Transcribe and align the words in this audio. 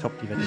Top, 0.00 0.12
die 0.20 0.28
Wette 0.28 0.40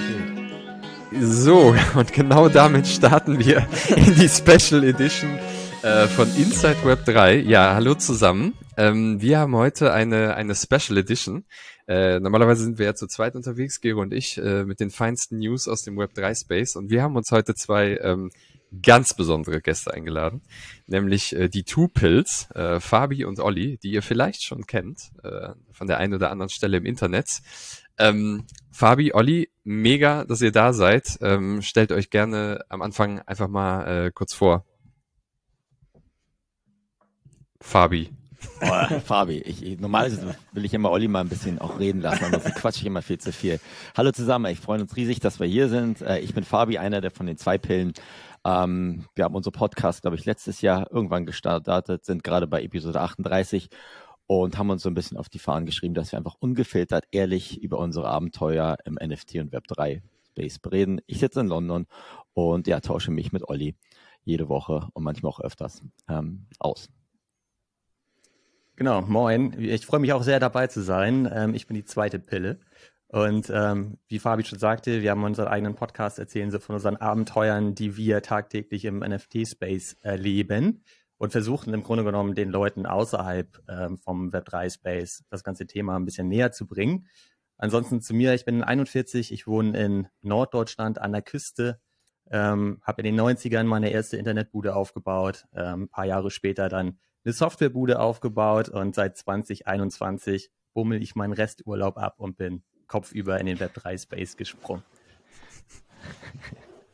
gilt. 1.12 1.22
So, 1.22 1.74
und 1.94 2.12
genau 2.12 2.48
damit 2.48 2.86
starten 2.86 3.38
wir 3.38 3.66
in 3.96 4.14
die 4.14 4.28
Special 4.28 4.84
Edition 4.84 5.38
äh, 5.82 6.06
von 6.08 6.28
Inside 6.36 6.84
Web 6.84 7.04
3. 7.04 7.36
Ja, 7.36 7.74
hallo 7.74 7.94
zusammen. 7.94 8.54
Ähm, 8.76 9.20
wir 9.20 9.38
haben 9.38 9.54
heute 9.54 9.92
eine, 9.92 10.34
eine 10.34 10.54
Special 10.54 10.98
Edition. 10.98 11.44
Äh, 11.88 12.18
normalerweise 12.20 12.64
sind 12.64 12.78
wir 12.78 12.86
ja 12.86 12.94
zu 12.94 13.06
zweit 13.06 13.36
unterwegs, 13.36 13.80
Gero 13.80 14.00
und 14.00 14.12
ich, 14.12 14.38
äh, 14.38 14.64
mit 14.64 14.80
den 14.80 14.90
feinsten 14.90 15.38
News 15.38 15.68
aus 15.68 15.82
dem 15.82 15.96
Web 15.96 16.14
3 16.14 16.34
Space. 16.34 16.76
Und 16.76 16.90
wir 16.90 17.02
haben 17.02 17.16
uns 17.16 17.30
heute 17.30 17.54
zwei 17.54 17.98
ähm, 18.02 18.30
ganz 18.82 19.14
besondere 19.14 19.60
Gäste 19.60 19.92
eingeladen, 19.92 20.42
nämlich 20.86 21.34
äh, 21.34 21.48
die 21.48 21.64
Two 21.64 21.88
Pills, 21.88 22.48
äh, 22.54 22.80
Fabi 22.80 23.24
und 23.24 23.40
Olli, 23.40 23.78
die 23.78 23.92
ihr 23.92 24.02
vielleicht 24.02 24.42
schon 24.42 24.66
kennt, 24.66 25.10
äh, 25.22 25.50
von 25.72 25.86
der 25.86 25.98
einen 25.98 26.14
oder 26.14 26.30
anderen 26.30 26.50
Stelle 26.50 26.76
im 26.76 26.86
Internet. 26.86 27.26
Ähm, 27.98 28.44
Fabi, 28.70 29.12
Olli, 29.14 29.50
mega, 29.64 30.24
dass 30.24 30.42
ihr 30.42 30.52
da 30.52 30.72
seid. 30.72 31.18
Ähm, 31.22 31.62
stellt 31.62 31.92
euch 31.92 32.10
gerne 32.10 32.64
am 32.68 32.82
Anfang 32.82 33.20
einfach 33.20 33.48
mal 33.48 34.06
äh, 34.06 34.10
kurz 34.12 34.34
vor. 34.34 34.64
Fabi. 37.60 38.10
Oh, 38.60 39.00
Fabi, 39.00 39.38
ich, 39.38 39.80
normalerweise 39.80 40.36
will 40.52 40.64
ich 40.64 40.72
immer 40.72 40.90
Olli 40.90 41.08
mal 41.08 41.20
ein 41.20 41.28
bisschen 41.28 41.58
auch 41.58 41.78
reden 41.78 42.00
lassen, 42.00 42.24
ansonsten 42.24 42.52
quatsche 42.52 42.80
ich 42.80 42.86
immer 42.86 43.02
viel 43.02 43.18
zu 43.18 43.32
viel. 43.32 43.60
Hallo 43.96 44.12
zusammen, 44.12 44.50
ich 44.52 44.60
freue 44.60 44.80
uns 44.80 44.94
riesig, 44.96 45.20
dass 45.20 45.40
wir 45.40 45.46
hier 45.46 45.68
sind. 45.68 46.00
Äh, 46.00 46.20
ich 46.20 46.34
bin 46.34 46.44
Fabi, 46.44 46.78
einer 46.78 47.00
der 47.00 47.10
von 47.10 47.26
den 47.26 47.36
zwei 47.36 47.58
Pillen. 47.58 47.92
Ähm, 48.46 49.06
wir 49.16 49.24
haben 49.24 49.34
unsere 49.34 49.52
Podcast, 49.52 50.02
glaube 50.02 50.16
ich, 50.16 50.24
letztes 50.24 50.60
Jahr 50.60 50.90
irgendwann 50.92 51.26
gestartet, 51.26 52.04
sind 52.04 52.22
gerade 52.22 52.46
bei 52.46 52.62
Episode 52.62 53.00
38 53.00 53.68
und 54.28 54.56
haben 54.56 54.70
uns 54.70 54.82
so 54.82 54.88
ein 54.88 54.94
bisschen 54.94 55.16
auf 55.16 55.28
die 55.28 55.40
Fahnen 55.40 55.66
geschrieben, 55.66 55.94
dass 55.94 56.12
wir 56.12 56.18
einfach 56.18 56.36
ungefiltert 56.38 57.06
ehrlich 57.10 57.60
über 57.60 57.78
unsere 57.78 58.06
Abenteuer 58.06 58.76
im 58.84 58.94
NFT 58.94 59.36
und 59.36 59.52
Web3 59.52 60.00
Space 60.28 60.60
reden. 60.70 61.00
Ich 61.06 61.18
sitze 61.18 61.40
in 61.40 61.48
London 61.48 61.86
und 62.34 62.68
ja, 62.68 62.78
tausche 62.80 63.10
mich 63.10 63.32
mit 63.32 63.48
Olli 63.48 63.74
jede 64.22 64.48
Woche 64.48 64.88
und 64.92 65.02
manchmal 65.02 65.32
auch 65.32 65.40
öfters 65.40 65.82
ähm, 66.08 66.46
aus. 66.60 66.88
Genau, 68.76 69.00
moin. 69.00 69.56
Ich 69.58 69.86
freue 69.86 70.00
mich 70.00 70.12
auch 70.12 70.22
sehr 70.22 70.38
dabei 70.38 70.66
zu 70.66 70.82
sein. 70.82 71.28
Ähm, 71.32 71.54
ich 71.54 71.66
bin 71.66 71.74
die 71.74 71.84
zweite 71.84 72.18
Pille. 72.18 72.60
Und 73.08 73.50
ähm, 73.50 73.98
wie 74.08 74.18
Fabi 74.18 74.44
schon 74.44 74.58
sagte, 74.58 75.00
wir 75.00 75.12
haben 75.12 75.22
unseren 75.22 75.48
eigenen 75.48 75.76
Podcast 75.76 76.18
erzählen 76.18 76.50
so 76.50 76.58
von 76.58 76.74
unseren 76.74 76.96
Abenteuern, 76.96 77.74
die 77.74 77.96
wir 77.96 78.20
tagtäglich 78.22 78.84
im 78.84 78.98
NFT-Space 78.98 79.96
erleben 80.00 80.82
und 81.18 81.30
versuchen 81.30 81.72
im 81.72 81.84
Grunde 81.84 82.04
genommen 82.04 82.34
den 82.34 82.50
Leuten 82.50 82.84
außerhalb 82.84 83.62
ähm, 83.68 83.98
vom 83.98 84.30
Web3-Space 84.30 85.24
das 85.30 85.44
ganze 85.44 85.66
Thema 85.66 85.96
ein 85.96 86.04
bisschen 86.04 86.28
näher 86.28 86.50
zu 86.50 86.66
bringen. 86.66 87.06
Ansonsten 87.58 88.02
zu 88.02 88.12
mir, 88.12 88.34
ich 88.34 88.44
bin 88.44 88.62
41, 88.62 89.32
ich 89.32 89.46
wohne 89.46 89.78
in 89.78 90.08
Norddeutschland 90.20 91.00
an 91.00 91.12
der 91.12 91.22
Küste, 91.22 91.80
ähm, 92.30 92.80
habe 92.82 93.02
in 93.02 93.16
den 93.16 93.20
90ern 93.20 93.64
meine 93.64 93.90
erste 93.90 94.16
Internetbude 94.16 94.74
aufgebaut, 94.74 95.46
ähm, 95.54 95.84
ein 95.84 95.88
paar 95.88 96.04
Jahre 96.04 96.30
später 96.30 96.68
dann 96.68 96.98
eine 97.24 97.32
Softwarebude 97.32 97.98
aufgebaut 98.00 98.68
und 98.68 98.94
seit 98.94 99.16
2021 99.16 100.50
bummel 100.74 101.02
ich 101.02 101.14
meinen 101.14 101.32
Resturlaub 101.32 101.96
ab 101.98 102.16
und 102.18 102.36
bin 102.36 102.62
kopfüber 102.86 103.38
in 103.40 103.46
den 103.46 103.58
Web3-Space 103.58 104.36
gesprungen. 104.36 104.82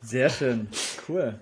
Sehr 0.01 0.29
schön, 0.29 0.67
cool. 1.07 1.39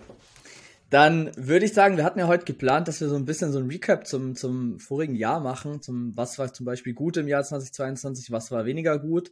Dann 0.92 1.32
würde 1.38 1.66
ich 1.66 1.74
sagen, 1.74 1.96
wir 1.96 2.04
hatten 2.04 2.20
ja 2.20 2.28
heute 2.28 2.44
geplant, 2.44 2.90
dass 2.90 3.00
wir 3.00 3.08
so 3.08 3.16
ein 3.16 3.24
bisschen 3.24 3.54
so 3.54 3.60
ein 3.60 3.68
Recap 3.68 4.06
zum, 4.06 4.36
zum 4.36 4.78
vorigen 4.78 5.16
Jahr 5.16 5.40
machen, 5.40 5.82
zum 5.82 6.16
was 6.18 6.38
war 6.38 6.54
zum 6.54 6.66
Beispiel 6.66 6.94
gut 6.94 7.16
im 7.16 7.30
Jahr 7.30 7.44
2022, 7.44 8.30
was 8.30 8.52
war 8.52 8.66
weniger 8.66 9.00
gut. 9.00 9.32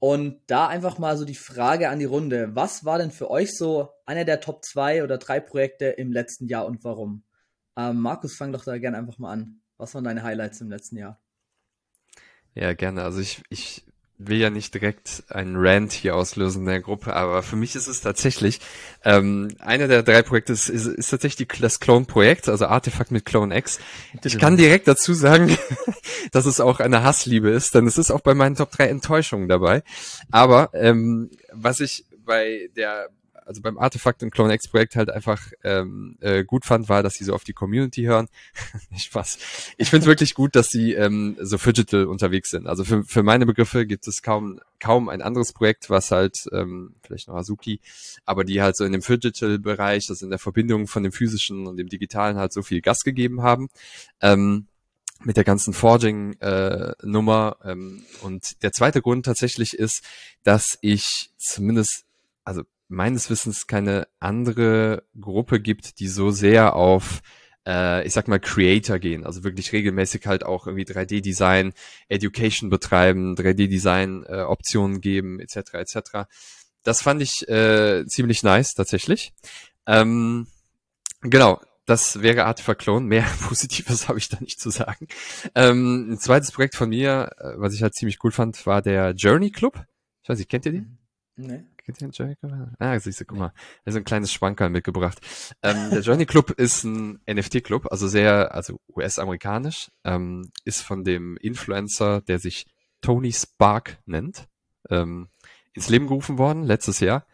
Und 0.00 0.40
da 0.48 0.66
einfach 0.66 0.98
mal 0.98 1.16
so 1.16 1.24
die 1.24 1.34
Frage 1.34 1.88
an 1.88 1.98
die 2.00 2.04
Runde. 2.04 2.50
Was 2.54 2.84
war 2.84 2.98
denn 2.98 3.10
für 3.10 3.30
euch 3.30 3.56
so 3.56 3.90
einer 4.06 4.24
der 4.24 4.40
Top 4.40 4.64
2 4.64 5.02
oder 5.02 5.18
3 5.18 5.40
Projekte 5.40 5.86
im 5.86 6.12
letzten 6.12 6.46
Jahr 6.46 6.66
und 6.66 6.84
warum? 6.84 7.24
Ähm, 7.76 8.00
Markus, 8.00 8.36
fang 8.36 8.52
doch 8.52 8.64
da 8.64 8.78
gerne 8.78 8.98
einfach 8.98 9.18
mal 9.18 9.32
an. 9.32 9.60
Was 9.76 9.94
waren 9.94 10.04
deine 10.04 10.24
Highlights 10.24 10.60
im 10.60 10.68
letzten 10.68 10.96
Jahr? 10.96 11.20
Ja, 12.54 12.72
gerne. 12.74 13.02
Also 13.02 13.20
ich, 13.20 13.42
ich 13.50 13.84
will 14.18 14.38
ja 14.38 14.50
nicht 14.50 14.74
direkt 14.74 15.22
einen 15.28 15.54
Rant 15.56 15.92
hier 15.92 16.16
auslösen 16.16 16.62
in 16.62 16.66
der 16.66 16.80
Gruppe, 16.80 17.14
aber 17.14 17.42
für 17.44 17.54
mich 17.54 17.76
ist 17.76 17.86
es 17.86 18.00
tatsächlich, 18.00 18.60
ähm, 19.04 19.54
einer 19.60 19.86
der 19.86 20.02
drei 20.02 20.22
Projekte 20.22 20.52
ist, 20.52 20.68
ist, 20.68 20.86
ist 20.86 21.10
tatsächlich 21.10 21.48
das 21.60 21.78
Clone-Projekt, 21.78 22.48
also 22.48 22.66
Artefakt 22.66 23.12
mit 23.12 23.24
Clone 23.24 23.56
X. 23.56 23.78
Ich 24.24 24.38
kann 24.38 24.56
direkt 24.56 24.88
dazu 24.88 25.14
sagen, 25.14 25.56
dass 26.32 26.46
es 26.46 26.60
auch 26.60 26.80
eine 26.80 27.04
Hassliebe 27.04 27.48
ist, 27.48 27.76
denn 27.76 27.86
es 27.86 27.96
ist 27.96 28.10
auch 28.10 28.20
bei 28.20 28.34
meinen 28.34 28.56
Top 28.56 28.72
3 28.72 28.88
Enttäuschungen 28.88 29.48
dabei. 29.48 29.84
Aber 30.32 30.70
ähm, 30.74 31.30
was 31.52 31.78
ich 31.78 32.04
bei 32.24 32.68
der 32.76 33.08
also 33.48 33.62
beim 33.62 33.78
Artefakt 33.78 34.22
und 34.22 34.30
Clone 34.30 34.54
X 34.54 34.68
Projekt 34.68 34.94
halt 34.94 35.10
einfach 35.10 35.50
ähm, 35.64 36.16
äh, 36.20 36.44
gut 36.44 36.64
fand, 36.64 36.88
war, 36.88 37.02
dass 37.02 37.14
sie 37.14 37.24
so 37.24 37.34
auf 37.34 37.44
die 37.44 37.54
Community 37.54 38.02
hören. 38.02 38.28
Nicht 38.90 39.06
Spaß. 39.06 39.38
Ich 39.78 39.88
finde 39.90 40.02
es 40.02 40.06
wirklich 40.06 40.34
gut, 40.34 40.54
dass 40.54 40.68
sie 40.68 40.92
ähm, 40.92 41.36
so 41.40 41.56
digital 41.56 42.06
unterwegs 42.06 42.50
sind. 42.50 42.66
Also 42.66 42.84
für, 42.84 43.04
für 43.04 43.22
meine 43.22 43.46
Begriffe 43.46 43.86
gibt 43.86 44.06
es 44.06 44.22
kaum 44.22 44.60
kaum 44.80 45.08
ein 45.08 45.22
anderes 45.22 45.52
Projekt, 45.52 45.90
was 45.90 46.10
halt 46.10 46.48
ähm, 46.52 46.94
vielleicht 47.02 47.26
noch 47.26 47.34
Azuki, 47.34 47.80
aber 48.24 48.44
die 48.44 48.62
halt 48.62 48.76
so 48.76 48.84
in 48.84 48.92
dem 48.92 49.00
digital 49.00 49.58
Bereich, 49.58 50.08
also 50.08 50.24
in 50.24 50.30
der 50.30 50.38
Verbindung 50.38 50.86
von 50.86 51.02
dem 51.02 51.10
physischen 51.10 51.66
und 51.66 51.78
dem 51.78 51.88
digitalen 51.88 52.36
halt 52.36 52.52
so 52.52 52.62
viel 52.62 52.80
Gas 52.80 53.02
gegeben 53.02 53.42
haben. 53.42 53.68
Ähm, 54.20 54.66
mit 55.24 55.36
der 55.36 55.42
ganzen 55.42 55.74
Forging-Nummer. 55.74 57.56
Äh, 57.64 57.70
ähm, 57.72 58.04
und 58.22 58.62
der 58.62 58.70
zweite 58.70 59.02
Grund 59.02 59.26
tatsächlich 59.26 59.76
ist, 59.76 60.04
dass 60.44 60.78
ich 60.80 61.30
zumindest, 61.36 62.04
also 62.44 62.62
meines 62.88 63.30
Wissens 63.30 63.66
keine 63.66 64.08
andere 64.18 65.04
Gruppe 65.20 65.60
gibt, 65.60 66.00
die 66.00 66.08
so 66.08 66.30
sehr 66.30 66.74
auf 66.74 67.22
äh, 67.68 68.06
ich 68.06 68.14
sag 68.14 68.26
mal, 68.28 68.40
Creator 68.40 68.98
gehen, 68.98 69.24
also 69.24 69.44
wirklich 69.44 69.72
regelmäßig 69.72 70.26
halt 70.26 70.44
auch 70.44 70.66
irgendwie 70.66 70.84
3D-Design, 70.84 71.74
Education 72.08 72.70
betreiben, 72.70 73.34
3D-Design-Optionen 73.34 74.96
äh, 74.96 75.00
geben, 75.00 75.38
etc. 75.38 75.74
etc. 75.74 75.98
Das 76.82 77.02
fand 77.02 77.20
ich 77.20 77.46
äh, 77.48 78.06
ziemlich 78.06 78.42
nice 78.42 78.74
tatsächlich. 78.74 79.34
Ähm, 79.86 80.46
genau, 81.20 81.60
das 81.84 82.22
wäre 82.22 82.44
Artifact 82.44 82.82
Clone. 82.82 83.06
Mehr 83.06 83.26
Positives 83.48 84.08
habe 84.08 84.18
ich 84.18 84.28
da 84.28 84.38
nicht 84.40 84.60
zu 84.60 84.70
sagen. 84.70 85.06
Ähm, 85.54 86.12
ein 86.12 86.18
zweites 86.18 86.52
Projekt 86.52 86.74
von 86.74 86.88
mir, 86.88 87.30
äh, 87.38 87.52
was 87.56 87.74
ich 87.74 87.82
halt 87.82 87.94
ziemlich 87.94 88.18
cool 88.24 88.32
fand, 88.32 88.66
war 88.66 88.80
der 88.80 89.10
Journey 89.12 89.50
Club. 89.50 89.84
Ich 90.22 90.28
weiß 90.28 90.38
nicht, 90.38 90.50
kennt 90.50 90.66
ihr 90.66 90.72
die? 90.72 90.86
Nee. 91.36 91.64
Den 91.92 92.10
Journey 92.10 92.36
Club? 92.36 92.52
Ah, 92.78 92.98
siehst 92.98 93.20
du, 93.20 93.24
guck 93.24 93.38
mal. 93.38 93.52
Da 93.84 93.90
ist 93.90 93.96
ein 93.96 94.04
kleines 94.04 94.32
Schwankerl 94.32 94.70
mitgebracht. 94.70 95.18
Ähm, 95.62 95.90
der 95.90 96.00
Journey 96.00 96.26
Club 96.26 96.50
ist 96.50 96.84
ein 96.84 97.20
NFT-Club, 97.28 97.86
also 97.90 98.08
sehr, 98.08 98.54
also 98.54 98.78
US-amerikanisch, 98.94 99.90
ähm, 100.04 100.50
ist 100.64 100.82
von 100.82 101.04
dem 101.04 101.36
Influencer, 101.38 102.20
der 102.20 102.38
sich 102.38 102.66
Tony 103.00 103.32
Spark 103.32 103.98
nennt, 104.06 104.48
ähm, 104.90 105.28
ins 105.72 105.88
Leben 105.88 106.06
gerufen 106.06 106.38
worden, 106.38 106.64
letztes 106.64 107.00
Jahr. 107.00 107.26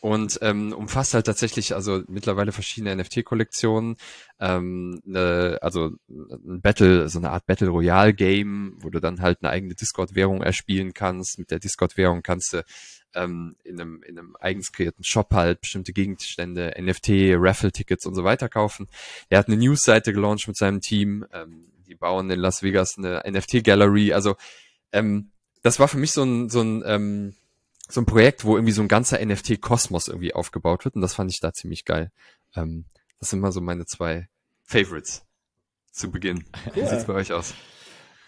Und 0.00 0.38
ähm, 0.42 0.72
umfasst 0.72 1.14
halt 1.14 1.26
tatsächlich 1.26 1.74
also 1.74 2.02
mittlerweile 2.06 2.52
verschiedene 2.52 2.94
NFT-Kollektionen, 2.94 3.96
ähm, 4.38 5.00
ne, 5.04 5.58
also 5.60 5.90
ein 6.08 6.60
Battle, 6.60 7.08
so 7.08 7.18
eine 7.18 7.30
Art 7.30 7.46
Battle 7.46 7.68
Royale 7.68 8.14
Game, 8.14 8.76
wo 8.80 8.90
du 8.90 9.00
dann 9.00 9.20
halt 9.20 9.38
eine 9.42 9.50
eigene 9.50 9.74
Discord-Währung 9.74 10.42
erspielen 10.42 10.94
kannst. 10.94 11.38
Mit 11.38 11.50
der 11.50 11.58
Discord-Währung 11.58 12.22
kannst 12.22 12.52
du 12.52 12.64
ähm, 13.14 13.56
in, 13.64 13.80
einem, 13.80 14.02
in 14.04 14.18
einem 14.18 14.36
eigens 14.38 14.70
kreierten 14.70 15.02
Shop 15.02 15.32
halt 15.32 15.62
bestimmte 15.62 15.92
Gegenstände, 15.92 16.74
NFT, 16.80 17.34
Raffle-Tickets 17.34 18.06
und 18.06 18.14
so 18.14 18.22
weiter 18.22 18.48
kaufen. 18.48 18.86
Er 19.28 19.38
hat 19.38 19.48
eine 19.48 19.56
News-Seite 19.56 20.12
gelauncht 20.12 20.46
mit 20.46 20.56
seinem 20.56 20.80
Team. 20.80 21.26
Ähm, 21.32 21.72
die 21.88 21.94
bauen 21.94 22.30
in 22.30 22.38
Las 22.38 22.62
Vegas 22.62 22.98
eine 22.98 23.22
NFT-Gallery. 23.26 24.12
Also 24.12 24.36
ähm, 24.92 25.32
das 25.62 25.80
war 25.80 25.88
für 25.88 25.98
mich 25.98 26.12
so 26.12 26.22
ein, 26.22 26.48
so 26.50 26.60
ein 26.60 26.82
ähm, 26.86 27.34
so 27.88 28.00
ein 28.00 28.06
Projekt, 28.06 28.44
wo 28.44 28.56
irgendwie 28.56 28.72
so 28.72 28.82
ein 28.82 28.88
ganzer 28.88 29.24
NFT-Kosmos 29.24 30.08
irgendwie 30.08 30.34
aufgebaut 30.34 30.84
wird 30.84 30.94
und 30.94 31.00
das 31.00 31.14
fand 31.14 31.30
ich 31.30 31.40
da 31.40 31.52
ziemlich 31.52 31.84
geil. 31.84 32.12
Ähm, 32.54 32.84
das 33.18 33.30
sind 33.30 33.40
mal 33.40 33.52
so 33.52 33.60
meine 33.60 33.86
zwei 33.86 34.28
Favorites 34.64 35.24
zu 35.90 36.10
Beginn. 36.10 36.44
Cool. 36.66 36.82
Wie 36.82 36.88
sieht's 36.88 37.06
bei 37.06 37.14
euch 37.14 37.32
aus? 37.32 37.54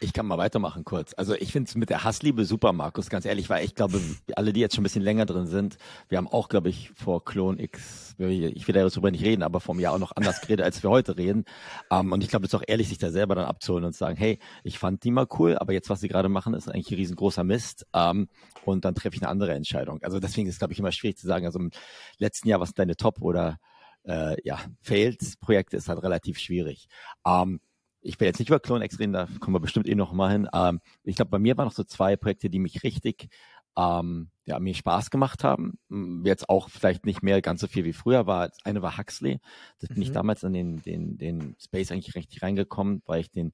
Ich 0.03 0.15
kann 0.15 0.25
mal 0.25 0.39
weitermachen 0.39 0.85
kurz. 0.85 1.13
Also 1.15 1.35
ich 1.35 1.53
finde 1.53 1.69
es 1.69 1.75
mit 1.75 1.91
der 1.91 2.05
Hassliebe 2.05 2.47
super, 2.47 2.73
Markus, 2.73 3.11
ganz 3.11 3.27
ehrlich, 3.27 3.51
weil 3.51 3.67
ich 3.67 3.75
glaube, 3.75 4.01
alle, 4.35 4.55
die 4.55 4.61
jetzt 4.61 4.75
schon 4.75 4.81
ein 4.81 4.85
bisschen 4.85 5.03
länger 5.03 5.27
drin 5.27 5.47
sind, 5.47 5.77
wir 6.09 6.17
haben 6.17 6.27
auch, 6.27 6.49
glaube 6.49 6.71
ich, 6.71 6.91
vor 6.95 7.23
Clone 7.23 7.63
X, 7.63 8.15
ich 8.17 8.67
will 8.67 8.75
darüber 8.75 9.11
nicht 9.11 9.23
reden, 9.23 9.43
aber 9.43 9.61
vom 9.61 9.79
Jahr 9.79 9.93
auch 9.93 9.99
noch 9.99 10.17
anders 10.17 10.41
geredet, 10.41 10.65
als 10.65 10.83
wir 10.83 10.89
heute 10.89 11.19
reden. 11.19 11.45
Um, 11.91 12.07
ähm, 12.07 12.13
und 12.13 12.25
ich 12.25 12.31
glaube, 12.31 12.47
es 12.47 12.55
ist 12.55 12.59
auch 12.59 12.65
ehrlich, 12.67 12.89
sich 12.89 12.97
da 12.97 13.11
selber 13.11 13.35
dann 13.35 13.45
abzuholen 13.45 13.85
und 13.85 13.93
zu 13.93 13.99
sagen, 13.99 14.17
hey, 14.17 14.39
ich 14.65 14.79
fand 14.79 15.05
die 15.05 15.11
mal 15.11 15.27
cool, 15.39 15.59
aber 15.59 15.75
jetzt, 15.75 15.91
was 15.91 16.01
sie 16.01 16.09
gerade 16.09 16.31
machen, 16.31 16.55
ist 16.55 16.67
eigentlich 16.67 16.91
ein 16.93 16.97
riesengroßer 16.97 17.45
Mist. 17.45 17.87
Um, 17.93 18.01
ähm, 18.01 18.29
und 18.65 18.87
dann 18.87 18.95
treffe 18.95 19.17
ich 19.17 19.23
eine 19.23 19.31
andere 19.31 19.53
Entscheidung. 19.53 20.03
Also 20.03 20.19
deswegen 20.19 20.49
ist 20.49 20.59
glaube 20.59 20.73
ich, 20.73 20.79
immer 20.79 20.93
schwierig 20.93 21.19
zu 21.19 21.27
sagen, 21.27 21.45
also 21.45 21.59
im 21.59 21.71
letzten 22.17 22.49
Jahr, 22.49 22.61
was 22.61 22.73
deine 22.73 22.97
Top 22.97 23.21
oder 23.21 23.59
äh, 24.05 24.37
ja, 24.45 24.59
Fails-Projekte 24.81 25.77
ist 25.77 25.89
halt 25.89 26.03
relativ 26.03 26.39
schwierig. 26.39 26.89
Ähm, 27.27 27.61
ich 28.03 28.19
will 28.19 28.27
jetzt 28.27 28.39
nicht 28.39 28.49
über 28.49 28.61
CloneX 28.61 28.99
reden, 28.99 29.13
da 29.13 29.29
kommen 29.41 29.55
wir 29.55 29.61
bestimmt 29.61 29.89
eh 29.89 29.95
noch 29.95 30.13
mal 30.13 30.31
hin. 30.31 30.49
Ähm, 30.53 30.81
ich 31.05 31.17
glaube, 31.17 31.31
bei 31.31 31.39
mir 31.39 31.57
waren 31.57 31.67
noch 31.67 31.73
so 31.73 31.85
zwei 31.85 32.17
Projekte, 32.17 32.51
die 32.51 32.59
mich 32.59 32.83
richtig, 32.83 33.29
ähm, 33.77 34.31
ja, 34.47 34.59
mir 34.59 34.75
Spaß 34.75 35.11
gemacht 35.11 35.45
haben. 35.45 35.79
Jetzt 36.25 36.49
auch 36.49 36.71
vielleicht 36.71 37.07
nicht 37.07 37.23
mehr 37.23 37.41
ganz 37.43 37.61
so 37.61 37.67
viel 37.67 37.85
wie 37.85 37.93
früher 37.93 38.27
war. 38.27 38.49
Das 38.49 38.59
eine 38.65 38.83
war 38.83 38.99
Huxley. 38.99 39.41
Das 39.79 39.89
bin 39.89 39.99
mhm. 39.99 40.03
ich 40.03 40.13
damals 40.13 40.43
in 40.43 40.53
den, 40.53 40.83
den, 40.83 41.19
den 41.19 41.57
Space 41.61 41.93
eigentlich 41.93 42.15
richtig 42.15 42.43
reingekommen, 42.43 43.03
weil 43.07 43.21
ich 43.21 43.31
den 43.31 43.53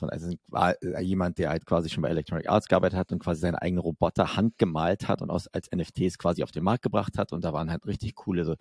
also 0.00 0.32
war 0.48 0.74
jemand, 1.00 1.38
der 1.38 1.50
halt 1.50 1.64
quasi 1.64 1.88
schon 1.88 2.02
bei 2.02 2.08
Electronic 2.08 2.48
Arts 2.48 2.66
gearbeitet 2.66 2.98
hat 2.98 3.12
und 3.12 3.20
quasi 3.20 3.40
seine 3.40 3.62
eigenen 3.62 3.82
Roboter 3.82 4.36
handgemalt 4.36 5.08
hat 5.08 5.22
und 5.22 5.30
aus, 5.30 5.46
als 5.48 5.70
NFTs 5.74 6.18
quasi 6.18 6.42
auf 6.42 6.50
den 6.50 6.64
Markt 6.64 6.82
gebracht 6.82 7.18
hat. 7.18 7.32
Und 7.32 7.44
da 7.44 7.52
waren 7.52 7.70
halt 7.70 7.86
richtig 7.86 8.14
coole 8.16 8.44
so 8.44 8.56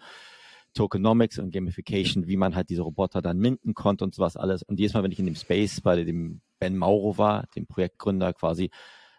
Tokenomics 0.75 1.39
und 1.39 1.51
Gamification, 1.51 2.27
wie 2.27 2.38
man 2.38 2.56
halt 2.56 2.69
diese 2.69 2.83
Roboter 2.83 3.22
dann 3.22 3.39
minden 3.39 3.74
konnte 3.74 4.04
und 4.04 4.13
sowas 4.13 4.38
alles. 4.38 4.62
Und 4.62 4.80
jedes 4.80 4.94
Mal, 4.94 5.04
wenn 5.04 5.12
ich 5.12 5.19
in 5.19 5.25
dem 5.25 5.36
Space 5.36 5.81
bei 5.81 6.04
dem 6.04 6.42
Ben 6.60 6.77
Mauro 6.77 7.18
war, 7.18 7.48
dem 7.56 7.66
Projektgründer 7.66 8.33
quasi, 8.33 8.69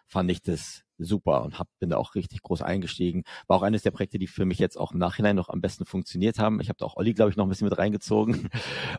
fand 0.07 0.31
ich 0.31 0.41
das 0.41 0.83
super 0.97 1.43
und 1.43 1.59
hab, 1.59 1.67
bin 1.79 1.89
da 1.89 1.97
auch 1.97 2.15
richtig 2.15 2.41
groß 2.41 2.61
eingestiegen. 2.61 3.23
War 3.47 3.57
auch 3.57 3.61
eines 3.61 3.83
der 3.83 3.91
Projekte, 3.91 4.17
die 4.17 4.27
für 4.27 4.45
mich 4.45 4.57
jetzt 4.59 4.77
auch 4.77 4.91
im 4.91 4.97
Nachhinein 4.97 5.35
noch 5.35 5.49
am 5.49 5.61
besten 5.61 5.85
funktioniert 5.85 6.39
haben. 6.39 6.59
Ich 6.59 6.69
habe 6.69 6.77
da 6.77 6.85
auch 6.85 6.97
Olli, 6.97 7.13
glaube 7.13 7.29
ich, 7.29 7.37
noch 7.37 7.45
ein 7.45 7.49
bisschen 7.49 7.67
mit 7.67 7.77
reingezogen. 7.77 8.49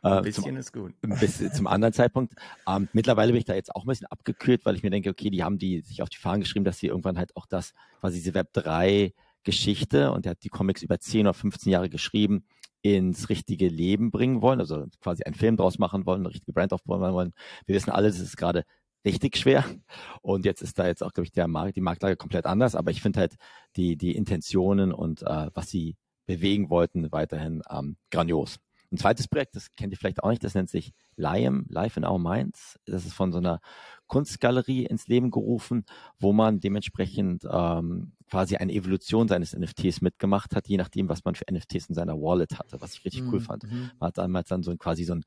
Ein 0.03 0.23
bisschen 0.23 0.45
zum, 0.45 0.57
ist 0.57 0.73
gut. 0.73 0.95
Bis 1.01 1.53
zum 1.53 1.67
anderen 1.67 1.93
Zeitpunkt. 1.93 2.35
Ähm, 2.69 2.89
mittlerweile 2.93 3.33
bin 3.33 3.39
ich 3.39 3.47
da 3.47 3.55
jetzt 3.55 3.75
auch 3.75 3.85
ein 3.85 3.89
bisschen 3.89 4.07
abgekühlt, 4.07 4.65
weil 4.65 4.77
ich 4.77 4.83
mir 4.83 4.91
denke, 4.91 5.11
okay, 5.11 5.31
die 5.31 5.43
haben 5.43 5.59
die 5.59 5.81
sich 5.81 6.03
auf 6.03 6.09
die 6.09 6.19
Fahnen 6.19 6.41
geschrieben, 6.41 6.65
dass 6.65 6.79
sie 6.79 6.87
irgendwann 6.89 7.19
halt 7.19 7.37
auch 7.37 7.47
das, 7.47 7.75
quasi 8.01 8.19
diese 8.19 8.35
Web 8.35 8.53
3 8.53 9.13
Geschichte 9.49 10.13
und 10.13 10.27
er 10.27 10.33
hat 10.33 10.45
die 10.45 10.51
Comics 10.51 10.83
über 10.83 11.01
10 11.01 11.23
oder 11.23 11.33
15 11.33 11.73
Jahre 11.73 11.89
geschrieben, 11.89 12.45
ins 12.83 13.31
richtige 13.31 13.69
Leben 13.69 14.11
bringen 14.11 14.43
wollen, 14.43 14.61
also 14.61 14.85
quasi 15.01 15.25
einen 15.25 15.35
Film 15.35 15.57
draus 15.57 15.79
machen 15.79 16.05
wollen, 16.05 16.21
eine 16.21 16.29
richtige 16.29 16.53
Brand 16.53 16.75
aufbauen 16.75 17.01
wollen. 17.15 17.33
Wir 17.65 17.75
wissen 17.75 17.91
alle, 17.91 18.09
es 18.09 18.21
ist 18.21 18.37
gerade 18.37 18.65
richtig 19.07 19.39
schwer. 19.39 19.65
Und 20.21 20.45
jetzt 20.45 20.61
ist 20.61 20.79
da 20.79 20.87
jetzt 20.87 21.03
auch, 21.03 21.15
glaube 21.15 21.25
ich, 21.25 21.33
der 21.33 21.49
Markt, 21.49 21.77
die 21.77 21.81
Marktlage 21.81 22.17
komplett 22.17 22.45
anders. 22.45 22.75
Aber 22.75 22.91
ich 22.91 23.01
finde 23.01 23.21
halt 23.21 23.37
die, 23.77 23.97
die 23.97 24.15
Intentionen 24.15 24.93
und 24.93 25.23
äh, 25.23 25.51
was 25.55 25.71
sie 25.71 25.97
bewegen 26.27 26.69
wollten, 26.69 27.11
weiterhin 27.11 27.63
ähm, 27.71 27.97
grandios. 28.11 28.59
Ein 28.91 28.97
zweites 28.97 29.29
Projekt, 29.29 29.55
das 29.55 29.75
kennt 29.77 29.93
ihr 29.93 29.99
vielleicht 29.99 30.23
auch 30.23 30.31
nicht, 30.31 30.43
das 30.43 30.55
nennt 30.55 30.71
sich 30.71 30.93
Liam, 31.17 31.67
Life 31.69 32.01
in 32.01 32.07
Our 32.07 32.19
Minds. 32.19 32.79
Das 32.87 33.05
ist 33.05 33.13
von 33.13 33.33
so 33.33 33.39
einer 33.39 33.61
Kunstgalerie 34.07 34.87
ins 34.87 35.09
Leben 35.09 35.31
gerufen, 35.31 35.85
wo 36.19 36.33
man 36.33 36.61
dementsprechend 36.61 37.47
ähm, 37.51 38.13
quasi 38.31 38.57
eine 38.57 38.73
Evolution 38.73 39.29
seines 39.29 39.55
NFTs 39.55 40.01
mitgemacht 40.01 40.57
hat, 40.57 40.69
je 40.69 40.79
nachdem, 40.79 41.09
was 41.09 41.25
man 41.25 41.35
für 41.35 41.45
NFTs 41.51 41.91
in 41.91 41.95
seiner 41.95 42.15
Wallet 42.15 42.59
hatte, 42.59 42.81
was 42.81 42.95
ich 42.95 43.05
richtig 43.05 43.23
mhm. 43.23 43.35
cool 43.35 43.41
fand. 43.41 43.65
Man 43.65 44.09
hat 44.09 44.17
damals 44.17 44.49
dann 44.49 44.63
so 44.63 44.71
ein, 44.71 44.79
quasi 44.79 45.05
so 45.05 45.15
ein 45.15 45.25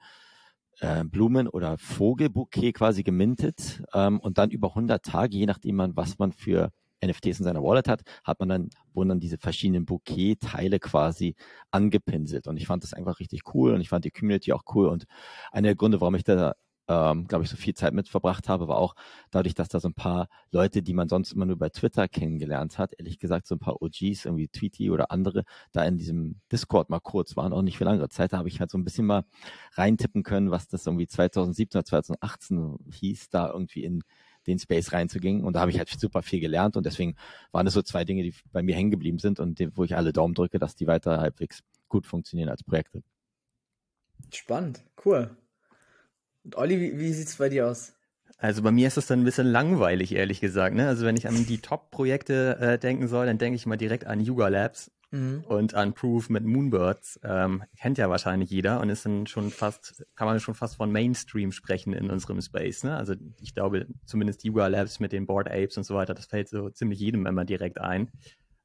äh, 0.79 1.03
Blumen- 1.03 1.47
oder 1.47 1.77
Vogelbouquet 1.77 2.73
quasi 2.73 3.03
gemintet 3.03 3.83
ähm, 3.93 4.19
und 4.19 4.39
dann 4.39 4.49
über 4.49 4.69
100 4.69 5.03
Tage, 5.03 5.37
je 5.37 5.45
nachdem 5.45 5.75
man, 5.75 5.95
was 5.95 6.17
man 6.17 6.31
für 6.31 6.71
NFTs 7.03 7.39
in 7.39 7.45
seiner 7.45 7.63
Wallet 7.63 7.87
hat, 7.87 8.01
hat 8.23 8.39
man 8.39 8.49
dann, 8.49 8.69
wurden 8.93 9.09
dann 9.09 9.19
diese 9.19 9.37
verschiedenen 9.37 9.85
Bouquet-Teile 9.85 10.79
quasi 10.79 11.35
angepinselt. 11.71 12.47
Und 12.47 12.57
ich 12.57 12.67
fand 12.67 12.83
das 12.83 12.93
einfach 12.93 13.19
richtig 13.19 13.41
cool 13.53 13.73
und 13.73 13.81
ich 13.81 13.89
fand 13.89 14.05
die 14.05 14.11
Community 14.11 14.53
auch 14.53 14.63
cool. 14.75 14.87
Und 14.87 15.05
einer 15.51 15.69
der 15.69 15.75
Gründe, 15.75 16.01
warum 16.01 16.15
ich 16.15 16.23
da 16.23 16.53
ähm, 16.91 17.27
glaube 17.27 17.43
ich, 17.43 17.49
so 17.49 17.55
viel 17.55 17.73
Zeit 17.73 17.93
mit 17.93 18.09
verbracht 18.09 18.49
habe, 18.49 18.67
war 18.67 18.77
auch 18.77 18.95
dadurch, 19.29 19.53
dass 19.55 19.69
da 19.69 19.79
so 19.79 19.87
ein 19.87 19.93
paar 19.93 20.27
Leute, 20.51 20.83
die 20.83 20.93
man 20.93 21.07
sonst 21.07 21.31
immer 21.31 21.45
nur 21.45 21.57
bei 21.57 21.69
Twitter 21.69 22.07
kennengelernt 22.07 22.77
hat, 22.77 22.93
ehrlich 22.97 23.19
gesagt, 23.19 23.47
so 23.47 23.55
ein 23.55 23.59
paar 23.59 23.81
OGs, 23.81 24.25
irgendwie 24.25 24.47
Tweety 24.49 24.91
oder 24.91 25.11
andere, 25.11 25.43
da 25.71 25.85
in 25.85 25.97
diesem 25.97 26.41
Discord 26.51 26.89
mal 26.89 26.99
kurz 26.99 27.37
waren, 27.37 27.53
auch 27.53 27.61
nicht 27.61 27.77
für 27.77 27.85
langere 27.85 28.09
Zeit, 28.09 28.33
da 28.33 28.39
habe 28.39 28.49
ich 28.49 28.59
halt 28.59 28.71
so 28.71 28.77
ein 28.77 28.83
bisschen 28.83 29.05
mal 29.05 29.23
reintippen 29.73 30.23
können, 30.23 30.51
was 30.51 30.67
das 30.67 30.85
irgendwie 30.85 31.07
2017 31.07 31.79
oder 31.79 31.85
2018 31.85 32.77
hieß, 32.91 33.29
da 33.29 33.49
irgendwie 33.51 33.83
in 33.83 34.03
den 34.47 34.59
Space 34.59 34.91
reinzugehen. 34.91 35.43
Und 35.43 35.53
da 35.53 35.61
habe 35.61 35.71
ich 35.71 35.77
halt 35.77 35.89
super 35.89 36.23
viel 36.23 36.39
gelernt 36.39 36.77
und 36.77 36.85
deswegen 36.85 37.15
waren 37.51 37.65
das 37.65 37.73
so 37.73 37.81
zwei 37.81 38.05
Dinge, 38.05 38.23
die 38.23 38.33
bei 38.51 38.63
mir 38.63 38.75
hängen 38.75 38.91
geblieben 38.91 39.19
sind 39.19 39.39
und 39.39 39.59
wo 39.75 39.83
ich 39.83 39.95
alle 39.95 40.13
Daumen 40.13 40.33
drücke, 40.33 40.59
dass 40.59 40.75
die 40.75 40.87
weiter 40.87 41.19
halbwegs 41.19 41.61
gut 41.87 42.05
funktionieren 42.05 42.49
als 42.49 42.63
Projekte. 42.63 43.03
Spannend, 44.33 44.83
cool. 45.05 45.35
Und 46.43 46.55
Olli, 46.55 46.79
wie, 46.79 46.99
wie 46.99 47.13
sieht 47.13 47.27
es 47.27 47.35
bei 47.37 47.49
dir 47.49 47.67
aus? 47.67 47.93
Also 48.37 48.63
bei 48.63 48.71
mir 48.71 48.87
ist 48.87 48.97
es 48.97 49.05
dann 49.05 49.21
ein 49.21 49.25
bisschen 49.25 49.47
langweilig, 49.47 50.13
ehrlich 50.13 50.39
gesagt. 50.39 50.75
Ne? 50.75 50.87
Also 50.87 51.05
wenn 51.05 51.15
ich 51.15 51.27
an 51.27 51.45
die 51.45 51.59
Top-Projekte 51.59 52.57
äh, 52.59 52.79
denken 52.79 53.07
soll, 53.07 53.27
dann 53.27 53.37
denke 53.37 53.55
ich 53.55 53.65
mal 53.65 53.77
direkt 53.77 54.07
an 54.07 54.19
Yuga 54.19 54.47
Labs 54.47 54.91
mhm. 55.11 55.43
und 55.47 55.75
an 55.75 55.93
Proof 55.93 56.29
mit 56.29 56.43
Moonbirds. 56.43 57.19
Ähm, 57.23 57.63
kennt 57.77 57.97
ja 57.97 58.09
wahrscheinlich 58.09 58.49
jeder 58.49 58.79
und 58.79 58.89
ist 58.89 59.05
dann 59.05 59.27
schon 59.27 59.51
fast, 59.51 60.03
kann 60.15 60.27
man 60.27 60.39
schon 60.39 60.55
fast 60.55 60.77
von 60.77 60.91
Mainstream 60.91 61.51
sprechen 61.51 61.93
in 61.93 62.09
unserem 62.09 62.41
Space. 62.41 62.83
Ne? 62.83 62.95
Also 62.95 63.13
ich 63.39 63.53
glaube, 63.53 63.87
zumindest 64.05 64.43
Yuga 64.43 64.67
Labs 64.67 64.99
mit 64.99 65.11
den 65.11 65.25
Board 65.25 65.49
Apes 65.49 65.77
und 65.77 65.83
so 65.83 65.95
weiter, 65.95 66.13
das 66.13 66.25
fällt 66.25 66.49
so 66.49 66.69
ziemlich 66.69 66.99
jedem 66.99 67.25
immer 67.25 67.45
direkt 67.45 67.79
ein. 67.79 68.09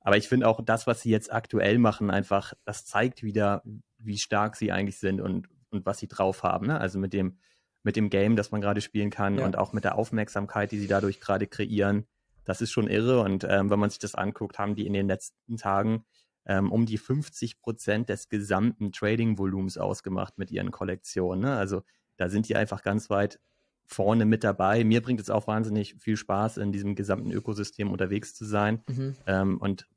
Aber 0.00 0.16
ich 0.16 0.28
finde 0.28 0.48
auch 0.48 0.64
das, 0.64 0.86
was 0.86 1.02
sie 1.02 1.10
jetzt 1.10 1.32
aktuell 1.32 1.78
machen, 1.78 2.10
einfach, 2.10 2.54
das 2.64 2.86
zeigt 2.86 3.22
wieder, 3.22 3.62
wie 3.98 4.18
stark 4.18 4.56
sie 4.56 4.70
eigentlich 4.70 4.98
sind 4.98 5.20
und, 5.20 5.48
und 5.70 5.84
was 5.84 5.98
sie 5.98 6.06
drauf 6.06 6.42
haben. 6.44 6.68
Ne? 6.68 6.78
Also 6.80 6.98
mit 6.98 7.12
dem 7.12 7.38
mit 7.86 7.94
dem 7.94 8.10
Game, 8.10 8.34
das 8.34 8.50
man 8.50 8.60
gerade 8.60 8.80
spielen 8.80 9.10
kann 9.10 9.38
ja. 9.38 9.44
und 9.44 9.56
auch 9.56 9.72
mit 9.72 9.84
der 9.84 9.96
Aufmerksamkeit, 9.96 10.72
die 10.72 10.80
sie 10.80 10.88
dadurch 10.88 11.20
gerade 11.20 11.46
kreieren. 11.46 12.04
Das 12.44 12.60
ist 12.60 12.72
schon 12.72 12.88
irre. 12.88 13.20
Und 13.20 13.46
ähm, 13.48 13.70
wenn 13.70 13.78
man 13.78 13.90
sich 13.90 14.00
das 14.00 14.16
anguckt, 14.16 14.58
haben 14.58 14.74
die 14.74 14.88
in 14.88 14.92
den 14.92 15.06
letzten 15.06 15.56
Tagen 15.56 16.04
ähm, 16.46 16.72
um 16.72 16.86
die 16.86 16.98
50 16.98 17.58
Prozent 17.58 18.08
des 18.08 18.28
gesamten 18.28 18.92
Trading-Volumens 18.92 19.78
ausgemacht 19.78 20.38
mit 20.38 20.50
ihren 20.50 20.70
Kollektionen. 20.70 21.40
Ne? 21.40 21.56
Also 21.56 21.82
da 22.16 22.28
sind 22.28 22.48
die 22.48 22.56
einfach 22.56 22.82
ganz 22.82 23.10
weit 23.10 23.40
vorne 23.84 24.24
mit 24.24 24.44
dabei. 24.44 24.84
Mir 24.84 25.02
bringt 25.02 25.20
es 25.20 25.30
auch 25.30 25.46
wahnsinnig 25.46 25.96
viel 25.98 26.16
Spaß, 26.16 26.56
in 26.58 26.72
diesem 26.72 26.94
gesamten 26.94 27.30
Ökosystem 27.30 27.90
unterwegs 27.90 28.34
zu 28.34 28.44
sein. 28.44 28.82
Mhm. 28.88 29.16
Ähm, 29.26 29.58
und 29.58 29.88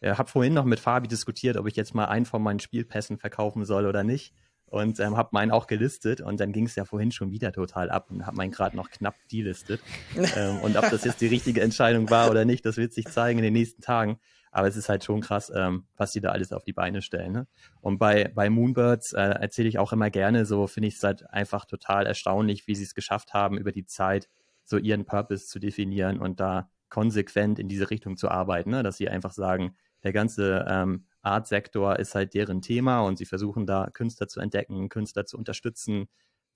ich 0.00 0.10
habe 0.10 0.30
vorhin 0.30 0.54
noch 0.54 0.64
mit 0.64 0.78
Fabi 0.78 1.08
diskutiert, 1.08 1.56
ob 1.56 1.66
ich 1.66 1.74
jetzt 1.74 1.94
mal 1.94 2.04
einen 2.04 2.26
von 2.26 2.42
meinen 2.42 2.60
Spielpässen 2.60 3.18
verkaufen 3.18 3.64
soll 3.64 3.86
oder 3.86 4.04
nicht 4.04 4.32
und 4.70 5.00
ähm, 5.00 5.16
habe 5.16 5.30
meinen 5.32 5.50
auch 5.50 5.66
gelistet 5.66 6.20
und 6.20 6.40
dann 6.40 6.52
ging 6.52 6.66
es 6.66 6.76
ja 6.76 6.84
vorhin 6.84 7.10
schon 7.10 7.30
wieder 7.30 7.52
total 7.52 7.90
ab 7.90 8.10
und 8.10 8.26
habe 8.26 8.36
meinen 8.36 8.50
gerade 8.50 8.76
noch 8.76 8.90
knapp 8.90 9.16
delistet. 9.32 9.80
ähm, 10.36 10.58
und 10.60 10.76
ob 10.76 10.90
das 10.90 11.04
jetzt 11.04 11.20
die 11.20 11.26
richtige 11.26 11.62
Entscheidung 11.62 12.10
war 12.10 12.30
oder 12.30 12.44
nicht, 12.44 12.64
das 12.64 12.76
wird 12.76 12.92
sich 12.92 13.06
zeigen 13.08 13.38
in 13.38 13.44
den 13.44 13.54
nächsten 13.54 13.82
Tagen. 13.82 14.18
Aber 14.50 14.68
es 14.68 14.76
ist 14.76 14.88
halt 14.88 15.04
schon 15.04 15.20
krass, 15.20 15.52
ähm, 15.54 15.84
was 15.96 16.12
die 16.12 16.20
da 16.20 16.30
alles 16.30 16.52
auf 16.52 16.64
die 16.64 16.72
Beine 16.72 17.02
stellen. 17.02 17.32
Ne? 17.32 17.46
Und 17.80 17.98
bei, 17.98 18.30
bei 18.34 18.50
Moonbirds 18.50 19.12
äh, 19.12 19.20
erzähle 19.20 19.68
ich 19.68 19.78
auch 19.78 19.92
immer 19.92 20.10
gerne, 20.10 20.46
so 20.46 20.66
finde 20.66 20.88
ich 20.88 20.96
es 20.96 21.02
halt 21.02 21.28
einfach 21.30 21.64
total 21.64 22.06
erstaunlich, 22.06 22.66
wie 22.66 22.74
sie 22.74 22.84
es 22.84 22.94
geschafft 22.94 23.34
haben, 23.34 23.58
über 23.58 23.72
die 23.72 23.84
Zeit 23.84 24.28
so 24.64 24.76
ihren 24.76 25.04
Purpose 25.04 25.46
zu 25.46 25.58
definieren 25.58 26.18
und 26.18 26.40
da 26.40 26.70
konsequent 26.88 27.58
in 27.58 27.68
diese 27.68 27.90
Richtung 27.90 28.16
zu 28.16 28.28
arbeiten, 28.30 28.70
ne? 28.70 28.82
dass 28.82 28.96
sie 28.96 29.08
einfach 29.08 29.32
sagen, 29.32 29.74
der 30.02 30.12
ganze 30.12 30.64
ähm, 30.68 31.06
Art-Sektor 31.22 31.98
ist 31.98 32.14
halt 32.14 32.34
deren 32.34 32.62
Thema 32.62 33.00
und 33.00 33.18
sie 33.18 33.26
versuchen 33.26 33.66
da 33.66 33.90
Künstler 33.92 34.28
zu 34.28 34.40
entdecken, 34.40 34.88
Künstler 34.88 35.26
zu 35.26 35.36
unterstützen, 35.36 36.08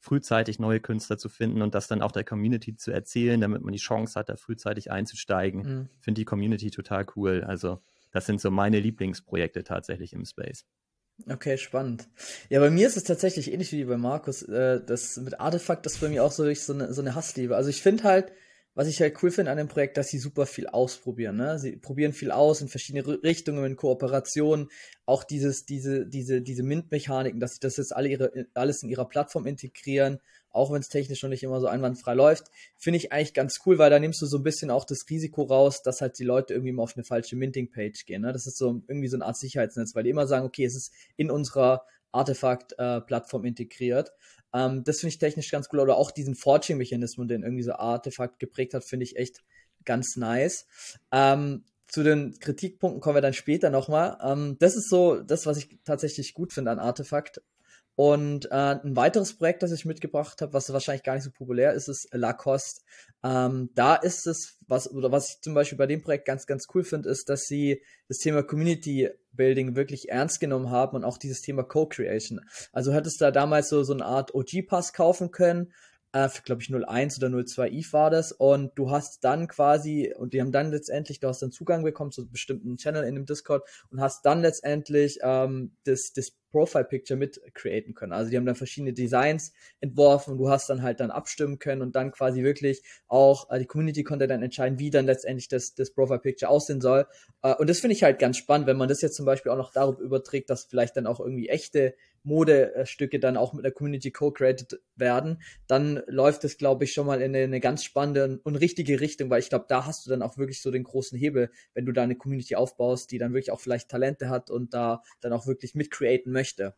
frühzeitig 0.03 0.59
neue 0.59 0.81
Künstler 0.81 1.17
zu 1.17 1.29
finden 1.29 1.63
und 1.63 1.77
das 1.77 1.87
dann 1.87 2.03
auch 2.03 2.11
der 2.11 2.25
Community 2.25 2.75
zu 2.75 2.91
erzählen, 2.91 3.41
damit 3.41 3.63
man 3.63 3.73
die 3.73 3.79
Chance 3.79 4.19
hat, 4.19 4.29
da 4.29 4.37
frühzeitig 4.37 4.91
einzusteigen. 4.91 5.61
Mhm. 5.63 5.89
Finde 6.01 6.21
die 6.21 6.25
Community 6.25 6.73
total 6.73 7.07
cool. 7.15 7.45
Also 7.47 7.81
das 8.11 8.27
sind 8.27 8.41
so 8.41 8.51
meine 8.51 8.81
Lieblingsprojekte 8.81 9.63
tatsächlich 9.63 10.13
im 10.13 10.25
Space. 10.25 10.67
Okay, 11.31 11.57
spannend. 11.57 12.09
Ja, 12.49 12.59
bei 12.59 12.71
mir 12.71 12.89
ist 12.89 12.97
es 12.97 13.05
tatsächlich 13.05 13.53
ähnlich 13.53 13.71
wie 13.71 13.85
bei 13.85 13.97
Markus. 13.97 14.43
Äh, 14.43 14.85
das 14.85 15.19
mit 15.19 15.39
Artefakt 15.39 15.87
ist 15.87 16.01
bei 16.01 16.09
mir 16.09 16.25
auch 16.25 16.33
so, 16.33 16.53
so 16.53 16.73
eine, 16.73 16.93
so 16.93 17.01
eine 17.01 17.15
Hassliebe. 17.15 17.55
Also 17.55 17.71
ich 17.71 17.81
finde 17.81 18.03
halt, 18.03 18.33
was 18.75 18.89
ich 18.89 19.01
halt 19.01 19.23
cool 19.23 19.31
finde 19.31 19.51
an 19.51 19.59
dem 19.59 19.69
Projekt, 19.69 19.97
dass 19.97 20.09
sie 20.09 20.19
super 20.19 20.47
viel 20.47 20.67
ausprobieren. 20.67 21.37
Ne? 21.37 21.59
Sie 21.59 21.77
probieren 21.77 22.13
viel 22.13 22.31
aus 22.31 22.61
in 22.61 22.69
verschiedene 22.69 23.07
Richtungen, 23.23 23.65
in 23.65 23.77
Kooperationen, 23.77 24.71
auch 25.05 25.25
dieses, 25.25 25.67
diese, 25.67 26.07
diese, 26.07 26.41
diese 26.41 26.63
MINT-Mechaniken, 26.63 27.39
dass 27.39 27.55
sie 27.55 27.61
das 27.61 27.77
jetzt 27.77 27.95
alle 27.95 28.09
ihre, 28.09 28.47
alles 28.55 28.83
in 28.83 28.89
ihrer 28.89 29.07
Plattform 29.07 29.47
integrieren, 29.47 30.21
auch 30.51 30.73
wenn 30.73 30.81
es 30.81 30.89
technisch 30.89 31.23
noch 31.23 31.31
nicht 31.31 31.43
immer 31.43 31.61
so 31.61 31.67
einwandfrei 31.67 32.15
läuft, 32.15 32.47
finde 32.77 32.99
ich 32.99 33.13
eigentlich 33.13 33.35
ganz 33.35 33.61
cool, 33.67 33.79
weil 33.79 33.91
da 33.91 33.99
nimmst 33.99 34.23
du 34.23 34.27
so 34.27 34.39
ein 34.39 34.43
bisschen 34.43 34.71
auch 34.71 34.85
das 34.85 35.05
Risiko 35.09 35.43
raus, 35.43 35.83
dass 35.83 36.01
halt 36.01 36.19
die 36.19 36.25
Leute 36.25 36.55
irgendwie 36.55 36.73
mal 36.73 36.83
auf 36.83 36.97
eine 36.97 37.05
falsche 37.05 37.37
Minting-Page 37.37 38.07
gehen. 38.07 38.23
Ne? 38.23 38.33
Das 38.33 38.47
ist 38.47 38.57
so 38.57 38.83
irgendwie 38.89 39.09
so 39.09 39.17
eine 39.17 39.27
Art 39.27 39.37
Sicherheitsnetz, 39.37 39.95
weil 39.95 40.05
die 40.05 40.11
immer 40.11 40.27
sagen, 40.27 40.47
okay, 40.47 40.65
es 40.65 40.77
ist 40.77 40.93
in 41.17 41.31
unserer 41.31 41.85
Artefakt-Plattform 42.13 43.45
äh, 43.45 43.49
integriert. 43.49 44.13
Ähm, 44.55 44.85
das 44.85 45.01
finde 45.01 45.11
ich 45.11 45.19
technisch 45.19 45.51
ganz 45.51 45.69
cool. 45.73 45.81
Oder 45.81 45.97
auch 45.97 46.11
diesen 46.11 46.35
Forging-Mechanismus, 46.35 47.27
den 47.29 47.43
irgendwie 47.43 47.63
so 47.63 47.73
Artefakt 47.73 48.39
geprägt 48.39 48.75
hat, 48.75 48.85
finde 48.85 49.05
ich 49.05 49.17
echt 49.17 49.43
ganz 49.85 50.17
nice. 50.17 50.67
Ähm, 51.11 51.65
zu 51.89 52.03
den 52.03 52.39
Kritikpunkten 52.39 53.01
kommen 53.01 53.17
wir 53.17 53.23
dann 53.23 53.35
später 53.35 53.69
nochmal. 53.69 54.19
Ähm, 54.23 54.57
das 54.59 54.77
ist 54.77 54.89
so 54.89 55.21
das, 55.21 55.45
was 55.47 55.59
ich 55.59 55.79
tatsächlich 55.85 56.33
gut 56.35 56.53
finde 56.53 56.71
an 56.71 56.79
Artefakt. 56.79 57.43
Und 57.95 58.47
äh, 58.51 58.77
ein 58.83 58.97
weiteres 58.97 59.37
Projekt, 59.37 59.63
das 59.63 59.71
ich 59.71 59.85
mitgebracht 59.85 60.41
habe, 60.41 60.55
was 60.55 60.73
wahrscheinlich 60.73 61.03
gar 61.03 61.15
nicht 61.15 61.25
so 61.25 61.31
populär 61.31 61.75
ist, 61.75 61.89
ist 61.89 62.09
Lacoste. 62.13 62.81
Ähm, 63.23 63.71
da 63.75 63.97
ist 63.97 64.27
es, 64.27 64.59
was, 64.67 64.91
oder 64.91 65.13
was 65.13 65.31
ich 65.31 65.41
zum 65.43 65.53
Beispiel 65.53 65.77
bei 65.77 65.87
dem 65.87 66.03
Projekt 66.03 66.25
ganz, 66.25 66.47
ganz 66.47 66.67
cool 66.75 66.85
finde, 66.85 67.11
ist, 67.11 67.29
dass 67.29 67.43
sie 67.43 67.83
das 68.09 68.19
Thema 68.19 68.43
Community 68.43 69.11
Building 69.33 69.77
wirklich 69.77 70.09
ernst 70.09 70.41
genommen 70.41 70.71
haben 70.71 70.97
und 70.97 71.05
auch 71.05 71.19
dieses 71.19 71.43
Thema 71.43 71.65
Co-Creation. 71.65 72.41
Also 72.73 72.93
hättest 72.93 73.21
da 73.21 73.31
damals 73.31 73.69
so, 73.69 73.83
so 73.83 73.93
eine 73.93 74.05
Art 74.05 74.35
OG-Pass 74.35 74.93
kaufen 74.93 75.31
können, 75.31 75.73
äh, 76.13 76.29
glaube 76.45 76.63
ich 76.63 76.71
01 76.71 77.19
oder 77.23 77.45
02 77.45 77.71
ETH 77.71 77.93
war 77.93 78.11
das 78.11 78.33
und 78.33 78.73
du 78.77 78.91
hast 78.91 79.25
dann 79.25 79.49
quasi 79.49 80.13
und 80.17 80.35
die 80.35 80.41
haben 80.41 80.53
dann 80.53 80.71
letztendlich, 80.71 81.21
du 81.21 81.29
hast 81.29 81.43
dann 81.43 81.53
Zugang 81.53 81.83
bekommen 81.83 82.13
zu 82.13 82.29
bestimmten 82.29 82.77
Channel 82.77 83.05
in 83.05 83.15
dem 83.15 83.27
Discord 83.27 83.67
und 83.91 84.01
hast 84.01 84.25
dann 84.25 84.43
letztendlich 84.43 85.19
ähm, 85.23 85.73
das, 85.85 86.13
das 86.13 86.33
Profile 86.53 86.85
Picture 86.85 87.19
mit 87.19 87.41
createn 87.55 87.95
können. 87.95 88.13
Also 88.13 88.31
die 88.31 88.37
haben 88.37 88.45
dann 88.45 88.55
verschiedene 88.55 88.93
Designs 88.93 89.53
entworfen 89.81 90.33
und 90.33 90.39
du 90.39 90.51
hast 90.51 90.69
dann 90.69 90.83
halt 90.83 91.01
dann 91.01 91.11
abstimmen 91.11 91.59
können 91.59 91.81
und 91.81 91.97
dann 91.97 92.13
quasi 92.13 92.43
wirklich 92.43 92.83
auch 93.09 93.51
äh, 93.51 93.59
die 93.59 93.67
Community 93.67 94.05
konnte 94.05 94.27
dann 94.27 94.43
entscheiden, 94.43 94.79
wie 94.79 94.91
dann 94.91 95.07
letztendlich 95.07 95.49
das, 95.49 95.75
das 95.75 95.91
Profile 95.91 96.21
Picture 96.21 96.51
aussehen 96.51 96.81
soll. 96.81 97.07
Äh, 97.43 97.55
und 97.55 97.71
das 97.71 97.81
finde 97.81 97.97
ich 97.97 98.03
halt 98.03 98.19
ganz 98.19 98.37
spannend, 98.37 98.67
wenn 98.67 98.77
man 98.77 98.89
das 98.89 99.01
jetzt 99.01 99.17
zum 99.17 99.25
Beispiel 99.27 99.51
auch 99.51 99.57
noch 99.57 99.73
darüber 99.73 100.01
überträgt, 100.01 100.51
dass 100.51 100.65
vielleicht 100.65 100.97
dann 100.97 101.07
auch 101.07 101.21
irgendwie 101.21 101.49
echte 101.49 101.95
Modestücke 102.25 103.19
dann 103.19 103.37
auch 103.37 103.53
mit 103.53 103.65
der 103.65 103.73
Community 103.73 104.11
co-created 104.11 104.81
werden, 104.97 105.43
dann 105.67 106.03
läuft 106.07 106.45
es, 106.45 106.57
glaube 106.57 106.85
ich, 106.85 106.93
schon 106.93 107.07
mal 107.07 107.21
in 107.21 107.35
eine, 107.35 107.45
eine, 107.45 107.61
ganz 107.61 107.85
spannende 107.85 108.41
und 108.45 108.57
richtige 108.57 109.01
Richtung, 109.01 109.31
weil 109.31 109.41
ich 109.41 109.49
glaube, 109.49 109.67
da 109.69 109.87
hast 109.87 110.07
du 110.07 110.11
dann 110.11 110.23
auch 110.23 110.39
wirklich 110.39 110.63
so 110.63 110.71
den 110.71 110.85
großen 110.85 111.19
Hebel, 111.19 111.51
wenn 111.75 111.87
du 111.87 111.93
da 111.93 112.03
eine 112.03 112.17
Community 112.17 112.55
aufbaust, 112.55 113.11
die 113.11 113.19
dann 113.19 113.33
wirklich 113.33 113.51
auch 113.51 113.61
vielleicht 113.61 113.89
Talente 113.89 114.29
hat 114.29 114.51
und 114.51 114.75
da 114.75 115.03
dann 115.21 115.33
auch 115.33 115.47
wirklich 115.47 115.75
mit 115.75 115.91
createn 115.91 116.33
möchte. 116.33 116.75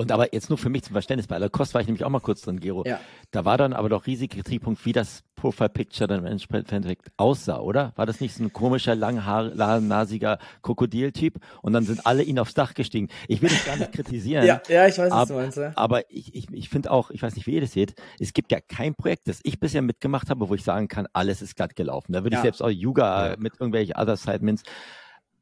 Und 0.00 0.12
aber 0.12 0.32
jetzt 0.32 0.48
nur 0.48 0.56
für 0.56 0.70
mich 0.70 0.84
zum 0.84 0.94
Verständnis, 0.94 1.26
bei 1.26 1.36
Lacoste 1.36 1.74
war 1.74 1.82
ich 1.82 1.86
nämlich 1.86 2.06
auch 2.06 2.08
mal 2.08 2.20
kurz 2.20 2.40
drin, 2.40 2.58
Gero. 2.58 2.84
Ja. 2.86 2.98
Da 3.32 3.44
war 3.44 3.58
dann 3.58 3.74
aber 3.74 3.90
doch 3.90 4.06
riesiger 4.06 4.36
Kritikpunkt, 4.36 4.86
wie 4.86 4.94
das 4.94 5.24
Profile 5.36 5.68
Picture 5.68 6.08
dann 6.08 6.20
im 6.20 6.40
Endeffekt 6.40 7.12
aussah, 7.18 7.58
oder? 7.58 7.92
War 7.96 8.06
das 8.06 8.18
nicht 8.18 8.34
so 8.34 8.42
ein 8.42 8.50
komischer, 8.50 8.94
langnasiger 8.94 10.38
Krokodiltyp? 10.62 11.38
Und 11.60 11.74
dann 11.74 11.84
sind 11.84 12.06
alle 12.06 12.22
ihn 12.22 12.38
aufs 12.38 12.54
Dach 12.54 12.72
gestiegen. 12.72 13.08
Ich 13.28 13.42
will 13.42 13.50
das 13.50 13.62
gar 13.66 13.76
nicht 13.76 13.92
kritisieren. 13.92 14.46
ja, 14.46 14.62
ja, 14.68 14.86
ich 14.86 14.96
weiß, 14.96 15.10
was 15.10 15.28
du 15.28 15.34
meinst. 15.34 15.58
Ja. 15.58 15.72
Aber 15.76 16.10
ich, 16.10 16.34
ich, 16.34 16.50
ich 16.50 16.70
finde 16.70 16.92
auch, 16.92 17.10
ich 17.10 17.20
weiß 17.22 17.36
nicht, 17.36 17.46
wie 17.46 17.56
ihr 17.56 17.60
das 17.60 17.72
seht, 17.72 17.92
es 18.18 18.32
gibt 18.32 18.52
ja 18.52 18.60
kein 18.66 18.94
Projekt, 18.94 19.28
das 19.28 19.40
ich 19.42 19.60
bisher 19.60 19.82
mitgemacht 19.82 20.30
habe, 20.30 20.48
wo 20.48 20.54
ich 20.54 20.64
sagen 20.64 20.88
kann, 20.88 21.08
alles 21.12 21.42
ist 21.42 21.56
glatt 21.56 21.76
gelaufen. 21.76 22.14
Da 22.14 22.24
würde 22.24 22.36
ja. 22.36 22.38
ich 22.38 22.44
selbst 22.44 22.62
auch 22.62 22.70
Yuga 22.70 23.36
mit 23.38 23.52
irgendwelchen 23.60 23.96
Other 23.96 24.16
Side 24.16 24.40
Mints. 24.40 24.62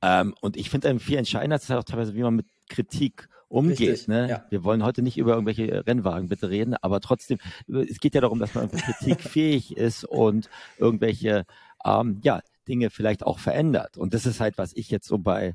Ähm, 0.02 0.34
und 0.40 0.56
ich 0.56 0.68
finde 0.68 0.98
viel 0.98 1.16
entscheidender, 1.16 1.54
das 1.54 1.62
ist 1.62 1.70
halt 1.70 1.78
auch 1.78 1.84
teilweise, 1.84 2.16
wie 2.16 2.22
man 2.22 2.34
mit 2.34 2.46
Kritik 2.68 3.28
umgeht. 3.48 4.08
ne? 4.08 4.28
Ja. 4.28 4.44
Wir 4.50 4.64
wollen 4.64 4.84
heute 4.84 5.02
nicht 5.02 5.18
über 5.18 5.32
irgendwelche 5.32 5.86
Rennwagen 5.86 6.28
bitte 6.28 6.50
reden, 6.50 6.74
aber 6.74 7.00
trotzdem, 7.00 7.38
es 7.66 8.00
geht 8.00 8.14
ja 8.14 8.20
darum, 8.20 8.38
dass 8.38 8.54
man 8.54 8.70
kritikfähig 8.70 9.76
ist 9.76 10.04
und 10.04 10.48
irgendwelche 10.78 11.44
ähm, 11.84 12.20
ja, 12.22 12.40
Dinge 12.66 12.90
vielleicht 12.90 13.24
auch 13.24 13.38
verändert. 13.38 13.96
Und 13.96 14.14
das 14.14 14.26
ist 14.26 14.40
halt, 14.40 14.58
was 14.58 14.72
ich 14.74 14.90
jetzt 14.90 15.08
so 15.08 15.18
bei 15.18 15.54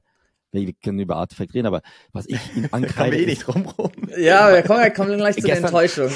wir 0.53 0.73
können 0.73 0.99
über 0.99 1.17
Artefakt 1.17 1.53
reden, 1.53 1.67
aber 1.67 1.81
was 2.11 2.27
ich 2.27 2.39
ihm 2.55 2.67
ankreide. 2.71 3.17
eh 3.17 3.25
nicht 3.25 3.47
drum 3.47 3.65
rum. 3.65 3.91
Ja, 4.17 4.53
wir 4.53 4.61
kommen, 4.63 4.83
wir 4.83 4.91
kommen 4.91 5.17
gleich 5.17 5.35
zu 5.35 5.41
gestern, 5.41 5.71
der 5.71 5.81
Enttäuschung. 5.81 6.09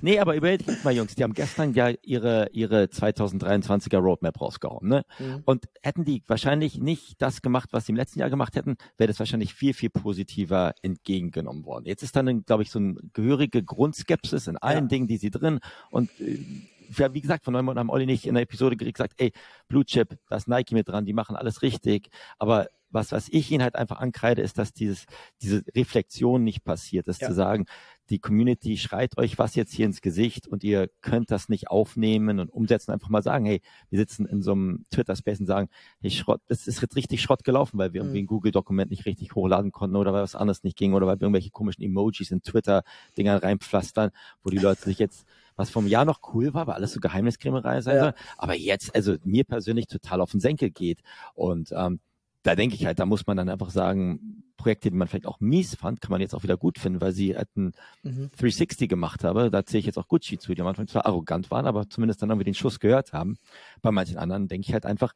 nee, 0.00 0.18
aber 0.18 0.36
überlegt 0.36 0.84
mal, 0.84 0.92
Jungs, 0.92 1.14
die 1.14 1.22
haben 1.22 1.34
gestern 1.34 1.74
ja 1.74 1.90
ihre, 2.02 2.48
ihre 2.52 2.84
2023er 2.84 3.98
Roadmap 3.98 4.40
rausgehauen, 4.40 4.88
ne? 4.88 5.04
Mhm. 5.18 5.42
Und 5.44 5.64
hätten 5.82 6.04
die 6.04 6.22
wahrscheinlich 6.26 6.78
nicht 6.78 7.20
das 7.20 7.42
gemacht, 7.42 7.70
was 7.72 7.86
sie 7.86 7.92
im 7.92 7.96
letzten 7.96 8.20
Jahr 8.20 8.30
gemacht 8.30 8.56
hätten, 8.56 8.76
wäre 8.96 9.08
das 9.08 9.18
wahrscheinlich 9.18 9.54
viel, 9.54 9.74
viel 9.74 9.90
positiver 9.90 10.74
entgegengenommen 10.82 11.64
worden. 11.64 11.84
Jetzt 11.86 12.02
ist 12.02 12.16
dann, 12.16 12.44
glaube 12.44 12.62
ich, 12.62 12.70
so 12.70 12.78
eine 12.78 12.94
gehörige 13.12 13.62
Grundskepsis 13.62 14.46
in 14.46 14.56
allen 14.56 14.84
ja. 14.84 14.88
Dingen, 14.88 15.08
die 15.08 15.16
sie 15.16 15.30
drin 15.30 15.60
und 15.90 16.10
äh, 16.20 16.38
wie 16.88 17.20
gesagt, 17.20 17.44
von 17.44 17.52
Neumann 17.52 17.78
haben 17.78 17.90
Olli 17.90 18.06
nicht 18.06 18.26
in 18.26 18.34
der 18.34 18.42
Episode 18.42 18.76
gesagt, 18.76 19.14
ey, 19.18 19.32
Blue 19.68 19.84
Chip, 19.84 20.18
da 20.28 20.36
ist 20.36 20.48
Nike 20.48 20.74
mit 20.74 20.88
dran, 20.88 21.04
die 21.04 21.12
machen 21.12 21.36
alles 21.36 21.62
richtig. 21.62 22.08
Aber 22.38 22.68
was, 22.90 23.12
was 23.12 23.28
ich 23.28 23.50
ihnen 23.50 23.62
halt 23.62 23.76
einfach 23.76 23.98
ankreide, 23.98 24.42
ist, 24.42 24.58
dass 24.58 24.72
dieses, 24.72 25.04
diese 25.42 25.62
Reflexion 25.74 26.42
nicht 26.42 26.64
passiert, 26.64 27.06
ist 27.08 27.20
ja. 27.20 27.28
zu 27.28 27.34
sagen, 27.34 27.66
die 28.10 28.18
Community 28.18 28.78
schreit 28.78 29.18
euch 29.18 29.38
was 29.38 29.54
jetzt 29.54 29.74
hier 29.74 29.84
ins 29.84 30.00
Gesicht 30.00 30.46
und 30.46 30.64
ihr 30.64 30.88
könnt 31.02 31.30
das 31.30 31.50
nicht 31.50 31.68
aufnehmen 31.68 32.40
und 32.40 32.48
umsetzen, 32.48 32.92
einfach 32.92 33.10
mal 33.10 33.22
sagen, 33.22 33.44
hey, 33.44 33.60
wir 33.90 33.98
sitzen 33.98 34.24
in 34.24 34.40
so 34.40 34.52
einem 34.52 34.86
Twitter-Space 34.90 35.40
und 35.40 35.46
sagen, 35.46 35.68
hey, 36.00 36.10
Schrott, 36.10 36.40
das 36.46 36.66
ist 36.66 36.80
jetzt 36.80 36.96
richtig 36.96 37.20
Schrott 37.20 37.44
gelaufen, 37.44 37.78
weil 37.78 37.92
wir 37.92 38.02
mhm. 38.02 38.08
irgendwie 38.08 38.22
ein 38.22 38.26
Google-Dokument 38.26 38.90
nicht 38.90 39.04
richtig 39.04 39.34
hochladen 39.34 39.72
konnten 39.72 39.96
oder 39.96 40.12
weil 40.12 40.22
was 40.22 40.34
anderes 40.34 40.64
nicht 40.64 40.78
ging 40.78 40.94
oder 40.94 41.06
weil 41.06 41.16
wir 41.16 41.24
irgendwelche 41.24 41.50
komischen 41.50 41.84
Emojis 41.84 42.30
in 42.30 42.40
Twitter-Dinger 42.40 43.42
reinpflastern, 43.42 44.10
wo 44.42 44.50
die 44.50 44.58
Leute 44.58 44.82
sich 44.82 44.98
jetzt 44.98 45.26
was 45.58 45.70
vom 45.70 45.86
Jahr 45.86 46.04
noch 46.04 46.20
cool 46.32 46.54
war, 46.54 46.66
weil 46.66 46.76
alles 46.76 46.92
so 46.92 47.00
Geheimniskrämerei 47.00 47.80
sein 47.82 47.96
ja. 47.96 48.02
soll, 48.02 48.14
aber 48.38 48.54
jetzt, 48.56 48.94
also 48.94 49.16
mir 49.24 49.44
persönlich 49.44 49.86
total 49.86 50.20
auf 50.20 50.30
den 50.30 50.40
Senkel 50.40 50.70
geht. 50.70 51.00
Und 51.34 51.72
ähm, 51.72 52.00
da 52.42 52.54
denke 52.54 52.76
ich 52.76 52.86
halt, 52.86 52.98
da 52.98 53.06
muss 53.06 53.26
man 53.26 53.36
dann 53.36 53.48
einfach 53.48 53.70
sagen, 53.70 54.44
Projekte, 54.56 54.90
die 54.90 54.96
man 54.96 55.08
vielleicht 55.08 55.26
auch 55.26 55.40
mies 55.40 55.74
fand, 55.74 56.00
kann 56.00 56.10
man 56.10 56.20
jetzt 56.20 56.34
auch 56.34 56.42
wieder 56.42 56.56
gut 56.56 56.78
finden, 56.78 57.00
weil 57.00 57.12
sie 57.12 57.36
halt 57.36 57.48
ein 57.56 57.72
mhm. 58.02 58.30
360 58.36 58.88
gemacht 58.88 59.24
habe. 59.24 59.50
Da 59.50 59.64
zähle 59.64 59.80
ich 59.80 59.86
jetzt 59.86 59.98
auch 59.98 60.08
Gucci 60.08 60.38
zu, 60.38 60.54
die 60.54 60.60
am 60.60 60.66
Anfang 60.66 60.86
zwar 60.86 61.06
arrogant 61.06 61.50
waren, 61.50 61.66
aber 61.66 61.88
zumindest 61.88 62.22
dann 62.22 62.30
irgendwie 62.30 62.44
den 62.44 62.54
Schuss 62.54 62.80
gehört 62.80 63.12
haben. 63.12 63.36
Bei 63.82 63.90
manchen 63.90 64.18
anderen 64.18 64.48
denke 64.48 64.66
ich 64.66 64.72
halt 64.72 64.86
einfach, 64.86 65.12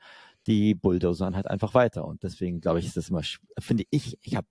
die 0.46 0.74
bulldozern 0.74 1.36
halt 1.36 1.48
einfach 1.48 1.74
weiter. 1.74 2.04
Und 2.04 2.22
deswegen 2.22 2.60
glaube 2.60 2.80
ich, 2.80 2.86
ist 2.86 2.96
das 2.96 3.08
immer, 3.08 3.22
finde 3.58 3.84
ich, 3.90 4.18
ich 4.22 4.36
habe 4.36 4.46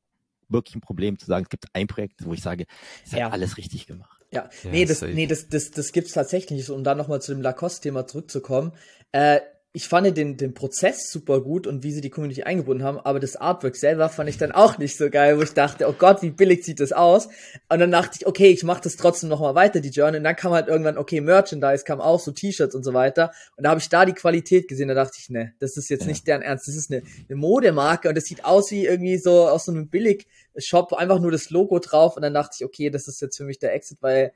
wirklich 0.49 0.75
ein 0.75 0.81
Problem 0.81 1.17
zu 1.17 1.25
sagen, 1.25 1.43
es 1.43 1.49
gibt 1.49 1.65
ein 1.73 1.87
Projekt, 1.87 2.25
wo 2.25 2.33
ich 2.33 2.41
sage, 2.41 2.65
es 3.05 3.11
ja. 3.11 3.25
hat 3.25 3.33
alles 3.33 3.57
richtig 3.57 3.87
gemacht. 3.87 4.20
Ja, 4.33 4.49
ja 4.63 4.71
nee, 4.71 4.85
das, 4.85 5.01
nee, 5.01 5.27
das, 5.27 5.49
das, 5.49 5.71
das 5.71 5.91
gibt's 5.91 6.13
tatsächlich. 6.13 6.69
Um 6.69 6.83
dann 6.83 6.97
nochmal 6.97 7.21
zu 7.21 7.33
dem 7.33 7.41
Lacoste-Thema 7.41 8.07
zurückzukommen. 8.07 8.73
Äh, 9.11 9.41
ich 9.73 9.87
fand 9.87 10.17
den, 10.17 10.35
den 10.35 10.53
Prozess 10.53 11.09
super 11.09 11.39
gut 11.39 11.65
und 11.65 11.81
wie 11.81 11.93
sie 11.93 12.01
die 12.01 12.09
Community 12.09 12.43
eingebunden 12.43 12.83
haben, 12.83 12.99
aber 12.99 13.21
das 13.21 13.37
Artwork 13.37 13.77
selber 13.77 14.09
fand 14.09 14.27
ich 14.27 14.37
dann 14.37 14.51
auch 14.51 14.77
nicht 14.77 14.97
so 14.97 15.09
geil, 15.09 15.37
wo 15.37 15.43
ich 15.43 15.53
dachte, 15.53 15.87
oh 15.87 15.93
Gott, 15.97 16.21
wie 16.21 16.29
billig 16.29 16.65
sieht 16.65 16.81
das 16.81 16.91
aus? 16.91 17.29
Und 17.69 17.79
dann 17.79 17.89
dachte 17.89 18.17
ich, 18.19 18.27
okay, 18.27 18.49
ich 18.49 18.63
mache 18.63 18.81
das 18.81 18.97
trotzdem 18.97 19.29
nochmal 19.29 19.55
weiter, 19.55 19.79
die 19.79 19.89
Journey. 19.89 20.17
Und 20.17 20.25
dann 20.25 20.35
kam 20.35 20.51
halt 20.51 20.67
irgendwann, 20.67 20.97
okay, 20.97 21.21
Merchandise 21.21 21.85
kam 21.85 22.01
auch, 22.01 22.19
so 22.19 22.33
T-Shirts 22.33 22.75
und 22.75 22.83
so 22.83 22.93
weiter. 22.93 23.31
Und 23.55 23.63
da 23.63 23.69
habe 23.69 23.79
ich 23.79 23.87
da 23.87 24.03
die 24.03 24.11
Qualität 24.11 24.67
gesehen, 24.67 24.89
da 24.89 24.93
dachte 24.93 25.17
ich, 25.19 25.29
ne, 25.29 25.53
das 25.59 25.77
ist 25.77 25.89
jetzt 25.89 26.01
ja. 26.01 26.07
nicht 26.07 26.27
deren 26.27 26.41
Ernst, 26.41 26.67
das 26.67 26.75
ist 26.75 26.91
eine, 26.91 27.03
eine 27.29 27.37
Modemarke 27.37 28.09
und 28.09 28.15
das 28.15 28.25
sieht 28.25 28.43
aus 28.43 28.71
wie 28.71 28.85
irgendwie 28.85 29.17
so 29.19 29.47
aus 29.47 29.65
so 29.65 29.71
einem 29.71 29.87
Billig-Shop, 29.87 30.91
einfach 30.93 31.19
nur 31.19 31.31
das 31.31 31.49
Logo 31.49 31.79
drauf. 31.79 32.17
Und 32.17 32.23
dann 32.23 32.33
dachte 32.33 32.57
ich, 32.59 32.65
okay, 32.65 32.89
das 32.89 33.07
ist 33.07 33.21
jetzt 33.21 33.37
für 33.37 33.45
mich 33.45 33.59
der 33.59 33.73
Exit, 33.73 33.99
weil 34.01 34.33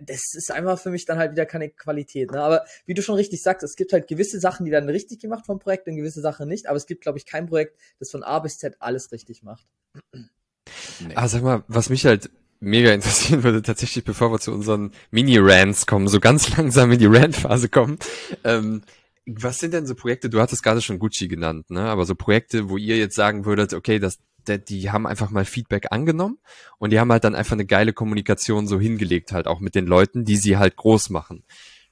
das 0.00 0.34
ist 0.34 0.50
einfach 0.50 0.78
für 0.78 0.90
mich 0.90 1.04
dann 1.04 1.18
halt 1.18 1.32
wieder 1.32 1.46
keine 1.46 1.70
Qualität. 1.70 2.30
Ne? 2.32 2.40
Aber 2.40 2.64
wie 2.86 2.94
du 2.94 3.02
schon 3.02 3.14
richtig 3.14 3.42
sagst, 3.42 3.62
es 3.62 3.76
gibt 3.76 3.92
halt 3.92 4.08
gewisse 4.08 4.40
Sachen, 4.40 4.64
die 4.64 4.70
dann 4.70 4.88
richtig 4.88 5.20
gemacht 5.20 5.46
vom 5.46 5.58
Projekt 5.58 5.86
und 5.88 5.96
gewisse 5.96 6.20
Sachen 6.20 6.48
nicht. 6.48 6.68
Aber 6.68 6.76
es 6.76 6.86
gibt, 6.86 7.02
glaube 7.02 7.18
ich, 7.18 7.26
kein 7.26 7.46
Projekt, 7.46 7.78
das 7.98 8.10
von 8.10 8.22
A 8.22 8.38
bis 8.38 8.58
Z 8.58 8.76
alles 8.80 9.12
richtig 9.12 9.42
macht. 9.42 9.66
Nee. 10.12 11.14
Ah, 11.14 11.28
sag 11.28 11.42
mal, 11.42 11.64
was 11.68 11.88
mich 11.88 12.04
halt 12.04 12.30
mega 12.60 12.92
interessieren 12.92 13.42
würde, 13.42 13.62
tatsächlich, 13.62 14.04
bevor 14.04 14.32
wir 14.32 14.40
zu 14.40 14.52
unseren 14.52 14.92
Mini-Rants 15.10 15.86
kommen, 15.86 16.08
so 16.08 16.20
ganz 16.20 16.48
langsam 16.56 16.92
in 16.92 16.98
die 16.98 17.06
Rant-Phase 17.06 17.68
kommen. 17.68 17.98
Ähm, 18.44 18.82
was 19.26 19.58
sind 19.58 19.74
denn 19.74 19.86
so 19.86 19.94
Projekte, 19.94 20.30
du 20.30 20.40
hattest 20.40 20.62
gerade 20.62 20.80
schon 20.80 20.98
Gucci 20.98 21.28
genannt, 21.28 21.70
ne? 21.70 21.82
Aber 21.82 22.06
so 22.06 22.14
Projekte, 22.14 22.70
wo 22.70 22.78
ihr 22.78 22.96
jetzt 22.96 23.14
sagen 23.14 23.44
würdet, 23.44 23.74
okay, 23.74 23.98
das, 23.98 24.18
die 24.56 24.90
haben 24.90 25.06
einfach 25.06 25.30
mal 25.30 25.44
Feedback 25.44 25.92
angenommen 25.92 26.38
und 26.78 26.90
die 26.90 26.98
haben 26.98 27.12
halt 27.12 27.24
dann 27.24 27.34
einfach 27.34 27.52
eine 27.52 27.66
geile 27.66 27.92
Kommunikation 27.92 28.66
so 28.66 28.80
hingelegt, 28.80 29.32
halt 29.32 29.46
auch 29.46 29.60
mit 29.60 29.74
den 29.74 29.86
Leuten, 29.86 30.24
die 30.24 30.36
sie 30.36 30.56
halt 30.56 30.76
groß 30.76 31.10
machen. 31.10 31.44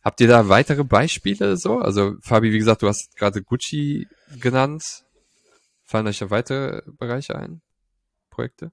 Habt 0.03 0.21
ihr 0.21 0.29
da 0.29 0.49
weitere 0.49 0.85
Beispiele 0.85 1.57
so? 1.57 1.81
Also 1.81 2.15
Fabi, 2.21 2.53
wie 2.53 2.59
gesagt, 2.59 2.83
du 2.83 2.89
hast 2.89 3.17
gerade 3.17 3.43
Gucci 3.43 4.07
genannt. 4.41 5.05
Fallen 5.85 6.07
euch 6.07 6.19
da 6.19 6.31
weitere 6.31 6.83
Bereiche 6.87 7.37
ein? 7.37 7.61
Projekte? 8.31 8.71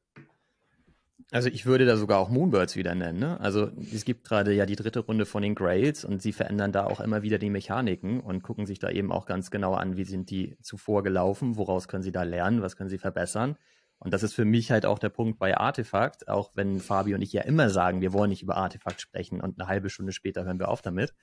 Also 1.34 1.50
ich 1.50 1.66
würde 1.66 1.88
da 1.88 1.98
sogar 1.98 2.20
auch 2.20 2.30
Moonbirds 2.30 2.76
wieder 2.76 2.94
nennen. 2.94 3.18
Ne? 3.18 3.40
Also 3.40 3.72
es 3.92 4.06
gibt 4.06 4.24
gerade 4.24 4.54
ja 4.54 4.68
die 4.68 4.76
dritte 4.76 5.00
Runde 5.00 5.26
von 5.26 5.42
den 5.42 5.56
Grails 5.56 6.06
und 6.06 6.22
sie 6.22 6.32
verändern 6.32 6.72
da 6.72 6.86
auch 6.86 7.00
immer 7.00 7.24
wieder 7.24 7.40
die 7.40 7.50
Mechaniken 7.50 8.20
und 8.20 8.44
gucken 8.44 8.68
sich 8.68 8.78
da 8.78 8.92
eben 8.92 9.12
auch 9.12 9.26
ganz 9.26 9.50
genau 9.50 9.74
an, 9.74 9.98
wie 9.98 10.04
sind 10.04 10.30
die 10.30 10.56
zuvor 10.62 11.02
gelaufen, 11.02 11.58
woraus 11.58 11.88
können 11.88 12.04
sie 12.04 12.12
da 12.12 12.22
lernen, 12.22 12.62
was 12.62 12.76
können 12.76 12.92
sie 12.92 13.00
verbessern. 13.00 13.58
Und 14.04 14.14
das 14.14 14.24
ist 14.24 14.34
für 14.34 14.46
mich 14.46 14.70
halt 14.70 14.86
auch 14.86 15.00
der 15.00 15.10
Punkt 15.10 15.40
bei 15.40 15.58
Artefakt, 15.58 16.28
auch 16.28 16.52
wenn 16.56 16.80
Fabi 16.80 17.16
und 17.16 17.22
ich 17.22 17.32
ja 17.32 17.44
immer 17.44 17.70
sagen, 17.70 18.02
wir 18.02 18.12
wollen 18.12 18.30
nicht 18.30 18.44
über 18.44 18.58
Artefakt 18.58 19.00
sprechen 19.00 19.40
und 19.40 19.60
eine 19.60 19.70
halbe 19.70 19.90
Stunde 19.90 20.12
später 20.12 20.44
hören 20.44 20.60
wir 20.60 20.68
auf 20.68 20.82
damit. 20.82 21.14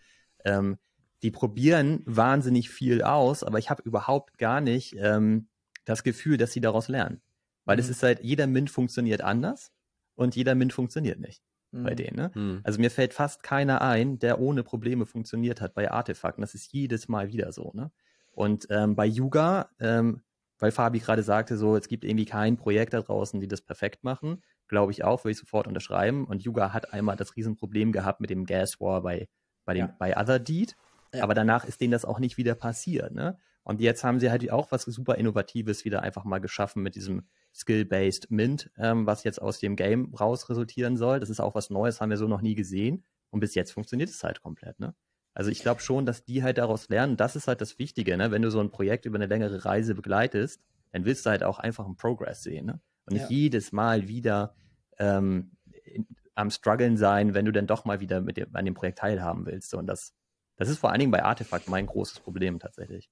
Ähm, 0.44 0.78
die 1.22 1.30
probieren 1.30 2.02
wahnsinnig 2.06 2.70
viel 2.70 3.02
aus, 3.02 3.44
aber 3.44 3.58
ich 3.58 3.68
habe 3.68 3.82
überhaupt 3.82 4.38
gar 4.38 4.62
nicht 4.62 4.96
ähm, 4.98 5.48
das 5.84 6.02
Gefühl, 6.02 6.38
dass 6.38 6.52
sie 6.52 6.62
daraus 6.62 6.88
lernen. 6.88 7.20
Weil 7.66 7.76
mhm. 7.76 7.82
es 7.82 7.88
ist 7.90 8.02
halt, 8.02 8.20
jeder 8.22 8.46
Mint 8.46 8.70
funktioniert 8.70 9.20
anders 9.20 9.72
und 10.14 10.34
jeder 10.34 10.54
Mint 10.54 10.72
funktioniert 10.72 11.20
nicht 11.20 11.42
mhm. 11.72 11.84
bei 11.84 11.94
denen. 11.94 12.16
Ne? 12.16 12.30
Mhm. 12.34 12.60
Also 12.64 12.80
mir 12.80 12.90
fällt 12.90 13.12
fast 13.12 13.42
keiner 13.42 13.82
ein, 13.82 14.18
der 14.18 14.40
ohne 14.40 14.62
Probleme 14.62 15.06
funktioniert 15.06 15.60
hat 15.60 15.74
bei 15.74 15.90
Artefakten. 15.90 16.40
Das 16.40 16.54
ist 16.54 16.72
jedes 16.72 17.08
Mal 17.08 17.28
wieder 17.28 17.52
so. 17.52 17.72
Ne? 17.74 17.90
Und 18.32 18.66
ähm, 18.70 18.96
bei 18.96 19.06
Yuga, 19.06 19.70
ähm, 19.78 20.22
weil 20.60 20.70
Fabi 20.70 21.00
gerade 21.00 21.22
sagte, 21.22 21.56
so 21.56 21.74
es 21.74 21.88
gibt 21.88 22.04
irgendwie 22.04 22.26
kein 22.26 22.56
Projekt 22.56 22.92
da 22.92 23.00
draußen, 23.00 23.40
die 23.40 23.48
das 23.48 23.62
perfekt 23.62 24.04
machen. 24.04 24.42
glaube 24.68 24.92
ich 24.92 25.02
auch, 25.02 25.24
würde 25.24 25.32
ich 25.32 25.38
sofort 25.38 25.66
unterschreiben. 25.66 26.26
Und 26.26 26.44
Yuga 26.44 26.72
hat 26.72 26.92
einmal 26.92 27.16
das 27.16 27.34
Riesenproblem 27.34 27.90
gehabt 27.90 28.20
mit 28.20 28.30
dem 28.30 28.44
Gas 28.44 28.80
War 28.80 29.02
bei, 29.02 29.28
bei, 29.64 29.74
dem, 29.74 29.86
ja. 29.86 29.96
bei 29.98 30.16
Other 30.16 30.38
Deed. 30.38 30.76
Ja. 31.12 31.24
Aber 31.24 31.34
danach 31.34 31.64
ist 31.64 31.80
denen 31.80 31.90
das 31.90 32.04
auch 32.04 32.20
nicht 32.20 32.36
wieder 32.36 32.54
passiert. 32.54 33.12
Ne? 33.12 33.36
Und 33.64 33.80
jetzt 33.80 34.04
haben 34.04 34.20
sie 34.20 34.30
halt 34.30 34.48
auch 34.52 34.70
was 34.70 34.82
super 34.82 35.16
Innovatives 35.16 35.84
wieder 35.84 36.02
einfach 36.02 36.24
mal 36.24 36.38
geschaffen 36.38 36.82
mit 36.82 36.94
diesem 36.94 37.26
Skill-Based 37.54 38.30
Mint, 38.30 38.70
ähm, 38.76 39.06
was 39.06 39.24
jetzt 39.24 39.42
aus 39.42 39.58
dem 39.58 39.76
Game 39.76 40.14
raus 40.14 40.48
resultieren 40.48 40.96
soll. 40.96 41.20
Das 41.20 41.30
ist 41.30 41.40
auch 41.40 41.54
was 41.54 41.70
Neues, 41.70 42.00
haben 42.00 42.10
wir 42.10 42.16
so 42.16 42.28
noch 42.28 42.42
nie 42.42 42.54
gesehen. 42.54 43.04
Und 43.30 43.40
bis 43.40 43.54
jetzt 43.54 43.72
funktioniert 43.72 44.10
es 44.10 44.22
halt 44.22 44.40
komplett. 44.40 44.78
Ne? 44.78 44.94
Also 45.34 45.50
ich 45.50 45.60
glaube 45.60 45.80
schon, 45.80 46.06
dass 46.06 46.24
die 46.24 46.42
halt 46.42 46.58
daraus 46.58 46.88
lernen. 46.88 47.16
Das 47.16 47.36
ist 47.36 47.48
halt 47.48 47.60
das 47.60 47.78
Wichtige. 47.78 48.16
Ne? 48.16 48.30
Wenn 48.30 48.42
du 48.42 48.50
so 48.50 48.60
ein 48.60 48.70
Projekt 48.70 49.06
über 49.06 49.16
eine 49.16 49.26
längere 49.26 49.64
Reise 49.64 49.94
begleitest, 49.94 50.60
dann 50.92 51.04
willst 51.04 51.24
du 51.24 51.30
halt 51.30 51.42
auch 51.42 51.58
einfach 51.58 51.86
einen 51.86 51.96
Progress 51.96 52.42
sehen. 52.42 52.66
Ne? 52.66 52.80
Und 53.06 53.14
nicht 53.14 53.30
ja. 53.30 53.36
jedes 53.36 53.72
Mal 53.72 54.08
wieder 54.08 54.54
ähm, 54.98 55.52
in, 55.84 56.06
am 56.34 56.50
struggeln 56.50 56.96
sein, 56.96 57.34
wenn 57.34 57.44
du 57.44 57.52
dann 57.52 57.66
doch 57.66 57.84
mal 57.84 58.00
wieder 58.00 58.20
mit 58.20 58.36
dem, 58.36 58.54
an 58.54 58.64
dem 58.64 58.74
Projekt 58.74 58.98
teilhaben 58.98 59.46
willst. 59.46 59.74
Und 59.74 59.86
das, 59.86 60.14
das 60.56 60.68
ist 60.68 60.78
vor 60.78 60.90
allen 60.90 61.00
Dingen 61.00 61.12
bei 61.12 61.22
Artefakt 61.22 61.68
mein 61.68 61.86
großes 61.86 62.20
Problem 62.20 62.58
tatsächlich. 62.58 63.10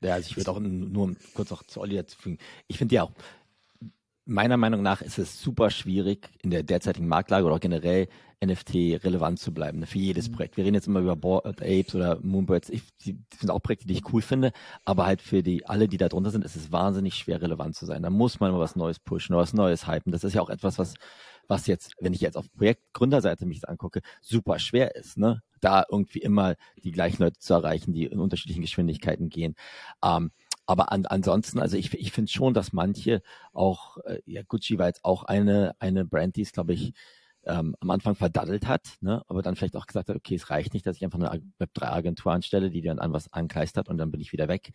Ja, 0.00 0.14
also 0.14 0.28
ich 0.30 0.36
würde 0.36 0.50
auch 0.50 0.60
nur 0.60 1.16
kurz 1.34 1.50
auch 1.52 1.62
zu 1.64 1.80
Olli 1.80 1.96
dazu 1.96 2.16
fügen. 2.18 2.38
Ich 2.68 2.78
finde 2.78 2.94
ja 2.94 3.02
auch, 3.04 3.12
meiner 4.28 4.58
Meinung 4.58 4.82
nach 4.82 5.00
ist 5.00 5.18
es 5.18 5.40
super 5.40 5.70
schwierig, 5.70 6.28
in 6.42 6.50
der 6.50 6.62
derzeitigen 6.62 7.08
Marktlage 7.08 7.46
oder 7.46 7.54
auch 7.54 7.60
generell 7.60 8.08
NFT 8.44 9.02
relevant 9.02 9.40
zu 9.40 9.52
bleiben, 9.52 9.80
ne, 9.80 9.86
für 9.86 9.98
jedes 9.98 10.28
mhm. 10.28 10.34
Projekt. 10.34 10.56
Wir 10.56 10.64
reden 10.64 10.74
jetzt 10.74 10.86
immer 10.86 11.00
über 11.00 11.16
Bored 11.16 11.60
Apes 11.62 11.94
oder 11.94 12.20
Moonbirds. 12.20 12.68
Ich, 12.68 12.82
die 12.98 13.18
sind 13.36 13.50
auch 13.50 13.60
Projekte, 13.60 13.86
die 13.86 13.94
ich 13.94 14.12
cool 14.12 14.22
finde, 14.22 14.52
aber 14.84 15.06
halt 15.06 15.22
für 15.22 15.42
die, 15.42 15.66
alle, 15.66 15.88
die 15.88 15.96
da 15.96 16.08
drunter 16.08 16.30
sind, 16.30 16.44
ist 16.44 16.56
es 16.56 16.70
wahnsinnig 16.70 17.14
schwer, 17.14 17.40
relevant 17.40 17.74
zu 17.74 17.86
sein. 17.86 18.02
Da 18.02 18.10
muss 18.10 18.38
man 18.38 18.52
mal 18.52 18.60
was 18.60 18.76
Neues 18.76 19.00
pushen, 19.00 19.34
was 19.34 19.54
Neues 19.54 19.88
hypen. 19.88 20.12
Das 20.12 20.24
ist 20.24 20.34
ja 20.34 20.42
auch 20.42 20.50
etwas, 20.50 20.78
was, 20.78 20.94
was 21.48 21.66
jetzt, 21.66 21.94
wenn 21.98 22.12
ich 22.12 22.20
jetzt 22.20 22.36
auf 22.36 22.52
Projektgründerseite 22.52 23.46
mich 23.46 23.60
das 23.60 23.70
angucke, 23.70 24.02
super 24.20 24.58
schwer 24.58 24.94
ist, 24.94 25.16
ne? 25.16 25.42
Da 25.60 25.84
irgendwie 25.90 26.20
immer 26.20 26.54
die 26.84 26.92
gleichen 26.92 27.22
Leute 27.22 27.40
zu 27.40 27.54
erreichen, 27.54 27.92
die 27.92 28.04
in 28.04 28.20
unterschiedlichen 28.20 28.62
Geschwindigkeiten 28.62 29.30
gehen. 29.30 29.56
Ähm, 30.04 30.30
aber 30.68 30.92
an, 30.92 31.06
ansonsten, 31.06 31.60
also 31.60 31.78
ich, 31.78 31.94
ich 31.94 32.12
finde 32.12 32.30
schon, 32.30 32.52
dass 32.52 32.74
manche 32.74 33.22
auch, 33.54 33.96
äh, 34.04 34.20
ja, 34.26 34.42
Gucci 34.46 34.78
war 34.78 34.86
jetzt 34.86 35.02
auch 35.02 35.24
eine, 35.24 35.74
eine 35.78 36.04
Brand, 36.04 36.36
die 36.36 36.42
ist, 36.42 36.52
glaube 36.52 36.74
ich, 36.74 36.92
ähm, 37.46 37.74
am 37.80 37.88
Anfang 37.88 38.14
verdaddelt 38.14 38.66
hat, 38.66 38.98
ne, 39.00 39.22
aber 39.28 39.40
dann 39.40 39.56
vielleicht 39.56 39.76
auch 39.76 39.86
gesagt 39.86 40.10
hat, 40.10 40.16
okay, 40.16 40.34
es 40.34 40.50
reicht 40.50 40.74
nicht, 40.74 40.84
dass 40.84 40.96
ich 40.96 41.04
einfach 41.04 41.18
eine 41.18 41.42
Web3-Agentur 41.58 42.32
anstelle, 42.32 42.70
die 42.70 42.82
dann 42.82 42.98
an 42.98 43.14
was 43.14 43.32
ankleistert 43.32 43.88
und 43.88 43.96
dann 43.96 44.10
bin 44.10 44.20
ich 44.20 44.32
wieder 44.32 44.48
weg. 44.48 44.72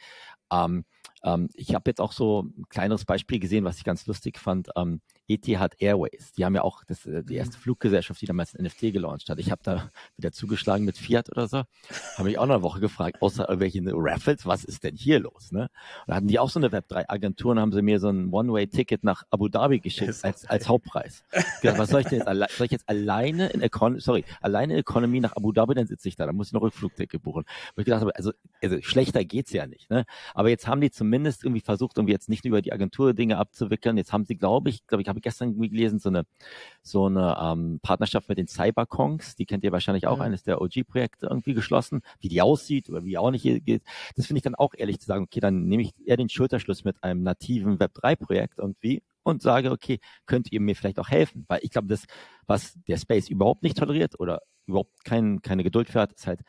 Ähm, 0.52 0.84
ähm, 1.24 1.50
ich 1.56 1.74
habe 1.74 1.90
jetzt 1.90 2.02
auch 2.02 2.12
so 2.12 2.44
ein 2.44 2.66
kleineres 2.70 3.06
Beispiel 3.06 3.40
gesehen, 3.40 3.64
was 3.64 3.78
ich 3.78 3.84
ganz 3.84 4.06
lustig 4.08 4.38
fand. 4.38 4.70
Ähm, 4.76 5.02
Etihad 5.28 5.76
Airways, 5.80 6.34
die 6.34 6.44
haben 6.44 6.54
ja 6.54 6.64
auch 6.64 6.84
das, 6.84 7.06
äh, 7.06 7.24
die 7.24 7.36
erste 7.36 7.58
mhm. 7.58 7.62
Fluggesellschaft, 7.62 8.22
die 8.22 8.26
damals 8.26 8.56
ein 8.56 8.66
NFT 8.66 8.94
gelauncht 8.94 9.30
hat. 9.30 9.40
Ich 9.40 9.52
habe 9.52 9.62
da 9.64 9.90
wieder 10.18 10.34
zugeschlagen 10.34 10.84
mit 10.84 10.98
Fiat 10.98 11.32
oder 11.32 11.48
so. 11.48 11.64
Habe 12.18 12.24
mich 12.24 12.38
auch 12.38 12.46
noch 12.46 12.56
eine 12.56 12.64
Woche 12.64 12.82
gefragt, 12.82 13.22
außer 13.22 13.48
irgendwelche 13.48 13.82
Raffles, 13.86 14.46
was 14.46 14.66
ist 14.66 14.84
denn 14.84 14.96
hier 14.96 15.20
los? 15.20 15.52
Ne? 15.52 15.62
Und 15.62 15.70
da 16.08 16.16
hatten 16.16 16.28
die 16.28 16.40
auch 16.40 16.50
so 16.50 16.60
eine 16.60 16.70
Web3-Agentur 16.70 17.52
und 17.52 17.60
haben 17.60 17.72
sie 17.72 17.82
mir 17.82 18.00
so 18.00 18.10
ein 18.10 18.32
One-Way-Ticket 18.32 19.04
nach 19.06 19.24
Abu 19.30 19.48
Dhabi 19.48 19.80
geschickt 19.80 20.24
als, 20.24 20.46
als 20.46 20.68
Hauptpreis. 20.68 21.24
Gedacht, 21.62 21.80
was 21.80 21.90
soll 21.90 22.02
ich 22.02 22.08
denn 22.08 22.20
jetzt, 22.20 22.58
soll 22.58 22.66
ich 22.66 22.72
jetzt 22.72 22.90
alleine 22.90 23.48
in 23.48 23.62
Economy, 23.62 24.02
sorry, 24.02 24.26
alleine 24.42 24.74
in 24.74 24.80
Economy 24.80 25.22
nach 25.22 25.36
Abu 25.38 25.54
Dhabi, 25.54 25.74
dann 25.74 25.88
sitze 25.88 26.10
ich 26.10 26.18
da, 26.18 26.26
dann 26.26 26.36
muss 26.36 26.48
ich 26.48 26.54
noch 26.54 26.62
Rückflugticket 26.62 27.22
buchen. 27.24 27.44
Und 27.44 27.82
ich 27.82 27.86
gedacht 27.86 28.02
habe, 28.02 28.16
also, 28.16 28.34
also 28.62 28.82
schlechter 28.82 29.24
geht's 29.24 29.54
ja 29.54 29.68
nicht. 29.68 29.90
Ne? 29.90 30.06
Aber 30.34 30.50
jetzt 30.50 30.68
haben 30.68 30.82
die 30.82 30.92
zumindest 30.92 31.13
irgendwie 31.44 31.62
versucht, 31.62 31.98
irgendwie 31.98 32.14
jetzt 32.14 32.30
nicht 32.30 32.44
nur 32.44 32.50
über 32.50 32.62
die 32.62 32.74
Agentur 32.74 33.14
Dinge 33.14 33.38
abzuwickeln. 33.38 33.98
Jetzt 33.98 34.14
haben 34.14 34.26
sie, 34.26 34.36
glaube 34.36 34.70
ich, 34.70 34.88
glaube 34.88 35.02
ich, 35.02 35.08
habe 35.08 35.20
ich 35.20 35.24
gestern 35.24 35.60
gelesen, 35.60 36.00
so 36.00 36.10
eine 36.10 36.26
so 36.82 37.06
eine 37.06 37.38
ähm, 37.42 37.80
Partnerschaft 37.82 38.30
mit 38.30 38.38
den 38.38 38.48
Cyberkongs. 38.48 39.36
Die 39.36 39.46
kennt 39.46 39.64
ihr 39.64 39.72
wahrscheinlich 39.72 40.08
auch, 40.08 40.18
mhm. 40.18 40.24
eines 40.24 40.44
der 40.44 40.62
OG-Projekte 40.62 41.28
irgendwie 41.28 41.54
geschlossen. 41.54 42.02
Wie 42.20 42.30
die 42.30 42.42
aussieht 42.42 42.90
oder 42.90 43.06
wie 43.06 43.18
auch 43.18 43.32
nicht 43.32 43.44
geht. 43.44 43.84
Das 44.16 44.26
finde 44.26 44.40
ich 44.40 44.44
dann 44.44 44.56
auch 44.56 44.74
ehrlich 44.76 45.00
zu 45.00 45.06
sagen, 45.06 45.24
okay, 45.24 45.40
dann 45.40 45.66
nehme 45.66 45.84
ich 45.84 45.94
eher 46.06 46.18
den 46.18 46.30
Schulterschluss 46.30 46.84
mit 46.84 47.04
einem 47.04 47.24
nativen 47.24 47.78
Web3-Projekt 47.78 48.60
irgendwie 48.60 49.04
und 49.24 49.42
sage, 49.42 49.72
okay, 49.72 50.00
könnt 50.26 50.52
ihr 50.52 50.60
mir 50.60 50.76
vielleicht 50.76 51.00
auch 51.00 51.10
helfen? 51.10 51.46
Weil 51.48 51.60
ich 51.64 51.72
glaube, 51.72 51.88
das, 51.88 52.06
was 52.46 52.78
der 52.88 52.98
Space 52.98 53.30
überhaupt 53.30 53.64
nicht 53.64 53.78
toleriert 53.78 54.20
oder 54.20 54.42
überhaupt 54.66 55.04
kein, 55.04 55.42
keine 55.42 55.64
Geduld 55.64 55.90
für 55.90 56.02
hat, 56.02 56.14
ist 56.14 56.28
halt, 56.28 56.42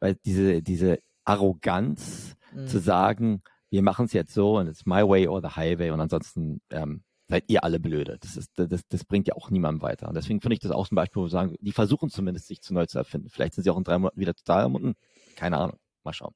weil 0.00 0.16
diese, 0.24 0.62
diese 0.62 0.98
Arroganz 1.24 2.36
mhm. 2.52 2.66
zu 2.66 2.78
sagen, 2.78 3.42
wir 3.74 3.82
machen 3.82 4.06
es 4.06 4.12
jetzt 4.12 4.32
so 4.32 4.58
und 4.58 4.68
it's 4.68 4.86
my 4.86 5.02
way 5.02 5.26
or 5.26 5.42
the 5.42 5.56
highway 5.56 5.90
und 5.90 6.00
ansonsten 6.00 6.60
ähm, 6.70 7.02
seid 7.28 7.44
ihr 7.48 7.64
alle 7.64 7.80
blöde. 7.80 8.18
Das, 8.20 8.36
ist, 8.36 8.52
das, 8.54 8.86
das 8.88 9.04
bringt 9.04 9.26
ja 9.26 9.34
auch 9.34 9.50
niemandem 9.50 9.82
weiter. 9.82 10.06
Und 10.08 10.14
deswegen 10.14 10.40
finde 10.40 10.54
ich 10.54 10.60
das 10.60 10.70
auch 10.70 10.86
zum 10.86 10.94
Beispiel, 10.94 11.22
wo 11.22 11.26
wir 11.26 11.30
sagen, 11.30 11.56
die 11.58 11.72
versuchen 11.72 12.08
zumindest, 12.08 12.46
sich 12.46 12.62
zu 12.62 12.72
neu 12.72 12.86
zu 12.86 12.98
erfinden. 12.98 13.30
Vielleicht 13.30 13.54
sind 13.54 13.64
sie 13.64 13.70
auch 13.70 13.76
in 13.76 13.82
drei 13.82 13.98
Monaten 13.98 14.20
wieder 14.20 14.34
total 14.34 14.62
ermunden. 14.62 14.94
Keine 15.34 15.58
Ahnung. 15.58 15.76
Mal 16.04 16.12
schauen. 16.12 16.34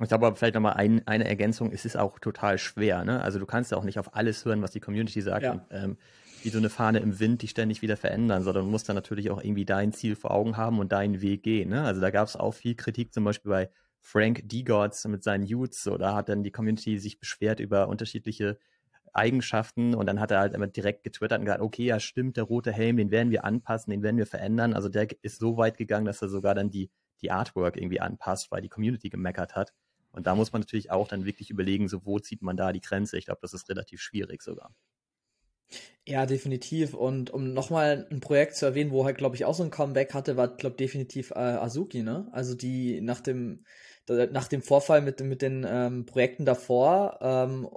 Ich 0.00 0.08
glaube 0.08 0.26
aber 0.26 0.36
vielleicht 0.36 0.54
nochmal 0.54 0.74
ein, 0.74 1.06
eine 1.06 1.26
Ergänzung, 1.26 1.72
es 1.72 1.84
ist 1.84 1.96
auch 1.96 2.20
total 2.20 2.58
schwer. 2.58 3.04
Ne? 3.04 3.20
Also 3.20 3.38
du 3.40 3.46
kannst 3.46 3.72
ja 3.72 3.76
auch 3.76 3.84
nicht 3.84 3.98
auf 3.98 4.14
alles 4.14 4.44
hören, 4.44 4.62
was 4.62 4.70
die 4.70 4.80
Community 4.80 5.20
sagt. 5.20 5.42
Ja. 5.42 5.52
Und, 5.52 5.62
ähm, 5.72 5.98
wie 6.42 6.48
so 6.48 6.58
eine 6.58 6.70
Fahne 6.70 7.00
im 7.00 7.18
Wind, 7.18 7.42
die 7.42 7.48
ständig 7.48 7.82
wieder 7.82 7.96
verändern, 7.96 8.44
sondern 8.44 8.64
du 8.64 8.70
musst 8.70 8.88
dann 8.88 8.96
natürlich 8.96 9.30
auch 9.30 9.42
irgendwie 9.42 9.64
dein 9.64 9.92
Ziel 9.92 10.14
vor 10.14 10.30
Augen 10.30 10.56
haben 10.56 10.78
und 10.78 10.92
deinen 10.92 11.20
Weg 11.20 11.42
gehen. 11.42 11.70
Ne? 11.70 11.82
Also 11.82 12.00
da 12.00 12.10
gab 12.10 12.28
es 12.28 12.36
auch 12.36 12.52
viel 12.52 12.76
Kritik 12.76 13.12
zum 13.12 13.24
Beispiel 13.24 13.50
bei 13.50 13.70
Frank 14.00 14.48
Degods 14.48 15.06
mit 15.06 15.22
seinen 15.22 15.44
Youths. 15.44 15.82
So, 15.82 15.98
da 15.98 16.14
hat 16.14 16.28
dann 16.28 16.42
die 16.42 16.50
Community 16.50 16.98
sich 16.98 17.18
beschwert 17.18 17.60
über 17.60 17.88
unterschiedliche 17.88 18.58
Eigenschaften 19.12 19.94
und 19.94 20.06
dann 20.06 20.20
hat 20.20 20.30
er 20.30 20.40
halt 20.40 20.54
immer 20.54 20.66
direkt 20.66 21.02
getwittert 21.02 21.40
und 21.40 21.46
gesagt, 21.46 21.62
okay, 21.62 21.84
ja 21.84 22.00
stimmt, 22.00 22.36
der 22.36 22.44
rote 22.44 22.72
Helm, 22.72 22.96
den 22.96 23.10
werden 23.10 23.30
wir 23.30 23.44
anpassen, 23.44 23.90
den 23.90 24.02
werden 24.02 24.16
wir 24.16 24.26
verändern. 24.26 24.74
Also 24.74 24.88
der 24.88 25.08
ist 25.22 25.40
so 25.40 25.56
weit 25.56 25.78
gegangen, 25.78 26.06
dass 26.06 26.22
er 26.22 26.28
sogar 26.28 26.54
dann 26.54 26.70
die, 26.70 26.90
die 27.20 27.30
Artwork 27.30 27.76
irgendwie 27.76 28.00
anpasst, 28.00 28.50
weil 28.50 28.62
die 28.62 28.68
Community 28.68 29.10
gemeckert 29.10 29.56
hat. 29.56 29.72
Und 30.12 30.26
da 30.26 30.34
muss 30.34 30.52
man 30.52 30.62
natürlich 30.62 30.90
auch 30.90 31.08
dann 31.08 31.24
wirklich 31.24 31.50
überlegen, 31.50 31.88
so 31.88 32.04
wo 32.04 32.18
zieht 32.18 32.42
man 32.42 32.56
da 32.56 32.72
die 32.72 32.80
Grenze. 32.80 33.16
Ich 33.18 33.26
glaube, 33.26 33.40
das 33.42 33.54
ist 33.54 33.68
relativ 33.68 34.00
schwierig 34.00 34.42
sogar. 34.42 34.74
Ja, 36.06 36.26
definitiv. 36.26 36.94
Und 36.94 37.30
um 37.30 37.52
nochmal 37.52 38.06
ein 38.10 38.20
Projekt 38.20 38.56
zu 38.56 38.66
erwähnen, 38.66 38.90
wo 38.90 39.04
halt, 39.04 39.18
glaube 39.18 39.36
ich, 39.36 39.44
auch 39.44 39.54
so 39.54 39.62
ein 39.62 39.70
Comeback 39.70 40.14
hatte, 40.14 40.36
war, 40.36 40.56
glaube 40.56 40.76
definitiv 40.76 41.30
äh, 41.30 41.38
Azuki, 41.38 42.02
ne? 42.02 42.28
Also 42.32 42.54
die 42.54 43.00
nach 43.00 43.20
dem, 43.20 43.64
nach 44.32 44.48
dem 44.48 44.62
Vorfall 44.62 45.02
mit, 45.02 45.20
mit 45.20 45.42
den 45.42 45.66
ähm, 45.68 46.06
Projekten 46.06 46.44
davor, 46.44 47.18
ähm, 47.20 47.68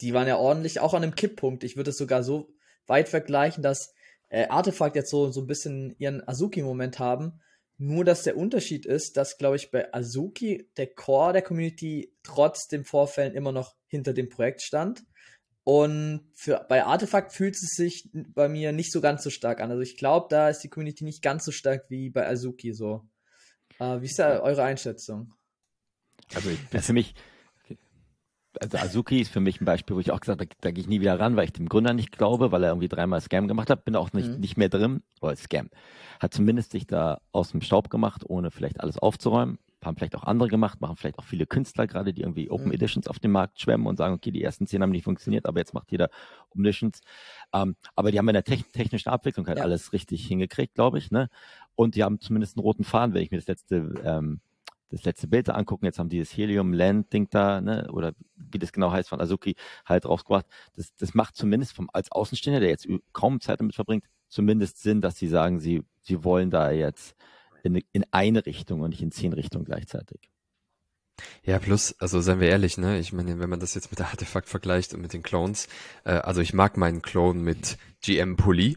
die 0.00 0.12
waren 0.12 0.28
ja 0.28 0.36
ordentlich 0.36 0.80
auch 0.80 0.94
an 0.94 1.02
einem 1.02 1.14
Kipppunkt. 1.14 1.64
Ich 1.64 1.76
würde 1.76 1.90
es 1.90 1.98
sogar 1.98 2.22
so 2.22 2.54
weit 2.86 3.08
vergleichen, 3.08 3.62
dass 3.62 3.94
äh, 4.28 4.48
Artefakt 4.48 4.96
jetzt 4.96 5.10
so, 5.10 5.30
so 5.30 5.40
ein 5.40 5.46
bisschen 5.46 5.94
ihren 5.98 6.26
Azuki-Moment 6.26 6.98
haben. 6.98 7.40
Nur, 7.78 8.04
dass 8.04 8.22
der 8.22 8.36
Unterschied 8.36 8.86
ist, 8.86 9.16
dass, 9.16 9.36
glaube 9.36 9.56
ich, 9.56 9.70
bei 9.70 9.92
Azuki 9.92 10.70
der 10.76 10.94
Core 10.94 11.34
der 11.34 11.42
Community 11.42 12.14
trotz 12.22 12.68
den 12.68 12.84
Vorfällen 12.84 13.34
immer 13.34 13.52
noch 13.52 13.76
hinter 13.86 14.14
dem 14.14 14.28
Projekt 14.28 14.62
stand. 14.62 15.04
Und 15.62 16.30
für, 16.34 16.64
bei 16.68 16.84
Artefakt 16.84 17.32
fühlt 17.32 17.54
es 17.54 17.74
sich 17.74 18.08
bei 18.12 18.48
mir 18.48 18.72
nicht 18.72 18.92
so 18.92 19.00
ganz 19.00 19.24
so 19.24 19.30
stark 19.30 19.60
an. 19.60 19.70
Also 19.70 19.82
ich 19.82 19.96
glaube, 19.96 20.26
da 20.30 20.48
ist 20.48 20.60
die 20.60 20.68
Community 20.68 21.04
nicht 21.04 21.22
ganz 21.22 21.44
so 21.44 21.52
stark 21.52 21.90
wie 21.90 22.08
bei 22.08 22.26
Azuki 22.26 22.72
so. 22.72 23.02
Äh, 23.78 24.00
wie 24.00 24.06
ist 24.06 24.18
da 24.18 24.40
eure 24.40 24.62
Einschätzung? 24.62 25.34
Also 26.34 26.50
ich, 26.50 26.58
für 26.58 26.92
mich, 26.92 27.14
also 28.60 28.78
Azuki 28.78 29.20
ist 29.20 29.30
für 29.30 29.40
mich 29.40 29.60
ein 29.60 29.64
Beispiel, 29.64 29.96
wo 29.96 30.00
ich 30.00 30.10
auch 30.10 30.20
gesagt 30.20 30.40
habe, 30.40 30.50
da, 30.60 30.70
gehe 30.70 30.82
ich 30.82 30.88
nie 30.88 31.00
wieder 31.00 31.18
ran, 31.18 31.36
weil 31.36 31.44
ich 31.44 31.52
dem 31.52 31.68
Gründer 31.68 31.92
nicht 31.92 32.12
glaube, 32.12 32.52
weil 32.52 32.64
er 32.64 32.70
irgendwie 32.70 32.88
dreimal 32.88 33.20
Scam 33.20 33.48
gemacht 33.48 33.70
hat, 33.70 33.84
bin 33.84 33.96
auch 33.96 34.12
nicht, 34.12 34.28
mhm. 34.28 34.40
nicht 34.40 34.56
mehr 34.56 34.68
drin, 34.68 35.02
oder 35.20 35.36
Scam. 35.36 35.70
Hat 36.20 36.34
zumindest 36.34 36.72
sich 36.72 36.86
da 36.86 37.20
aus 37.32 37.50
dem 37.50 37.60
Staub 37.60 37.90
gemacht, 37.90 38.22
ohne 38.26 38.50
vielleicht 38.50 38.80
alles 38.80 38.98
aufzuräumen 38.98 39.58
haben 39.86 39.96
vielleicht 39.96 40.16
auch 40.16 40.24
andere 40.24 40.48
gemacht, 40.48 40.80
machen 40.80 40.96
vielleicht 40.96 41.18
auch 41.18 41.24
viele 41.24 41.46
Künstler 41.46 41.86
gerade, 41.86 42.12
die 42.12 42.22
irgendwie 42.22 42.50
Open 42.50 42.66
mhm. 42.66 42.72
Editions 42.72 43.08
auf 43.08 43.18
dem 43.18 43.30
Markt 43.30 43.60
schwemmen 43.60 43.86
und 43.86 43.96
sagen, 43.96 44.14
okay, 44.14 44.30
die 44.30 44.42
ersten 44.42 44.66
zehn 44.66 44.82
haben 44.82 44.90
nicht 44.90 45.04
funktioniert, 45.04 45.46
aber 45.46 45.58
jetzt 45.60 45.72
macht 45.72 45.90
jeder 45.90 46.10
Open 46.50 46.64
Editions. 46.64 47.00
Ähm, 47.52 47.76
aber 47.94 48.10
die 48.10 48.18
haben 48.18 48.28
in 48.28 48.34
der 48.34 48.44
te 48.44 48.56
technischen 48.72 49.08
Abwicklung 49.08 49.46
halt 49.46 49.58
ja. 49.58 49.64
alles 49.64 49.92
richtig 49.92 50.26
hingekriegt, 50.26 50.74
glaube 50.74 50.98
ich. 50.98 51.10
Ne? 51.10 51.28
Und 51.74 51.94
die 51.94 52.04
haben 52.04 52.20
zumindest 52.20 52.56
einen 52.56 52.62
roten 52.62 52.84
Faden, 52.84 53.14
wenn 53.14 53.22
ich 53.22 53.30
mir 53.30 53.38
das 53.38 53.46
letzte 53.46 53.94
ähm, 54.04 54.40
das 54.90 55.04
letzte 55.04 55.26
Bild 55.26 55.48
da 55.48 55.52
angucken, 55.52 55.84
jetzt 55.84 55.98
haben 55.98 56.08
die 56.08 56.18
das 56.18 56.36
Helium-Land-Ding 56.36 57.28
da, 57.30 57.60
ne, 57.60 57.88
oder 57.92 58.12
wie 58.36 58.58
das 58.58 58.72
genau 58.72 58.90
heißt, 58.90 59.08
von 59.08 59.20
Azuki 59.20 59.56
halt 59.84 60.06
rausgebracht. 60.06 60.46
Das, 60.74 60.94
das 60.94 61.14
macht 61.14 61.36
zumindest 61.36 61.72
vom, 61.72 61.90
als 61.92 62.12
Außenstehender, 62.12 62.60
der 62.60 62.70
jetzt 62.70 62.86
kaum 63.12 63.40
Zeit 63.40 63.60
damit 63.60 63.74
verbringt, 63.74 64.04
zumindest 64.28 64.82
Sinn, 64.82 65.00
dass 65.00 65.18
sie 65.18 65.28
sagen, 65.28 65.60
sie, 65.60 65.82
sie 66.02 66.24
wollen 66.24 66.50
da 66.50 66.70
jetzt 66.70 67.16
in, 67.62 67.82
in 67.92 68.04
eine 68.10 68.46
Richtung 68.46 68.80
und 68.80 68.90
nicht 68.90 69.02
in 69.02 69.10
zehn 69.10 69.32
Richtungen 69.32 69.64
gleichzeitig. 69.64 70.30
Ja, 71.44 71.58
plus, 71.58 71.94
also 71.98 72.20
seien 72.20 72.40
wir 72.40 72.48
ehrlich, 72.48 72.76
ne? 72.76 72.98
Ich 72.98 73.12
meine, 73.12 73.38
wenn 73.38 73.48
man 73.48 73.60
das 73.60 73.74
jetzt 73.74 73.90
mit 73.90 73.98
der 73.98 74.08
Artefakt 74.08 74.48
vergleicht 74.48 74.94
und 74.94 75.00
mit 75.00 75.12
den 75.12 75.22
Clones, 75.22 75.68
äh, 76.04 76.10
also 76.12 76.40
ich 76.40 76.52
mag 76.52 76.76
meinen 76.76 77.02
Clone 77.02 77.40
mit 77.40 77.78
GM 78.02 78.36
Pulli, 78.36 78.76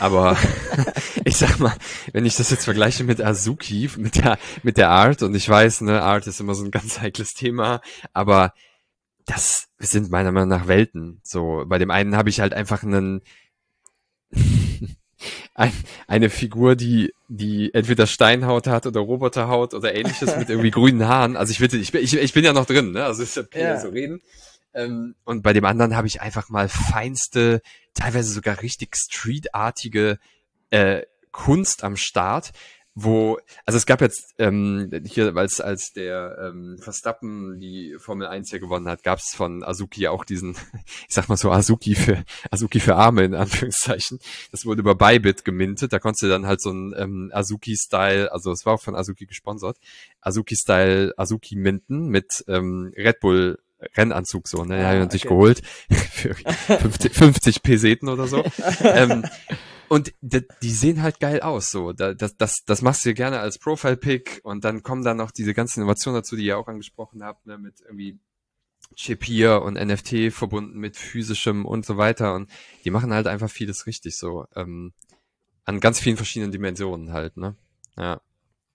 aber 0.00 0.36
ich 1.24 1.36
sag 1.36 1.58
mal, 1.58 1.74
wenn 2.12 2.26
ich 2.26 2.36
das 2.36 2.50
jetzt 2.50 2.64
vergleiche 2.64 3.04
mit 3.04 3.20
Azuki, 3.20 3.90
mit 3.96 4.16
der, 4.16 4.38
mit 4.62 4.76
der 4.76 4.90
Art, 4.90 5.22
und 5.22 5.34
ich 5.34 5.48
weiß, 5.48 5.80
ne, 5.82 6.02
Art 6.02 6.26
ist 6.26 6.40
immer 6.40 6.54
so 6.54 6.64
ein 6.64 6.70
ganz 6.70 7.00
heikles 7.00 7.34
Thema, 7.34 7.80
aber 8.12 8.54
das 9.26 9.68
sind 9.78 10.10
meiner 10.10 10.32
Meinung 10.32 10.48
nach 10.48 10.68
Welten. 10.68 11.20
So, 11.22 11.64
bei 11.66 11.78
dem 11.78 11.90
einen 11.90 12.16
habe 12.16 12.30
ich 12.30 12.40
halt 12.40 12.52
einfach 12.52 12.82
einen 12.82 13.22
ein, 15.54 15.72
eine 16.06 16.30
Figur, 16.30 16.76
die, 16.76 17.12
die 17.28 17.72
entweder 17.74 18.06
Steinhaut 18.06 18.66
hat 18.66 18.86
oder 18.86 19.00
Roboterhaut 19.00 19.74
oder 19.74 19.94
ähnliches 19.94 20.36
mit 20.36 20.48
irgendwie 20.48 20.70
grünen 20.70 21.06
Haaren. 21.06 21.36
Also 21.36 21.52
ich 21.52 21.58
bitte, 21.58 21.76
ich 21.76 21.92
bin, 21.92 22.02
ich, 22.02 22.14
ich 22.14 22.32
bin 22.32 22.44
ja 22.44 22.52
noch 22.52 22.66
drin, 22.66 22.92
ne? 22.92 23.04
Also 23.04 23.22
ist 23.22 23.36
ja 23.36 23.42
okay, 23.42 23.62
ja. 23.62 23.80
so 23.80 23.88
reden. 23.88 24.20
Ähm, 24.72 25.14
und 25.24 25.42
bei 25.42 25.52
dem 25.52 25.64
anderen 25.64 25.96
habe 25.96 26.06
ich 26.06 26.20
einfach 26.20 26.48
mal 26.48 26.68
feinste, 26.68 27.60
teilweise 27.94 28.32
sogar 28.32 28.62
richtig 28.62 28.96
streetartige 28.96 30.18
äh, 30.70 31.02
Kunst 31.32 31.84
am 31.84 31.96
Start 31.96 32.52
wo, 32.94 33.38
also 33.64 33.76
es 33.76 33.86
gab 33.86 34.00
jetzt 34.00 34.34
ähm, 34.38 34.90
hier, 35.06 35.36
als 35.36 35.60
als 35.60 35.92
der 35.92 36.36
ähm, 36.40 36.76
Verstappen 36.80 37.60
die 37.60 37.96
Formel 37.98 38.26
1 38.26 38.50
hier 38.50 38.58
gewonnen 38.58 38.88
hat, 38.88 39.04
gab 39.04 39.20
es 39.20 39.34
von 39.34 39.62
Azuki 39.62 40.08
auch 40.08 40.24
diesen, 40.24 40.56
ich 41.08 41.14
sag 41.14 41.28
mal 41.28 41.36
so 41.36 41.50
Azuki 41.52 41.94
für 41.94 42.24
Azuki 42.50 42.80
für 42.80 42.96
Arme 42.96 43.24
in 43.24 43.34
Anführungszeichen. 43.34 44.18
Das 44.50 44.66
wurde 44.66 44.80
über 44.80 44.96
Bybit 44.96 45.44
gemintet. 45.44 45.92
Da 45.92 45.98
konntest 46.00 46.22
du 46.22 46.28
dann 46.28 46.46
halt 46.46 46.60
so 46.60 46.70
ein 46.70 46.94
ähm, 46.96 47.30
Azuki-Style, 47.32 48.32
also 48.32 48.50
es 48.50 48.66
war 48.66 48.74
auch 48.74 48.82
von 48.82 48.96
Azuki 48.96 49.26
gesponsert, 49.26 49.78
Azuki-Style 50.20 51.14
Azuki 51.16 51.56
minten 51.56 52.08
mit 52.08 52.44
ähm, 52.48 52.92
Red 52.96 53.20
Bull 53.20 53.58
Rennanzug 53.96 54.46
so, 54.46 54.64
ne? 54.64 54.74
Ah, 54.74 54.78
er 54.78 55.00
hat 55.00 55.06
okay. 55.06 55.12
sich 55.12 55.22
geholt 55.22 55.62
für 55.90 56.34
50, 56.34 57.14
50 57.14 57.62
Peseten 57.62 58.08
oder 58.08 58.26
so. 58.26 58.44
ähm, 58.84 59.24
und 59.90 60.14
die, 60.20 60.46
die 60.62 60.70
sehen 60.70 61.02
halt 61.02 61.18
geil 61.18 61.40
aus, 61.40 61.70
so. 61.72 61.92
Das, 61.92 62.36
das, 62.36 62.64
das 62.64 62.80
machst 62.80 63.04
du 63.04 63.12
gerne 63.12 63.40
als 63.40 63.58
Profile-Pick 63.58 64.40
und 64.44 64.62
dann 64.62 64.84
kommen 64.84 65.02
dann 65.02 65.16
noch 65.16 65.32
diese 65.32 65.52
ganzen 65.52 65.80
Innovationen 65.80 66.20
dazu, 66.20 66.36
die 66.36 66.44
ihr 66.44 66.58
auch 66.58 66.68
angesprochen 66.68 67.24
habt, 67.24 67.44
ne, 67.46 67.58
mit 67.58 67.80
irgendwie 67.80 68.16
Chip 68.94 69.24
hier 69.24 69.62
und 69.62 69.74
NFT 69.74 70.32
verbunden 70.32 70.78
mit 70.78 70.96
physischem 70.96 71.66
und 71.66 71.84
so 71.84 71.96
weiter. 71.96 72.34
Und 72.34 72.48
die 72.84 72.90
machen 72.90 73.12
halt 73.12 73.26
einfach 73.26 73.50
vieles 73.50 73.88
richtig 73.88 74.16
so. 74.16 74.46
Ähm, 74.54 74.92
an 75.64 75.80
ganz 75.80 75.98
vielen 75.98 76.16
verschiedenen 76.16 76.52
Dimensionen 76.52 77.12
halt, 77.12 77.36
ne? 77.36 77.56
Ja. 77.96 78.20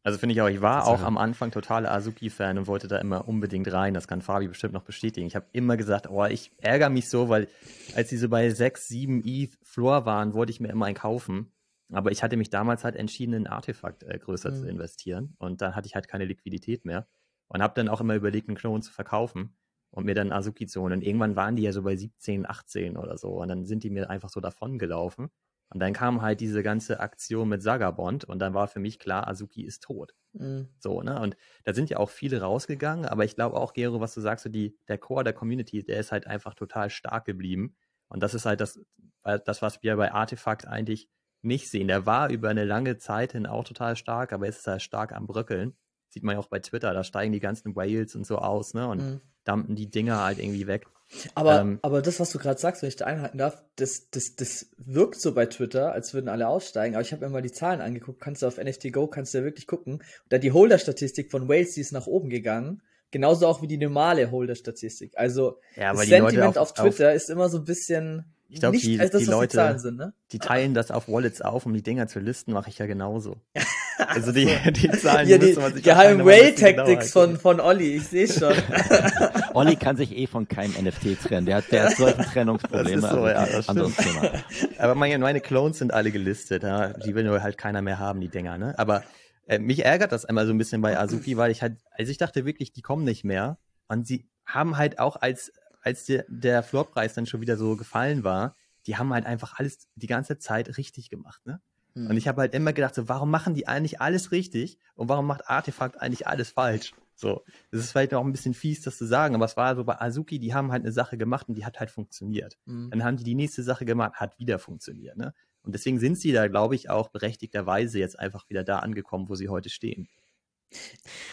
Also 0.06 0.20
finde 0.20 0.34
ich 0.34 0.42
auch, 0.44 0.48
ich 0.48 0.62
war 0.62 0.86
auch 0.86 1.02
am 1.02 1.18
Anfang 1.18 1.50
totaler 1.50 1.92
Azuki-Fan 1.92 2.60
und 2.60 2.68
wollte 2.68 2.88
da 2.88 3.00
immer 3.00 3.28
unbedingt 3.28 3.74
rein. 3.74 3.96
Das 3.96 4.08
kann 4.08 4.22
Fabi 4.22 4.48
bestimmt 4.48 4.76
noch 4.76 4.84
bestätigen. 4.84 5.26
Ich 5.26 5.36
habe 5.36 5.48
immer 5.52 5.78
gesagt, 5.78 6.08
oh, 6.12 6.24
ich 6.26 6.52
ärgere 6.60 6.92
mich 6.92 7.10
so, 7.10 7.28
weil 7.28 7.48
als 7.96 8.12
sie 8.12 8.18
so 8.18 8.30
bei 8.30 8.48
6, 8.52 8.88
7 8.88 9.24
ETH 9.26 9.58
Floor 9.64 10.06
waren, 10.06 10.36
wollte 10.36 10.52
ich 10.52 10.60
mir 10.60 10.68
immer 10.68 10.86
einen 10.86 10.94
kaufen. 10.94 11.52
Aber 11.92 12.12
ich 12.12 12.22
hatte 12.22 12.38
mich 12.38 12.52
damals 12.52 12.84
halt 12.84 12.96
entschieden, 12.96 13.34
in 13.34 13.48
ein 13.48 13.52
Artefakt 13.52 14.04
äh, 14.04 14.20
größer 14.20 14.52
mhm. 14.52 14.56
zu 14.58 14.68
investieren. 14.68 15.34
Und 15.40 15.64
dann 15.64 15.76
hatte 15.76 15.88
ich 15.88 15.96
halt 15.96 16.08
keine 16.08 16.26
Liquidität 16.26 16.86
mehr. 16.86 17.08
Und 17.48 17.64
habe 17.64 17.74
dann 17.74 17.90
auch 17.90 18.00
immer 18.00 18.14
überlegt, 18.14 18.48
einen 18.48 18.58
Klon 18.58 18.84
zu 18.84 18.94
verkaufen 18.94 19.58
und 19.90 20.06
mir 20.06 20.14
dann 20.14 20.32
Azuki 20.32 20.68
zu 20.68 20.84
holen. 20.84 20.94
Und 20.94 21.02
irgendwann 21.02 21.36
waren 21.36 21.56
die 21.56 21.64
ja 21.64 21.72
so 21.72 21.82
bei 21.82 21.96
17, 21.96 22.48
18 22.48 22.96
oder 22.96 23.18
so. 23.18 23.30
Und 23.42 23.48
dann 23.48 23.66
sind 23.66 23.84
die 23.84 23.90
mir 23.90 24.08
einfach 24.12 24.30
so 24.30 24.40
davon 24.40 24.78
gelaufen. 24.78 25.32
Und 25.70 25.80
dann 25.80 25.94
kam 25.94 26.22
halt 26.22 26.40
diese 26.42 26.64
ganze 26.64 27.00
Aktion 27.00 27.50
mit 27.50 27.62
Sagabond 27.62 28.24
und 28.24 28.40
dann 28.40 28.54
war 28.54 28.68
für 28.68 28.80
mich 28.80 29.00
klar, 29.00 29.28
Azuki 29.28 29.66
ist 29.66 29.84
tot. 29.84 30.14
Mhm. 30.34 30.70
So, 30.80 31.02
ne? 31.02 31.20
Und 31.20 31.36
da 31.64 31.74
sind 31.74 31.90
ja 31.90 31.98
auch 31.98 32.10
viele 32.10 32.42
rausgegangen, 32.42 33.06
aber 33.06 33.26
ich 33.26 33.36
glaube 33.36 33.58
auch, 33.58 33.74
Gero, 33.74 34.00
was 34.00 34.14
du 34.14 34.22
sagst, 34.22 34.44
so 34.44 34.50
die, 34.50 34.78
der 34.88 34.98
Core 34.98 35.24
der 35.24 35.34
Community, 35.34 35.84
der 35.84 36.00
ist 36.00 36.12
halt 36.12 36.28
einfach 36.28 36.54
total 36.54 36.90
stark 36.90 37.26
geblieben. 37.26 37.76
Und 38.08 38.22
das 38.22 38.34
ist 38.34 38.46
halt 38.46 38.62
das, 38.62 38.80
das, 39.24 39.62
was 39.62 39.82
wir 39.82 39.96
bei 39.98 40.12
Artefakt 40.12 40.68
eigentlich 40.68 41.10
nicht 41.42 41.70
sehen. 41.70 41.88
Der 41.88 42.06
war 42.06 42.30
über 42.30 42.50
eine 42.50 42.66
lange 42.66 42.98
Zeit 42.98 43.34
hin 43.34 43.46
auch 43.46 43.64
total 43.64 43.96
stark, 43.96 44.34
aber 44.34 44.46
jetzt 44.46 44.60
ist 44.60 44.68
er 44.68 44.80
stark 44.80 45.14
am 45.14 45.28
Bröckeln. 45.28 45.76
Sieht 46.10 46.24
man 46.24 46.36
ja 46.36 46.40
auch 46.40 46.48
bei 46.48 46.60
Twitter, 46.60 46.94
da 46.94 47.04
steigen 47.04 47.34
die 47.34 47.40
ganzen 47.40 47.76
Whales 47.76 48.16
und 48.16 48.26
so 48.26 48.38
aus, 48.38 48.74
ne? 48.74 48.88
Und 48.88 49.02
mhm. 49.02 49.22
dampen 49.44 49.76
die 49.76 49.90
Dinger 49.90 50.24
halt 50.24 50.40
irgendwie 50.40 50.68
weg. 50.68 50.88
Aber, 51.34 51.62
ähm, 51.62 51.80
aber 51.82 52.02
das, 52.02 52.20
was 52.20 52.32
du 52.32 52.40
gerade 52.40 52.60
sagst, 52.60 52.82
wenn 52.82 52.90
ich 52.90 52.96
da 52.96 53.06
einhalten 53.06 53.38
darf, 53.38 53.62
das, 53.76 54.10
das, 54.10 54.36
das 54.36 54.68
wirkt 54.78 55.20
so 55.20 55.34
bei 55.34 55.46
Twitter, 55.46 55.92
als 55.92 56.14
würden 56.14 56.30
alle 56.30 56.48
aussteigen. 56.48 56.96
Aber 56.96 57.02
ich 57.04 57.12
habe 57.12 57.26
mir 57.26 57.32
mal 57.32 57.42
die 57.42 57.52
Zahlen 57.52 57.82
angeguckt. 57.82 58.22
Kannst 58.22 58.42
du 58.42 58.48
auf 58.48 58.58
NFT 58.58 58.92
Go, 58.92 59.08
kannst 59.08 59.34
du 59.34 59.40
ja 59.40 59.44
wirklich 59.44 59.68
gucken. 59.68 60.04
Da 60.30 60.38
die 60.38 60.52
Holder-Statistik 60.52 61.32
von 61.32 61.48
Wales, 61.48 61.74
die 61.74 61.82
ist 61.82 61.92
nach 61.92 62.08
oben 62.08 62.30
gegangen. 62.30 62.82
Genauso 63.12 63.48
auch 63.48 63.62
wie 63.62 63.68
die 63.68 63.78
normale 63.78 64.32
Holder-Statistik. 64.32 65.14
Also 65.16 65.60
ja, 65.76 65.94
das 65.94 66.08
Sentiment 66.08 66.58
auf, 66.58 66.72
auf, 66.72 66.74
Twitter 66.74 67.10
auf, 67.10 67.16
ist 67.16 67.30
immer 67.30 67.50
so 67.50 67.60
ein 67.60 67.66
bisschen 67.66 68.26
ich 68.48 68.60
glaube, 68.60 68.78
die, 68.78 68.98
das, 68.98 69.12
die 69.12 69.26
Leute, 69.26 69.74
die, 69.74 69.80
sind, 69.80 69.98
ne? 69.98 70.14
die 70.32 70.40
teilen 70.40 70.74
das 70.74 70.92
auf 70.92 71.08
Wallets 71.08 71.42
auf, 71.42 71.66
um 71.66 71.74
die 71.74 71.82
Dinger 71.82 72.08
zu 72.08 72.20
listen, 72.20 72.54
mache 72.54 72.70
ich 72.70 72.78
ja 72.78 72.86
genauso. 72.86 73.38
Also 73.98 74.34
die, 74.34 74.48
die 74.72 74.92
Zahlen, 74.92 75.30
ja, 75.30 75.38
die, 75.38 75.56
die 75.56 75.82
geheimen 75.82 76.26
Whale-Tactics 76.26 77.14
von, 77.14 77.40
von 77.40 77.62
Olli, 77.62 77.96
ich 77.96 78.08
sehe 78.08 78.28
schon. 78.28 78.54
Olli 79.56 79.76
kann 79.76 79.98
sich 79.98 80.16
eh 80.16 80.28
von 80.28 80.48
keinem 80.48 80.74
NFT 80.86 81.22
trennen, 81.22 81.46
der 81.46 81.58
hat, 81.58 81.72
der 81.72 81.86
hat 81.86 81.98
solche 81.98 82.22
Trennungsprobleme. 82.24 83.02
Das 83.02 83.12
ist 83.12 83.16
so, 83.16 83.24
also 83.24 83.28
ja, 83.28 83.58
das 83.58 83.70
anderes 83.70 83.96
Thema. 83.96 84.32
Aber 84.78 84.96
meine, 84.96 85.18
meine 85.20 85.42
Clones 85.42 85.80
sind 85.80 85.94
alle 85.94 86.12
gelistet, 86.12 86.64
ja? 86.64 86.90
die 86.90 87.16
will 87.16 87.24
nur 87.24 87.42
halt 87.42 87.58
keiner 87.58 87.82
mehr 87.82 88.00
haben, 88.00 88.22
die 88.22 88.30
Dinger, 88.30 88.58
ne? 88.58 88.78
Aber 88.78 89.04
äh, 89.48 89.60
mich 89.60 89.86
ärgert 89.86 90.12
das 90.12 90.26
einmal 90.26 90.46
so 90.46 90.54
ein 90.54 90.58
bisschen 90.58 90.82
bei 90.82 90.98
Azuki, 90.98 91.38
weil 91.38 91.52
ich 91.52 91.62
halt, 91.62 91.78
also 91.92 92.12
ich 92.12 92.18
dachte 92.18 92.46
wirklich, 92.46 92.74
die 92.74 92.82
kommen 92.82 93.04
nicht 93.04 93.24
mehr. 93.24 93.58
Und 93.88 94.08
sie 94.08 94.28
haben 94.46 94.78
halt 94.78 95.00
auch 95.00 95.16
als 95.16 95.52
als 95.86 96.06
der, 96.06 96.26
der 96.28 96.64
Floorpreis 96.64 97.14
dann 97.14 97.28
schon 97.28 97.42
wieder 97.42 97.58
so 97.58 97.78
gefallen 97.78 98.24
war, 98.24 98.56
die 98.88 98.98
haben 98.98 99.14
halt 99.14 99.26
einfach 99.26 99.60
alles 99.60 99.88
die 99.96 100.08
ganze 100.08 100.40
Zeit 100.40 100.78
richtig 100.78 101.10
gemacht, 101.10 101.46
ne? 101.46 101.62
Mhm. 101.94 102.08
Und 102.08 102.18
ich 102.18 102.28
habe 102.28 102.42
halt 102.42 102.54
immer 102.54 102.74
gedacht, 102.74 102.96
so, 102.96 103.08
warum 103.08 103.32
machen 103.32 103.54
die 103.54 103.68
eigentlich 103.68 104.02
alles 104.02 104.32
richtig 104.32 104.80
und 104.96 105.10
warum 105.10 105.28
macht 105.28 105.48
Artefakt 105.48 106.02
eigentlich 106.02 106.28
alles 106.28 106.50
falsch? 106.50 106.94
So, 107.16 107.44
das 107.72 107.82
ist 107.82 107.92
vielleicht 107.92 108.14
auch 108.14 108.24
ein 108.24 108.32
bisschen 108.32 108.54
fies, 108.54 108.82
das 108.82 108.98
zu 108.98 109.06
sagen, 109.06 109.36
aber 109.36 109.46
es 109.46 109.56
war 109.56 109.76
so 109.76 109.86
bei 109.86 110.00
Azuki, 110.00 110.38
die 110.38 110.54
haben 110.54 110.72
halt 110.72 110.84
eine 110.84 110.92
Sache 110.92 111.18
gemacht 111.18 111.48
und 111.48 111.56
die 111.56 111.66
hat 111.66 111.80
halt 111.80 111.90
funktioniert. 111.90 112.58
Mhm. 112.66 112.90
Dann 112.92 113.04
haben 113.04 113.18
die 113.18 113.24
die 113.24 113.36
nächste 113.36 113.64
Sache 113.64 113.86
gemacht, 113.86 114.16
hat 114.16 114.38
wieder 114.38 114.60
funktioniert, 114.60 115.18
ne? 115.18 115.34
Und 115.64 115.74
deswegen 115.74 115.98
sind 115.98 116.20
sie 116.20 116.32
da, 116.32 116.48
glaube 116.48 116.76
ich, 116.76 116.90
auch 116.90 117.10
berechtigterweise 117.10 117.98
jetzt 117.98 118.20
einfach 118.20 118.48
wieder 118.50 118.64
da 118.64 118.80
angekommen, 118.80 119.30
wo 119.30 119.36
sie 119.36 119.50
heute 119.50 119.70
stehen. 119.70 120.08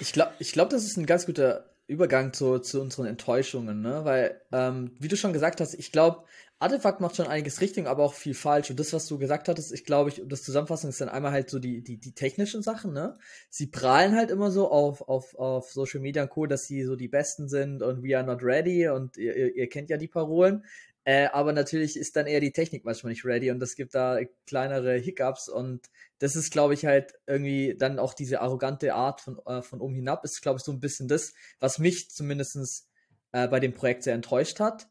Ich 0.00 0.12
glaube, 0.12 0.32
ich 0.38 0.52
glaub, 0.52 0.70
das 0.70 0.84
ist 0.84 0.96
ein 0.96 1.04
ganz 1.04 1.26
guter 1.26 1.74
Übergang 1.86 2.32
zu, 2.32 2.58
zu 2.60 2.80
unseren 2.80 3.06
Enttäuschungen, 3.06 3.82
ne? 3.82 4.04
Weil, 4.04 4.40
ähm, 4.52 4.92
wie 4.98 5.08
du 5.08 5.16
schon 5.16 5.32
gesagt 5.32 5.60
hast, 5.60 5.74
ich 5.74 5.92
glaube, 5.92 6.24
Artefakt 6.62 7.00
macht 7.00 7.16
schon 7.16 7.26
einiges 7.26 7.60
richtig, 7.60 7.86
aber 7.86 8.04
auch 8.04 8.14
viel 8.14 8.34
falsch. 8.34 8.70
Und 8.70 8.78
das, 8.78 8.92
was 8.92 9.06
du 9.06 9.18
gesagt 9.18 9.48
hattest, 9.48 9.72
ich 9.72 9.84
glaube, 9.84 10.10
ich, 10.10 10.22
das 10.24 10.42
Zusammenfassen 10.42 10.88
ist 10.88 11.00
dann 11.00 11.08
einmal 11.08 11.32
halt 11.32 11.50
so 11.50 11.58
die, 11.58 11.82
die, 11.82 11.98
die 11.98 12.14
technischen 12.14 12.62
Sachen, 12.62 12.92
ne? 12.92 13.18
Sie 13.50 13.66
prahlen 13.66 14.16
halt 14.16 14.30
immer 14.30 14.50
so 14.50 14.70
auf, 14.70 15.02
auf, 15.02 15.34
auf 15.34 15.72
Social 15.72 16.00
Media 16.00 16.22
und 16.22 16.30
Co., 16.30 16.46
dass 16.46 16.64
sie 16.64 16.84
so 16.84 16.94
die 16.94 17.08
Besten 17.08 17.48
sind 17.48 17.82
und 17.82 18.02
we 18.04 18.16
are 18.16 18.24
not 18.24 18.42
ready 18.42 18.88
und 18.88 19.16
ihr, 19.16 19.54
ihr, 19.56 19.68
kennt 19.68 19.90
ja 19.90 19.96
die 19.96 20.08
Parolen. 20.08 20.64
Äh, 21.04 21.26
aber 21.32 21.52
natürlich 21.52 21.96
ist 21.96 22.14
dann 22.14 22.26
eher 22.28 22.38
die 22.38 22.52
Technik 22.52 22.84
manchmal 22.84 23.10
nicht 23.10 23.24
ready 23.24 23.50
und 23.50 23.60
es 23.60 23.74
gibt 23.74 23.94
da 23.94 24.20
kleinere 24.46 24.94
Hiccups 24.94 25.48
und 25.48 25.90
das 26.20 26.36
ist, 26.36 26.52
glaube 26.52 26.74
ich, 26.74 26.86
halt 26.86 27.14
irgendwie 27.26 27.74
dann 27.76 27.98
auch 27.98 28.14
diese 28.14 28.40
arrogante 28.40 28.94
Art 28.94 29.20
von, 29.20 29.40
äh, 29.46 29.62
von 29.62 29.80
oben 29.80 29.96
hinab 29.96 30.24
ist, 30.24 30.40
glaube 30.42 30.58
ich, 30.58 30.64
so 30.64 30.70
ein 30.70 30.78
bisschen 30.78 31.08
das, 31.08 31.34
was 31.58 31.80
mich 31.80 32.10
zumindestens 32.10 32.88
äh, 33.32 33.48
bei 33.48 33.58
dem 33.58 33.74
Projekt 33.74 34.04
sehr 34.04 34.14
enttäuscht 34.14 34.60
hat. 34.60 34.88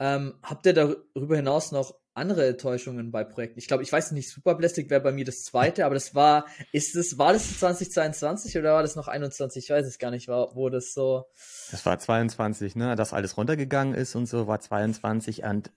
Ähm, 0.00 0.34
habt 0.42 0.66
ihr 0.66 0.74
darüber 0.74 1.36
hinaus 1.36 1.72
noch 1.72 1.94
andere 2.14 2.46
Enttäuschungen 2.46 3.10
bei 3.10 3.24
Projekten? 3.24 3.58
Ich 3.58 3.66
glaube, 3.66 3.82
ich 3.82 3.92
weiß 3.92 4.12
nicht, 4.12 4.30
Superplastic 4.30 4.90
wäre 4.90 5.00
bei 5.00 5.12
mir 5.12 5.24
das 5.24 5.44
zweite, 5.44 5.84
aber 5.84 5.94
das 5.94 6.14
war, 6.14 6.46
ist 6.72 6.94
es, 6.96 7.18
war 7.18 7.32
das 7.32 7.58
2022 7.58 8.58
oder 8.58 8.74
war 8.74 8.82
das 8.82 8.96
noch 8.96 9.08
21? 9.08 9.64
Ich 9.64 9.70
weiß 9.70 9.86
es 9.86 9.98
gar 9.98 10.10
nicht, 10.10 10.28
war, 10.28 10.54
wo 10.54 10.68
das 10.68 10.92
so. 10.92 11.26
Das 11.70 11.84
war 11.86 11.98
22, 11.98 12.76
ne? 12.76 12.94
Dass 12.96 13.12
alles 13.12 13.36
runtergegangen 13.36 13.94
ist 13.94 14.14
und 14.14 14.26
so 14.26 14.46
war 14.46 14.60
22 14.60 15.44
und 15.44 15.70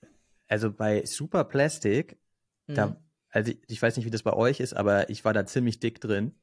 also 0.48 0.72
bei 0.72 1.06
Superplastic, 1.06 2.20
mhm. 2.68 2.76
da, 2.76 3.02
also 3.30 3.52
ich, 3.52 3.60
ich, 3.68 3.82
weiß 3.82 3.96
nicht, 3.96 4.06
wie 4.06 4.12
das 4.12 4.24
bei 4.24 4.34
euch 4.34 4.60
ist, 4.60 4.74
aber 4.74 5.10
ich 5.10 5.24
war 5.24 5.34
da 5.34 5.46
ziemlich 5.46 5.80
dick 5.80 6.02
drin 6.02 6.36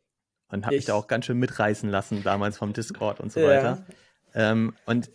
und 0.49 0.65
habe 0.65 0.77
mich 0.77 0.87
da 0.87 0.95
auch 0.95 1.09
ganz 1.09 1.27
schön 1.27 1.39
mitreißen 1.39 1.91
lassen 1.91 2.23
damals 2.23 2.57
vom 2.57 2.73
Discord 2.73 3.21
und 3.21 3.31
so 3.31 3.43
weiter. 3.43 3.87
Ja. 4.35 4.53
Ähm, 4.53 4.75
und 4.87 5.11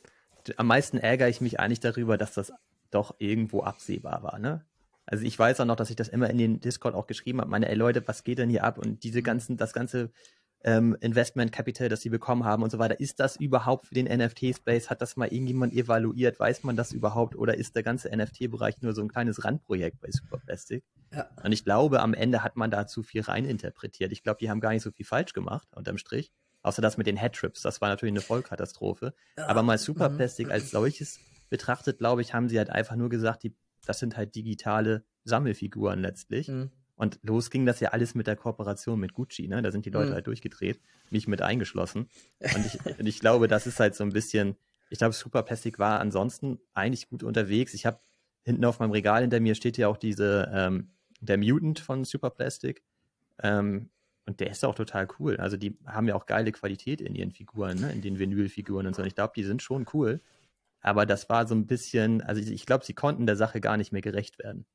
am 0.58 0.68
meisten 0.68 0.98
ärgere 0.98 1.30
ich 1.30 1.42
mich 1.42 1.60
eigentlich 1.60 1.80
darüber, 1.80 2.18
dass 2.18 2.34
das 2.34 2.52
doch 2.92 3.16
irgendwo 3.20 3.62
absehbar 3.62 4.24
war, 4.24 4.40
ne? 4.40 4.66
Also 5.06 5.26
ich 5.26 5.38
weiß 5.38 5.60
auch 5.60 5.66
noch, 5.66 5.76
dass 5.76 5.90
ich 5.90 5.98
das 5.98 6.08
immer 6.08 6.30
in 6.30 6.38
den 6.38 6.60
Discord 6.62 6.96
auch 6.96 7.08
geschrieben 7.08 7.42
habe. 7.42 7.50
Meine, 7.50 7.68
ey 7.68 7.76
Leute, 7.76 8.08
was 8.08 8.24
geht 8.24 8.38
denn 8.38 8.50
hier 8.50 8.64
ab? 8.64 8.78
Und 8.78 9.04
diese 9.04 9.22
ganzen, 9.22 9.58
das 9.58 9.74
ganze 9.74 10.12
ähm, 10.64 10.96
Investment 11.02 11.52
Capital, 11.52 11.90
das 11.90 12.02
sie 12.02 12.10
bekommen 12.10 12.46
haben 12.46 12.64
und 12.64 12.70
so 12.70 12.80
weiter, 12.80 13.00
ist 13.00 13.20
das 13.20 13.36
überhaupt 13.36 13.88
für 13.88 13.96
den 13.96 14.06
NFT-Space? 14.06 14.90
Hat 14.90 15.02
das 15.02 15.18
mal 15.18 15.28
irgendjemand 15.28 15.74
evaluiert? 15.74 16.40
Weiß 16.40 16.64
man 16.64 16.78
das 16.78 16.94
überhaupt? 16.94 17.36
Oder 17.36 17.58
ist 17.58 17.76
der 17.76 17.84
ganze 17.84 18.16
NFT-Bereich 18.16 18.82
nur 18.82 18.94
so 18.94 19.02
ein 19.02 19.10
kleines 19.10 19.44
Randprojekt 19.44 20.00
bei 20.00 20.10
Superplastic? 20.10 20.84
Ja. 21.12 21.30
Und 21.44 21.52
ich 21.52 21.66
glaube, 21.66 22.02
am 22.02 22.14
Ende 22.14 22.44
hat 22.44 22.56
man 22.56 22.72
da 22.72 22.88
zu 22.88 23.04
viel 23.04 23.22
reininterpretiert. 23.22 24.12
Ich 24.14 24.24
glaube, 24.24 24.38
die 24.40 24.50
haben 24.50 24.62
gar 24.62 24.72
nicht 24.72 24.84
so 24.84 24.92
viel 24.92 25.06
falsch 25.06 25.34
gemacht, 25.34 25.68
unterm 25.76 25.98
Strich. 25.98 26.32
Außer 26.64 26.82
das 26.82 26.98
mit 26.98 27.08
den 27.08 27.18
Headtrips, 27.18 27.62
das 27.62 27.82
war 27.82 27.90
natürlich 27.90 28.14
eine 28.14 28.22
Vollkatastrophe. 28.22 29.14
Ja. 29.38 29.48
Aber 29.48 29.64
mal 29.64 29.78
Superplastic 29.78 30.48
mhm. 30.48 30.54
als 30.54 30.72
solches 30.72 31.20
betrachtet, 31.50 32.00
glaube 32.00 32.22
ich, 32.22 32.34
haben 32.34 32.50
sie 32.50 32.58
halt 32.58 32.70
einfach 32.70 32.96
nur 32.96 33.10
gesagt, 33.10 33.44
die, 33.44 33.54
das 33.86 34.00
sind 34.00 34.18
halt 34.18 34.34
digitale 34.34 35.04
Sammelfiguren 35.26 36.00
letztlich. 36.00 36.48
Mhm. 36.48 36.72
Und 36.96 37.20
los 37.22 37.50
ging 37.50 37.66
das 37.66 37.80
ja 37.80 37.90
alles 37.90 38.16
mit 38.16 38.28
der 38.28 38.36
Kooperation 38.36 39.00
mit 39.00 39.14
Gucci, 39.14 39.48
ne? 39.48 39.62
Da 39.62 39.72
sind 39.72 39.86
die 39.86 39.90
Leute 39.90 40.12
mhm. 40.12 40.14
halt 40.14 40.28
durchgedreht, 40.28 40.80
mich 41.10 41.28
mit 41.28 41.42
eingeschlossen. 41.42 42.08
Und 42.40 42.66
ich, 42.66 43.00
und 43.00 43.06
ich 43.06 43.20
glaube, 43.20 43.48
das 43.48 43.68
ist 43.68 43.80
halt 43.80 43.96
so 43.96 44.04
ein 44.04 44.12
bisschen, 44.12 44.56
ich 44.90 45.00
glaube, 45.00 45.14
Superplastic 45.14 45.80
war 45.80 46.00
ansonsten 46.00 46.60
eigentlich 46.74 47.10
gut 47.10 47.24
unterwegs. 47.24 47.74
Ich 47.74 47.86
habe 47.86 48.00
hinten 48.44 48.64
auf 48.66 48.80
meinem 48.80 48.92
Regal 48.92 49.22
hinter 49.22 49.40
mir 49.40 49.56
steht 49.56 49.78
ja 49.78 49.88
auch 49.88 49.98
diese 49.98 50.52
ähm, 50.54 50.92
der 51.20 51.38
Mutant 51.38 51.80
von 51.80 52.04
Super 52.04 52.30
Plastic. 52.30 52.84
Ähm, 53.42 53.90
und 54.26 54.40
der 54.40 54.50
ist 54.52 54.64
auch 54.64 54.76
total 54.76 55.08
cool. 55.20 55.38
Also 55.38 55.58
die 55.58 55.78
haben 55.86 56.08
ja 56.08 56.16
auch 56.16 56.26
geile 56.26 56.52
Qualität 56.52 57.02
in 57.02 57.16
ihren 57.16 57.32
Figuren, 57.32 57.80
ne? 57.80 57.92
in 57.92 58.02
den 58.02 58.20
Vinylfiguren 58.20 58.88
und 58.88 58.96
so. 58.96 59.02
Und 59.02 59.08
ich 59.08 59.16
glaube, 59.16 59.34
die 59.36 59.44
sind 59.44 59.62
schon 59.62 59.86
cool. 59.94 60.22
Aber 60.82 61.06
das 61.06 61.30
war 61.30 61.48
so 61.48 61.56
ein 61.56 61.66
bisschen, 61.66 62.22
also 62.22 62.42
ich, 62.42 62.66
glaube, 62.66 62.86
sie 62.86 62.94
konnten 62.94 63.26
der 63.26 63.36
Sache 63.36 63.62
gar 63.62 63.78
nicht 63.78 63.92
mehr 63.92 64.02
gerecht 64.02 64.40
werden. 64.40 64.66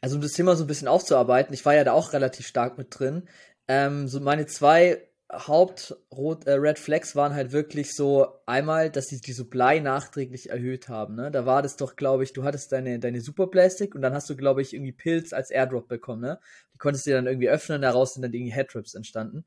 Also 0.00 0.16
um 0.16 0.22
das 0.22 0.32
Thema 0.32 0.56
so 0.56 0.64
ein 0.64 0.68
bisschen 0.68 0.88
aufzuarbeiten, 0.88 1.52
ich 1.52 1.64
war 1.64 1.74
ja 1.74 1.84
da 1.84 1.92
auch 1.92 2.12
relativ 2.12 2.46
stark 2.46 2.78
mit 2.78 2.88
drin. 2.98 3.28
Ähm, 3.68 4.08
so 4.08 4.20
meine 4.20 4.46
zwei 4.46 5.08
Haupt-Red 5.32 6.46
äh, 6.46 6.74
Flags 6.76 7.16
waren 7.16 7.34
halt 7.34 7.50
wirklich 7.50 7.94
so 7.94 8.28
einmal, 8.46 8.90
dass 8.90 9.08
die 9.08 9.20
die 9.20 9.32
Supply 9.32 9.80
nachträglich 9.80 10.50
erhöht 10.50 10.88
haben. 10.88 11.16
Ne? 11.16 11.32
Da 11.32 11.46
war 11.46 11.62
das 11.62 11.76
doch, 11.76 11.96
glaube 11.96 12.22
ich, 12.22 12.32
du 12.32 12.44
hattest 12.44 12.70
deine, 12.70 13.00
deine 13.00 13.20
Superplastik 13.20 13.94
und 13.94 14.02
dann 14.02 14.14
hast 14.14 14.30
du, 14.30 14.36
glaube 14.36 14.62
ich, 14.62 14.72
irgendwie 14.72 14.92
Pilz 14.92 15.32
als 15.32 15.50
Airdrop 15.50 15.88
bekommen. 15.88 16.22
Ne? 16.22 16.38
Die 16.74 16.78
konntest 16.78 17.06
du 17.06 17.10
dann 17.10 17.26
irgendwie 17.26 17.48
öffnen, 17.48 17.82
daraus 17.82 18.14
sind 18.14 18.22
dann 18.22 18.32
irgendwie 18.32 18.52
Headtrips 18.52 18.94
entstanden. 18.94 19.44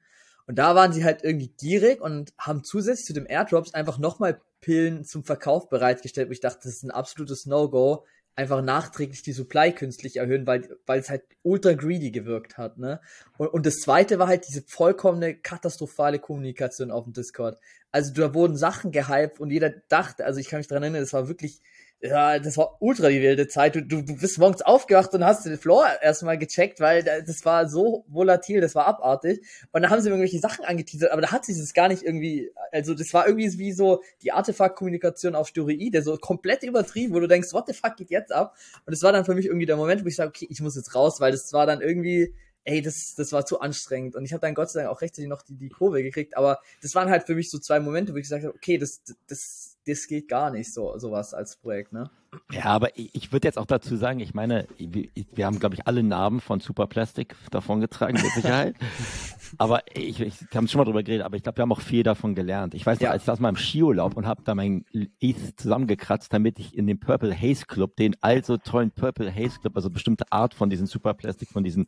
Und 0.47 0.59
da 0.59 0.75
waren 0.75 0.91
sie 0.91 1.05
halt 1.05 1.23
irgendwie 1.23 1.53
gierig 1.57 2.01
und 2.01 2.33
haben 2.37 2.63
zusätzlich 2.63 3.05
zu 3.05 3.13
dem 3.13 3.27
Airdrops 3.29 3.73
einfach 3.73 3.99
nochmal 3.99 4.41
Pillen 4.61 5.05
zum 5.05 5.23
Verkauf 5.23 5.69
bereitgestellt. 5.69 6.27
wo 6.27 6.33
ich 6.33 6.41
dachte, 6.41 6.61
das 6.63 6.73
ist 6.73 6.83
ein 6.83 6.91
absolutes 6.91 7.45
No-Go 7.45 8.05
einfach 8.39 8.61
nachträglich 8.61 9.21
die 9.21 9.33
Supply 9.33 9.73
künstlich 9.73 10.15
erhöhen, 10.15 10.47
weil, 10.47 10.77
weil 10.85 10.99
es 10.99 11.09
halt 11.09 11.23
ultra 11.43 11.73
greedy 11.73 12.09
gewirkt 12.09 12.57
hat, 12.57 12.77
ne? 12.77 13.01
Und, 13.37 13.47
und 13.47 13.65
das 13.65 13.81
zweite 13.81 14.17
war 14.17 14.27
halt 14.27 14.47
diese 14.47 14.63
vollkommene 14.65 15.35
katastrophale 15.35 16.19
Kommunikation 16.19 16.89
auf 16.89 17.03
dem 17.03 17.11
Discord. 17.13 17.59
Also 17.91 18.13
da 18.13 18.33
wurden 18.33 18.55
Sachen 18.55 18.91
gehypt 18.91 19.41
und 19.41 19.51
jeder 19.51 19.71
dachte, 19.89 20.25
also 20.25 20.39
ich 20.39 20.47
kann 20.47 20.59
mich 20.59 20.67
dran 20.67 20.83
erinnern, 20.83 21.01
das 21.01 21.11
war 21.11 21.27
wirklich 21.27 21.61
ja, 22.01 22.39
das 22.39 22.55
war 22.55 22.77
ultra 22.81 23.09
die 23.09 23.21
wilde 23.21 23.47
Zeit. 23.49 23.75
Du, 23.75 23.81
du, 23.81 24.01
du 24.01 24.15
bist 24.15 24.37
morgens 24.37 24.61
aufgewacht 24.61 25.13
und 25.13 25.25
hast 25.25 25.45
den 25.45 25.57
Floor 25.57 25.85
erstmal 26.01 26.37
gecheckt, 26.37 26.79
weil 26.79 27.03
das 27.03 27.43
war 27.43 27.67
so 27.67 28.05
volatil, 28.07 28.61
das 28.61 28.73
war 28.73 28.85
abartig. 28.85 29.41
Und 29.73 29.81
dann 29.81 29.91
haben 29.91 30.01
sie 30.01 30.07
irgendwelche 30.07 30.39
Sachen 30.39 30.63
angeteasert, 30.63 31.11
aber 31.11 31.21
da 31.21 31.31
hat 31.31 31.43
sich 31.43 31.57
das 31.57 31.73
gar 31.73 31.89
nicht 31.89 32.03
irgendwie, 32.03 32.51
also 32.71 32.93
das 32.93 33.13
war 33.13 33.27
irgendwie 33.27 33.57
wie 33.57 33.73
so 33.73 34.01
die 34.23 34.31
Artefakt-Kommunikation 34.31 35.35
auf 35.35 35.49
Steroide, 35.49 36.01
so 36.01 36.15
komplett 36.15 36.63
übertrieben, 36.63 37.13
wo 37.13 37.19
du 37.19 37.27
denkst, 37.27 37.51
what 37.51 37.67
the 37.67 37.73
fuck 37.73 37.97
geht 37.97 38.11
jetzt 38.11 38.31
ab? 38.31 38.55
Und 38.85 38.93
es 38.93 39.03
war 39.03 39.11
dann 39.11 39.25
für 39.25 39.35
mich 39.35 39.47
irgendwie 39.47 39.65
der 39.65 39.75
Moment, 39.75 40.03
wo 40.05 40.07
ich 40.07 40.15
sage, 40.15 40.29
okay, 40.29 40.47
ich 40.49 40.61
muss 40.61 40.77
jetzt 40.77 40.95
raus, 40.95 41.19
weil 41.19 41.33
das 41.33 41.51
war 41.51 41.65
dann 41.65 41.81
irgendwie, 41.81 42.33
ey, 42.63 42.81
das, 42.81 43.15
das 43.15 43.33
war 43.33 43.45
zu 43.45 43.59
anstrengend. 43.59 44.15
Und 44.15 44.23
ich 44.23 44.31
habe 44.31 44.41
dann 44.41 44.53
Gott 44.53 44.69
sei 44.69 44.83
Dank 44.83 44.93
auch 44.93 45.01
rechtzeitig 45.01 45.27
noch 45.27 45.41
die, 45.41 45.55
die 45.55 45.69
Kurve 45.69 46.01
gekriegt, 46.01 46.37
aber 46.37 46.61
das 46.81 46.95
waren 46.95 47.09
halt 47.09 47.23
für 47.23 47.35
mich 47.35 47.49
so 47.49 47.59
zwei 47.59 47.81
Momente, 47.81 48.13
wo 48.13 48.17
ich 48.17 48.23
gesagt 48.23 48.45
habe, 48.45 48.55
okay, 48.55 48.77
das, 48.77 49.01
das, 49.27 49.68
das 49.89 50.07
geht 50.07 50.27
gar 50.27 50.51
nicht, 50.51 50.73
so 50.73 50.97
sowas 50.97 51.33
als 51.33 51.57
Projekt, 51.57 51.93
ne? 51.93 52.09
Ja, 52.51 52.65
aber 52.65 52.95
ich, 52.97 53.13
ich 53.13 53.31
würde 53.31 53.47
jetzt 53.47 53.57
auch 53.57 53.65
dazu 53.65 53.95
sagen, 53.95 54.19
ich 54.19 54.33
meine, 54.33 54.67
wir, 54.77 55.09
wir 55.33 55.45
haben, 55.45 55.59
glaube 55.59 55.75
ich, 55.75 55.87
alle 55.87 56.03
Narben 56.03 56.41
von 56.41 56.59
Superplastik 56.59 57.35
davon 57.51 57.79
getragen, 57.79 58.13
mit 58.13 58.31
Sicherheit. 58.31 58.75
aber 59.57 59.81
ich, 59.93 60.19
ich 60.19 60.35
haben 60.53 60.67
schon 60.67 60.79
mal 60.79 60.85
drüber 60.85 61.03
geredet, 61.03 61.25
aber 61.25 61.37
ich 61.37 61.43
glaube, 61.43 61.57
wir 61.57 61.63
haben 61.63 61.71
auch 61.71 61.81
viel 61.81 62.03
davon 62.03 62.35
gelernt. 62.35 62.75
Ich 62.75 62.85
weiß 62.85 62.99
noch, 62.99 63.05
ja. 63.05 63.11
als 63.11 63.23
ich 63.23 63.25
das 63.25 63.39
mal 63.39 63.49
im 63.49 63.55
Skiurlaub 63.55 64.15
und 64.15 64.27
habe 64.27 64.43
da 64.43 64.53
mein 64.53 64.85
ETH 65.19 65.59
zusammengekratzt, 65.59 66.31
damit 66.31 66.59
ich 66.59 66.77
in 66.77 66.85
den 66.85 66.99
Purple 66.99 67.35
Haze 67.35 67.65
Club, 67.65 67.95
den 67.95 68.15
also 68.21 68.57
tollen 68.57 68.91
Purple 68.91 69.33
Haze 69.33 69.59
Club, 69.59 69.75
also 69.75 69.89
bestimmte 69.89 70.25
Art 70.31 70.53
von 70.53 70.69
diesen 70.69 70.85
Superplastik, 70.85 71.49
von 71.49 71.63
diesen 71.63 71.87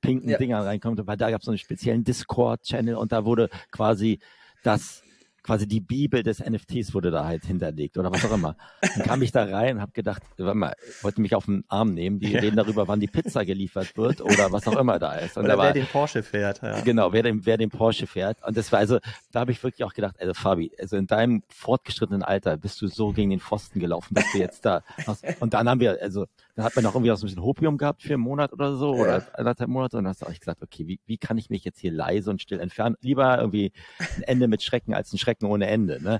pinken 0.00 0.28
ja. 0.30 0.38
Dingern 0.38 0.62
reinkommt, 0.64 1.00
weil 1.06 1.16
da 1.16 1.30
gab 1.30 1.40
es 1.40 1.46
so 1.46 1.50
einen 1.50 1.58
speziellen 1.58 2.04
Discord-Channel 2.04 2.94
und 2.94 3.12
da 3.12 3.24
wurde 3.24 3.48
quasi 3.70 4.20
das 4.62 5.02
quasi 5.48 5.66
die 5.66 5.80
Bibel 5.80 6.22
des 6.22 6.40
NFTs 6.40 6.92
wurde 6.92 7.10
da 7.10 7.24
halt 7.24 7.46
hinterlegt 7.46 7.96
oder 7.96 8.12
was 8.12 8.22
auch 8.26 8.34
immer. 8.34 8.54
Dann 8.82 9.06
kam 9.06 9.22
ich 9.22 9.32
da 9.32 9.44
rein 9.44 9.76
und 9.76 9.80
habe 9.80 9.92
gedacht, 9.92 10.22
warte 10.36 10.54
mal, 10.54 10.74
wollte 11.00 11.22
mich 11.22 11.34
auf 11.34 11.46
den 11.46 11.64
Arm 11.68 11.94
nehmen, 11.94 12.20
die 12.20 12.32
ja. 12.32 12.40
reden 12.40 12.56
darüber, 12.56 12.86
wann 12.86 13.00
die 13.00 13.06
Pizza 13.06 13.46
geliefert 13.46 13.96
wird 13.96 14.20
oder 14.20 14.52
was 14.52 14.68
auch 14.68 14.76
immer 14.76 14.98
da 14.98 15.14
ist. 15.14 15.38
Und 15.38 15.44
oder 15.44 15.54
wer 15.54 15.64
war, 15.64 15.72
den 15.72 15.86
Porsche 15.86 16.22
fährt. 16.22 16.60
Ja. 16.60 16.82
Genau, 16.82 17.14
wer 17.14 17.22
den, 17.22 17.46
wer 17.46 17.56
den 17.56 17.70
Porsche 17.70 18.06
fährt. 18.06 18.36
Und 18.46 18.58
das 18.58 18.70
war 18.72 18.78
also, 18.78 18.98
da 19.32 19.40
habe 19.40 19.52
ich 19.52 19.62
wirklich 19.62 19.84
auch 19.84 19.94
gedacht, 19.94 20.16
also 20.20 20.34
Fabi, 20.34 20.70
also 20.78 20.98
in 20.98 21.06
deinem 21.06 21.42
fortgeschrittenen 21.48 22.22
Alter 22.22 22.58
bist 22.58 22.82
du 22.82 22.88
so 22.88 23.12
gegen 23.12 23.30
den 23.30 23.40
Pfosten 23.40 23.80
gelaufen, 23.80 24.12
dass 24.16 24.30
du 24.32 24.38
jetzt 24.38 24.66
da 24.66 24.82
hast. 25.06 25.24
Und 25.40 25.54
dann 25.54 25.66
haben 25.66 25.80
wir, 25.80 25.96
also 26.02 26.26
dann 26.58 26.64
hat 26.64 26.74
man 26.74 26.84
auch 26.86 26.94
irgendwie 26.96 27.12
auch 27.12 27.16
so 27.16 27.24
ein 27.24 27.28
bisschen 27.28 27.44
Hopium 27.44 27.78
gehabt 27.78 28.02
für 28.02 28.14
einen 28.14 28.22
Monat 28.24 28.52
oder 28.52 28.74
so 28.74 28.96
ja. 28.96 29.00
oder 29.00 29.38
anderthalb 29.38 29.70
Monate 29.70 29.96
und 29.96 30.02
dann 30.02 30.10
hast 30.10 30.22
du 30.22 30.26
auch 30.26 30.36
gesagt, 30.36 30.60
okay, 30.60 30.88
wie, 30.88 30.98
wie 31.06 31.16
kann 31.16 31.38
ich 31.38 31.50
mich 31.50 31.62
jetzt 31.62 31.78
hier 31.78 31.92
leise 31.92 32.30
und 32.30 32.42
still 32.42 32.58
entfernen? 32.58 32.96
Lieber 33.00 33.38
irgendwie 33.38 33.70
ein 34.16 34.22
Ende 34.24 34.48
mit 34.48 34.64
Schrecken 34.64 34.92
als 34.92 35.12
ein 35.12 35.18
Schrecken 35.18 35.46
ohne 35.46 35.68
Ende. 35.68 36.02
Ne? 36.02 36.18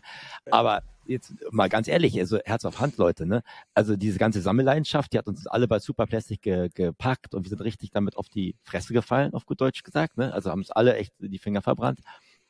Aber 0.48 0.84
jetzt 1.06 1.34
mal 1.50 1.68
ganz 1.68 1.88
ehrlich, 1.88 2.16
also 2.20 2.38
Herz 2.44 2.64
auf 2.64 2.78
Hand, 2.78 2.98
Leute, 2.98 3.26
ne? 3.26 3.42
Also 3.74 3.96
diese 3.96 4.20
ganze 4.20 4.40
Sammelleidenschaft, 4.40 5.12
die 5.12 5.18
hat 5.18 5.26
uns 5.26 5.48
alle 5.48 5.66
bei 5.66 5.80
Superplastic 5.80 6.40
ge 6.40 6.68
gepackt 6.72 7.34
und 7.34 7.42
wir 7.42 7.48
sind 7.48 7.62
richtig 7.62 7.90
damit 7.90 8.16
auf 8.16 8.28
die 8.28 8.54
Fresse 8.62 8.92
gefallen, 8.92 9.34
auf 9.34 9.44
gut 9.44 9.60
Deutsch 9.60 9.82
gesagt, 9.82 10.18
ne? 10.18 10.32
Also 10.32 10.52
haben 10.52 10.60
uns 10.60 10.70
alle 10.70 10.94
echt 10.94 11.14
die 11.18 11.38
Finger 11.40 11.62
verbrannt. 11.62 11.98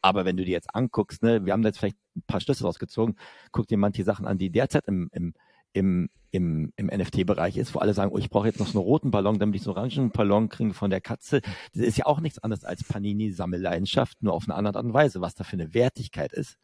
Aber 0.02 0.26
wenn 0.26 0.36
du 0.36 0.44
dir 0.44 0.52
jetzt 0.52 0.74
anguckst, 0.74 1.22
ne, 1.22 1.46
wir 1.46 1.54
haben 1.54 1.62
da 1.62 1.70
jetzt 1.70 1.78
vielleicht 1.78 1.96
ein 2.16 2.22
paar 2.26 2.40
Schlüsse 2.40 2.64
rausgezogen, 2.64 3.16
guck 3.50 3.66
dir 3.66 3.78
manche 3.78 4.04
Sachen 4.04 4.26
an, 4.26 4.36
die 4.36 4.50
derzeit 4.50 4.86
im, 4.88 5.08
im, 5.12 5.32
im, 5.78 6.10
im, 6.32 6.72
im 6.76 6.86
NFT-Bereich 6.86 7.56
ist, 7.56 7.74
wo 7.74 7.78
alle 7.78 7.94
sagen, 7.94 8.10
oh, 8.12 8.18
ich 8.18 8.30
brauche 8.30 8.48
jetzt 8.48 8.58
noch 8.58 8.66
so 8.66 8.80
einen 8.80 8.86
roten 8.86 9.10
Ballon, 9.12 9.38
damit 9.38 9.56
ich 9.56 9.62
so 9.62 9.70
einen 9.70 9.78
orangen 9.78 10.10
Ballon 10.10 10.48
kriege 10.48 10.74
von 10.74 10.90
der 10.90 11.00
Katze. 11.00 11.40
Das 11.72 11.84
ist 11.84 11.96
ja 11.96 12.06
auch 12.06 12.20
nichts 12.20 12.40
anderes 12.40 12.64
als 12.64 12.82
Panini-Sammelleidenschaft, 12.82 14.22
nur 14.22 14.34
auf 14.34 14.44
eine 14.44 14.56
andere 14.56 14.76
Art 14.76 14.84
und 14.84 14.92
Weise. 14.92 15.20
Was 15.20 15.36
da 15.36 15.44
für 15.44 15.54
eine 15.54 15.72
Wertigkeit 15.74 16.32
ist, 16.32 16.58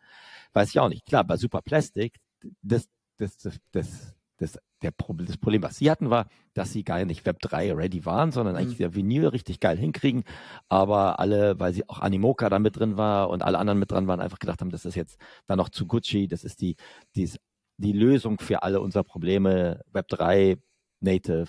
weiß 0.52 0.70
ich 0.70 0.80
auch 0.80 0.88
nicht. 0.88 1.06
Klar, 1.06 1.22
bei 1.24 1.36
Super 1.36 1.62
Plastic, 1.62 2.16
das, 2.60 2.88
das, 3.16 3.36
das, 3.36 3.60
das, 3.70 4.14
das, 4.38 4.58
der 4.82 4.90
Problem, 4.90 5.28
das 5.28 5.38
Problem, 5.38 5.62
was 5.62 5.76
sie 5.76 5.90
hatten, 5.90 6.10
war, 6.10 6.26
dass 6.52 6.72
sie 6.72 6.82
gar 6.82 7.04
nicht 7.04 7.24
Web 7.24 7.38
3 7.38 7.72
ready 7.72 8.04
waren, 8.04 8.32
sondern 8.32 8.56
eigentlich 8.56 8.78
mhm. 8.78 8.82
der 8.82 8.94
Vinyl 8.96 9.28
richtig 9.28 9.60
geil 9.60 9.78
hinkriegen. 9.78 10.24
Aber 10.68 11.20
alle, 11.20 11.58
weil 11.60 11.72
sie 11.72 11.88
auch 11.88 12.00
Animoca 12.00 12.50
da 12.50 12.58
mit 12.58 12.76
drin 12.76 12.96
war 12.96 13.30
und 13.30 13.42
alle 13.42 13.58
anderen 13.58 13.78
mit 13.78 13.92
dran 13.92 14.08
waren, 14.08 14.20
einfach 14.20 14.40
gedacht 14.40 14.60
haben, 14.60 14.70
das 14.70 14.84
ist 14.84 14.96
jetzt 14.96 15.20
dann 15.46 15.58
noch 15.58 15.68
zu 15.68 15.86
Gucci, 15.86 16.26
das 16.26 16.42
ist 16.42 16.60
die, 16.60 16.74
die 17.14 17.30
die 17.76 17.92
Lösung 17.92 18.38
für 18.38 18.62
alle 18.62 18.80
unsere 18.80 19.04
Probleme, 19.04 19.80
Web3, 19.92 20.58
Native, 21.00 21.48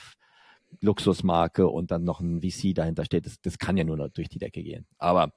Luxusmarke 0.82 1.68
und 1.68 1.92
dann 1.92 2.04
noch 2.04 2.20
ein 2.20 2.42
VC 2.42 2.74
dahinter 2.74 3.06
steht, 3.06 3.26
das, 3.26 3.40
das 3.42 3.58
kann 3.58 3.78
ja 3.78 3.84
nur 3.84 3.98
noch 3.98 4.10
durch 4.10 4.30
die 4.30 4.40
Decke 4.40 4.64
gehen. 4.64 4.86
Aber 4.98 5.32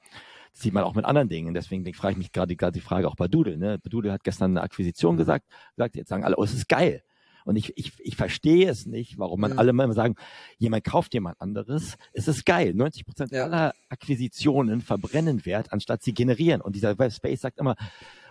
das 0.52 0.62
sieht 0.62 0.72
man 0.72 0.84
auch 0.84 0.94
mit 0.94 1.04
anderen 1.04 1.28
Dingen. 1.28 1.54
Deswegen 1.54 1.84
frage 1.94 2.12
ich 2.12 2.18
mich 2.18 2.32
gerade 2.32 2.56
gerade 2.56 2.72
die 2.72 2.80
Frage 2.80 3.08
auch 3.08 3.16
bei 3.16 3.28
Doodle. 3.28 3.56
Ne? 3.56 3.78
Doodle 3.78 4.12
hat 4.12 4.24
gestern 4.24 4.52
eine 4.52 4.62
Akquisition 4.62 5.16
gesagt, 5.16 5.46
gesagt, 5.76 5.96
jetzt 5.96 6.08
sagen 6.08 6.24
alle, 6.24 6.36
oh, 6.36 6.44
es 6.44 6.54
ist 6.54 6.68
geil. 6.68 7.02
Und 7.44 7.56
ich, 7.56 7.72
ich, 7.78 7.92
ich 8.00 8.14
verstehe 8.14 8.68
es 8.68 8.84
nicht, 8.84 9.18
warum 9.18 9.40
man 9.40 9.52
mhm. 9.52 9.58
alle 9.58 9.70
immer 9.70 9.90
sagen, 9.94 10.16
jemand 10.58 10.84
kauft 10.84 11.14
jemand 11.14 11.40
anderes. 11.40 11.96
Es 12.12 12.28
ist 12.28 12.44
geil. 12.44 12.74
90 12.74 13.06
Prozent 13.06 13.32
ja. 13.32 13.44
aller 13.44 13.72
Akquisitionen 13.88 14.82
verbrennen 14.82 15.46
Wert, 15.46 15.72
anstatt 15.72 16.02
sie 16.02 16.12
generieren. 16.12 16.60
Und 16.60 16.76
dieser 16.76 16.98
Webspace 16.98 17.40
sagt 17.40 17.58
immer, 17.58 17.74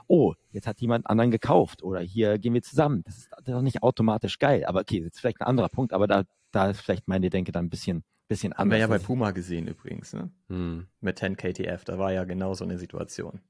oh, 0.08 0.34
jetzt 0.52 0.68
hat 0.68 0.80
jemand 0.82 1.08
anderen 1.08 1.32
gekauft 1.32 1.84
oder 1.84 2.00
hier 2.00 2.38
gehen 2.38 2.54
wir 2.54 2.62
zusammen. 2.62 3.04
Das 3.06 3.18
ist 3.18 3.30
doch 3.46 3.62
nicht 3.62 3.84
automatisch 3.84 4.40
geil. 4.40 4.66
Aber 4.66 4.82
okay, 4.82 5.02
jetzt 5.02 5.20
vielleicht 5.20 5.42
ein 5.42 5.48
anderer 5.48 5.70
Punkt, 5.70 5.94
aber 5.94 6.08
da, 6.08 6.24
da 6.52 6.70
ist 6.70 6.82
vielleicht 6.82 7.08
meine 7.08 7.30
Denke 7.30 7.52
dann 7.52 7.66
ein 7.66 7.70
bisschen, 7.70 8.04
bisschen 8.28 8.54
anders. 8.54 8.64
Haben 8.64 8.72
wir 8.72 8.78
ja 8.78 8.88
bei 8.88 9.00
Puma 9.00 9.32
gesehen 9.32 9.68
übrigens, 9.68 10.14
ne? 10.14 10.32
Hm. 10.50 10.88
Mit 11.02 11.20
10 11.20 11.38
KTF, 11.38 11.84
da 11.84 11.98
war 11.98 12.12
ja 12.12 12.24
genau 12.24 12.54
so 12.54 12.64
eine 12.64 12.78
Situation. 12.78 13.42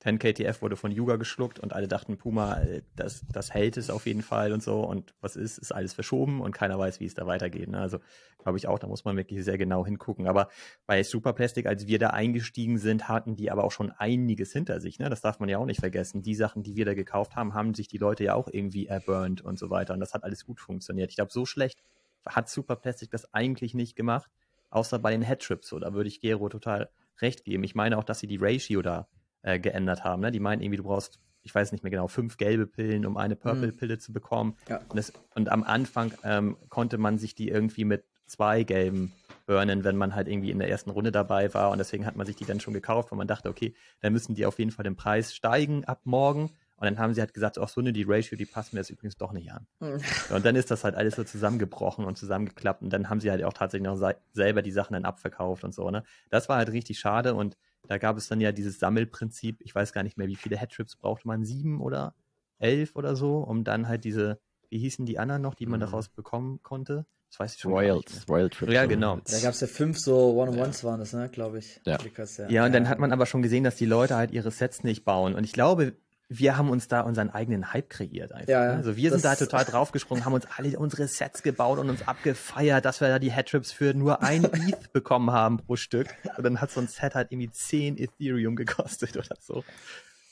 10 0.00 0.18
KTF 0.18 0.62
wurde 0.62 0.76
von 0.76 0.90
Yuga 0.90 1.16
geschluckt 1.16 1.58
und 1.58 1.74
alle 1.74 1.86
dachten, 1.86 2.16
Puma, 2.16 2.60
äh, 2.62 2.82
das, 2.96 3.24
das 3.30 3.52
hält 3.52 3.76
es 3.76 3.90
auf 3.90 4.06
jeden 4.06 4.22
Fall 4.22 4.52
und 4.52 4.62
so. 4.62 4.80
Und 4.80 5.14
was 5.20 5.36
ist, 5.36 5.58
ist 5.58 5.72
alles 5.72 5.92
verschoben 5.92 6.40
und 6.40 6.52
keiner 6.52 6.78
weiß, 6.78 7.00
wie 7.00 7.04
es 7.04 7.14
da 7.14 7.26
weitergeht. 7.26 7.68
Ne? 7.68 7.78
Also 7.78 7.98
glaube 8.38 8.56
ich 8.56 8.66
auch, 8.66 8.78
da 8.78 8.86
muss 8.86 9.04
man 9.04 9.16
wirklich 9.18 9.44
sehr 9.44 9.58
genau 9.58 9.84
hingucken. 9.84 10.26
Aber 10.26 10.48
bei 10.86 11.02
Superplastic, 11.02 11.66
als 11.66 11.86
wir 11.86 11.98
da 11.98 12.10
eingestiegen 12.10 12.78
sind, 12.78 13.08
hatten 13.08 13.36
die 13.36 13.50
aber 13.50 13.62
auch 13.62 13.72
schon 13.72 13.90
einiges 13.90 14.52
hinter 14.52 14.80
sich. 14.80 14.98
Ne? 14.98 15.10
Das 15.10 15.20
darf 15.20 15.38
man 15.38 15.50
ja 15.50 15.58
auch 15.58 15.66
nicht 15.66 15.80
vergessen. 15.80 16.22
Die 16.22 16.34
Sachen, 16.34 16.62
die 16.62 16.76
wir 16.76 16.86
da 16.86 16.94
gekauft 16.94 17.36
haben, 17.36 17.52
haben 17.52 17.74
sich 17.74 17.88
die 17.88 17.98
Leute 17.98 18.24
ja 18.24 18.34
auch 18.34 18.48
irgendwie 18.50 18.86
erburnt 18.86 19.42
und 19.42 19.58
so 19.58 19.68
weiter. 19.68 19.92
Und 19.92 20.00
das 20.00 20.14
hat 20.14 20.24
alles 20.24 20.46
gut 20.46 20.60
funktioniert. 20.60 21.10
Ich 21.10 21.16
glaube, 21.16 21.30
so 21.30 21.44
schlecht 21.44 21.82
hat 22.26 22.48
Superplastic 22.48 23.10
das 23.10 23.34
eigentlich 23.34 23.74
nicht 23.74 23.96
gemacht, 23.96 24.30
außer 24.70 24.98
bei 24.98 25.10
den 25.10 25.22
Headtrips. 25.22 25.68
So, 25.68 25.78
da 25.78 25.92
würde 25.92 26.08
ich 26.08 26.22
Gero 26.22 26.48
total 26.48 26.88
recht 27.20 27.44
geben. 27.44 27.64
Ich 27.64 27.74
meine 27.74 27.98
auch, 27.98 28.04
dass 28.04 28.20
sie 28.20 28.26
die 28.26 28.38
Ratio 28.40 28.80
da 28.80 29.08
äh, 29.42 29.58
geändert 29.58 30.04
haben. 30.04 30.22
Ne? 30.22 30.30
Die 30.30 30.40
meinen 30.40 30.62
irgendwie, 30.62 30.78
du 30.78 30.84
brauchst, 30.84 31.18
ich 31.42 31.54
weiß 31.54 31.72
nicht 31.72 31.82
mehr 31.82 31.90
genau, 31.90 32.08
fünf 32.08 32.36
gelbe 32.36 32.66
Pillen, 32.66 33.06
um 33.06 33.16
eine 33.16 33.36
Purple-Pille 33.36 33.94
mhm. 33.94 34.00
zu 34.00 34.12
bekommen. 34.12 34.56
Ja. 34.68 34.80
Und, 34.88 34.96
das, 34.96 35.12
und, 35.34 35.48
am 35.48 35.62
Anfang 35.62 36.12
ähm, 36.22 36.56
konnte 36.68 36.98
man 36.98 37.18
sich 37.18 37.34
die 37.34 37.48
irgendwie 37.48 37.84
mit 37.84 38.04
zwei 38.26 38.62
gelben 38.62 39.12
burnen, 39.46 39.82
wenn 39.82 39.96
man 39.96 40.14
halt 40.14 40.28
irgendwie 40.28 40.50
in 40.50 40.58
der 40.58 40.68
ersten 40.68 40.90
Runde 40.90 41.10
dabei 41.10 41.52
war. 41.54 41.70
Und 41.70 41.78
deswegen 41.78 42.06
hat 42.06 42.16
man 42.16 42.26
sich 42.26 42.36
die 42.36 42.44
dann 42.44 42.60
schon 42.60 42.74
gekauft, 42.74 43.10
weil 43.10 43.18
man 43.18 43.26
dachte, 43.26 43.48
okay, 43.48 43.74
dann 44.00 44.12
müssen 44.12 44.34
die 44.34 44.46
auf 44.46 44.58
jeden 44.58 44.70
Fall 44.70 44.84
den 44.84 44.96
Preis 44.96 45.34
steigen 45.34 45.84
ab 45.84 46.02
morgen. 46.04 46.50
Und 46.76 46.86
dann 46.86 46.98
haben 46.98 47.12
sie 47.12 47.20
halt 47.20 47.34
gesagt, 47.34 47.58
auch 47.58 47.68
so 47.68 47.80
eine 47.80 47.92
die 47.92 48.04
Ratio, 48.04 48.38
die 48.38 48.46
passt 48.46 48.72
mir 48.72 48.80
jetzt 48.80 48.88
übrigens 48.88 49.16
doch 49.16 49.32
nicht 49.32 49.52
an. 49.52 49.66
Mhm. 49.80 50.00
Und 50.34 50.46
dann 50.46 50.56
ist 50.56 50.70
das 50.70 50.82
halt 50.84 50.94
alles 50.94 51.16
so 51.16 51.24
zusammengebrochen 51.24 52.06
und 52.06 52.16
zusammengeklappt. 52.16 52.82
Und 52.82 52.90
dann 52.90 53.10
haben 53.10 53.20
sie 53.20 53.30
halt 53.30 53.44
auch 53.44 53.52
tatsächlich 53.52 53.86
noch 53.86 54.12
selber 54.32 54.62
die 54.62 54.70
Sachen 54.70 54.94
dann 54.94 55.04
abverkauft 55.04 55.64
und 55.64 55.74
so. 55.74 55.90
Ne? 55.90 56.04
Das 56.30 56.48
war 56.48 56.56
halt 56.56 56.70
richtig 56.70 56.98
schade. 56.98 57.34
Und 57.34 57.58
da 57.88 57.98
gab 57.98 58.16
es 58.16 58.28
dann 58.28 58.40
ja 58.40 58.52
dieses 58.52 58.78
Sammelprinzip. 58.78 59.60
Ich 59.60 59.74
weiß 59.74 59.92
gar 59.92 60.02
nicht 60.02 60.16
mehr, 60.16 60.28
wie 60.28 60.36
viele 60.36 60.56
Headtrips 60.56 60.96
brauchte 60.96 61.26
man. 61.26 61.44
Sieben 61.44 61.80
oder 61.80 62.14
elf 62.58 62.94
oder 62.96 63.16
so, 63.16 63.38
um 63.38 63.64
dann 63.64 63.88
halt 63.88 64.04
diese, 64.04 64.38
wie 64.68 64.78
hießen 64.78 65.06
die 65.06 65.18
anderen 65.18 65.42
noch, 65.42 65.54
die 65.54 65.66
man 65.66 65.80
mhm. 65.80 65.84
daraus 65.84 66.08
bekommen 66.08 66.62
konnte? 66.62 67.06
Das 67.30 67.38
weiß 67.38 67.54
ich 67.54 67.60
schon. 67.60 67.72
Royals, 67.72 68.28
Royal 68.28 68.50
Trips. 68.50 68.72
Ja, 68.72 68.86
genau. 68.86 69.20
Da 69.24 69.40
gab 69.40 69.54
es 69.54 69.60
ja 69.60 69.68
fünf 69.68 69.98
so 69.98 70.34
One-on-Ones 70.34 70.82
waren 70.82 70.98
das, 70.98 71.12
ne, 71.12 71.28
glaube 71.28 71.58
ich. 71.58 71.80
Ja. 71.86 71.96
Ja. 71.96 72.48
Ja, 72.48 72.66
und 72.66 72.72
dann 72.72 72.88
hat 72.88 72.98
man 72.98 73.12
aber 73.12 73.24
schon 73.26 73.40
gesehen, 73.40 73.62
dass 73.62 73.76
die 73.76 73.86
Leute 73.86 74.16
halt 74.16 74.32
ihre 74.32 74.50
Sets 74.50 74.82
nicht 74.82 75.04
bauen. 75.04 75.34
Und 75.34 75.44
ich 75.44 75.52
glaube, 75.52 75.94
wir 76.32 76.56
haben 76.56 76.70
uns 76.70 76.86
da 76.86 77.00
unseren 77.00 77.28
eigenen 77.30 77.72
Hype 77.72 77.90
kreiert 77.90 78.30
einfach. 78.30 78.48
Ja, 78.48 78.64
ja. 78.64 78.70
ne? 78.72 78.76
Also 78.78 78.96
wir 78.96 79.10
Das- 79.10 79.20
sind 79.20 79.30
da 79.30 79.34
total 79.34 79.64
draufgesprungen, 79.64 80.24
haben 80.24 80.32
uns 80.32 80.46
alle 80.56 80.78
unsere 80.78 81.08
Sets 81.08 81.42
gebaut 81.42 81.78
und 81.80 81.90
uns 81.90 82.06
abgefeiert, 82.06 82.84
dass 82.84 83.00
wir 83.00 83.08
da 83.08 83.18
die 83.18 83.32
Headtrips 83.32 83.72
für 83.72 83.94
nur 83.94 84.22
ein 84.22 84.44
ETH 84.52 84.92
bekommen 84.92 85.32
haben 85.32 85.58
pro 85.58 85.74
Stück. 85.76 86.06
Und 86.36 86.44
dann 86.44 86.60
hat 86.60 86.70
so 86.70 86.80
ein 86.80 86.86
Set 86.86 87.16
halt 87.16 87.32
irgendwie 87.32 87.50
10 87.50 87.98
Ethereum 87.98 88.54
gekostet 88.54 89.16
oder 89.16 89.34
so. 89.40 89.64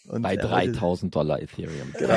Und, 0.06 0.22
Bei 0.22 0.34
äh, 0.34 0.38
heute- 0.38 0.48
3000 0.72 1.14
Dollar 1.14 1.42
Ethereum. 1.42 1.92
Genau. 1.98 2.16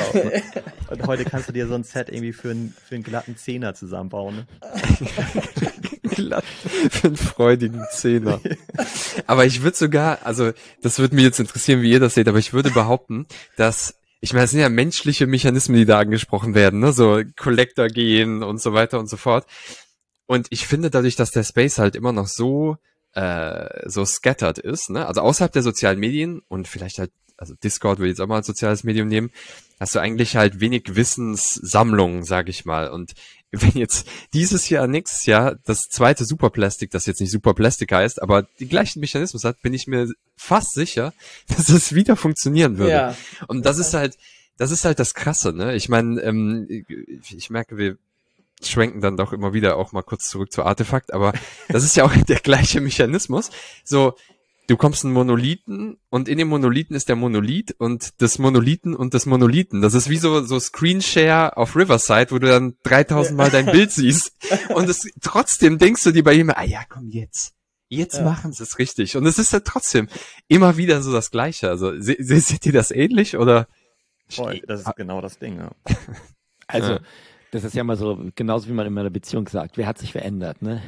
Und 0.88 1.06
heute 1.06 1.24
kannst 1.24 1.48
du 1.48 1.52
dir 1.52 1.66
so 1.66 1.74
ein 1.74 1.82
Set 1.84 2.08
irgendwie 2.08 2.32
für 2.32 2.52
einen, 2.52 2.72
für 2.88 2.94
einen 2.94 3.04
glatten 3.04 3.36
Zehner 3.36 3.74
zusammenbauen. 3.74 4.36
Ne? 4.36 4.46
glatt 6.14 6.44
für 6.90 7.08
einen 7.08 7.16
freudigen 7.16 7.84
Zehner. 7.92 8.40
Aber 9.26 9.44
ich 9.44 9.62
würde 9.62 9.76
sogar, 9.76 10.24
also 10.24 10.52
das 10.82 10.98
würde 10.98 11.14
mich 11.14 11.24
jetzt 11.24 11.40
interessieren, 11.40 11.82
wie 11.82 11.90
ihr 11.90 12.00
das 12.00 12.14
seht, 12.14 12.28
aber 12.28 12.38
ich 12.38 12.52
würde 12.52 12.70
behaupten, 12.70 13.26
dass 13.56 13.94
ich 14.24 14.32
meine, 14.32 14.44
es 14.44 14.52
sind 14.52 14.60
ja 14.60 14.68
menschliche 14.68 15.26
Mechanismen, 15.26 15.76
die 15.76 15.84
da 15.84 15.98
angesprochen 15.98 16.54
werden, 16.54 16.78
ne? 16.78 16.92
so 16.92 17.22
Collector 17.36 17.88
gehen 17.88 18.44
und 18.44 18.62
so 18.62 18.72
weiter 18.72 19.00
und 19.00 19.08
so 19.08 19.16
fort. 19.16 19.46
Und 20.26 20.46
ich 20.50 20.68
finde 20.68 20.90
dadurch, 20.90 21.16
dass 21.16 21.32
der 21.32 21.42
Space 21.42 21.78
halt 21.78 21.96
immer 21.96 22.12
noch 22.12 22.28
so 22.28 22.76
äh, 23.14 23.88
so 23.88 24.04
scattered 24.04 24.58
ist, 24.58 24.90
ne? 24.90 25.06
also 25.06 25.22
außerhalb 25.22 25.52
der 25.52 25.62
sozialen 25.62 25.98
Medien 25.98 26.40
und 26.46 26.68
vielleicht 26.68 26.98
halt, 26.98 27.10
also 27.36 27.54
Discord 27.54 27.98
will 27.98 28.06
ich 28.06 28.12
jetzt 28.12 28.20
auch 28.20 28.28
mal 28.28 28.36
als 28.36 28.46
soziales 28.46 28.84
Medium 28.84 29.08
nehmen, 29.08 29.30
hast 29.80 29.96
du 29.96 29.98
eigentlich 29.98 30.36
halt 30.36 30.60
wenig 30.60 30.94
Wissenssammlungen, 30.94 32.22
sag 32.22 32.48
ich 32.48 32.64
mal. 32.64 32.88
Und 32.90 33.14
wenn 33.52 33.72
jetzt 33.72 34.08
dieses 34.32 34.68
Jahr, 34.70 34.86
nächstes 34.86 35.26
Jahr 35.26 35.56
das 35.64 35.82
zweite 35.90 36.24
Superplastik, 36.24 36.90
das 36.90 37.06
jetzt 37.06 37.20
nicht 37.20 37.30
Superplastik 37.30 37.92
heißt, 37.92 38.22
aber 38.22 38.46
die 38.58 38.68
gleichen 38.68 39.00
Mechanismus 39.00 39.44
hat, 39.44 39.60
bin 39.62 39.74
ich 39.74 39.86
mir 39.86 40.08
fast 40.36 40.72
sicher, 40.72 41.12
dass 41.48 41.68
es 41.68 41.94
wieder 41.94 42.16
funktionieren 42.16 42.78
würde. 42.78 42.90
Ja. 42.90 43.16
Und 43.48 43.66
das 43.66 43.78
ist 43.78 43.94
halt, 43.94 44.16
das 44.56 44.70
ist 44.70 44.84
halt 44.84 44.98
das 44.98 45.14
Krasse, 45.14 45.52
ne? 45.52 45.74
Ich 45.74 45.88
meine, 45.88 46.20
ähm, 46.22 46.66
ich, 46.68 47.36
ich 47.36 47.50
merke, 47.50 47.76
wir 47.76 47.96
schwenken 48.62 49.00
dann 49.00 49.16
doch 49.16 49.32
immer 49.32 49.52
wieder 49.52 49.76
auch 49.76 49.92
mal 49.92 50.02
kurz 50.02 50.28
zurück 50.28 50.52
zu 50.52 50.62
Artefakt, 50.62 51.12
aber 51.12 51.32
das 51.68 51.84
ist 51.84 51.96
ja 51.96 52.04
auch 52.04 52.14
der 52.28 52.40
gleiche 52.40 52.80
Mechanismus. 52.80 53.50
So, 53.84 54.14
du 54.68 54.76
kommst 54.76 55.04
in 55.04 55.08
einen 55.08 55.14
Monolithen 55.14 55.98
und 56.08 56.28
in 56.28 56.38
dem 56.38 56.48
Monolithen 56.48 56.94
ist 56.96 57.08
der 57.08 57.16
Monolith 57.16 57.74
und 57.78 58.20
des 58.20 58.38
Monolithen 58.38 58.94
und 58.94 59.14
des 59.14 59.26
Monolithen. 59.26 59.82
Das 59.82 59.94
ist 59.94 60.08
wie 60.08 60.16
so, 60.18 60.42
so 60.44 60.58
Screenshare 60.58 61.56
auf 61.56 61.76
Riverside, 61.76 62.30
wo 62.30 62.38
du 62.38 62.46
dann 62.46 62.76
3000 62.84 63.36
Mal 63.36 63.50
dein 63.50 63.66
Bild 63.66 63.90
siehst 63.90 64.32
und 64.74 64.88
es, 64.88 65.08
trotzdem 65.20 65.78
denkst 65.78 66.02
du 66.04 66.12
dir 66.12 66.22
bei 66.24 66.32
jemandem, 66.32 66.62
ah 66.62 66.66
ja, 66.66 66.80
komm 66.88 67.08
jetzt. 67.08 67.54
Jetzt 67.88 68.16
Ja. 68.16 68.22
machen 68.24 68.52
sie 68.52 68.62
es 68.62 68.78
richtig. 68.78 69.16
Und 69.18 69.26
es 69.26 69.38
ist 69.38 69.52
ja 69.52 69.60
trotzdem 69.60 70.08
immer 70.48 70.78
wieder 70.78 71.02
so 71.02 71.12
das 71.12 71.30
Gleiche. 71.30 71.68
Also, 71.68 71.92
se, 72.00 72.16
se, 72.18 72.40
seht 72.40 72.64
ihr 72.64 72.72
das 72.72 72.90
ähnlich 72.90 73.36
oder? 73.36 73.68
Voll, 74.30 74.62
das 74.66 74.80
ist 74.80 74.96
genau 74.96 75.20
das 75.20 75.38
Ding. 75.38 75.58
Ja. 75.58 75.70
Also, 76.68 76.92
Ja. 76.92 77.00
Das 77.52 77.64
ist 77.64 77.74
ja 77.74 77.84
mal 77.84 77.96
so, 77.96 78.18
genauso 78.34 78.68
wie 78.68 78.72
man 78.72 78.86
in 78.86 78.98
einer 78.98 79.10
Beziehung 79.10 79.46
sagt, 79.46 79.76
wer 79.76 79.86
hat 79.86 79.98
sich 79.98 80.10
verändert, 80.12 80.62
ne? 80.62 80.82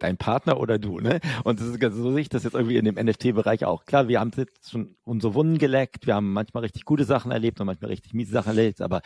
Dein 0.00 0.16
Partner 0.16 0.58
oder 0.60 0.78
du, 0.78 0.98
ne? 0.98 1.20
Und 1.44 1.60
das 1.60 1.68
ist 1.68 1.80
ganz- 1.80 1.94
so 1.94 2.10
sehe 2.12 2.20
ich 2.20 2.28
das 2.28 2.42
jetzt 2.44 2.54
irgendwie 2.54 2.76
in 2.76 2.84
dem 2.84 2.96
NFT-Bereich 2.96 3.64
auch. 3.64 3.84
Klar, 3.84 4.08
wir 4.08 4.20
haben 4.20 4.32
jetzt 4.36 4.70
schon 4.70 4.96
unsere 5.04 5.34
Wunden 5.34 5.58
geleckt, 5.58 6.06
wir 6.06 6.16
haben 6.16 6.32
manchmal 6.32 6.64
richtig 6.64 6.84
gute 6.84 7.04
Sachen 7.04 7.30
erlebt 7.30 7.60
und 7.60 7.66
manchmal 7.66 7.90
richtig 7.90 8.12
miese 8.12 8.32
Sachen 8.32 8.48
erlebt, 8.48 8.80
aber 8.82 9.02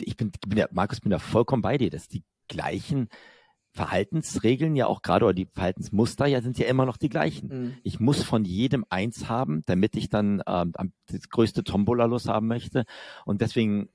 ich 0.00 0.16
bin, 0.16 0.30
ich 0.32 0.48
bin 0.48 0.58
ja, 0.58 0.68
Markus, 0.70 1.00
bin 1.00 1.10
da 1.10 1.18
vollkommen 1.18 1.60
bei 1.62 1.76
dir, 1.76 1.90
dass 1.90 2.08
die 2.08 2.22
gleichen 2.48 3.08
Verhaltensregeln 3.74 4.76
ja 4.76 4.86
auch 4.86 5.02
gerade 5.02 5.24
oder 5.24 5.34
die 5.34 5.48
Verhaltensmuster 5.52 6.26
ja 6.26 6.40
sind 6.40 6.58
ja 6.58 6.66
immer 6.66 6.86
noch 6.86 6.96
die 6.96 7.08
gleichen. 7.08 7.48
Mhm. 7.48 7.74
Ich 7.82 7.98
muss 7.98 8.22
von 8.22 8.44
jedem 8.44 8.84
eins 8.88 9.28
haben, 9.28 9.62
damit 9.66 9.96
ich 9.96 10.08
dann 10.08 10.42
ähm, 10.46 10.72
das 11.08 11.28
größte 11.28 11.64
Tombola 11.64 12.04
los 12.04 12.28
haben 12.28 12.46
möchte. 12.46 12.84
Und 13.24 13.40
deswegen, 13.40 13.88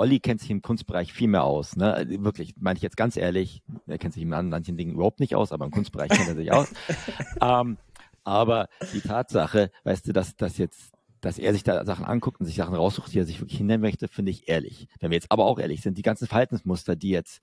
Olli 0.00 0.18
kennt 0.18 0.40
sich 0.40 0.50
im 0.50 0.62
Kunstbereich 0.62 1.12
viel 1.12 1.28
mehr 1.28 1.44
aus. 1.44 1.76
Ne? 1.76 2.06
Wirklich, 2.08 2.54
meine 2.58 2.78
ich 2.78 2.82
jetzt 2.82 2.96
ganz 2.96 3.18
ehrlich, 3.18 3.62
er 3.86 3.98
kennt 3.98 4.14
sich 4.14 4.22
in 4.22 4.30
manchen 4.30 4.78
Dingen 4.78 4.94
überhaupt 4.94 5.20
nicht 5.20 5.34
aus, 5.34 5.52
aber 5.52 5.66
im 5.66 5.70
Kunstbereich 5.70 6.08
kennt 6.08 6.26
er 6.26 6.36
sich 6.36 6.50
aus. 6.52 6.72
ähm, 7.42 7.76
aber 8.24 8.68
die 8.94 9.02
Tatsache, 9.02 9.70
weißt 9.84 10.08
du, 10.08 10.12
dass 10.12 10.36
das 10.36 10.56
jetzt 10.58 10.92
dass 11.20 11.38
er 11.38 11.52
sich 11.52 11.64
da 11.64 11.84
Sachen 11.84 12.06
anguckt 12.06 12.40
und 12.40 12.46
sich 12.46 12.56
Sachen 12.56 12.74
raussucht, 12.74 13.12
die 13.12 13.18
er 13.18 13.26
sich 13.26 13.42
wirklich 13.42 13.58
hinnehmen 13.58 13.82
möchte, 13.82 14.08
finde 14.08 14.30
ich 14.30 14.48
ehrlich. 14.48 14.88
Wenn 15.00 15.10
wir 15.10 15.16
jetzt 15.16 15.30
aber 15.30 15.44
auch 15.44 15.58
ehrlich 15.58 15.82
sind, 15.82 15.98
die 15.98 16.02
ganzen 16.02 16.26
Verhaltensmuster, 16.26 16.96
die 16.96 17.10
jetzt 17.10 17.42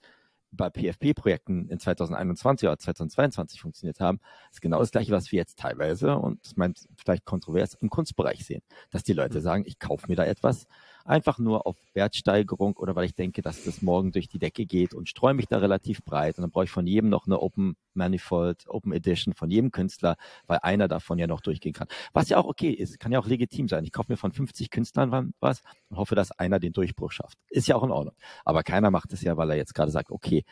bei 0.51 0.71
PFP-Projekten 0.71 1.69
in 1.69 1.79
2021 1.79 2.67
oder 2.67 2.79
2022 2.79 3.61
funktioniert 3.61 3.99
haben, 3.99 4.19
ist 4.51 4.63
genau 4.63 4.79
das 4.79 4.89
gleiche, 4.89 5.11
was 5.11 5.31
wir 5.31 5.37
jetzt 5.37 5.59
teilweise, 5.59 6.17
und 6.17 6.43
das 6.43 6.55
meint 6.55 6.87
vielleicht 6.95 7.25
kontrovers, 7.25 7.75
im 7.75 7.91
Kunstbereich 7.91 8.45
sehen. 8.45 8.63
Dass 8.89 9.03
die 9.03 9.13
Leute 9.13 9.41
sagen, 9.41 9.63
ich 9.67 9.77
kaufe 9.77 10.07
mir 10.07 10.15
da 10.15 10.25
etwas, 10.25 10.65
einfach 11.07 11.39
nur 11.39 11.65
auf 11.65 11.77
Wertsteigerung 11.93 12.75
oder 12.77 12.95
weil 12.95 13.05
ich 13.05 13.15
denke, 13.15 13.41
dass 13.41 13.63
das 13.63 13.81
morgen 13.81 14.11
durch 14.11 14.27
die 14.27 14.39
Decke 14.39 14.65
geht 14.65 14.93
und 14.93 15.09
streue 15.09 15.33
mich 15.33 15.47
da 15.47 15.57
relativ 15.57 16.03
breit. 16.03 16.37
Und 16.37 16.43
dann 16.43 16.51
brauche 16.51 16.65
ich 16.65 16.69
von 16.71 16.85
jedem 16.85 17.09
noch 17.09 17.25
eine 17.25 17.39
Open 17.41 17.75
Manifold, 17.93 18.65
Open 18.67 18.91
Edition 18.91 19.33
von 19.33 19.49
jedem 19.49 19.71
Künstler, 19.71 20.17
weil 20.45 20.59
einer 20.61 20.87
davon 20.87 21.17
ja 21.17 21.27
noch 21.27 21.41
durchgehen 21.41 21.73
kann. 21.73 21.87
Was 22.13 22.29
ja 22.29 22.37
auch 22.37 22.45
okay 22.45 22.69
ist, 22.71 22.99
kann 22.99 23.11
ja 23.11 23.19
auch 23.19 23.27
legitim 23.27 23.67
sein. 23.67 23.83
Ich 23.83 23.91
kaufe 23.91 24.11
mir 24.11 24.17
von 24.17 24.31
50 24.31 24.69
Künstlern 24.69 25.11
wa- 25.11 25.25
was 25.39 25.61
und 25.89 25.97
hoffe, 25.97 26.15
dass 26.15 26.31
einer 26.31 26.59
den 26.59 26.73
Durchbruch 26.73 27.11
schafft. 27.11 27.37
Ist 27.49 27.67
ja 27.67 27.75
auch 27.75 27.83
in 27.83 27.91
Ordnung. 27.91 28.15
Aber 28.45 28.63
keiner 28.63 28.91
macht 28.91 29.13
es 29.13 29.21
ja, 29.21 29.37
weil 29.37 29.49
er 29.49 29.57
jetzt 29.57 29.73
gerade 29.73 29.91
sagt, 29.91 30.11
okay, 30.11 30.43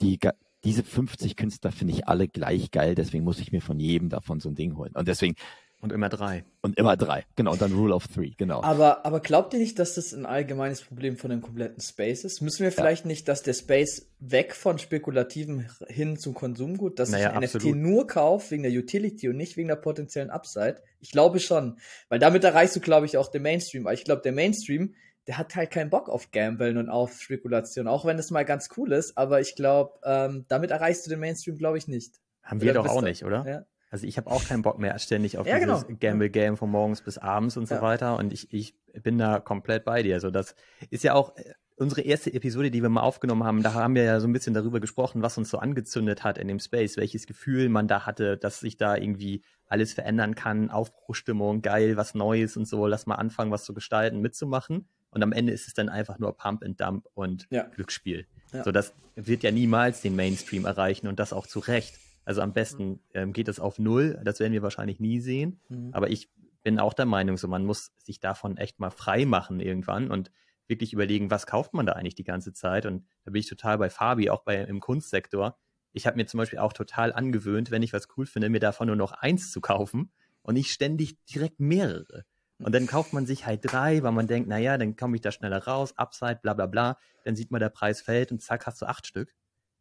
die, 0.00 0.18
diese 0.64 0.84
50 0.84 1.36
Künstler 1.36 1.72
finde 1.72 1.94
ich 1.94 2.08
alle 2.08 2.28
gleich 2.28 2.70
geil, 2.70 2.94
deswegen 2.94 3.24
muss 3.24 3.40
ich 3.40 3.52
mir 3.52 3.60
von 3.62 3.78
jedem 3.80 4.08
davon 4.08 4.40
so 4.40 4.48
ein 4.48 4.54
Ding 4.54 4.76
holen. 4.76 4.92
Und 4.94 5.08
deswegen, 5.08 5.34
Und 5.80 5.92
immer 5.92 6.08
drei. 6.08 6.44
und 6.60 6.76
immer 6.76 6.96
drei. 6.96 7.24
Genau, 7.36 7.52
und 7.52 7.62
dann 7.62 7.72
Rule 7.72 7.94
of 7.94 8.08
Three, 8.08 8.32
genau. 8.36 8.62
Aber, 8.64 9.06
aber 9.06 9.20
glaubt 9.20 9.52
ihr 9.54 9.60
nicht, 9.60 9.78
dass 9.78 9.94
das 9.94 10.12
ein 10.12 10.26
allgemeines 10.26 10.82
Problem 10.82 11.16
von 11.16 11.30
dem 11.30 11.40
kompletten 11.40 11.80
Space 11.80 12.24
ist? 12.24 12.40
Müssen 12.40 12.64
wir 12.64 12.72
vielleicht 12.72 13.06
nicht, 13.06 13.28
dass 13.28 13.42
der 13.44 13.54
Space 13.54 14.10
weg 14.18 14.56
von 14.56 14.78
Spekulativen 14.78 15.68
hin 15.86 16.18
zum 16.18 16.34
Konsumgut, 16.34 16.98
dass 16.98 17.10
Naja, 17.10 17.30
ich 17.30 17.36
ein 17.36 17.44
absolut. 17.44 17.76
NFT 17.76 17.82
nur 17.82 18.06
kaufe 18.08 18.50
wegen 18.50 18.64
der 18.64 18.72
Utility 18.72 19.28
und 19.28 19.36
nicht 19.36 19.56
wegen 19.56 19.68
der 19.68 19.76
potenziellen 19.76 20.30
Upside? 20.30 20.82
Ich 20.98 21.12
glaube 21.12 21.38
schon. 21.38 21.78
Weil 22.08 22.18
damit 22.18 22.42
erreichst 22.42 22.74
du, 22.74 22.80
glaube 22.80 23.06
ich, 23.06 23.16
auch 23.16 23.28
den 23.28 23.42
Mainstream. 23.42 23.86
Aber 23.86 23.94
ich 23.94 24.02
glaube, 24.02 24.22
der 24.22 24.32
Mainstream, 24.32 24.96
der 25.28 25.38
hat 25.38 25.54
halt 25.54 25.70
keinen 25.70 25.90
Bock 25.90 26.08
auf 26.08 26.32
Gambeln 26.32 26.76
und 26.76 26.88
auf 26.88 27.20
Spekulation, 27.20 27.86
auch 27.86 28.04
wenn 28.04 28.18
es 28.18 28.32
mal 28.32 28.44
ganz 28.44 28.68
cool 28.76 28.92
ist. 28.92 29.16
Aber 29.16 29.40
ich 29.40 29.54
glaube, 29.54 29.92
ähm, 30.04 30.44
damit 30.48 30.72
erreichst 30.72 31.06
du 31.06 31.10
den 31.10 31.20
Mainstream, 31.20 31.56
glaube 31.56 31.78
ich, 31.78 31.86
nicht. 31.86 32.16
Haben 32.42 32.62
wir 32.62 32.72
Oder 32.72 32.82
doch 32.82 32.90
auch 32.90 33.02
nicht, 33.02 33.24
oder? 33.24 33.46
Ja. 33.46 33.64
Also 33.90 34.06
ich 34.06 34.16
habe 34.18 34.30
auch 34.30 34.44
keinen 34.44 34.62
Bock 34.62 34.78
mehr 34.78 34.98
ständig 34.98 35.38
auf 35.38 35.46
Ja, 35.46 35.58
dieses 35.58 35.86
genau. 35.86 35.98
Gamble-Game 36.00 36.56
von 36.56 36.70
morgens 36.70 37.00
bis 37.02 37.16
abends 37.18 37.56
und 37.56 37.66
so 37.68 37.76
Ja. 37.76 37.82
weiter. 37.82 38.16
Und 38.16 38.32
ich, 38.32 38.52
ich 38.52 38.74
bin 39.02 39.18
da 39.18 39.40
komplett 39.40 39.84
bei 39.84 40.02
dir. 40.02 40.14
Also 40.14 40.30
das 40.30 40.54
ist 40.90 41.04
ja 41.04 41.14
auch 41.14 41.36
äh, 41.36 41.54
unsere 41.76 42.02
erste 42.02 42.32
Episode, 42.34 42.70
die 42.70 42.82
wir 42.82 42.88
mal 42.90 43.00
aufgenommen 43.02 43.44
haben. 43.44 43.62
Da 43.62 43.72
haben 43.72 43.94
wir 43.94 44.02
ja 44.02 44.20
so 44.20 44.26
ein 44.28 44.32
bisschen 44.32 44.52
darüber 44.52 44.80
gesprochen, 44.80 45.22
was 45.22 45.38
uns 45.38 45.48
so 45.48 45.58
angezündet 45.58 46.24
hat 46.24 46.36
in 46.36 46.48
dem 46.48 46.58
Space, 46.58 46.96
welches 46.96 47.26
Gefühl 47.26 47.68
man 47.68 47.86
da 47.88 48.04
hatte, 48.04 48.36
dass 48.36 48.60
sich 48.60 48.76
da 48.76 48.96
irgendwie 48.96 49.42
alles 49.66 49.92
verändern 49.94 50.34
kann, 50.34 50.70
Aufbruchstimmung, 50.70 51.62
geil, 51.62 51.96
was 51.96 52.14
Neues 52.14 52.56
und 52.56 52.66
so. 52.66 52.86
Lass 52.86 53.06
mal 53.06 53.14
anfangen, 53.14 53.50
was 53.50 53.64
zu 53.64 53.74
gestalten, 53.74 54.20
mitzumachen. 54.20 54.88
Und 55.10 55.22
am 55.22 55.32
Ende 55.32 55.52
ist 55.52 55.66
es 55.68 55.72
dann 55.74 55.88
einfach 55.88 56.18
nur 56.18 56.36
Pump 56.36 56.62
and 56.62 56.78
Dump 56.80 57.06
und 57.14 57.46
Ja. 57.50 57.62
Glücksspiel. 57.62 58.26
So, 58.64 58.72
das 58.72 58.92
wird 59.14 59.42
ja 59.42 59.50
niemals 59.50 60.00
den 60.00 60.16
Mainstream 60.16 60.64
erreichen 60.64 61.06
und 61.06 61.18
das 61.18 61.32
auch 61.32 61.46
zu 61.46 61.58
Recht. 61.60 61.98
Also 62.28 62.42
am 62.42 62.52
besten 62.52 63.00
ähm, 63.14 63.32
geht 63.32 63.48
es 63.48 63.58
auf 63.58 63.78
Null. 63.78 64.20
Das 64.22 64.38
werden 64.38 64.52
wir 64.52 64.60
wahrscheinlich 64.60 65.00
nie 65.00 65.18
sehen. 65.18 65.62
Mhm. 65.70 65.94
Aber 65.94 66.10
ich 66.10 66.28
bin 66.62 66.78
auch 66.78 66.92
der 66.92 67.06
Meinung, 67.06 67.38
so 67.38 67.48
man 67.48 67.64
muss 67.64 67.90
sich 67.96 68.20
davon 68.20 68.58
echt 68.58 68.78
mal 68.80 68.90
frei 68.90 69.24
machen 69.24 69.60
irgendwann 69.60 70.10
und 70.10 70.30
wirklich 70.66 70.92
überlegen, 70.92 71.30
was 71.30 71.46
kauft 71.46 71.72
man 71.72 71.86
da 71.86 71.94
eigentlich 71.94 72.16
die 72.16 72.24
ganze 72.24 72.52
Zeit. 72.52 72.84
Und 72.84 73.06
da 73.24 73.30
bin 73.30 73.40
ich 73.40 73.48
total 73.48 73.78
bei 73.78 73.88
Fabi, 73.88 74.28
auch 74.28 74.42
bei 74.42 74.56
im 74.56 74.80
Kunstsektor. 74.80 75.56
Ich 75.94 76.06
habe 76.06 76.18
mir 76.18 76.26
zum 76.26 76.36
Beispiel 76.36 76.58
auch 76.58 76.74
total 76.74 77.14
angewöhnt, 77.14 77.70
wenn 77.70 77.82
ich 77.82 77.94
was 77.94 78.08
cool 78.18 78.26
finde, 78.26 78.50
mir 78.50 78.60
davon 78.60 78.88
nur 78.88 78.96
noch 78.96 79.12
eins 79.12 79.50
zu 79.50 79.62
kaufen 79.62 80.12
und 80.42 80.52
nicht 80.52 80.70
ständig 80.70 81.16
direkt 81.24 81.60
mehrere. 81.60 82.26
Und 82.58 82.74
dann 82.74 82.86
kauft 82.86 83.14
man 83.14 83.24
sich 83.24 83.46
halt 83.46 83.60
drei, 83.62 84.02
weil 84.02 84.12
man 84.12 84.26
denkt, 84.26 84.50
naja, 84.50 84.76
dann 84.76 84.96
komme 84.96 85.16
ich 85.16 85.22
da 85.22 85.32
schneller 85.32 85.64
raus, 85.64 85.96
Upside, 85.96 86.40
bla 86.42 86.52
bla 86.52 86.66
bla. 86.66 86.98
Dann 87.24 87.36
sieht 87.36 87.50
man, 87.50 87.60
der 87.60 87.70
Preis 87.70 88.02
fällt 88.02 88.32
und 88.32 88.42
zack, 88.42 88.66
hast 88.66 88.82
du 88.82 88.86
acht 88.86 89.06
Stück. 89.06 89.34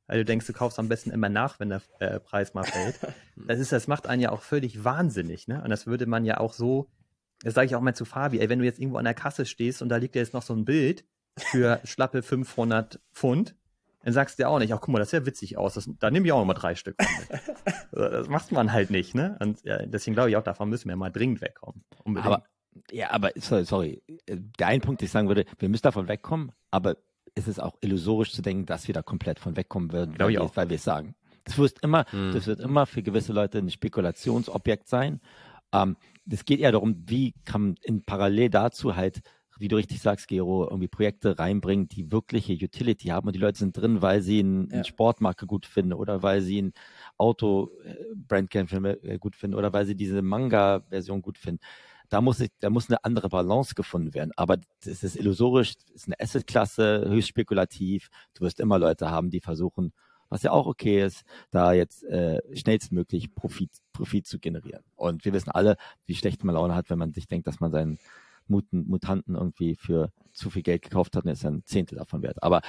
Weil 0.08 0.20
du 0.20 0.26
denkst, 0.26 0.48
du 0.48 0.54
kaufst 0.54 0.80
am 0.80 0.88
besten 0.88 1.12
immer 1.12 1.30
nach, 1.30 1.60
wenn 1.60 1.70
der 1.70 1.82
äh, 2.00 2.20
Preis 2.20 2.54
mal 2.54 2.64
fällt. 2.64 3.00
Das 3.46 3.60
ist, 3.60 3.72
das 3.72 3.88
macht 3.88 4.08
einen 4.08 4.22
ja 4.22 4.32
auch 4.32 4.42
völlig 4.42 4.84
wahnsinnig, 4.84 5.48
ne? 5.48 5.62
Und 5.64 5.70
das 5.70 5.86
würde 5.86 6.08
man 6.08 6.26
ja 6.26 6.40
auch 6.40 6.54
so, 6.54 6.90
das 7.44 7.54
sage 7.54 7.68
ich 7.68 7.76
auch 7.76 7.82
mal 7.82 7.94
zu 7.94 8.04
Fabi, 8.04 8.40
ey, 8.40 8.50
wenn 8.50 8.58
du 8.58 8.66
jetzt 8.66 8.80
irgendwo 8.80 8.98
an 8.98 9.06
der 9.06 9.14
Kasse 9.14 9.46
stehst 9.46 9.84
und 9.84 9.90
da 9.90 9.98
liegt 9.98 10.16
ja 10.16 10.22
jetzt 10.22 10.34
noch 10.34 10.42
so 10.42 10.56
ein 10.56 10.66
Bild 10.66 11.06
für 11.38 11.80
schlappe 11.86 12.24
500 12.24 13.00
Pfund, 13.14 13.56
dann 14.04 14.14
sagst 14.14 14.40
du 14.40 14.44
ja 14.44 14.48
auch 14.50 14.58
nicht, 14.58 14.74
ach 14.74 14.82
guck 14.82 14.90
mal, 14.90 15.00
das 15.00 15.12
sieht 15.12 15.20
ja 15.20 15.26
witzig 15.26 15.58
aus, 15.58 15.76
das, 15.76 15.90
da 16.00 16.10
nehme 16.10 16.26
ich 16.26 16.32
auch 16.32 16.40
noch 16.40 16.46
mal 16.46 16.56
drei 16.56 16.76
Stück 16.76 16.98
Das 17.92 18.28
macht 18.28 18.52
man 18.52 18.72
halt 18.72 18.90
nicht, 18.90 19.14
ne? 19.14 19.38
Und 19.40 19.64
ja, 19.64 19.86
deswegen 19.86 20.16
glaube 20.16 20.30
ich 20.30 20.36
auch, 20.36 20.44
davon 20.44 20.70
müssen 20.70 20.90
wir 20.90 20.96
mal 20.96 21.12
dringend 21.12 21.42
wegkommen. 21.42 21.84
Unbedingt. 22.04 22.34
Aber, 22.34 22.44
ja, 22.92 23.12
aber, 23.12 23.32
sorry, 23.36 23.66
sorry. 23.66 24.04
Der 24.28 24.68
ein 24.68 24.82
Punkt, 24.82 25.02
den 25.02 25.06
ich 25.06 25.12
sagen 25.12 25.28
würde, 25.28 25.46
wir 25.60 25.70
müssen 25.70 25.84
davon 25.84 26.08
wegkommen, 26.08 26.52
aber 26.72 26.98
ist 27.38 27.48
es 27.48 27.60
auch 27.60 27.78
illusorisch 27.82 28.32
zu 28.34 28.42
denken, 28.42 28.66
dass 28.66 28.88
wir 28.88 28.94
da 28.94 29.02
komplett 29.02 29.40
von 29.40 29.56
wegkommen 29.56 29.92
würden, 29.92 30.16
Glaub 30.16 30.30
weil, 30.30 30.50
weil 30.56 30.70
wir 30.70 30.76
es 30.76 30.84
sagen. 30.84 31.16
Das 31.44 31.58
wird 31.58 31.82
immer, 31.82 32.06
Hm. 32.12 32.32
das 32.34 32.48
wird 32.48 32.60
immer 32.60 32.86
für 32.86 33.02
gewisse 33.04 33.32
Leute 33.32 33.60
ein 33.60 33.70
Spekulationsobjekt 33.70 34.88
sein. 34.88 35.22
Ähm, 35.72 35.96
das 36.26 36.44
geht 36.44 36.60
eher 36.60 36.72
darum, 36.74 37.04
wie 37.08 37.34
kann 37.46 37.62
man 37.62 37.76
in 37.84 38.04
parallel 38.04 38.50
dazu 38.50 38.96
halt, 38.96 39.22
wie 39.60 39.70
du 39.70 39.76
richtig 39.78 40.02
sagst, 40.02 40.28
Gero, 40.28 40.66
irgendwie 40.66 40.88
Projekte 40.88 41.40
reinbringen, 41.40 41.88
die 41.88 42.12
wirkliche 42.12 42.54
Utility 42.54 43.08
haben 43.08 43.28
und 43.28 43.34
die 43.34 43.40
Leute 43.40 43.58
sind 43.60 43.76
drin, 43.76 44.02
weil 44.02 44.22
sie 44.22 44.42
ein, 44.42 44.68
Ja. 44.68 44.74
eine 44.76 44.84
Sportmarke 44.86 45.46
gut 45.48 45.66
finden 45.66 45.94
oder 45.94 46.22
weil 46.22 46.42
sie 46.42 46.62
ein 46.62 46.74
Auto-Brand 47.18 48.54
äh, 48.54 49.18
gut 49.18 49.36
finden 49.36 49.56
oder 49.56 49.74
weil 49.74 49.86
sie 49.86 49.96
diese 49.96 50.22
Manga-Version 50.22 51.22
gut 51.22 51.38
finden. 51.38 51.62
Da 52.10 52.22
muss, 52.22 52.40
ich, 52.40 52.50
da 52.60 52.70
muss 52.70 52.90
eine 52.90 53.04
andere 53.04 53.30
Balance 53.30 53.76
gefunden 53.76 54.14
werden. 54.14 54.32
Aber 54.38 54.58
das 54.84 55.04
ist 55.04 55.16
illusorisch, 55.16 55.76
das 55.76 55.90
ist 55.92 56.08
eine 56.08 56.20
Asset-Klasse, 56.20 57.06
höchst 57.08 57.30
spekulativ. 57.30 58.10
Du 58.34 58.42
wirst 58.46 58.60
immer 58.60 58.80
Leute 58.80 59.10
haben, 59.12 59.30
die 59.30 59.42
versuchen, 59.42 59.94
was 60.30 60.44
ja 60.44 60.52
auch 60.52 60.68
okay 60.68 61.04
ist, 61.04 61.24
da 61.52 61.74
jetzt 61.74 62.04
äh, 62.04 62.40
schnellstmöglich 62.56 63.34
Profit, 63.34 63.72
Profit 63.94 64.28
zu 64.28 64.40
generieren. 64.40 64.84
Und 64.96 65.26
wir 65.26 65.34
wissen 65.34 65.52
alle, 65.52 65.78
wie 66.06 66.16
schlecht 66.16 66.44
man 66.44 66.56
Laune 66.56 66.76
hat, 66.76 66.90
wenn 66.90 67.00
man 67.00 67.14
sich 67.14 67.28
denkt, 67.28 67.48
dass 67.48 67.60
man 67.60 67.72
seinen 67.72 68.00
Muten, 68.48 68.88
Mutanten 68.88 69.36
irgendwie 69.36 69.76
für 69.76 70.12
zu 70.34 70.50
viel 70.50 70.64
Geld 70.64 70.82
gekauft 70.82 71.16
hat 71.16 71.26
und 71.26 71.32
ist 71.32 71.46
ein 71.46 71.64
Zehntel 71.66 71.98
davon 71.98 72.22
wert. 72.22 72.42
Aber 72.42 72.62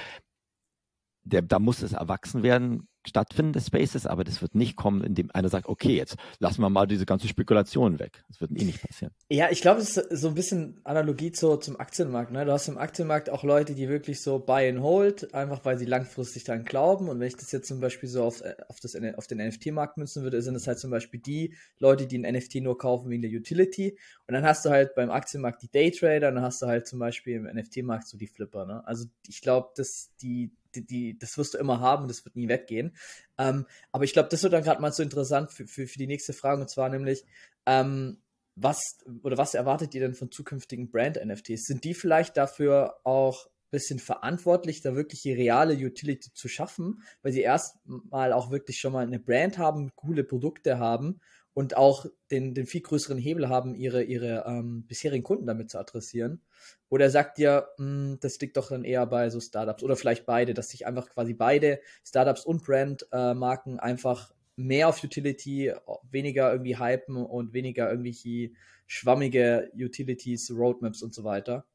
der, 1.23 1.41
da 1.41 1.59
muss 1.59 1.81
es 1.81 1.93
erwachsen 1.93 2.43
werden, 2.43 2.87
stattfinden 3.09 3.51
des 3.53 3.67
Spaces, 3.67 4.05
aber 4.05 4.23
das 4.23 4.41
wird 4.41 4.55
nicht 4.55 4.77
kommen, 4.77 5.03
indem 5.03 5.29
einer 5.33 5.49
sagt, 5.49 5.67
okay, 5.67 5.95
jetzt 5.95 6.15
lassen 6.39 6.61
wir 6.61 6.69
mal 6.69 6.87
diese 6.87 7.05
ganze 7.05 7.27
Spekulation 7.27 7.99
weg. 7.99 8.23
Das 8.29 8.39
wird 8.39 8.51
eh 8.51 8.63
nicht 8.63 8.81
passieren. 8.81 9.13
Ja, 9.29 9.49
ich 9.51 9.61
glaube, 9.61 9.81
es 9.81 9.97
ist 9.97 10.21
so 10.21 10.29
ein 10.29 10.35
bisschen 10.35 10.79
Analogie 10.85 11.31
zu, 11.31 11.57
zum 11.57 11.79
Aktienmarkt. 11.79 12.31
Ne? 12.31 12.45
Du 12.45 12.51
hast 12.53 12.67
im 12.69 12.77
Aktienmarkt 12.77 13.29
auch 13.29 13.43
Leute, 13.43 13.75
die 13.75 13.89
wirklich 13.89 14.21
so 14.21 14.39
buy 14.39 14.69
and 14.69 14.81
hold, 14.81 15.33
einfach 15.33 15.65
weil 15.65 15.77
sie 15.77 15.85
langfristig 15.85 16.45
daran 16.45 16.63
glauben. 16.63 17.09
Und 17.09 17.19
wenn 17.19 17.27
ich 17.27 17.35
das 17.35 17.51
jetzt 17.51 17.67
zum 17.67 17.81
Beispiel 17.81 18.07
so 18.07 18.23
auf, 18.23 18.41
äh, 18.41 18.55
auf, 18.69 18.79
das, 18.79 18.95
auf 19.17 19.27
den 19.27 19.39
NFT-Markt 19.39 19.97
münzen 19.97 20.23
würde, 20.23 20.41
sind 20.41 20.55
es 20.55 20.67
halt 20.67 20.79
zum 20.79 20.91
Beispiel 20.91 21.19
die 21.19 21.53
Leute, 21.79 22.07
die 22.07 22.17
ein 22.17 22.33
NFT 22.33 22.55
nur 22.55 22.77
kaufen 22.77 23.09
wegen 23.09 23.21
der 23.21 23.31
Utility. 23.31 23.97
Und 24.27 24.33
dann 24.33 24.45
hast 24.45 24.65
du 24.65 24.69
halt 24.69 24.95
beim 24.95 25.11
Aktienmarkt 25.11 25.63
die 25.63 25.71
Daytrader 25.71 26.29
dann 26.31 26.41
hast 26.41 26.61
du 26.61 26.67
halt 26.67 26.87
zum 26.87 26.99
Beispiel 26.99 27.35
im 27.35 27.43
NFT-Markt 27.43 28.07
so 28.07 28.17
die 28.17 28.27
Flipper. 28.27 28.65
Ne? 28.65 28.85
Also 28.85 29.05
ich 29.27 29.41
glaube, 29.41 29.69
dass 29.75 30.11
die, 30.21 30.51
die, 30.75 30.85
die, 30.85 31.19
das 31.19 31.37
wirst 31.37 31.53
du 31.53 31.57
immer 31.57 31.79
haben, 31.79 32.07
das 32.07 32.25
wird 32.25 32.35
nie 32.35 32.47
weggehen. 32.47 32.95
Ähm, 33.37 33.65
aber 33.91 34.03
ich 34.03 34.13
glaube, 34.13 34.29
das 34.29 34.43
wird 34.43 34.53
dann 34.53 34.63
gerade 34.63 34.81
mal 34.81 34.91
so 34.91 35.03
interessant 35.03 35.51
für, 35.51 35.67
für, 35.67 35.87
für 35.87 35.97
die 35.97 36.07
nächste 36.07 36.33
Frage, 36.33 36.61
und 36.61 36.69
zwar 36.69 36.89
nämlich, 36.89 37.25
ähm, 37.65 38.21
was 38.55 38.97
oder 39.23 39.37
was 39.37 39.53
erwartet 39.53 39.95
ihr 39.95 40.01
denn 40.01 40.15
von 40.15 40.31
zukünftigen 40.31 40.91
Brand-NFTs? 40.91 41.65
Sind 41.65 41.83
die 41.85 41.93
vielleicht 41.93 42.35
dafür 42.35 42.99
auch 43.05 43.45
ein 43.45 43.71
bisschen 43.71 43.99
verantwortlich, 43.99 44.81
da 44.81 44.95
wirklich 44.95 45.21
die 45.21 45.31
reale 45.31 45.75
Utility 45.75 46.33
zu 46.33 46.47
schaffen, 46.49 47.03
weil 47.21 47.31
sie 47.31 47.41
erstmal 47.41 48.33
auch 48.33 48.51
wirklich 48.51 48.79
schon 48.79 48.93
mal 48.93 49.05
eine 49.05 49.19
Brand 49.19 49.57
haben, 49.57 49.95
coole 49.95 50.23
Produkte 50.23 50.79
haben 50.79 51.21
und 51.59 51.75
auch 51.75 52.05
den, 52.31 52.53
den 52.53 52.65
viel 52.65 52.79
größeren 52.79 53.17
Hebel 53.17 53.49
haben, 53.49 53.75
ihre, 53.75 54.01
ihre 54.01 54.45
ähm, 54.47 54.85
bisherigen 54.87 55.25
Kunden 55.25 55.45
damit 55.45 55.69
zu 55.69 55.77
adressieren? 55.77 56.41
Oder 56.87 57.09
sagt 57.09 57.37
ihr, 57.37 57.67
mh, 57.77 58.19
das 58.21 58.39
liegt 58.39 58.55
doch 58.55 58.69
dann 58.69 58.85
eher 58.85 59.05
bei 59.05 59.29
so 59.29 59.41
Startups 59.41 59.83
oder 59.83 59.97
vielleicht 59.97 60.25
beide, 60.25 60.53
dass 60.53 60.69
sich 60.69 60.87
einfach 60.87 61.09
quasi 61.09 61.33
beide 61.33 61.81
Startups 62.05 62.45
und 62.45 62.63
Brandmarken 62.63 63.77
äh, 63.77 63.81
einfach 63.81 64.33
mehr 64.55 64.87
auf 64.87 65.03
Utility, 65.03 65.73
weniger 66.09 66.49
irgendwie 66.49 66.79
hypen 66.79 67.17
und 67.17 67.51
weniger 67.51 67.91
irgendwie 67.91 68.55
schwammige 68.87 69.69
Utilities, 69.75 70.49
Roadmaps 70.51 71.03
und 71.03 71.13
so 71.13 71.25
weiter? 71.25 71.65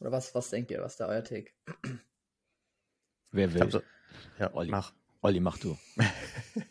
Oder 0.00 0.12
was, 0.12 0.34
was 0.34 0.50
denkt 0.50 0.70
ihr, 0.70 0.82
was 0.82 0.92
ist 0.92 1.00
da 1.00 1.08
euer 1.08 1.24
Take? 1.24 1.52
Wer 3.32 3.54
will? 3.54 3.62
Also, 3.62 3.80
ja, 4.38 4.52
Olli. 4.52 4.70
mach. 4.70 4.92
Olli, 5.22 5.40
mach 5.40 5.56
du. 5.56 5.78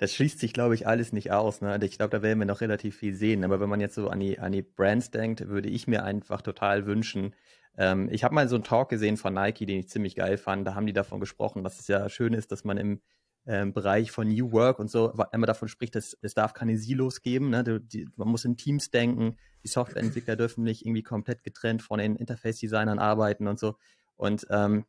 Das 0.00 0.14
schließt 0.14 0.38
sich, 0.38 0.54
glaube 0.54 0.74
ich, 0.74 0.86
alles 0.86 1.12
nicht 1.12 1.30
aus. 1.30 1.60
Ne? 1.60 1.78
Ich 1.82 1.98
glaube, 1.98 2.16
da 2.16 2.22
werden 2.22 2.38
wir 2.38 2.46
noch 2.46 2.62
relativ 2.62 2.96
viel 2.96 3.14
sehen. 3.14 3.44
Aber 3.44 3.60
wenn 3.60 3.68
man 3.68 3.80
jetzt 3.80 3.96
so 3.96 4.08
an 4.08 4.18
die, 4.18 4.38
an 4.38 4.50
die 4.50 4.62
Brands 4.62 5.10
denkt, 5.10 5.46
würde 5.48 5.68
ich 5.68 5.86
mir 5.86 6.04
einfach 6.04 6.40
total 6.40 6.86
wünschen. 6.86 7.34
Ähm, 7.76 8.08
ich 8.10 8.24
habe 8.24 8.34
mal 8.34 8.48
so 8.48 8.54
einen 8.54 8.64
Talk 8.64 8.88
gesehen 8.88 9.18
von 9.18 9.34
Nike, 9.34 9.66
den 9.66 9.80
ich 9.80 9.90
ziemlich 9.90 10.16
geil 10.16 10.38
fand. 10.38 10.66
Da 10.66 10.74
haben 10.74 10.86
die 10.86 10.94
davon 10.94 11.20
gesprochen, 11.20 11.62
dass 11.62 11.78
es 11.78 11.86
ja 11.86 12.08
schön 12.08 12.32
ist, 12.32 12.50
dass 12.50 12.64
man 12.64 12.78
im 12.78 13.02
ähm, 13.44 13.74
Bereich 13.74 14.10
von 14.10 14.26
New 14.26 14.52
Work 14.52 14.78
und 14.78 14.90
so 14.90 15.12
immer 15.32 15.46
davon 15.46 15.68
spricht, 15.68 15.94
dass 15.94 16.16
es 16.22 16.32
darf 16.32 16.54
keine 16.54 16.78
Silos 16.78 17.20
geben. 17.20 17.50
Ne? 17.50 17.62
Die, 17.62 17.80
die, 17.86 18.08
man 18.16 18.28
muss 18.28 18.46
in 18.46 18.56
Teams 18.56 18.90
denken. 18.90 19.36
Die 19.64 19.68
Softwareentwickler 19.68 20.36
dürfen 20.36 20.64
nicht 20.64 20.86
irgendwie 20.86 21.02
komplett 21.02 21.44
getrennt 21.44 21.82
von 21.82 21.98
den 21.98 22.16
Interface-Designern 22.16 22.98
arbeiten 22.98 23.46
und 23.48 23.58
so. 23.58 23.76
Und 24.16 24.46
ähm, 24.48 24.86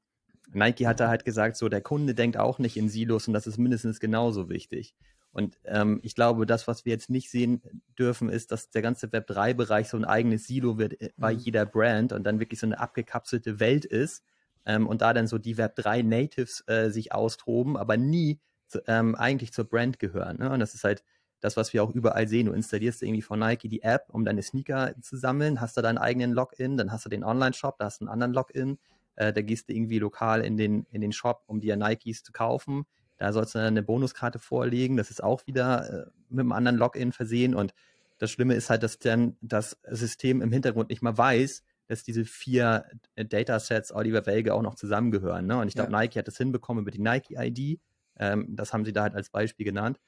Nike 0.53 0.87
hat 0.87 0.99
da 0.99 1.07
halt 1.07 1.25
gesagt, 1.25 1.55
so 1.55 1.69
der 1.69 1.81
Kunde 1.81 2.13
denkt 2.13 2.37
auch 2.37 2.59
nicht 2.59 2.77
in 2.77 2.89
Silos 2.89 3.27
und 3.27 3.33
das 3.33 3.47
ist 3.47 3.57
mindestens 3.57 3.99
genauso 3.99 4.49
wichtig. 4.49 4.95
Und 5.33 5.57
ähm, 5.63 5.99
ich 6.03 6.13
glaube, 6.13 6.45
das, 6.45 6.67
was 6.67 6.83
wir 6.83 6.91
jetzt 6.91 7.09
nicht 7.09 7.29
sehen 7.29 7.61
dürfen, 7.97 8.29
ist, 8.29 8.51
dass 8.51 8.69
der 8.69 8.81
ganze 8.81 9.07
Web3-Bereich 9.07 9.87
so 9.87 9.95
ein 9.95 10.03
eigenes 10.03 10.45
Silo 10.45 10.77
wird 10.77 10.99
äh, 11.01 11.11
bei 11.15 11.33
Mhm. 11.33 11.39
jeder 11.39 11.65
Brand 11.65 12.11
und 12.11 12.23
dann 12.25 12.39
wirklich 12.39 12.59
so 12.59 12.67
eine 12.67 12.79
abgekapselte 12.79 13.59
Welt 13.61 13.85
ist 13.85 14.23
ähm, 14.65 14.87
und 14.87 15.01
da 15.01 15.13
dann 15.13 15.27
so 15.27 15.37
die 15.37 15.55
Web3-Natives 15.55 16.65
äh, 16.67 16.89
sich 16.89 17.13
austoben, 17.13 17.77
aber 17.77 17.95
nie 17.95 18.39
zu, 18.67 18.81
ähm, 18.87 19.15
eigentlich 19.15 19.53
zur 19.53 19.65
Brand 19.65 19.99
gehören. 19.99 20.37
Ne? 20.39 20.51
Und 20.51 20.59
das 20.59 20.73
ist 20.73 20.83
halt 20.83 21.03
das, 21.39 21.55
was 21.55 21.71
wir 21.73 21.81
auch 21.83 21.91
überall 21.91 22.27
sehen. 22.27 22.47
Du 22.47 22.51
installierst 22.51 23.01
irgendwie 23.01 23.21
von 23.21 23.39
Nike 23.39 23.69
die 23.69 23.83
App, 23.83 24.07
um 24.09 24.25
deine 24.25 24.43
Sneaker 24.43 24.93
zu 25.01 25.15
sammeln, 25.15 25.61
hast 25.61 25.77
da 25.77 25.81
deinen 25.81 25.97
eigenen 25.97 26.33
Login, 26.33 26.75
dann 26.77 26.91
hast 26.91 27.05
du 27.05 27.09
den 27.09 27.23
Online-Shop, 27.23 27.77
da 27.79 27.85
hast 27.85 28.01
du 28.01 28.05
einen 28.05 28.13
anderen 28.13 28.33
Login, 28.33 28.79
äh, 29.15 29.33
da 29.33 29.41
gehst 29.41 29.69
du 29.69 29.73
irgendwie 29.73 29.99
lokal 29.99 30.41
in 30.41 30.57
den, 30.57 30.85
in 30.91 31.01
den 31.01 31.11
Shop, 31.11 31.43
um 31.47 31.59
dir 31.59 31.75
Nikes 31.75 32.23
zu 32.23 32.31
kaufen. 32.31 32.85
Da 33.17 33.31
sollst 33.33 33.53
du 33.53 33.59
dann 33.59 33.67
eine 33.67 33.83
Bonuskarte 33.83 34.39
vorlegen. 34.39 34.97
Das 34.97 35.11
ist 35.11 35.23
auch 35.23 35.45
wieder 35.45 35.89
äh, 35.89 36.09
mit 36.29 36.39
einem 36.39 36.51
anderen 36.51 36.77
Login 36.77 37.11
versehen. 37.11 37.53
Und 37.53 37.73
das 38.17 38.31
Schlimme 38.31 38.55
ist 38.55 38.69
halt, 38.69 38.83
dass 38.83 38.99
dann 38.99 39.37
das 39.41 39.77
System 39.89 40.41
im 40.41 40.51
Hintergrund 40.51 40.89
nicht 40.89 41.01
mal 41.01 41.17
weiß, 41.17 41.63
dass 41.87 42.03
diese 42.03 42.25
vier 42.25 42.85
äh, 43.15 43.25
Datasets 43.25 43.93
Oliver 43.93 44.25
Welge 44.25 44.53
auch 44.53 44.61
noch 44.61 44.75
zusammengehören. 44.75 45.45
Ne? 45.45 45.59
Und 45.59 45.67
ich 45.67 45.75
glaube, 45.75 45.91
Ja. 45.91 45.99
Nike 45.99 46.17
hat 46.19 46.27
das 46.27 46.37
hinbekommen 46.37 46.81
über 46.81 46.91
die 46.91 47.01
Nike-ID. 47.01 47.79
Ähm, 48.17 48.47
das 48.55 48.73
haben 48.73 48.85
sie 48.85 48.93
da 48.93 49.03
halt 49.03 49.13
als 49.13 49.29
Beispiel 49.29 49.65
genannt. 49.65 49.99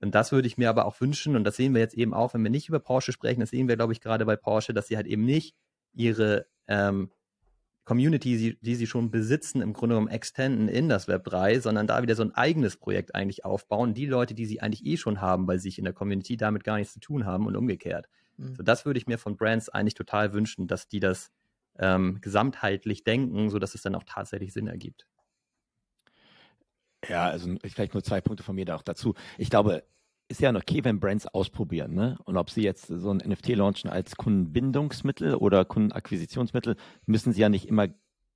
Und 0.00 0.14
das 0.14 0.32
würde 0.32 0.46
ich 0.46 0.58
mir 0.58 0.68
aber 0.68 0.86
auch 0.86 1.00
wünschen, 1.00 1.36
und 1.36 1.44
das 1.44 1.56
sehen 1.56 1.72
wir 1.72 1.80
jetzt 1.80 1.94
eben 1.94 2.14
auch, 2.14 2.34
wenn 2.34 2.42
wir 2.42 2.50
nicht 2.50 2.68
über 2.68 2.80
Porsche 2.80 3.12
sprechen, 3.12 3.40
das 3.40 3.50
sehen 3.50 3.68
wir, 3.68 3.76
glaube 3.76 3.92
ich, 3.92 4.00
gerade 4.00 4.26
bei 4.26 4.36
Porsche, 4.36 4.74
dass 4.74 4.88
sie 4.88 4.96
halt 4.96 5.06
eben 5.06 5.24
nicht 5.24 5.54
ihre 5.94 6.46
ähm, 6.68 7.10
Community, 7.86 8.36
die, 8.36 8.58
die 8.60 8.74
sie 8.74 8.88
schon 8.88 9.12
besitzen, 9.12 9.62
im 9.62 9.72
Grunde 9.72 9.94
genommen 9.94 10.10
extenden 10.10 10.68
in 10.68 10.88
das 10.88 11.06
Web 11.06 11.22
3, 11.24 11.60
sondern 11.60 11.86
da 11.86 12.02
wieder 12.02 12.16
so 12.16 12.24
ein 12.24 12.34
eigenes 12.34 12.76
Projekt 12.76 13.14
eigentlich 13.14 13.44
aufbauen. 13.44 13.94
Die 13.94 14.06
Leute, 14.06 14.34
die 14.34 14.44
sie 14.44 14.60
eigentlich 14.60 14.84
eh 14.84 14.96
schon 14.96 15.20
haben, 15.20 15.46
weil 15.46 15.58
sie 15.60 15.68
sich 15.68 15.78
in 15.78 15.84
der 15.84 15.94
Community 15.94 16.36
damit 16.36 16.64
gar 16.64 16.76
nichts 16.76 16.92
zu 16.92 17.00
tun 17.00 17.24
haben 17.24 17.46
und 17.46 17.56
umgekehrt. 17.56 18.08
Mhm. 18.36 18.56
So, 18.56 18.64
das 18.64 18.84
würde 18.84 18.98
ich 18.98 19.06
mir 19.06 19.18
von 19.18 19.36
Brands 19.36 19.68
eigentlich 19.68 19.94
total 19.94 20.32
wünschen, 20.32 20.66
dass 20.66 20.88
die 20.88 20.98
das 20.98 21.30
ähm, 21.78 22.18
gesamtheitlich 22.20 23.04
denken, 23.04 23.50
sodass 23.50 23.76
es 23.76 23.82
dann 23.82 23.94
auch 23.94 24.04
tatsächlich 24.04 24.52
Sinn 24.52 24.66
ergibt. 24.66 25.06
Ja, 27.08 27.26
also 27.26 27.54
vielleicht 27.64 27.94
nur 27.94 28.02
zwei 28.02 28.20
Punkte 28.20 28.42
von 28.42 28.56
mir 28.56 28.64
da 28.64 28.74
auch 28.74 28.82
dazu. 28.82 29.14
Ich 29.38 29.48
glaube, 29.48 29.84
ist 30.28 30.40
ja 30.40 30.54
okay, 30.54 30.82
wenn 30.84 31.00
Brands 31.00 31.26
ausprobieren, 31.26 31.94
ne? 31.94 32.18
Und 32.24 32.36
ob 32.36 32.50
sie 32.50 32.62
jetzt 32.62 32.86
so 32.86 33.10
ein 33.10 33.18
NFT 33.18 33.50
launchen 33.50 33.90
als 33.90 34.16
Kundenbindungsmittel 34.16 35.34
oder 35.34 35.64
Kundenakquisitionsmittel, 35.64 36.76
müssen 37.06 37.32
sie 37.32 37.40
ja 37.40 37.48
nicht 37.48 37.68
immer 37.68 37.88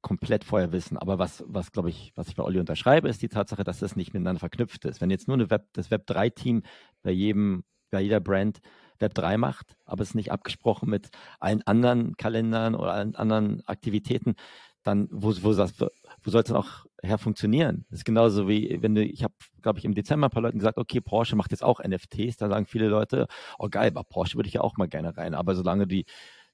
komplett 0.02 0.44
vorher 0.44 0.72
wissen. 0.72 0.96
Aber 0.96 1.18
was, 1.18 1.44
was 1.46 1.72
glaube 1.72 1.90
ich, 1.90 2.12
was 2.14 2.28
ich 2.28 2.36
bei 2.36 2.44
Olli 2.44 2.58
unterschreibe, 2.58 3.08
ist 3.08 3.22
die 3.22 3.28
Tatsache, 3.28 3.64
dass 3.64 3.80
das 3.80 3.96
nicht 3.96 4.14
miteinander 4.14 4.40
verknüpft 4.40 4.84
ist. 4.84 5.00
Wenn 5.00 5.10
jetzt 5.10 5.28
nur 5.28 5.36
eine 5.36 5.50
Web, 5.50 5.66
das 5.72 5.90
Web 5.90 6.06
3 6.06 6.30
Team 6.30 6.62
bei 7.02 7.10
jedem, 7.10 7.64
bei 7.90 8.00
jeder 8.00 8.20
Brand 8.20 8.60
Web 8.98 9.14
3 9.14 9.36
macht, 9.36 9.76
aber 9.84 10.02
es 10.02 10.14
nicht 10.14 10.30
abgesprochen 10.32 10.88
mit 10.90 11.10
allen 11.38 11.62
anderen 11.62 12.16
Kalendern 12.16 12.74
oder 12.74 12.92
allen 12.92 13.16
anderen 13.16 13.66
Aktivitäten, 13.66 14.36
dann 14.82 15.08
wo, 15.10 15.34
wo, 15.42 15.66
wo 16.22 16.30
soll 16.30 16.42
es 16.42 16.48
dann 16.48 16.56
auch 16.56 16.86
her 17.02 17.18
funktionieren? 17.18 17.84
Das 17.90 18.00
ist 18.00 18.04
genauso 18.04 18.48
wie, 18.48 18.78
wenn 18.82 18.94
du, 18.94 19.04
ich 19.04 19.22
habe, 19.24 19.34
glaube 19.62 19.78
ich, 19.78 19.84
im 19.84 19.94
Dezember 19.94 20.28
ein 20.28 20.30
paar 20.30 20.42
Leuten 20.42 20.58
gesagt, 20.58 20.78
okay, 20.78 21.00
Porsche 21.00 21.36
macht 21.36 21.50
jetzt 21.50 21.62
auch 21.64 21.80
NFTs, 21.82 22.36
da 22.36 22.48
sagen 22.48 22.66
viele 22.66 22.88
Leute, 22.88 23.26
oh 23.58 23.68
geil, 23.70 23.90
bei 23.90 24.02
Porsche 24.02 24.36
würde 24.36 24.48
ich 24.48 24.54
ja 24.54 24.60
auch 24.60 24.76
mal 24.76 24.88
gerne 24.88 25.16
rein, 25.16 25.34
aber 25.34 25.54
solange 25.54 25.86
die 25.86 26.04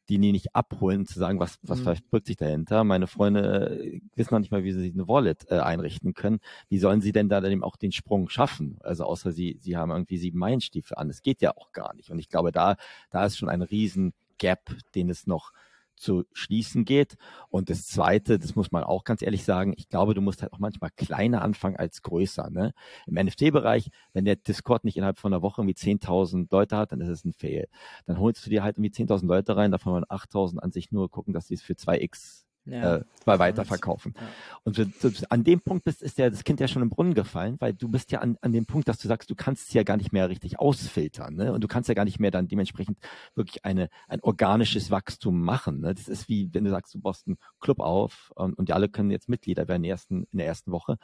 die 0.08 0.18
nie 0.18 0.32
nicht 0.32 0.54
abholen, 0.54 1.04
zu 1.04 1.18
sagen, 1.18 1.40
was, 1.40 1.58
was 1.62 1.80
Mhm. 1.80 1.84
verbirgt 1.84 2.26
sich 2.28 2.36
dahinter. 2.36 2.84
Meine 2.84 3.08
Freunde 3.08 3.80
äh, 3.80 4.00
wissen 4.14 4.34
noch 4.34 4.38
nicht 4.38 4.52
mal, 4.52 4.62
wie 4.62 4.72
sie 4.72 4.80
sich 4.80 4.94
eine 4.94 5.08
Wallet 5.08 5.50
äh, 5.50 5.58
einrichten 5.58 6.14
können. 6.14 6.38
Wie 6.68 6.78
sollen 6.78 7.00
sie 7.00 7.10
denn 7.10 7.28
da 7.28 7.40
dann 7.40 7.50
eben 7.50 7.64
auch 7.64 7.76
den 7.76 7.90
Sprung 7.92 8.28
schaffen? 8.28 8.78
Also 8.82 9.02
außer 9.04 9.32
sie, 9.32 9.58
sie 9.60 9.76
haben 9.76 9.90
irgendwie 9.90 10.18
sieben 10.18 10.38
Meilenstiefel 10.38 10.96
an. 10.96 11.08
Das 11.08 11.22
geht 11.22 11.42
ja 11.42 11.56
auch 11.56 11.72
gar 11.72 11.92
nicht. 11.94 12.10
Und 12.10 12.20
ich 12.20 12.28
glaube, 12.28 12.52
da, 12.52 12.76
da 13.10 13.24
ist 13.26 13.36
schon 13.36 13.48
ein 13.48 13.62
riesen 13.62 14.12
Gap, 14.38 14.76
den 14.94 15.10
es 15.10 15.26
noch 15.26 15.50
zu 15.96 16.24
schließen 16.32 16.84
geht. 16.84 17.16
Und 17.48 17.70
das 17.70 17.86
Zweite, 17.86 18.38
das 18.38 18.54
muss 18.54 18.72
man 18.72 18.84
auch 18.84 19.04
ganz 19.04 19.22
ehrlich 19.22 19.44
sagen, 19.44 19.74
ich 19.76 19.88
glaube, 19.88 20.14
du 20.14 20.20
musst 20.20 20.42
halt 20.42 20.52
auch 20.52 20.58
manchmal 20.58 20.90
kleiner 20.96 21.42
anfangen 21.42 21.76
als 21.76 22.02
größer. 22.02 22.50
Ne? 22.50 22.72
Im 23.06 23.14
NFT-Bereich, 23.14 23.90
wenn 24.12 24.24
der 24.24 24.36
Discord 24.36 24.84
nicht 24.84 24.96
innerhalb 24.96 25.18
von 25.18 25.32
einer 25.32 25.42
Woche 25.42 25.62
irgendwie 25.62 25.76
10.000 25.76 26.48
Leute 26.50 26.76
hat, 26.76 26.92
dann 26.92 27.00
ist 27.00 27.08
es 27.08 27.24
ein 27.24 27.32
Fail. 27.32 27.68
Dann 28.06 28.18
holst 28.18 28.44
du 28.46 28.50
dir 28.50 28.62
halt 28.62 28.78
irgendwie 28.78 28.90
10.000 28.90 29.26
Leute 29.26 29.56
rein, 29.56 29.70
davon 29.70 29.92
wollen 29.92 30.04
8.000 30.04 30.58
an 30.58 30.72
sich 30.72 30.92
nur 30.92 31.10
gucken, 31.10 31.34
dass 31.34 31.48
sie 31.48 31.54
es 31.54 31.62
für 31.62 31.74
2x 31.74 32.45
ja. 32.66 32.96
äh, 32.96 33.04
bei 33.24 33.38
Weiterverkaufen. 33.38 34.14
Ja. 34.16 34.22
Und 34.64 34.78
du, 34.78 34.86
du, 34.86 35.10
an 35.30 35.44
dem 35.44 35.60
Punkt 35.60 35.84
bist, 35.84 36.02
ist 36.02 36.18
ja 36.18 36.30
das 36.30 36.44
Kind 36.44 36.60
ja 36.60 36.68
schon 36.68 36.82
im 36.82 36.90
Brunnen 36.90 37.14
gefallen, 37.14 37.56
weil 37.60 37.72
du 37.72 37.88
bist 37.88 38.12
ja 38.12 38.20
an, 38.20 38.36
an 38.40 38.52
dem 38.52 38.66
Punkt, 38.66 38.88
dass 38.88 38.98
du 38.98 39.08
sagst, 39.08 39.30
du 39.30 39.34
kannst 39.34 39.68
es 39.68 39.74
ja 39.74 39.82
gar 39.82 39.96
nicht 39.96 40.12
mehr 40.12 40.28
richtig 40.28 40.58
ausfiltern, 40.58 41.34
ne? 41.34 41.52
Und 41.52 41.62
du 41.62 41.68
kannst 41.68 41.88
ja 41.88 41.94
gar 41.94 42.04
nicht 42.04 42.20
mehr 42.20 42.30
dann 42.30 42.48
dementsprechend 42.48 42.98
wirklich 43.34 43.64
eine 43.64 43.88
ein 44.08 44.20
organisches 44.22 44.90
Wachstum 44.90 45.40
machen. 45.40 45.80
Ne? 45.80 45.94
Das 45.94 46.08
ist 46.08 46.28
wie, 46.28 46.52
wenn 46.52 46.64
du 46.64 46.70
sagst, 46.70 46.94
du 46.94 47.00
baust 47.00 47.26
einen 47.26 47.38
Club 47.60 47.80
auf 47.80 48.32
und, 48.34 48.54
und 48.58 48.68
die 48.68 48.72
alle 48.72 48.88
können 48.88 49.10
jetzt 49.10 49.28
Mitglieder 49.28 49.68
werden 49.68 49.78
in 49.78 49.82
der 49.84 49.92
ersten, 49.92 50.24
in 50.32 50.38
der 50.38 50.46
ersten 50.46 50.72
Woche. 50.72 50.98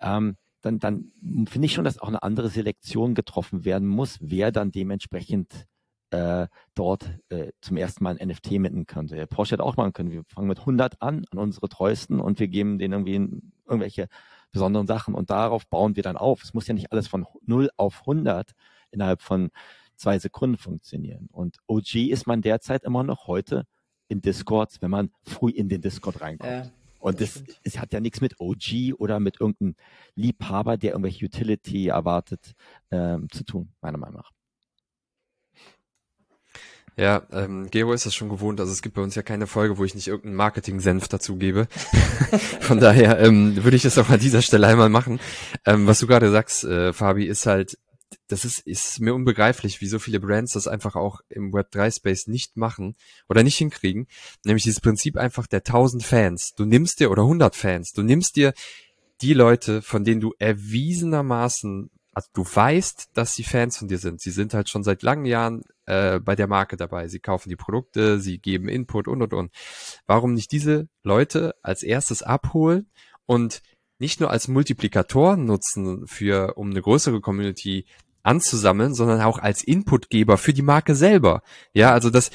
Ähm, 0.00 0.36
dann, 0.60 0.78
dann 0.78 1.12
finde 1.48 1.66
ich 1.66 1.72
schon, 1.72 1.84
dass 1.84 1.98
auch 1.98 2.08
eine 2.08 2.22
andere 2.22 2.48
Selektion 2.48 3.14
getroffen 3.14 3.64
werden 3.64 3.88
muss, 3.88 4.18
wer 4.20 4.52
dann 4.52 4.70
dementsprechend 4.70 5.66
äh, 6.12 6.46
dort 6.74 7.10
äh, 7.30 7.52
zum 7.60 7.76
ersten 7.76 8.04
Mal 8.04 8.18
ein 8.18 8.28
NFT 8.28 8.52
mitten 8.52 8.86
könnte. 8.86 9.26
Porsche 9.26 9.54
hätte 9.54 9.64
auch 9.64 9.76
machen 9.76 9.92
können. 9.92 10.10
Wir 10.10 10.24
fangen 10.28 10.48
mit 10.48 10.60
100 10.60 11.00
an, 11.00 11.24
an 11.30 11.38
unsere 11.38 11.68
treuesten 11.68 12.20
und 12.20 12.38
wir 12.38 12.48
geben 12.48 12.78
denen 12.78 13.06
irgendwie 13.06 13.42
irgendwelche 13.66 14.08
besonderen 14.52 14.86
Sachen 14.86 15.14
und 15.14 15.30
darauf 15.30 15.66
bauen 15.66 15.96
wir 15.96 16.02
dann 16.02 16.18
auf. 16.18 16.42
Es 16.42 16.52
muss 16.52 16.66
ja 16.66 16.74
nicht 16.74 16.92
alles 16.92 17.08
von 17.08 17.26
0 17.46 17.70
auf 17.76 18.00
100 18.00 18.52
innerhalb 18.90 19.22
von 19.22 19.50
zwei 19.96 20.18
Sekunden 20.18 20.58
funktionieren. 20.58 21.28
Und 21.32 21.56
OG 21.66 21.94
ist 22.10 22.26
man 22.26 22.42
derzeit 22.42 22.84
immer 22.84 23.02
noch 23.02 23.26
heute 23.26 23.64
in 24.08 24.20
Discords, 24.20 24.82
wenn 24.82 24.90
man 24.90 25.10
früh 25.22 25.50
in 25.50 25.70
den 25.70 25.80
Discord 25.80 26.20
reinkommt. 26.20 26.52
Ja, 26.52 26.70
und 26.98 27.20
das, 27.22 27.42
das 27.42 27.56
es 27.64 27.78
hat 27.78 27.94
ja 27.94 28.00
nichts 28.00 28.20
mit 28.20 28.38
OG 28.38 28.94
oder 28.98 29.18
mit 29.18 29.40
irgendeinem 29.40 29.76
Liebhaber, 30.14 30.76
der 30.76 30.92
irgendwelche 30.92 31.24
Utility 31.24 31.88
erwartet, 31.88 32.52
ähm, 32.90 33.28
zu 33.30 33.44
tun, 33.44 33.72
meiner 33.80 33.98
Meinung 33.98 34.16
nach. 34.16 34.30
Ja, 36.96 37.22
ähm, 37.32 37.70
Gero 37.70 37.92
ist 37.94 38.04
das 38.04 38.14
schon 38.14 38.28
gewohnt. 38.28 38.60
Also 38.60 38.72
es 38.72 38.82
gibt 38.82 38.96
bei 38.96 39.02
uns 39.02 39.14
ja 39.14 39.22
keine 39.22 39.46
Folge, 39.46 39.78
wo 39.78 39.84
ich 39.84 39.94
nicht 39.94 40.08
irgendeinen 40.08 40.36
Marketing-Senf 40.36 41.08
dazu 41.08 41.36
gebe. 41.36 41.66
Von 42.60 42.80
daher 42.80 43.18
ähm, 43.20 43.64
würde 43.64 43.76
ich 43.76 43.82
das 43.82 43.96
auch 43.96 44.10
an 44.10 44.20
dieser 44.20 44.42
Stelle 44.42 44.66
einmal 44.66 44.90
machen. 44.90 45.18
Ähm, 45.64 45.86
was 45.86 46.00
du 46.00 46.06
gerade 46.06 46.30
sagst, 46.30 46.64
äh, 46.64 46.92
Fabi, 46.92 47.24
ist 47.24 47.46
halt, 47.46 47.78
das 48.28 48.44
ist, 48.44 48.60
ist 48.66 49.00
mir 49.00 49.14
unbegreiflich, 49.14 49.80
wie 49.80 49.86
so 49.86 49.98
viele 49.98 50.20
Brands 50.20 50.52
das 50.52 50.68
einfach 50.68 50.94
auch 50.94 51.20
im 51.30 51.52
Web3-Space 51.52 52.26
nicht 52.26 52.58
machen 52.58 52.94
oder 53.26 53.42
nicht 53.42 53.56
hinkriegen. 53.56 54.06
Nämlich 54.44 54.64
dieses 54.64 54.80
Prinzip 54.80 55.16
einfach 55.16 55.46
der 55.46 55.60
1000 55.60 56.02
Fans. 56.02 56.52
Du 56.56 56.66
nimmst 56.66 57.00
dir, 57.00 57.10
oder 57.10 57.22
100 57.22 57.56
Fans, 57.56 57.92
du 57.92 58.02
nimmst 58.02 58.36
dir 58.36 58.52
die 59.22 59.32
Leute, 59.32 59.80
von 59.80 60.04
denen 60.04 60.20
du 60.20 60.34
erwiesenermaßen 60.38 61.90
also 62.14 62.28
du 62.34 62.44
weißt, 62.44 63.10
dass 63.14 63.34
sie 63.34 63.44
Fans 63.44 63.78
von 63.78 63.88
dir 63.88 63.98
sind. 63.98 64.20
Sie 64.20 64.30
sind 64.30 64.52
halt 64.52 64.68
schon 64.68 64.84
seit 64.84 65.02
langen 65.02 65.24
Jahren 65.24 65.62
äh, 65.92 66.20
bei 66.20 66.34
der 66.34 66.46
Marke 66.46 66.76
dabei. 66.76 67.08
Sie 67.08 67.20
kaufen 67.20 67.50
die 67.50 67.56
Produkte, 67.56 68.18
sie 68.18 68.38
geben 68.38 68.68
Input 68.68 69.08
und 69.08 69.22
und 69.22 69.34
und. 69.34 69.52
Warum 70.06 70.32
nicht 70.32 70.52
diese 70.52 70.88
Leute 71.02 71.54
als 71.62 71.82
erstes 71.82 72.22
abholen 72.22 72.90
und 73.26 73.62
nicht 73.98 74.18
nur 74.20 74.30
als 74.30 74.48
Multiplikatoren 74.48 75.44
nutzen 75.44 76.06
für, 76.06 76.54
um 76.54 76.70
eine 76.70 76.82
größere 76.82 77.20
Community 77.20 77.84
anzusammeln, 78.22 78.94
sondern 78.94 79.20
auch 79.20 79.38
als 79.38 79.62
Inputgeber 79.62 80.38
für 80.38 80.52
die 80.52 80.62
Marke 80.62 80.94
selber. 80.94 81.42
Ja, 81.74 81.92
also 81.92 82.08
das, 82.08 82.30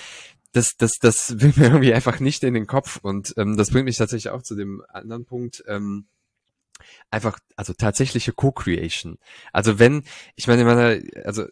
das, 0.51 0.77
das, 0.77 0.93
das 1.01 1.39
will 1.41 1.53
mir 1.55 1.65
irgendwie 1.65 1.93
einfach 1.93 2.19
nicht 2.19 2.43
in 2.43 2.53
den 2.53 2.67
Kopf 2.67 2.99
und 3.01 3.33
ähm, 3.37 3.57
das 3.57 3.71
bringt 3.71 3.85
mich 3.85 3.97
tatsächlich 3.97 4.31
auch 4.31 4.43
zu 4.43 4.55
dem 4.55 4.83
anderen 4.89 5.25
Punkt. 5.25 5.63
Ähm, 5.67 6.05
einfach, 7.09 7.39
also 7.55 7.73
tatsächliche 7.73 8.33
Co-Creation. 8.33 9.17
Also 9.51 9.79
wenn, 9.79 10.03
ich 10.35 10.47
meine, 10.47 11.01
also 11.25 11.45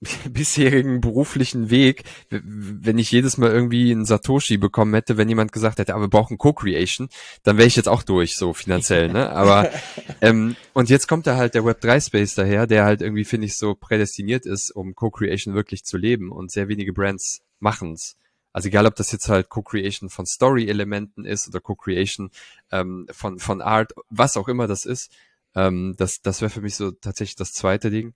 bisherigen 0.30 1.00
beruflichen 1.00 1.70
Weg, 1.70 2.04
wenn 2.30 2.98
ich 2.98 3.10
jedes 3.10 3.38
Mal 3.38 3.50
irgendwie 3.50 3.90
einen 3.90 4.04
Satoshi 4.04 4.58
bekommen 4.58 4.92
hätte, 4.94 5.16
wenn 5.16 5.28
jemand 5.28 5.52
gesagt 5.52 5.78
hätte, 5.78 5.94
aber 5.94 6.04
wir 6.04 6.10
brauchen 6.10 6.36
Co-Creation, 6.36 7.08
dann 7.42 7.56
wäre 7.56 7.66
ich 7.66 7.76
jetzt 7.76 7.88
auch 7.88 8.02
durch, 8.02 8.36
so 8.36 8.52
finanziell, 8.52 9.08
ne? 9.08 9.30
Aber 9.30 9.70
ähm, 10.20 10.54
und 10.74 10.90
jetzt 10.90 11.08
kommt 11.08 11.26
da 11.26 11.36
halt 11.36 11.54
der 11.54 11.62
Web3 11.62 12.04
Space 12.04 12.34
daher, 12.34 12.66
der 12.66 12.84
halt 12.84 13.00
irgendwie, 13.00 13.24
finde 13.24 13.46
ich, 13.46 13.56
so 13.56 13.74
prädestiniert 13.74 14.44
ist, 14.44 14.70
um 14.70 14.94
Co-Creation 14.94 15.54
wirklich 15.54 15.84
zu 15.84 15.96
leben 15.96 16.30
und 16.30 16.50
sehr 16.50 16.68
wenige 16.68 16.92
Brands 16.92 17.40
machen's. 17.58 18.16
Also 18.52 18.68
egal, 18.68 18.86
ob 18.86 18.96
das 18.96 19.12
jetzt 19.12 19.28
halt 19.28 19.48
Co-Creation 19.48 20.08
von 20.10 20.26
Story-Elementen 20.26 21.24
ist 21.24 21.48
oder 21.48 21.60
Co-Creation 21.60 22.30
ähm, 22.70 23.06
von, 23.10 23.38
von 23.38 23.62
Art, 23.62 23.92
was 24.10 24.36
auch 24.36 24.48
immer 24.48 24.66
das 24.66 24.84
ist, 24.84 25.10
ähm, 25.54 25.94
das, 25.96 26.20
das 26.20 26.42
wäre 26.42 26.50
für 26.50 26.60
mich 26.60 26.76
so 26.76 26.90
tatsächlich 26.90 27.36
das 27.36 27.52
zweite 27.52 27.90
Ding. 27.90 28.14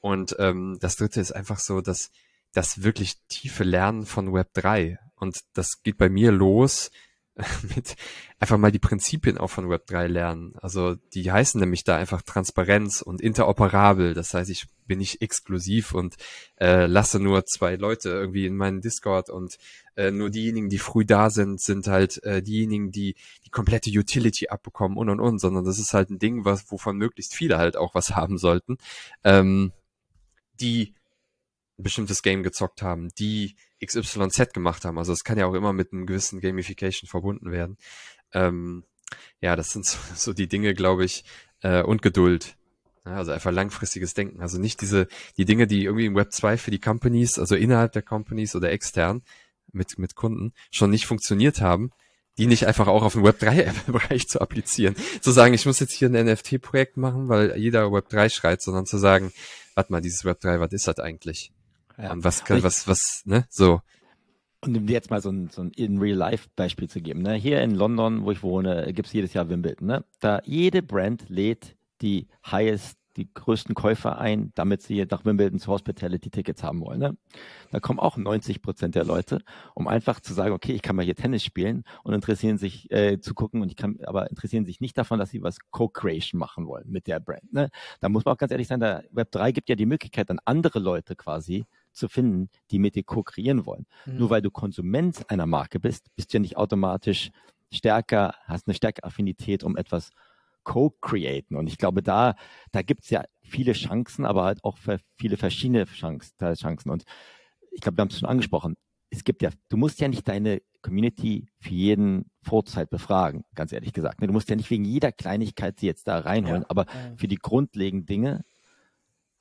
Und 0.00 0.36
ähm, 0.38 0.78
das 0.80 0.96
dritte 0.96 1.20
ist 1.20 1.32
einfach 1.32 1.58
so, 1.58 1.80
dass 1.80 2.10
das 2.52 2.82
wirklich 2.82 3.16
tiefe 3.28 3.64
Lernen 3.64 4.06
von 4.06 4.32
Web 4.32 4.48
3. 4.54 4.98
Und 5.16 5.40
das 5.52 5.82
geht 5.82 5.98
bei 5.98 6.08
mir 6.08 6.32
los 6.32 6.90
mit 7.74 7.96
einfach 8.38 8.58
mal 8.58 8.72
die 8.72 8.78
Prinzipien 8.78 9.38
auch 9.38 9.50
von 9.50 9.66
Web3 9.66 10.06
lernen. 10.06 10.54
Also 10.60 10.96
die 11.14 11.30
heißen 11.30 11.60
nämlich 11.60 11.84
da 11.84 11.96
einfach 11.96 12.22
Transparenz 12.22 13.02
und 13.02 13.20
interoperabel. 13.20 14.14
Das 14.14 14.34
heißt, 14.34 14.50
ich 14.50 14.66
bin 14.86 14.98
nicht 14.98 15.22
exklusiv 15.22 15.94
und 15.94 16.16
äh, 16.58 16.86
lasse 16.86 17.20
nur 17.20 17.44
zwei 17.44 17.76
Leute 17.76 18.10
irgendwie 18.10 18.46
in 18.46 18.56
meinen 18.56 18.80
Discord 18.80 19.30
und 19.30 19.58
äh, 19.96 20.10
nur 20.10 20.30
diejenigen, 20.30 20.68
die 20.68 20.78
früh 20.78 21.04
da 21.04 21.30
sind, 21.30 21.60
sind 21.60 21.86
halt 21.86 22.22
äh, 22.24 22.42
diejenigen, 22.42 22.90
die 22.90 23.14
die 23.44 23.50
komplette 23.50 23.90
Utility 23.90 24.48
abbekommen 24.48 24.96
und 24.96 25.08
und 25.08 25.20
und, 25.20 25.38
sondern 25.38 25.64
das 25.64 25.78
ist 25.78 25.94
halt 25.94 26.10
ein 26.10 26.18
Ding, 26.18 26.44
was 26.44 26.70
wovon 26.70 26.96
möglichst 26.96 27.34
viele 27.34 27.58
halt 27.58 27.76
auch 27.76 27.94
was 27.94 28.16
haben 28.16 28.38
sollten, 28.38 28.78
ähm, 29.22 29.72
die 30.60 30.94
ein 31.78 31.82
bestimmtes 31.82 32.22
Game 32.22 32.42
gezockt 32.42 32.82
haben, 32.82 33.08
die 33.18 33.56
XYZ 33.84 34.52
gemacht 34.52 34.84
haben. 34.84 34.98
Also 34.98 35.12
es 35.12 35.24
kann 35.24 35.38
ja 35.38 35.46
auch 35.46 35.54
immer 35.54 35.72
mit 35.72 35.92
einem 35.92 36.06
gewissen 36.06 36.40
Gamification 36.40 37.08
verbunden 37.08 37.50
werden. 37.50 37.78
Ähm, 38.32 38.84
ja, 39.40 39.56
das 39.56 39.72
sind 39.72 39.84
so, 39.86 39.98
so 40.14 40.32
die 40.32 40.48
Dinge, 40.48 40.74
glaube 40.74 41.04
ich, 41.04 41.24
äh, 41.62 41.82
und 41.82 42.02
Geduld. 42.02 42.56
Ja, 43.04 43.14
also 43.14 43.32
einfach 43.32 43.50
langfristiges 43.50 44.12
Denken. 44.12 44.42
Also 44.42 44.58
nicht 44.58 44.82
diese, 44.82 45.08
die 45.36 45.46
Dinge, 45.46 45.66
die 45.66 45.84
irgendwie 45.84 46.06
im 46.06 46.14
Web 46.14 46.32
2 46.32 46.58
für 46.58 46.70
die 46.70 46.80
Companies, 46.80 47.38
also 47.38 47.56
innerhalb 47.56 47.92
der 47.92 48.02
Companies 48.02 48.54
oder 48.54 48.70
extern 48.70 49.22
mit, 49.72 49.98
mit 49.98 50.14
Kunden 50.14 50.52
schon 50.70 50.90
nicht 50.90 51.06
funktioniert 51.06 51.60
haben, 51.60 51.92
die 52.40 52.46
nicht 52.46 52.66
einfach 52.66 52.88
auch 52.88 53.02
auf 53.02 53.12
den 53.12 53.22
Web 53.22 53.38
3 53.38 53.70
Bereich 53.86 54.26
zu 54.26 54.40
applizieren. 54.40 54.96
Zu 55.20 55.30
sagen, 55.30 55.52
ich 55.52 55.66
muss 55.66 55.78
jetzt 55.78 55.92
hier 55.92 56.08
ein 56.08 56.26
NFT-Projekt 56.26 56.96
machen, 56.96 57.28
weil 57.28 57.54
jeder 57.58 57.92
Web 57.92 58.08
3 58.08 58.30
schreit, 58.30 58.62
sondern 58.62 58.86
zu 58.86 58.96
sagen, 58.96 59.30
warte 59.74 59.92
mal, 59.92 60.00
dieses 60.00 60.24
Web 60.24 60.40
3, 60.40 60.58
was 60.58 60.72
ist 60.72 60.88
das 60.88 60.98
eigentlich? 60.98 61.52
Ja. 61.98 62.12
Und 62.12 62.24
was 62.24 62.42
kann, 62.44 62.62
was, 62.62 62.88
was, 62.88 63.22
ne, 63.26 63.44
so. 63.50 63.82
Und 64.62 64.74
um 64.74 64.86
dir 64.86 64.94
jetzt 64.94 65.10
mal 65.10 65.20
so 65.20 65.30
ein, 65.30 65.50
so 65.50 65.60
ein 65.60 65.70
In-Real-Life-Beispiel 65.70 66.88
zu 66.88 67.02
geben. 67.02 67.20
Ne? 67.20 67.34
Hier 67.34 67.60
in 67.60 67.74
London, 67.74 68.24
wo 68.24 68.30
ich 68.30 68.42
wohne, 68.42 68.90
gibt's 68.94 69.12
jedes 69.12 69.34
Jahr 69.34 69.50
Wimbledon. 69.50 69.86
Ne? 69.86 70.04
Da 70.20 70.40
jede 70.44 70.82
Brand 70.82 71.28
lädt 71.28 71.76
die 72.00 72.26
highest, 72.50 72.96
die 73.20 73.32
größten 73.32 73.74
Käufer 73.74 74.18
ein, 74.18 74.52
damit 74.54 74.82
sie 74.82 75.06
nach 75.08 75.24
Wimbledon 75.24 75.58
zu 75.60 75.70
Hospitality-Tickets 75.70 76.62
haben 76.62 76.80
wollen. 76.80 76.98
Ne? 76.98 77.16
Da 77.70 77.80
kommen 77.80 78.00
auch 78.00 78.16
90 78.16 78.62
Prozent 78.62 78.94
der 78.94 79.04
Leute, 79.04 79.40
um 79.74 79.86
einfach 79.86 80.20
zu 80.20 80.34
sagen, 80.34 80.52
okay, 80.52 80.72
ich 80.72 80.82
kann 80.82 80.96
mal 80.96 81.04
hier 81.04 81.14
Tennis 81.14 81.44
spielen 81.44 81.84
und 82.02 82.14
interessieren 82.14 82.58
sich 82.58 82.90
äh, 82.90 83.20
zu 83.20 83.34
gucken 83.34 83.62
und 83.62 83.70
ich 83.70 83.76
kann, 83.76 83.98
aber 84.04 84.30
interessieren 84.30 84.64
sich 84.64 84.80
nicht 84.80 84.96
davon, 84.98 85.18
dass 85.18 85.30
sie 85.30 85.42
was 85.42 85.58
Co-Creation 85.70 86.38
machen 86.38 86.66
wollen 86.66 86.90
mit 86.90 87.06
der 87.06 87.20
Brand. 87.20 87.52
Ne? 87.52 87.70
Da 88.00 88.08
muss 88.08 88.24
man 88.24 88.34
auch 88.34 88.38
ganz 88.38 88.52
ehrlich 88.52 88.68
sein, 88.68 88.80
der 88.80 89.04
Web 89.10 89.30
3 89.32 89.52
gibt 89.52 89.68
ja 89.68 89.76
die 89.76 89.86
Möglichkeit, 89.86 90.30
dann 90.30 90.40
andere 90.44 90.78
Leute 90.78 91.14
quasi 91.14 91.66
zu 91.92 92.08
finden, 92.08 92.48
die 92.70 92.78
mit 92.78 92.94
dir 92.94 93.04
ko-kreieren 93.04 93.66
wollen. 93.66 93.86
Mhm. 94.06 94.18
Nur 94.18 94.30
weil 94.30 94.42
du 94.42 94.50
Konsument 94.50 95.28
einer 95.28 95.46
Marke 95.46 95.80
bist, 95.80 96.06
bist 96.16 96.32
du 96.32 96.38
ja 96.38 96.40
nicht 96.40 96.56
automatisch 96.56 97.30
stärker, 97.72 98.34
hast 98.44 98.66
eine 98.66 98.74
stärkere 98.74 99.06
Affinität, 99.06 99.62
um 99.64 99.76
etwas 99.76 100.10
co-createn. 100.64 101.56
Und 101.56 101.68
ich 101.68 101.78
glaube, 101.78 102.02
da, 102.02 102.34
da 102.72 102.82
gibt's 102.82 103.10
ja 103.10 103.24
viele 103.42 103.72
Chancen, 103.72 104.24
aber 104.24 104.44
halt 104.44 104.64
auch 104.64 104.78
viele 105.16 105.36
verschiedene 105.36 105.84
Chancen. 105.84 106.90
Und 106.90 107.04
ich 107.70 107.80
glaube, 107.80 107.98
wir 107.98 108.02
haben 108.02 108.08
es 108.08 108.18
schon 108.18 108.28
angesprochen. 108.28 108.76
Es 109.10 109.24
gibt 109.24 109.42
ja, 109.42 109.50
du 109.68 109.76
musst 109.76 110.00
ja 110.00 110.08
nicht 110.08 110.28
deine 110.28 110.62
Community 110.82 111.48
für 111.58 111.74
jeden 111.74 112.30
Vorzeit 112.42 112.90
befragen, 112.90 113.44
ganz 113.54 113.72
ehrlich 113.72 113.92
gesagt. 113.92 114.22
Du 114.22 114.32
musst 114.32 114.48
ja 114.48 114.56
nicht 114.56 114.70
wegen 114.70 114.84
jeder 114.84 115.12
Kleinigkeit 115.12 115.80
sie 115.80 115.86
jetzt 115.86 116.06
da 116.06 116.18
reinholen, 116.18 116.62
ja. 116.62 116.66
aber 116.70 116.86
für 117.16 117.28
die 117.28 117.36
grundlegenden 117.36 118.06
Dinge 118.06 118.44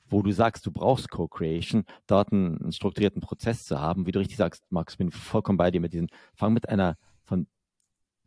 wo 0.09 0.21
du 0.21 0.31
sagst, 0.31 0.65
du 0.65 0.71
brauchst 0.71 1.09
Co-Creation, 1.09 1.83
dort 2.07 2.31
einen, 2.31 2.59
einen, 2.59 2.71
strukturierten 2.71 3.21
Prozess 3.21 3.63
zu 3.65 3.79
haben, 3.79 4.05
wie 4.05 4.11
du 4.11 4.19
richtig 4.19 4.37
sagst, 4.37 4.63
Max, 4.69 4.97
bin 4.97 5.11
vollkommen 5.11 5.57
bei 5.57 5.71
dir 5.71 5.79
mit 5.79 5.93
diesen, 5.93 6.09
fang 6.33 6.53
mit 6.53 6.67
einer 6.67 6.97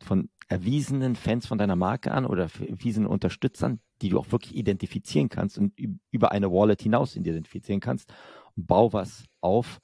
von, 0.03 0.29
erwiesenen 0.47 1.15
Fans 1.15 1.47
von 1.47 1.57
deiner 1.57 1.75
Marke 1.75 2.11
an 2.11 2.25
oder 2.25 2.43
erwiesenen 2.43 3.07
Unterstützern, 3.07 3.79
die 4.01 4.09
du 4.09 4.19
auch 4.19 4.31
wirklich 4.31 4.55
identifizieren 4.55 5.29
kannst 5.29 5.57
und 5.57 5.73
über 6.11 6.31
eine 6.31 6.51
Wallet 6.51 6.81
hinaus 6.81 7.15
identifizieren 7.15 7.79
kannst 7.79 8.13
und 8.55 8.67
bau 8.67 8.93
was 8.93 9.23
auf. 9.41 9.79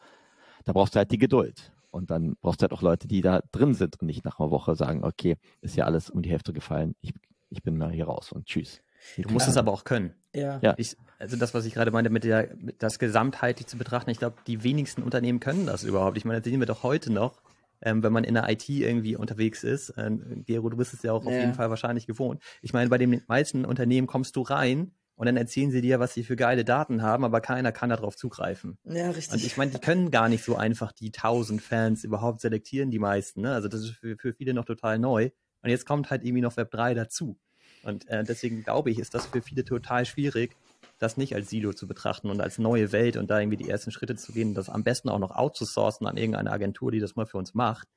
Da 0.66 0.74
brauchst 0.74 0.96
du 0.96 1.00
halt 1.00 1.12
die 1.12 1.18
Geduld. 1.18 1.74
Und 1.92 2.12
dann 2.12 2.36
brauchst 2.42 2.62
du 2.62 2.66
halt 2.66 2.74
auch 2.74 2.84
Leute, 2.84 3.08
die 3.08 3.22
da 3.22 3.42
drin 3.52 3.74
sind 3.74 4.00
und 4.00 4.06
nicht 4.06 4.24
nach 4.24 4.40
einer 4.40 4.52
Woche 4.52 4.76
sagen, 4.76 5.04
okay, 5.04 5.38
ist 5.62 5.76
ja 5.76 5.86
alles 5.86 6.12
um 6.12 6.22
die 6.22 6.30
Hälfte 6.30 6.54
gefallen, 6.54 6.96
ich, 7.02 7.14
ich 7.50 7.64
bin 7.64 7.78
mal 7.78 7.92
hier 7.92 8.06
raus 8.06 8.32
und 8.32 8.46
tschüss. 8.46 8.84
Du 9.18 9.30
musst 9.30 9.48
es 9.48 9.58
aber 9.58 9.72
auch 9.72 9.86
können. 9.86 10.14
Ja. 10.36 10.60
ja. 10.62 10.76
Ich, 10.78 10.96
also 11.18 11.36
das, 11.36 11.56
was 11.56 11.66
ich 11.66 11.74
gerade 11.74 11.90
meinte, 11.90 12.12
mit 12.12 12.26
der, 12.26 12.56
mit 12.58 12.84
das 12.84 13.00
gesamtheitlich 13.00 13.66
zu 13.66 13.78
betrachten, 13.78 14.12
ich 14.12 14.20
glaube, 14.20 14.36
die 14.46 14.64
wenigsten 14.64 15.02
Unternehmen 15.02 15.40
können 15.40 15.66
das 15.66 15.84
überhaupt. 15.84 16.18
Ich 16.18 16.26
meine, 16.26 16.42
das 16.42 16.50
sehen 16.50 16.60
wir 16.60 16.68
doch 16.68 16.84
heute 16.84 17.12
noch, 17.12 17.42
ähm, 17.82 18.04
wenn 18.04 18.14
man 18.14 18.24
in 18.24 18.34
der 18.34 18.50
IT 18.50 18.68
irgendwie 18.70 19.16
unterwegs 19.16 19.64
ist. 19.64 19.90
Äh, 19.92 20.12
Gero, 20.46 20.70
du 20.70 20.78
bist 20.78 20.94
es 20.94 21.04
ja 21.04 21.14
auch 21.14 21.24
ja. 21.24 21.30
auf 21.30 21.36
jeden 21.36 21.54
Fall 21.54 21.70
wahrscheinlich 21.70 22.08
gewohnt. 22.08 22.42
Ich 22.62 22.74
meine, 22.74 22.90
bei 22.90 22.98
den 22.98 23.22
meisten 23.28 23.66
Unternehmen 23.66 24.08
kommst 24.08 24.36
du 24.36 24.42
rein 24.42 24.92
und 25.16 25.26
dann 25.26 25.36
erzählen 25.38 25.70
sie 25.70 25.82
dir, 25.82 26.00
was 26.00 26.14
sie 26.14 26.24
für 26.24 26.36
geile 26.36 26.64
Daten 26.64 27.02
haben, 27.02 27.26
aber 27.26 27.42
keiner 27.42 27.72
kann 27.72 27.90
darauf 27.90 28.16
zugreifen. 28.16 28.78
Ja, 28.86 29.10
richtig. 29.12 29.34
Und 29.34 29.46
ich 29.46 29.58
meine, 29.58 29.72
die 29.72 29.80
können 29.80 30.12
gar 30.12 30.30
nicht 30.30 30.44
so 30.44 30.56
einfach 30.56 30.94
die 30.94 31.08
1000 31.08 31.62
Fans 31.62 32.04
überhaupt 32.04 32.40
selektieren, 32.42 32.90
die 32.90 33.00
meisten. 33.00 33.42
Ne? 33.42 33.54
Also 33.54 33.68
das 33.68 33.82
ist 33.82 33.92
für, 33.92 34.18
für 34.18 34.34
viele 34.34 34.54
noch 34.54 34.66
total 34.66 34.98
neu. 34.98 35.30
Und 35.62 35.70
jetzt 35.70 35.86
kommt 35.86 36.10
halt 36.10 36.24
irgendwie 36.24 36.42
noch 36.42 36.56
Web 36.56 36.72
3 36.72 36.94
dazu. 36.94 37.38
Und 37.84 38.08
äh, 38.08 38.24
deswegen 38.24 38.64
glaube 38.64 38.92
ich, 38.92 39.00
ist 39.00 39.14
das 39.14 39.26
für 39.26 39.42
viele 39.42 39.64
total 39.64 40.06
schwierig, 40.06 40.56
das 41.00 41.18
nicht 41.18 41.34
als 41.34 41.50
Silo 41.50 41.74
zu 41.74 41.88
betrachten 41.88 42.30
und 42.30 42.42
als 42.42 42.60
neue 42.60 42.92
Welt 42.92 43.18
und 43.18 43.30
da 43.30 43.40
irgendwie 43.40 43.58
die 43.58 43.70
ersten 43.70 43.92
Schritte 43.92 44.16
zu 44.16 44.34
gehen, 44.34 44.54
das 44.54 44.70
am 44.70 44.84
besten 44.84 45.10
auch 45.10 45.20
noch 45.20 45.32
outzusourcen 45.32 46.06
an 46.06 46.18
irgendeine 46.18 46.52
Agentur, 46.52 46.92
die 46.92 47.00
das 47.00 47.16
mal 47.16 47.26
für 47.26 47.38
uns 47.38 47.54
macht. 47.54 47.88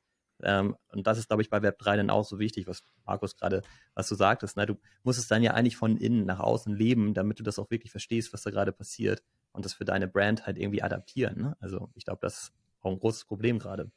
Ähm, 0.42 0.76
und 0.92 1.06
das 1.06 1.18
ist, 1.18 1.28
glaube 1.28 1.42
ich, 1.42 1.50
bei 1.50 1.62
Web 1.62 1.78
3 1.78 1.96
dann 1.96 2.10
auch 2.10 2.24
so 2.24 2.38
wichtig, 2.38 2.66
was 2.66 2.82
Markus 3.04 3.36
gerade, 3.36 3.62
was 3.94 4.08
du 4.08 4.14
sagtest. 4.14 4.56
Ne? 4.56 4.66
Du 4.66 4.76
musst 5.02 5.18
es 5.18 5.28
dann 5.28 5.42
ja 5.42 5.52
eigentlich 5.52 5.76
von 5.76 5.96
innen 5.96 6.24
nach 6.24 6.40
außen 6.40 6.74
leben, 6.74 7.14
damit 7.14 7.38
du 7.38 7.42
das 7.42 7.58
auch 7.58 7.70
wirklich 7.70 7.90
verstehst, 7.90 8.32
was 8.32 8.42
da 8.42 8.50
gerade 8.50 8.72
passiert 8.72 9.22
und 9.52 9.64
das 9.64 9.74
für 9.74 9.84
deine 9.84 10.08
Brand 10.08 10.46
halt 10.46 10.58
irgendwie 10.58 10.82
adaptieren. 10.82 11.40
Ne? 11.40 11.56
Also 11.60 11.90
ich 11.94 12.04
glaube, 12.04 12.20
das 12.22 12.34
ist 12.34 12.52
auch 12.80 12.92
ein 12.92 12.98
großes 12.98 13.24
Problem 13.24 13.58
gerade. 13.58 13.90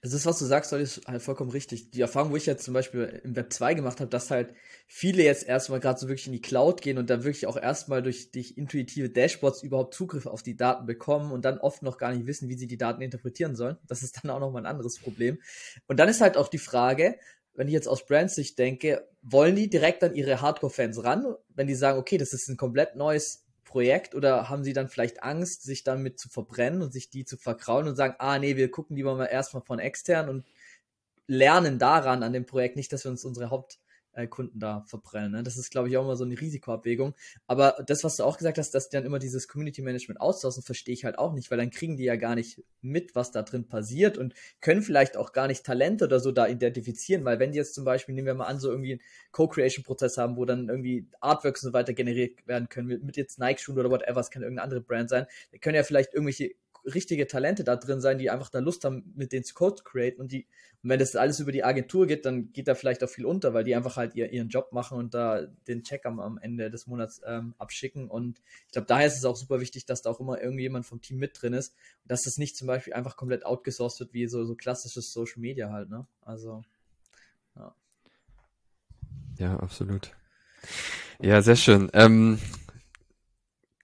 Es 0.00 0.12
ist, 0.12 0.26
was 0.26 0.38
du 0.38 0.44
sagst, 0.44 0.72
ist 0.72 1.06
halt 1.06 1.22
vollkommen 1.22 1.50
richtig. 1.50 1.90
Die 1.90 2.00
Erfahrung, 2.00 2.32
wo 2.32 2.36
ich 2.36 2.46
jetzt 2.46 2.64
zum 2.64 2.74
Beispiel 2.74 3.20
im 3.24 3.36
Web 3.36 3.52
2 3.52 3.74
gemacht 3.74 4.00
habe, 4.00 4.10
dass 4.10 4.30
halt 4.30 4.54
viele 4.86 5.22
jetzt 5.22 5.46
erstmal 5.46 5.80
gerade 5.80 5.98
so 5.98 6.08
wirklich 6.08 6.26
in 6.26 6.32
die 6.32 6.40
Cloud 6.40 6.82
gehen 6.82 6.98
und 6.98 7.08
dann 7.08 7.24
wirklich 7.24 7.46
auch 7.46 7.56
erstmal 7.56 8.02
durch, 8.02 8.30
durch 8.32 8.54
intuitive 8.56 9.10
Dashboards 9.10 9.62
überhaupt 9.62 9.94
Zugriff 9.94 10.26
auf 10.26 10.42
die 10.42 10.56
Daten 10.56 10.86
bekommen 10.86 11.32
und 11.32 11.44
dann 11.44 11.58
oft 11.58 11.82
noch 11.82 11.98
gar 11.98 12.12
nicht 12.12 12.26
wissen, 12.26 12.48
wie 12.48 12.56
sie 12.56 12.66
die 12.66 12.78
Daten 12.78 13.02
interpretieren 13.02 13.56
sollen. 13.56 13.78
Das 13.86 14.02
ist 14.02 14.20
dann 14.22 14.30
auch 14.30 14.40
nochmal 14.40 14.62
ein 14.62 14.70
anderes 14.70 14.98
Problem. 14.98 15.40
Und 15.86 15.98
dann 15.98 16.08
ist 16.08 16.20
halt 16.20 16.36
auch 16.36 16.48
die 16.48 16.58
Frage, 16.58 17.16
wenn 17.54 17.68
ich 17.68 17.74
jetzt 17.74 17.88
aus 17.88 18.06
Brands 18.06 18.34
Sicht 18.34 18.58
denke, 18.58 19.06
wollen 19.22 19.56
die 19.56 19.68
direkt 19.68 20.02
an 20.02 20.14
ihre 20.14 20.40
Hardcore-Fans 20.40 21.04
ran, 21.04 21.34
wenn 21.54 21.66
die 21.66 21.74
sagen, 21.74 21.98
okay, 21.98 22.18
das 22.18 22.32
ist 22.32 22.48
ein 22.48 22.56
komplett 22.56 22.96
neues 22.96 23.44
Projekt 23.72 24.14
oder 24.14 24.50
haben 24.50 24.64
sie 24.64 24.74
dann 24.74 24.90
vielleicht 24.90 25.22
Angst, 25.22 25.62
sich 25.62 25.82
damit 25.82 26.18
zu 26.20 26.28
verbrennen 26.28 26.82
und 26.82 26.92
sich 26.92 27.08
die 27.08 27.24
zu 27.24 27.38
verkraulen 27.38 27.88
und 27.88 27.96
sagen, 27.96 28.16
ah 28.18 28.38
nee, 28.38 28.56
wir 28.56 28.70
gucken 28.70 28.96
lieber 28.96 29.16
mal 29.16 29.24
erstmal 29.24 29.62
von 29.62 29.78
extern 29.78 30.28
und 30.28 30.44
lernen 31.26 31.78
daran 31.78 32.22
an 32.22 32.34
dem 32.34 32.44
Projekt, 32.44 32.76
nicht, 32.76 32.92
dass 32.92 33.04
wir 33.04 33.10
uns 33.10 33.24
unsere 33.24 33.48
Haupt 33.48 33.78
äh, 34.12 34.26
Kunden 34.26 34.58
da 34.58 34.84
verbrennen. 34.86 35.32
Ne? 35.32 35.42
Das 35.42 35.56
ist, 35.56 35.70
glaube 35.70 35.88
ich, 35.88 35.96
auch 35.96 36.04
immer 36.04 36.16
so 36.16 36.24
eine 36.24 36.38
Risikoabwägung. 36.40 37.14
Aber 37.46 37.82
das, 37.86 38.04
was 38.04 38.16
du 38.16 38.24
auch 38.24 38.38
gesagt 38.38 38.58
hast, 38.58 38.70
dass 38.70 38.88
die 38.88 38.96
dann 38.96 39.04
immer 39.04 39.18
dieses 39.18 39.48
Community 39.48 39.82
Management 39.82 40.20
outsourcen, 40.20 40.62
verstehe 40.62 40.94
ich 40.94 41.04
halt 41.04 41.18
auch 41.18 41.32
nicht, 41.32 41.50
weil 41.50 41.58
dann 41.58 41.70
kriegen 41.70 41.96
die 41.96 42.04
ja 42.04 42.16
gar 42.16 42.34
nicht 42.34 42.62
mit, 42.80 43.14
was 43.14 43.30
da 43.32 43.42
drin 43.42 43.68
passiert 43.68 44.18
und 44.18 44.34
können 44.60 44.82
vielleicht 44.82 45.16
auch 45.16 45.32
gar 45.32 45.46
nicht 45.46 45.64
Talente 45.64 46.04
oder 46.04 46.20
so 46.20 46.32
da 46.32 46.46
identifizieren, 46.46 47.24
weil 47.24 47.38
wenn 47.38 47.52
die 47.52 47.58
jetzt 47.58 47.74
zum 47.74 47.84
Beispiel, 47.84 48.14
nehmen 48.14 48.26
wir 48.26 48.34
mal 48.34 48.46
an, 48.46 48.60
so 48.60 48.70
irgendwie 48.70 48.92
einen 48.92 49.02
Co-Creation-Prozess 49.32 50.18
haben, 50.18 50.36
wo 50.36 50.44
dann 50.44 50.68
irgendwie 50.68 51.08
Artworks 51.20 51.62
und 51.62 51.70
so 51.70 51.72
weiter 51.72 51.92
generiert 51.92 52.46
werden 52.46 52.68
können, 52.68 52.88
mit, 52.88 53.02
mit 53.02 53.16
jetzt 53.16 53.38
Nike-Schuhen 53.38 53.78
oder 53.78 53.90
whatever, 53.90 54.20
es 54.20 54.30
kann 54.30 54.42
irgendeine 54.42 54.64
andere 54.64 54.80
Brand 54.80 55.08
sein, 55.08 55.26
die 55.52 55.58
können 55.58 55.76
ja 55.76 55.82
vielleicht 55.82 56.14
irgendwelche 56.14 56.52
richtige 56.84 57.26
Talente 57.26 57.64
da 57.64 57.76
drin 57.76 58.00
sein, 58.00 58.18
die 58.18 58.30
einfach 58.30 58.48
da 58.48 58.58
Lust 58.58 58.84
haben, 58.84 59.12
mit 59.14 59.32
denen 59.32 59.44
zu 59.44 59.54
Code 59.54 59.82
createn 59.84 60.20
und 60.20 60.32
die, 60.32 60.46
und 60.82 60.90
wenn 60.90 60.98
das 60.98 61.14
alles 61.14 61.38
über 61.38 61.52
die 61.52 61.62
Agentur 61.62 62.08
geht, 62.08 62.26
dann 62.26 62.52
geht 62.52 62.66
da 62.66 62.74
vielleicht 62.74 63.04
auch 63.04 63.08
viel 63.08 63.24
unter, 63.24 63.54
weil 63.54 63.62
die 63.62 63.76
einfach 63.76 63.96
halt 63.96 64.16
ihr, 64.16 64.32
ihren 64.32 64.48
Job 64.48 64.72
machen 64.72 64.98
und 64.98 65.14
da 65.14 65.42
den 65.68 65.84
Check 65.84 66.04
am, 66.06 66.18
am 66.18 66.38
Ende 66.38 66.70
des 66.70 66.88
Monats 66.88 67.20
ähm, 67.24 67.54
abschicken. 67.58 68.10
Und 68.10 68.40
ich 68.66 68.72
glaube, 68.72 68.86
daher 68.88 69.06
ist 69.06 69.16
es 69.16 69.24
auch 69.24 69.36
super 69.36 69.60
wichtig, 69.60 69.86
dass 69.86 70.02
da 70.02 70.10
auch 70.10 70.18
immer 70.18 70.40
irgendjemand 70.40 70.84
vom 70.84 71.00
Team 71.00 71.18
mit 71.18 71.40
drin 71.40 71.52
ist 71.52 71.74
und 72.02 72.10
dass 72.10 72.22
das 72.22 72.36
nicht 72.36 72.56
zum 72.56 72.66
Beispiel 72.66 72.94
einfach 72.94 73.16
komplett 73.16 73.46
outgesourced 73.46 74.00
wird, 74.00 74.12
wie 74.12 74.26
so, 74.26 74.44
so 74.44 74.56
klassisches 74.56 75.12
Social 75.12 75.40
Media 75.40 75.70
halt, 75.70 75.88
ne? 75.88 76.04
Also, 76.22 76.64
ja. 77.54 77.74
Ja, 79.38 79.56
absolut. 79.60 80.10
Ja, 81.20 81.42
sehr 81.42 81.56
schön. 81.56 81.90
Ähm, 81.92 82.40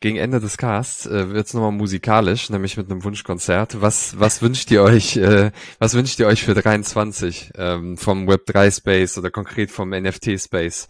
gegen 0.00 0.16
Ende 0.16 0.38
des 0.40 0.56
Casts 0.56 1.06
äh, 1.06 1.30
wird 1.30 1.46
es 1.46 1.54
nochmal 1.54 1.72
musikalisch, 1.72 2.50
nämlich 2.50 2.76
mit 2.76 2.90
einem 2.90 3.02
Wunschkonzert. 3.02 3.80
Was, 3.80 4.18
was 4.18 4.42
wünscht 4.42 4.70
ihr 4.70 4.82
euch, 4.82 5.16
äh, 5.16 5.50
was 5.78 5.94
wünscht 5.94 6.20
ihr 6.20 6.26
euch 6.26 6.44
für 6.44 6.54
23 6.54 7.52
ähm, 7.56 7.96
vom 7.96 8.28
Web3 8.28 8.76
Space 8.76 9.18
oder 9.18 9.30
konkret 9.30 9.70
vom 9.70 9.90
NFT 9.90 10.40
Space? 10.40 10.88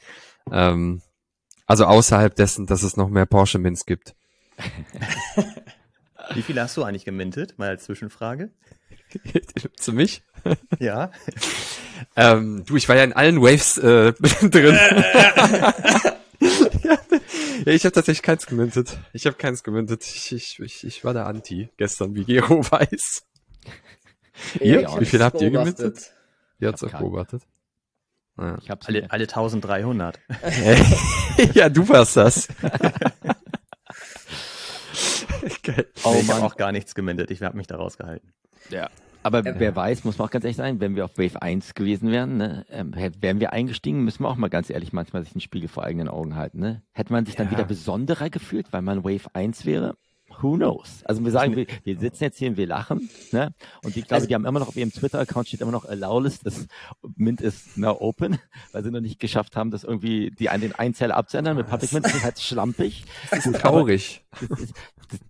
Ähm, 0.53 1.01
also 1.67 1.87
außerhalb 1.87 2.35
dessen, 2.35 2.67
dass 2.67 2.83
es 2.83 2.97
noch 2.97 3.09
mehr 3.09 3.27
Porsche 3.27 3.59
Mints 3.59 3.87
gibt. 3.87 4.15
Wie 6.35 6.43
viele 6.43 6.63
hast 6.63 6.77
du 6.77 6.85
eigentlich 6.85 7.07
gemintet? 7.07 7.59
Mal 7.59 7.69
als 7.71 7.85
Zwischenfrage. 7.85 8.51
Zu 9.77 9.95
mich? 9.95 10.23
Ja. 10.79 11.11
ähm, 12.17 12.65
du, 12.67 12.77
ich 12.77 12.89
war 12.89 12.97
ja 12.97 13.05
in 13.05 13.15
allen 13.15 13.41
Waves 13.41 13.79
äh, 13.79 14.13
drin. 14.49 14.79
Ich 17.75 17.85
habe 17.85 17.93
tatsächlich 17.93 18.23
keins 18.23 18.47
gemintet. 18.47 18.99
Ich 19.13 19.27
habe 19.27 19.37
keins 19.37 19.63
gemintet. 19.63 20.03
Ich, 20.05 20.33
ich, 20.33 20.59
ich, 20.61 20.85
ich 20.85 21.05
war 21.05 21.13
der 21.13 21.27
Anti 21.27 21.69
gestern, 21.77 22.15
wie 22.15 22.25
Gero 22.25 22.63
weiß. 22.71 23.23
ihr? 24.61 24.89
Wie 24.99 25.05
viel 25.05 25.23
habt 25.23 25.41
ihr 25.43 25.51
gemintet? 25.51 26.13
Ihr 26.61 26.69
habt's 26.69 26.83
auch 26.83 26.93
beobachtet. 26.93 27.43
Ja. 28.39 28.57
Ich 28.63 28.71
hab's 28.71 28.87
alle, 28.87 29.11
alle 29.11 29.25
1300. 29.25 30.19
ja, 31.55 31.69
du 31.69 31.89
warst 31.89 32.17
das. 32.17 32.49
Geil. 35.63 35.87
Oh, 36.05 36.13
nee, 36.15 36.21
ich 36.21 36.31
habe 36.31 36.47
auch 36.47 36.57
gar 36.57 36.73
nichts 36.73 36.95
gemintet. 36.95 37.31
Ich 37.31 37.43
habe 37.43 37.57
mich 37.57 37.67
da 37.67 37.77
rausgehalten. 37.77 38.33
Ja. 38.71 38.89
Aber 39.29 39.45
ja. 39.45 39.61
wer 39.61 39.77
weiß, 39.77 40.05
muss 40.05 40.17
man 40.17 40.27
auch 40.27 40.31
ganz 40.31 40.47
ehrlich 40.47 40.57
sein, 40.57 40.81
wenn 40.81 40.97
wir 40.97 41.05
auf 41.05 41.19
Wave 41.19 41.43
1 41.43 41.75
gewesen 41.75 42.11
wären, 42.11 42.39
ne, 42.39 42.65
ähm, 42.71 42.95
wären 43.21 43.41
wir 43.41 43.53
eingestiegen, 43.53 44.03
müssen 44.03 44.23
wir 44.23 44.29
auch 44.31 44.37
mal 44.37 44.49
ganz 44.49 44.71
ehrlich 44.71 44.95
manchmal 44.95 45.23
sich 45.23 45.33
den 45.33 45.43
Spiegel 45.43 45.69
vor 45.69 45.85
eigenen 45.85 46.09
Augen 46.09 46.35
halten. 46.35 46.61
Ne? 46.61 46.83
Hätte 46.93 47.13
man 47.13 47.27
sich 47.27 47.37
dann 47.37 47.51
wieder 47.51 47.65
besonderer 47.65 48.31
gefühlt, 48.31 48.73
weil 48.73 48.81
man 48.81 49.05
Wave 49.05 49.29
1 49.35 49.67
wäre? 49.67 49.97
Who 50.41 50.57
knows? 50.57 51.03
Also 51.05 51.23
wir 51.23 51.31
sagen, 51.31 51.57
wir, 51.57 51.67
wir 51.85 51.99
sitzen 51.99 52.25
jetzt 52.25 52.39
hier 52.39 52.49
und 52.49 52.57
wir 52.57 52.67
lachen, 52.67 53.11
ne? 53.33 53.53
Und 53.85 53.97
ich 53.97 54.07
glaube, 54.07 54.15
also, 54.15 54.29
die 54.29 54.35
haben 54.35 54.47
immer 54.47 54.61
noch 54.61 54.69
auf 54.69 54.77
ihrem 54.77 54.93
Twitter-Account 54.93 55.49
steht 55.49 55.61
immer 55.61 55.73
noch 55.73 55.85
Allowless, 55.85 56.41
das 56.41 56.67
Mint 57.17 57.43
ist 57.43 57.77
now 57.77 57.97
open, 58.01 58.39
weil 58.73 58.83
sie 58.83 58.91
noch 58.91 59.01
nicht 59.01 59.21
geschafft 59.21 59.57
haben, 59.57 59.71
das 59.71 59.85
irgendwie 59.85 60.31
die 60.31 60.49
an 60.49 60.63
den 60.63 60.75
Einzeller 60.75 61.17
abzuändern. 61.17 61.57
Mit 61.57 61.69
Public 61.69 61.93
Mint 61.93 62.07
ist 62.07 62.25
halt 62.25 62.39
schlampig. 62.41 63.05
Das 63.31 63.45
ist 63.45 63.61
traurig. 63.61 64.25
Das, 64.49 64.61
ist, 64.61 64.75
das, 65.11 65.21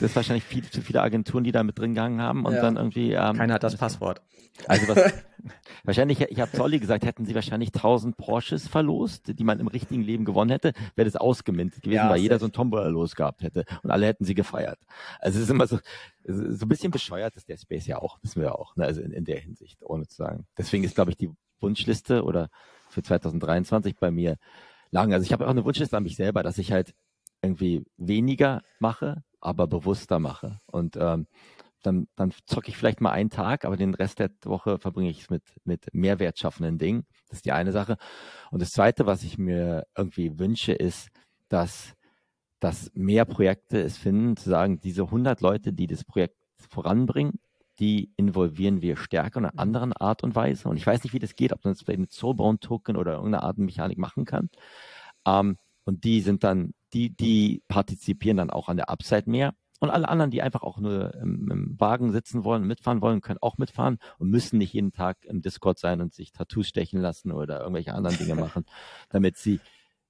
das 0.00 0.10
ist 0.10 0.16
wahrscheinlich 0.16 0.44
viel 0.44 0.68
zu 0.68 0.82
viele 0.82 1.02
Agenturen, 1.02 1.44
die 1.44 1.52
da 1.52 1.62
mit 1.62 1.78
drin 1.78 1.94
gegangen 1.94 2.20
haben 2.20 2.44
und 2.44 2.54
ja. 2.54 2.62
dann 2.62 2.76
irgendwie. 2.76 3.12
Ähm, 3.12 3.36
Keiner 3.36 3.54
hat 3.54 3.62
das 3.62 3.76
Passwort. 3.76 4.22
Also 4.66 4.88
was, 4.88 5.12
wahrscheinlich, 5.84 6.20
ich 6.20 6.40
habe 6.40 6.50
Zolli 6.52 6.78
gesagt, 6.78 7.04
hätten 7.04 7.26
sie 7.26 7.34
wahrscheinlich 7.34 7.74
1000 7.74 8.16
Porsches 8.16 8.68
verlost, 8.68 9.38
die 9.38 9.44
man 9.44 9.60
im 9.60 9.66
richtigen 9.66 10.02
Leben 10.02 10.24
gewonnen 10.24 10.50
hätte, 10.50 10.72
wäre 10.94 11.04
das 11.04 11.16
ausgemintet 11.16 11.82
gewesen, 11.82 11.96
ja, 11.96 12.10
weil 12.10 12.20
jeder 12.20 12.38
so 12.38 12.46
ein 12.46 12.52
Tombola 12.52 12.88
losgehabt 12.88 13.42
hätte 13.42 13.64
und 13.82 13.90
alle 13.90 14.06
hätten 14.06 14.24
sie 14.24 14.34
gefeiert. 14.34 14.78
Also 15.20 15.38
es 15.38 15.44
ist 15.44 15.50
immer 15.50 15.66
so, 15.66 15.78
so 16.24 16.64
ein 16.64 16.68
bisschen 16.68 16.90
bescheuert 16.90 17.36
ist 17.36 17.48
der 17.48 17.58
Space 17.58 17.86
ja 17.86 17.98
auch, 17.98 18.18
wissen 18.22 18.40
wir 18.40 18.48
ja 18.48 18.54
auch, 18.54 18.76
ne? 18.76 18.84
also 18.84 19.00
in, 19.00 19.12
in 19.12 19.24
der 19.24 19.38
Hinsicht, 19.38 19.84
ohne 19.84 20.06
zu 20.06 20.16
sagen. 20.16 20.46
Deswegen 20.56 20.84
ist, 20.84 20.94
glaube 20.94 21.10
ich, 21.10 21.16
die 21.16 21.30
Wunschliste 21.60 22.24
oder 22.24 22.48
für 22.88 23.02
2023 23.02 23.96
bei 23.98 24.10
mir 24.10 24.36
lang. 24.90 25.12
Also 25.12 25.24
ich 25.24 25.32
habe 25.32 25.46
auch 25.46 25.50
eine 25.50 25.64
Wunschliste 25.64 25.96
an 25.96 26.02
mich 26.02 26.16
selber, 26.16 26.42
dass 26.42 26.58
ich 26.58 26.72
halt 26.72 26.94
irgendwie 27.42 27.84
weniger 27.96 28.62
mache, 28.78 29.22
aber 29.46 29.66
bewusster 29.66 30.18
mache. 30.18 30.60
Und 30.66 30.96
ähm, 30.96 31.26
dann, 31.82 32.08
dann 32.16 32.32
zocke 32.46 32.68
ich 32.68 32.76
vielleicht 32.76 33.00
mal 33.00 33.12
einen 33.12 33.30
Tag, 33.30 33.64
aber 33.64 33.76
den 33.76 33.94
Rest 33.94 34.18
der 34.18 34.30
Woche 34.44 34.78
verbringe 34.78 35.08
ich 35.08 35.22
es 35.22 35.30
mit, 35.30 35.42
mit 35.64 35.86
mehrwertschaffenden 35.92 36.78
Dingen. 36.78 37.06
Das 37.28 37.38
ist 37.38 37.44
die 37.46 37.52
eine 37.52 37.72
Sache. 37.72 37.96
Und 38.50 38.60
das 38.60 38.70
zweite, 38.70 39.06
was 39.06 39.22
ich 39.22 39.38
mir 39.38 39.86
irgendwie 39.96 40.38
wünsche, 40.38 40.72
ist, 40.72 41.08
dass, 41.48 41.94
dass 42.58 42.90
mehr 42.94 43.24
Projekte 43.24 43.80
es 43.80 43.96
finden, 43.96 44.36
zu 44.36 44.50
sagen, 44.50 44.80
diese 44.80 45.04
100 45.04 45.40
Leute, 45.40 45.72
die 45.72 45.86
das 45.86 46.04
Projekt 46.04 46.36
voranbringen, 46.58 47.38
die 47.78 48.10
involvieren 48.16 48.82
wir 48.82 48.96
stärker 48.96 49.38
in 49.38 49.44
einer 49.44 49.58
anderen 49.58 49.92
Art 49.92 50.24
und 50.24 50.34
Weise. 50.34 50.68
Und 50.68 50.76
ich 50.76 50.86
weiß 50.86 51.04
nicht, 51.04 51.12
wie 51.12 51.18
das 51.18 51.36
geht, 51.36 51.52
ob 51.52 51.64
man 51.64 51.74
das 51.74 51.82
vielleicht 51.82 52.00
mit 52.00 52.12
Soulbound-Token 52.12 52.96
oder 52.96 53.14
irgendeiner 53.14 53.44
Art 53.44 53.58
Mechanik 53.58 53.98
machen 53.98 54.24
kann. 54.24 54.48
Ähm, 55.26 55.56
und 55.84 56.02
die 56.02 56.20
sind 56.20 56.42
dann 56.42 56.72
die, 56.96 57.10
die 57.10 57.62
partizipieren 57.68 58.38
dann 58.38 58.50
auch 58.50 58.68
an 58.68 58.78
der 58.78 58.88
Upside 58.88 59.28
mehr. 59.28 59.54
Und 59.78 59.90
alle 59.90 60.08
anderen, 60.08 60.30
die 60.30 60.40
einfach 60.40 60.62
auch 60.62 60.78
nur 60.78 61.14
im, 61.16 61.50
im, 61.50 61.76
Wagen 61.78 62.10
sitzen 62.10 62.44
wollen, 62.44 62.66
mitfahren 62.66 63.02
wollen, 63.02 63.20
können 63.20 63.38
auch 63.42 63.58
mitfahren 63.58 63.98
und 64.18 64.30
müssen 64.30 64.56
nicht 64.56 64.72
jeden 64.72 64.92
Tag 64.92 65.22
im 65.26 65.42
Discord 65.42 65.78
sein 65.78 66.00
und 66.00 66.14
sich 66.14 66.32
Tattoos 66.32 66.66
stechen 66.66 66.98
lassen 67.02 67.30
oder 67.30 67.60
irgendwelche 67.60 67.92
anderen 67.92 68.16
Dinge 68.16 68.34
machen, 68.36 68.64
damit 69.10 69.36
sie 69.36 69.60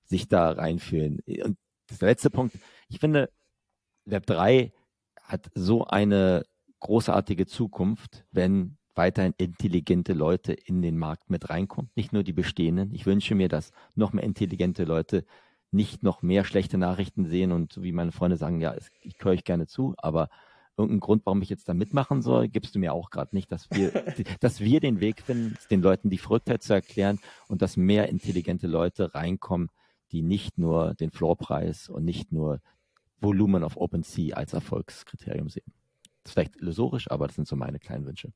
sich 0.04 0.28
da 0.28 0.52
reinfühlen. 0.52 1.18
Und 1.44 1.58
der 2.00 2.08
letzte 2.08 2.30
Punkt, 2.30 2.56
ich 2.88 3.00
finde, 3.00 3.28
Web 4.04 4.26
3 4.26 4.72
hat 5.20 5.50
so 5.54 5.84
eine 5.84 6.44
großartige 6.78 7.46
Zukunft, 7.46 8.24
wenn 8.30 8.78
weiterhin 8.94 9.34
intelligente 9.36 10.12
Leute 10.12 10.52
in 10.52 10.80
den 10.80 10.96
Markt 10.96 11.28
mit 11.28 11.50
reinkommen, 11.50 11.90
nicht 11.96 12.12
nur 12.12 12.22
die 12.22 12.32
bestehenden. 12.32 12.94
Ich 12.94 13.04
wünsche 13.04 13.34
mir, 13.34 13.48
dass 13.48 13.72
noch 13.96 14.12
mehr 14.12 14.22
intelligente 14.22 14.84
Leute 14.84 15.24
nicht 15.70 16.02
noch 16.02 16.22
mehr 16.22 16.44
schlechte 16.44 16.78
Nachrichten 16.78 17.26
sehen 17.26 17.52
und 17.52 17.82
wie 17.82 17.92
meine 17.92 18.12
Freunde 18.12 18.36
sagen, 18.36 18.60
ja, 18.60 18.74
ich 19.00 19.16
höre 19.20 19.32
euch 19.32 19.44
gerne 19.44 19.66
zu, 19.66 19.94
aber 19.98 20.28
irgendeinen 20.76 21.00
Grund, 21.00 21.24
warum 21.24 21.42
ich 21.42 21.48
jetzt 21.48 21.68
da 21.68 21.74
mitmachen 21.74 22.22
soll, 22.22 22.48
gibst 22.48 22.74
du 22.74 22.78
mir 22.78 22.92
auch 22.92 23.10
gerade 23.10 23.34
nicht, 23.34 23.50
dass 23.50 23.70
wir, 23.70 23.90
dass 24.40 24.60
wir 24.60 24.80
den 24.80 25.00
Weg 25.00 25.22
finden, 25.22 25.56
den 25.70 25.82
Leuten 25.82 26.10
die 26.10 26.18
Verrücktheit 26.18 26.62
zu 26.62 26.74
erklären 26.74 27.18
und 27.48 27.62
dass 27.62 27.76
mehr 27.76 28.08
intelligente 28.08 28.66
Leute 28.66 29.14
reinkommen, 29.14 29.70
die 30.12 30.22
nicht 30.22 30.58
nur 30.58 30.94
den 30.94 31.10
Floorpreis 31.10 31.88
und 31.88 32.04
nicht 32.04 32.32
nur 32.32 32.60
Volumen 33.20 33.64
auf 33.64 33.76
OpenSea 33.76 34.36
als 34.36 34.52
Erfolgskriterium 34.52 35.48
sehen. 35.48 35.72
Das 36.22 36.30
ist 36.30 36.32
vielleicht 36.34 36.56
illusorisch, 36.56 37.10
aber 37.10 37.26
das 37.26 37.36
sind 37.36 37.48
so 37.48 37.56
meine 37.56 37.78
kleinen 37.78 38.06
Wünsche. 38.06 38.32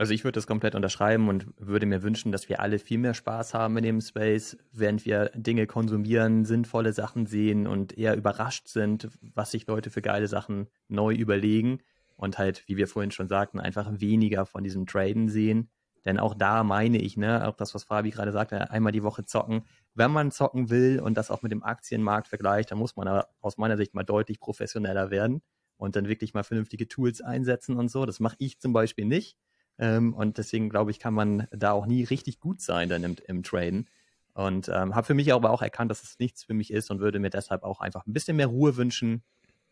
Also 0.00 0.14
ich 0.14 0.24
würde 0.24 0.36
das 0.38 0.46
komplett 0.46 0.74
unterschreiben 0.74 1.28
und 1.28 1.48
würde 1.58 1.84
mir 1.84 2.02
wünschen, 2.02 2.32
dass 2.32 2.48
wir 2.48 2.60
alle 2.60 2.78
viel 2.78 2.96
mehr 2.96 3.12
Spaß 3.12 3.52
haben 3.52 3.76
in 3.76 3.84
dem 3.84 4.00
Space, 4.00 4.56
während 4.72 5.04
wir 5.04 5.30
Dinge 5.34 5.66
konsumieren, 5.66 6.46
sinnvolle 6.46 6.94
Sachen 6.94 7.26
sehen 7.26 7.66
und 7.66 7.98
eher 7.98 8.16
überrascht 8.16 8.66
sind, 8.68 9.10
was 9.20 9.50
sich 9.50 9.66
Leute 9.66 9.90
für 9.90 10.00
geile 10.00 10.26
Sachen 10.26 10.68
neu 10.88 11.12
überlegen 11.12 11.80
und 12.16 12.38
halt, 12.38 12.66
wie 12.66 12.78
wir 12.78 12.88
vorhin 12.88 13.10
schon 13.10 13.28
sagten, 13.28 13.60
einfach 13.60 14.00
weniger 14.00 14.46
von 14.46 14.64
diesem 14.64 14.86
Traden 14.86 15.28
sehen. 15.28 15.68
Denn 16.06 16.18
auch 16.18 16.32
da 16.34 16.64
meine 16.64 16.96
ich, 16.96 17.18
ne, 17.18 17.46
auch 17.46 17.56
das, 17.56 17.74
was 17.74 17.84
Fabi 17.84 18.08
gerade 18.08 18.32
sagte, 18.32 18.70
einmal 18.70 18.92
die 18.92 19.02
Woche 19.02 19.26
zocken. 19.26 19.66
Wenn 19.92 20.12
man 20.12 20.30
zocken 20.30 20.70
will 20.70 21.00
und 21.00 21.18
das 21.18 21.30
auch 21.30 21.42
mit 21.42 21.52
dem 21.52 21.62
Aktienmarkt 21.62 22.26
vergleicht, 22.26 22.70
dann 22.70 22.78
muss 22.78 22.96
man 22.96 23.22
aus 23.42 23.58
meiner 23.58 23.76
Sicht 23.76 23.92
mal 23.92 24.04
deutlich 24.04 24.40
professioneller 24.40 25.10
werden 25.10 25.42
und 25.76 25.94
dann 25.94 26.08
wirklich 26.08 26.32
mal 26.32 26.42
vernünftige 26.42 26.88
Tools 26.88 27.20
einsetzen 27.20 27.76
und 27.76 27.90
so. 27.90 28.06
Das 28.06 28.18
mache 28.18 28.36
ich 28.38 28.60
zum 28.60 28.72
Beispiel 28.72 29.04
nicht. 29.04 29.36
Ähm, 29.80 30.12
und 30.12 30.36
deswegen 30.36 30.68
glaube 30.68 30.90
ich, 30.90 31.00
kann 31.00 31.14
man 31.14 31.48
da 31.50 31.72
auch 31.72 31.86
nie 31.86 32.04
richtig 32.04 32.38
gut 32.38 32.60
sein 32.60 32.90
dann 32.90 33.02
im, 33.02 33.16
im 33.26 33.42
Traden. 33.42 33.88
Und 34.34 34.68
ähm, 34.68 34.94
habe 34.94 35.06
für 35.06 35.14
mich 35.14 35.32
aber 35.32 35.50
auch 35.50 35.62
erkannt, 35.62 35.90
dass 35.90 36.02
es 36.02 36.18
nichts 36.18 36.44
für 36.44 36.54
mich 36.54 36.70
ist 36.70 36.90
und 36.90 37.00
würde 37.00 37.18
mir 37.18 37.30
deshalb 37.30 37.64
auch 37.64 37.80
einfach 37.80 38.06
ein 38.06 38.12
bisschen 38.12 38.36
mehr 38.36 38.46
Ruhe 38.46 38.76
wünschen, 38.76 39.22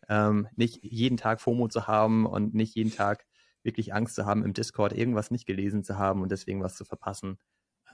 ähm, 0.09 0.49
nicht 0.57 0.83
jeden 0.83 1.19
Tag 1.19 1.41
FOMO 1.43 1.69
zu 1.69 1.87
haben 1.87 2.27
und 2.27 2.55
nicht 2.55 2.75
jeden 2.75 2.93
Tag 2.93 3.27
wirklich 3.63 3.93
Angst 3.93 4.15
zu 4.15 4.25
haben, 4.25 4.45
im 4.45 4.55
Discord 4.55 4.95
irgendwas 4.95 5.31
nicht 5.31 5.47
gelesen 5.47 5.85
zu 5.85 5.99
haben 5.99 6.23
und 6.23 6.33
deswegen 6.33 6.63
was 6.63 6.75
zu 6.75 6.87
verpassen. 6.87 7.39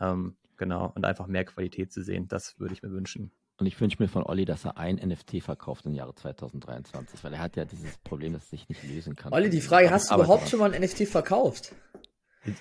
Ähm, 0.00 0.36
genau, 0.56 0.92
und 0.94 1.04
einfach 1.04 1.26
mehr 1.26 1.44
Qualität 1.44 1.92
zu 1.92 2.02
sehen, 2.02 2.28
das 2.28 2.58
würde 2.60 2.74
ich 2.74 2.82
mir 2.82 2.92
wünschen. 2.92 3.32
Und 3.56 3.66
ich 3.66 3.80
wünsche 3.80 4.02
mir 4.02 4.08
von 4.08 4.24
Olli, 4.24 4.44
dass 4.44 4.64
er 4.64 4.78
ein 4.78 4.96
NFT 4.96 5.42
verkauft 5.42 5.86
im 5.86 5.94
Jahre 5.94 6.14
2023, 6.14 7.22
weil 7.22 7.34
er 7.34 7.40
hat 7.40 7.56
ja 7.56 7.64
dieses 7.64 7.98
Problem, 7.98 8.32
dass 8.32 8.44
er 8.46 8.50
sich 8.50 8.68
nicht 8.68 8.82
lösen 8.84 9.14
kann. 9.16 9.32
Olli, 9.32 9.50
die 9.50 9.60
Frage, 9.60 9.90
hast 9.90 10.10
du 10.10 10.14
überhaupt 10.14 10.48
schon 10.48 10.60
mal 10.60 10.72
ein 10.72 10.82
NFT 10.82 11.06
verkauft? 11.06 11.72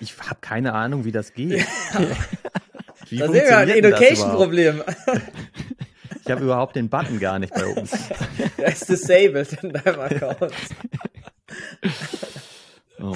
Ich 0.00 0.18
habe 0.18 0.40
keine 0.40 0.72
Ahnung, 0.72 1.04
wie 1.04 1.12
das 1.12 1.34
geht. 1.34 1.52
wie 3.08 3.18
da 3.18 3.30
sehen 3.30 3.44
wir 3.46 3.58
ein 3.58 3.68
Education-Problem. 3.68 4.82
Ich 6.24 6.30
habe 6.30 6.42
überhaupt 6.42 6.74
den 6.76 6.88
Button 6.88 7.20
gar 7.20 7.38
nicht 7.38 7.52
bei 7.52 7.66
uns. 7.66 7.92
Er 8.56 8.72
ist 8.72 8.88
disabled 8.88 9.52
in 9.62 9.72
deinem 9.72 10.00
Account. 10.00 10.52
Oh 13.00 13.14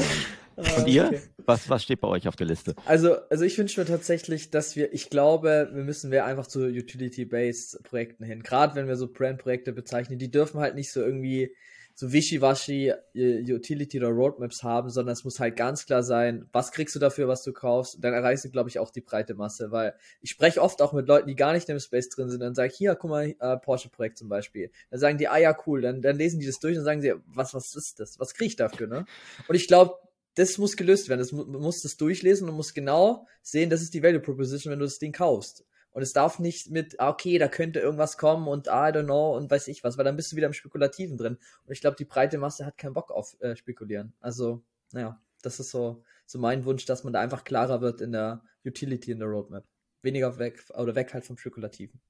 Und 0.56 0.88
ihr? 0.88 1.06
Okay. 1.06 1.20
Was, 1.46 1.70
was 1.70 1.84
steht 1.84 2.00
bei 2.00 2.08
euch 2.08 2.28
auf 2.28 2.36
der 2.36 2.46
Liste? 2.46 2.74
Also, 2.84 3.16
also 3.30 3.44
ich 3.44 3.56
wünsche 3.56 3.80
mir 3.80 3.86
tatsächlich, 3.86 4.50
dass 4.50 4.76
wir, 4.76 4.92
ich 4.92 5.08
glaube, 5.08 5.70
wir 5.72 5.84
müssen 5.84 6.10
wir 6.10 6.26
einfach 6.26 6.46
zu 6.46 6.66
Utility-Based 6.66 7.84
Projekten 7.84 8.24
hin. 8.24 8.42
Gerade 8.42 8.74
wenn 8.74 8.88
wir 8.88 8.96
so 8.96 9.10
Brand-Projekte 9.10 9.72
bezeichnen, 9.72 10.18
die 10.18 10.30
dürfen 10.30 10.60
halt 10.60 10.74
nicht 10.74 10.92
so 10.92 11.00
irgendwie 11.00 11.54
so 12.01 12.12
wischiwaschi 12.12 12.92
äh, 13.14 13.53
Utility 13.53 13.99
oder 13.99 14.11
Roadmaps 14.11 14.62
haben, 14.62 14.88
sondern 14.88 15.14
es 15.14 15.24
muss 15.24 15.40
halt 15.40 15.57
ganz 15.57 15.84
klar 15.84 16.05
sein, 16.05 16.49
was 16.53 16.70
kriegst 16.70 16.94
du 16.94 17.01
dafür, 17.01 17.26
was 17.26 17.42
du 17.42 17.53
kaufst. 17.53 17.99
Dann 17.99 18.14
erreichst 18.14 18.44
du, 18.44 18.51
glaube 18.51 18.68
ich, 18.68 18.78
auch 18.78 18.92
die 18.92 19.01
breite 19.01 19.34
Masse, 19.34 19.72
weil 19.72 19.96
ich 20.20 20.30
spreche 20.30 20.62
oft 20.62 20.80
auch 20.80 20.92
mit 20.92 21.09
Leuten, 21.09 21.26
die 21.26 21.34
gar 21.34 21.53
nicht 21.53 21.68
im 21.68 21.80
Space 21.80 22.09
drin 22.09 22.30
sind, 22.30 22.38
dann 22.38 22.55
sage 22.55 22.70
ich, 22.70 22.78
hier, 22.78 22.94
guck 22.94 23.11
mal, 23.11 23.34
äh, 23.40 23.57
Porsche-Projekt 23.57 24.16
zum 24.16 24.28
Beispiel. 24.28 24.70
Dann 24.90 25.01
sagen 25.01 25.18
die, 25.18 25.26
ah 25.26 25.38
ja, 25.38 25.59
cool, 25.66 25.80
dann, 25.80 26.01
dann 26.01 26.14
lesen 26.14 26.38
die 26.38 26.46
das 26.46 26.61
durch 26.61 26.78
und 26.78 26.84
sagen 26.84 27.03
sie, 27.03 27.14
was, 27.26 27.53
was 27.53 27.74
ist 27.74 27.99
das? 27.99 28.20
Was 28.20 28.32
kriege 28.32 28.46
ich 28.46 28.57
dafür, 28.57 28.86
ne? 28.86 29.05
Und 29.49 29.57
ich 29.57 29.66
glaube, 29.66 29.99
das 30.36 30.57
muss 30.57 30.76
gelöst 30.76 31.09
werden. 31.09 31.18
Das, 31.18 31.32
man 31.32 31.51
muss 31.51 31.82
das 31.82 31.96
durchlesen 31.96 32.49
und 32.49 32.55
muss 32.55 32.74
genau 32.74 33.26
sehen, 33.42 33.70
das 33.70 33.82
ist 33.82 33.92
die 33.92 34.05
Value 34.05 34.20
Proposition, 34.20 34.70
wenn 34.70 34.78
du 34.78 34.84
das 34.84 35.01
Ding 35.01 35.12
kaufst. 35.12 35.64
Und 35.93 36.03
es 36.03 36.12
darf 36.12 36.39
nicht 36.39 36.70
mit, 36.70 37.01
ah, 37.01 37.09
okay, 37.09 37.39
da 37.39 37.49
könnte 37.49 37.80
irgendwas 37.80 38.18
kommen 38.18 38.47
und 38.47 38.66
I 38.66 38.70
don't 38.70 39.05
know 39.05 39.36
und 39.36 39.51
weiß 39.51 39.68
ich 39.68 39.82
was, 39.84 39.99
weil 39.99 40.05
dann 40.05 40.16
bist 40.16 40.30
du 40.30 40.36
wieder 40.36 40.47
im 40.47 40.53
Spekulativen 40.53 41.16
drin. 41.16 41.39
Und 41.66 41.72
ich 41.72 41.80
glaube, 41.80 41.97
die 41.97 42.05
breite 42.05 42.39
Masse 42.39 42.66
hat 42.66 42.78
keinen 42.78 42.95
Bock 42.95 43.11
auf 43.11 43.36
äh, 43.41 43.57
Spekulieren. 43.57 44.12
Also, 44.20 44.62
naja, 44.93 45.20
das 45.43 45.61
ist 45.61 45.70
so, 45.70 46.05
so 46.26 46.39
mein 46.39 46.64
Wunsch, 46.64 46.84
dass 46.84 47.05
man 47.05 47.12
da 47.12 47.20
einfach 47.20 47.45
klarer 47.45 47.80
wird 47.80 48.01
in 48.01 48.12
der 48.12 48.43
Utility 48.64 49.12
in 49.12 49.18
der 49.18 49.28
Roadmap. 49.28 49.64
Weniger 50.03 50.39
weg 50.39 50.64
oder 50.74 50.95
weg 50.95 51.12
halt 51.14 51.24
vom 51.24 51.39
Spekulativen. 51.39 52.01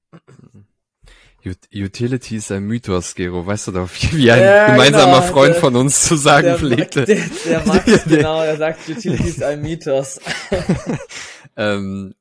Utility 1.73 2.35
ist 2.35 2.51
ein 2.51 2.63
Mythos, 2.63 3.15
Gero, 3.15 3.45
weißt 3.45 3.67
du 3.67 3.71
doch, 3.71 3.89
wie 4.11 4.29
ein 4.29 4.41
ja, 4.41 4.71
gemeinsamer 4.71 5.21
genau, 5.21 5.33
Freund 5.33 5.53
der, 5.53 5.61
von 5.61 5.75
uns 5.75 6.03
zu 6.03 6.15
sagen 6.15 6.47
der, 6.47 6.57
pflegte. 6.57 7.05
Der, 7.05 7.21
der 7.45 7.65
Max, 7.65 8.03
genau, 8.07 8.43
er 8.43 8.57
sagt, 8.57 8.89
Utility 8.89 9.29
ist 9.29 9.43
ein 9.43 9.61
Mythos. 9.61 10.19
ähm, 11.57 12.13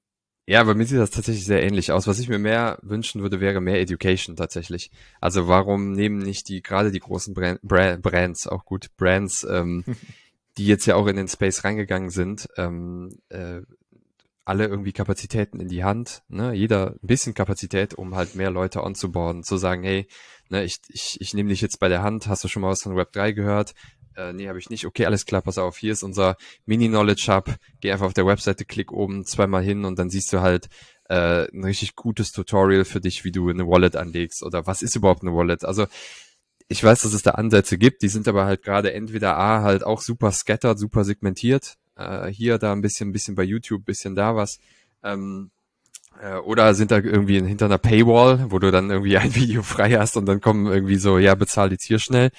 ja, 0.49 0.65
bei 0.65 0.73
mir 0.73 0.87
sieht 0.87 0.99
das 0.99 1.11
tatsächlich 1.11 1.45
sehr 1.45 1.63
ähnlich 1.63 1.93
aus. 1.93 2.07
Was 2.07 2.19
ich 2.19 2.31
mir 2.31 2.39
mehr 2.39 2.79
wünschen 2.81 3.21
würde, 3.21 3.39
wäre 3.39 3.61
mehr 3.61 3.81
Education 3.83 4.35
tatsächlich. 4.35 4.91
Also 5.21 5.47
warum 5.47 5.93
nehmen 5.93 6.21
nicht 6.21 6.49
die, 6.49 6.63
gerade 6.63 6.91
die 6.91 7.01
großen 7.01 7.35
Brand, 7.35 7.61
Brands, 7.61 8.47
auch 8.47 8.65
gut, 8.65 8.97
Brands, 8.97 9.47
ähm, 9.49 9.85
die 10.57 10.65
jetzt 10.65 10.87
ja 10.87 10.95
auch 10.97 11.07
in 11.07 11.17
den 11.17 11.29
Space 11.29 11.65
reingegangen 11.65 12.09
sind, 12.09 12.49
ähm, 12.57 13.19
äh, 13.29 13.61
alle 14.47 14.67
irgendwie 14.67 14.93
Kapazitäten 14.93 15.61
in 15.61 15.69
die 15.69 15.85
Hand, 15.85 16.23
ne? 16.29 16.55
jeder 16.55 16.93
ein 16.93 17.07
bisschen 17.07 17.35
Kapazität, 17.35 17.93
um 17.93 18.15
halt 18.15 18.35
mehr 18.35 18.51
Leute 18.51 18.83
onzuboarden, 18.83 19.45
zu 19.45 19.59
sagen, 19.59 19.83
hey, 19.83 20.09
ne, 20.49 20.65
ich, 20.65 20.79
ich, 20.89 21.21
ich 21.21 21.35
nehme 21.35 21.51
dich 21.51 21.61
jetzt 21.61 21.79
bei 21.79 21.91
der 21.91 22.03
Hand, 22.03 22.27
hast 22.27 22.43
du 22.43 22.49
schon 22.49 22.63
mal 22.63 22.71
was 22.71 22.81
von 22.81 22.97
Web 22.97 23.13
3 23.13 23.33
gehört? 23.33 23.75
Äh, 24.19 24.33
nee, 24.33 24.49
habe 24.49 24.59
ich 24.59 24.69
nicht. 24.69 24.85
Okay, 24.85 25.07
alles 25.07 25.27
klar, 25.27 25.43
pass 25.43 25.59
auf, 25.59 25.79
hier 25.79 25.93
ist 25.93 26.03
unser 26.03 26.37
Mini-Knowledge-Hub. 26.67 27.55
Geh 27.81 27.93
einfach 27.93 28.07
auf 28.07 28.15
der 28.15 28.27
Webseite, 28.27 28.65
klick 28.65 28.91
oben 28.91 29.25
zweimal 29.25 29.63
hin 29.63 29.85
und 29.85 29.99
dann 29.99 30.11
siehst 30.11 30.33
du 30.33 30.41
halt 30.41 30.69
äh, 31.09 31.47
ein 31.53 31.63
richtig 31.63 31.95
gutes 31.95 32.33
Tutorial 32.33 32.85
für 32.85 33.01
dich, 33.01 33.25
wie 33.25 33.31
du 33.31 33.49
eine 33.49 33.69
Wallet 33.69 33.95
anlegst 33.95 34.43
oder 34.43 34.67
was 34.67 34.83
ist 34.83 34.97
überhaupt 34.97 35.23
eine 35.23 35.35
Wallet. 35.35 35.65
Also 35.65 35.87
ich 36.67 36.83
weiß, 36.83 37.03
dass 37.03 37.13
es 37.13 37.23
da 37.23 37.33
Ansätze 37.33 37.79
gibt, 37.79 38.03
die 38.03 38.09
sind 38.09 38.27
aber 38.27 38.45
halt 38.45 38.63
gerade 38.63 38.93
entweder 38.93 39.37
A, 39.39 39.63
halt 39.63 39.85
auch 39.85 40.01
super 40.03 40.33
scattered, 40.33 40.81
super 40.81 41.05
segmentiert. 41.05 41.77
Äh, 41.97 42.27
hier, 42.27 42.59
da 42.59 42.73
ein 42.73 42.81
bisschen, 42.81 43.11
ein 43.11 43.13
bisschen 43.13 43.37
bei 43.37 43.45
YouTube, 43.45 43.85
bisschen 43.85 44.17
da 44.17 44.35
was. 44.35 44.59
Ähm, 45.05 45.53
äh, 46.21 46.39
oder 46.39 46.75
sind 46.75 46.91
da 46.91 46.99
irgendwie 46.99 47.41
hinter 47.41 47.67
einer 47.67 47.79
Paywall, 47.79 48.51
wo 48.51 48.59
du 48.59 48.73
dann 48.73 48.91
irgendwie 48.91 49.17
ein 49.19 49.37
Video 49.37 49.63
frei 49.63 49.93
hast 49.93 50.17
und 50.17 50.27
dann 50.27 50.41
kommen 50.41 50.67
irgendwie 50.67 50.97
so, 50.97 51.19
ja, 51.19 51.37
bezahl 51.37 51.71
jetzt 51.71 51.85
hier 51.85 52.01
schnell 52.01 52.33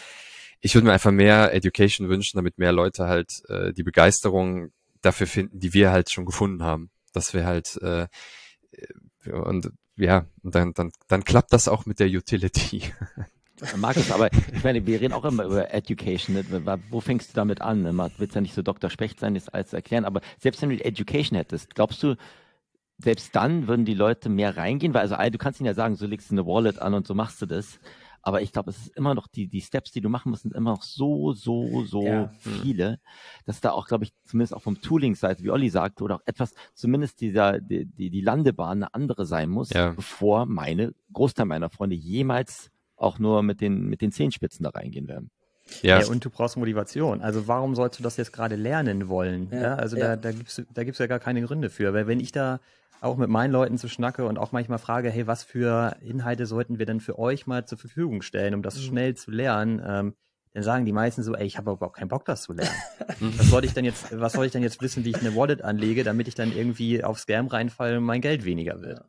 ich 0.62 0.76
würde 0.76 0.88
mir 0.88 0.94
einfach 0.94 1.12
mehr 1.12 1.54
Education 1.54 2.10
wünschen, 2.10 2.38
damit 2.38 2.58
mehr 2.58 2.72
Leute 2.72 3.08
halt 3.08 3.42
äh, 3.48 3.74
die 3.74 3.84
Begeisterung 3.84 4.72
dafür 5.02 5.28
finden, 5.28 5.60
die 5.60 5.74
wir 5.74 5.92
halt 5.92 6.12
schon 6.12 6.26
gefunden 6.26 6.64
haben. 6.64 6.90
Dass 7.14 7.34
wir 7.34 7.46
halt 7.46 7.78
äh, 7.82 8.08
und 9.32 9.72
ja, 9.96 10.26
und 10.44 10.56
dann, 10.56 10.74
dann, 10.74 10.92
dann 11.08 11.24
klappt 11.24 11.52
das 11.52 11.68
auch 11.68 11.86
mit 11.86 12.00
der 12.00 12.08
Utility. 12.08 12.84
Markus, 13.78 14.10
aber 14.12 14.32
ich 14.32 14.64
meine, 14.64 14.86
wir 14.86 15.02
reden 15.02 15.14
auch 15.14 15.26
immer 15.26 15.44
über 15.44 15.74
Education. 15.74 16.36
Ne? 16.36 16.80
Wo 16.90 17.02
fängst 17.02 17.32
du 17.32 17.34
damit 17.36 17.62
an? 17.62 17.82
Ne? 17.82 17.92
Man 17.92 18.12
wird 18.18 18.34
ja 18.34 18.40
nicht 18.40 18.54
so 18.54 18.62
Dr. 18.62 18.90
Specht 18.90 19.20
sein, 19.20 19.34
das 19.34 19.50
alles 19.50 19.74
erklären, 19.74 20.06
aber 20.06 20.22
selbst 20.38 20.62
wenn 20.62 20.70
du 20.70 20.84
Education 20.84 21.36
hättest, 21.36 21.76
glaubst 21.76 22.02
du, 22.02 22.16
selbst 22.98 23.36
dann 23.36 23.68
würden 23.68 23.84
die 23.84 23.94
Leute 23.94 24.30
mehr 24.30 24.56
reingehen? 24.56 24.94
Weil 24.94 25.02
also 25.02 25.16
du 25.16 25.38
kannst 25.38 25.60
ihnen 25.60 25.68
ja 25.68 25.74
sagen, 25.74 25.96
so 25.96 26.06
legst 26.06 26.30
du 26.30 26.36
eine 26.36 26.46
Wallet 26.46 26.80
an 26.80 26.94
und 26.94 27.06
so 27.06 27.14
machst 27.14 27.42
du 27.42 27.46
das. 27.46 27.80
Aber 28.22 28.42
ich 28.42 28.52
glaube, 28.52 28.72
es 28.72 28.78
ist 28.78 28.98
immer 28.98 29.16
noch 29.16 29.28
die, 29.28 29.48
die 29.48 29.62
Steps, 29.62 29.92
die 29.92 30.02
du 30.02 30.10
machen 30.10 30.30
musst, 30.30 30.44
sind 30.44 30.54
immer 30.54 30.72
noch 30.72 30.84
so, 30.84 31.34
so, 31.34 31.86
so 31.86 32.04
ja. 32.04 32.32
viele, 32.40 33.00
dass 33.46 33.62
da 33.62 33.72
auch, 33.72 33.88
glaube 33.88 34.04
ich, 34.04 34.14
zumindest 34.26 34.54
auch 34.54 34.62
vom 34.62 34.82
Tooling-Seite, 34.82 35.44
wie 35.44 35.52
Olli 35.52 35.70
sagte, 35.70 36.04
oder 36.04 36.16
auch 36.16 36.24
etwas, 36.26 36.54
zumindest 36.74 37.22
dieser, 37.22 37.60
die, 37.60 37.86
die, 37.86 38.10
die 38.10 38.22
Landebahn 38.22 38.84
eine 38.84 38.94
andere 38.94 39.26
sein 39.26 39.50
muss, 39.50 39.70
ja. 39.70 39.92
bevor 39.92 40.46
meine, 40.46 40.94
Großteil 41.14 41.46
meiner 41.46 41.70
Freunde 41.70 41.96
jemals 41.96 42.72
auch 42.96 43.20
nur 43.20 43.44
mit 43.44 43.62
den, 43.62 43.86
mit 43.86 44.02
den 44.02 44.12
Zehenspitzen 44.12 44.64
da 44.64 44.70
reingehen 44.72 45.08
werden. 45.08 45.32
Ja. 45.82 46.00
ja. 46.00 46.08
und 46.08 46.24
du 46.26 46.30
brauchst 46.30 46.58
Motivation. 46.58 47.22
Also 47.22 47.48
warum 47.48 47.76
sollst 47.76 48.00
du 48.00 48.04
das 48.04 48.18
jetzt 48.18 48.34
gerade 48.34 48.56
lernen 48.56 49.08
wollen? 49.08 49.50
Ja, 49.52 49.62
ja 49.62 49.76
also 49.76 49.98
ja. 49.98 50.16
da, 50.16 50.32
da 50.32 50.32
gibt's 50.32 50.62
da 50.74 50.84
gibt's 50.84 51.00
ja 51.00 51.08
gar 51.08 51.20
keine 51.20 51.42
Gründe 51.42 51.70
für. 51.70 51.94
Weil 51.94 52.08
wenn 52.08 52.20
ich 52.20 52.32
da 52.32 52.60
auch 53.02 53.18
mit 53.18 53.30
meinen 53.30 53.52
Leuten 53.52 53.78
zu 53.78 53.88
schnacke 53.88 54.26
und 54.26 54.38
auch 54.38 54.52
manchmal 54.52 54.80
frage, 54.80 55.10
hey, 55.10 55.28
was 55.28 55.44
für 55.44 55.96
Inhalte 56.02 56.46
sollten 56.46 56.80
wir 56.80 56.86
denn 56.86 57.00
für 57.00 57.18
euch 57.18 57.48
mal 57.48 57.66
zur 57.66 57.78
Verfügung 57.78 58.22
stellen, 58.22 58.54
um 58.54 58.62
das 58.62 58.78
mhm. 58.78 58.82
schnell 58.82 59.16
zu 59.16 59.32
lernen, 59.32 59.82
ähm, 59.86 60.14
dann 60.54 60.64
sagen 60.64 60.86
die 60.86 60.94
meisten 60.94 61.22
so, 61.22 61.36
ey, 61.36 61.46
ich 61.46 61.58
habe 61.58 61.72
überhaupt 61.72 61.96
keinen 61.96 62.08
Bock, 62.08 62.26
das 62.26 62.44
zu 62.44 62.54
lernen. 62.54 62.76
was 63.20 63.50
soll 63.50 63.64
ich 63.66 63.74
denn 63.74 63.86
jetzt, 63.86 64.20
was 64.20 64.34
soll 64.34 64.46
ich 64.46 64.52
denn 64.52 64.64
jetzt 64.64 64.82
wissen, 64.82 65.06
wie 65.06 65.12
ich 65.12 65.20
eine 65.20 65.36
Wallet 65.36 65.62
anlege, 65.62 66.04
damit 66.04 66.28
ich 66.28 66.36
dann 66.36 66.52
irgendwie 66.52 67.04
auf 67.04 67.20
Scam 67.20 67.48
reinfalle 67.48 67.98
und 67.98 68.04
mein 68.04 68.22
Geld 68.22 68.46
weniger 68.46 68.82
wird? 68.82 69.00
Ja. 69.00 69.06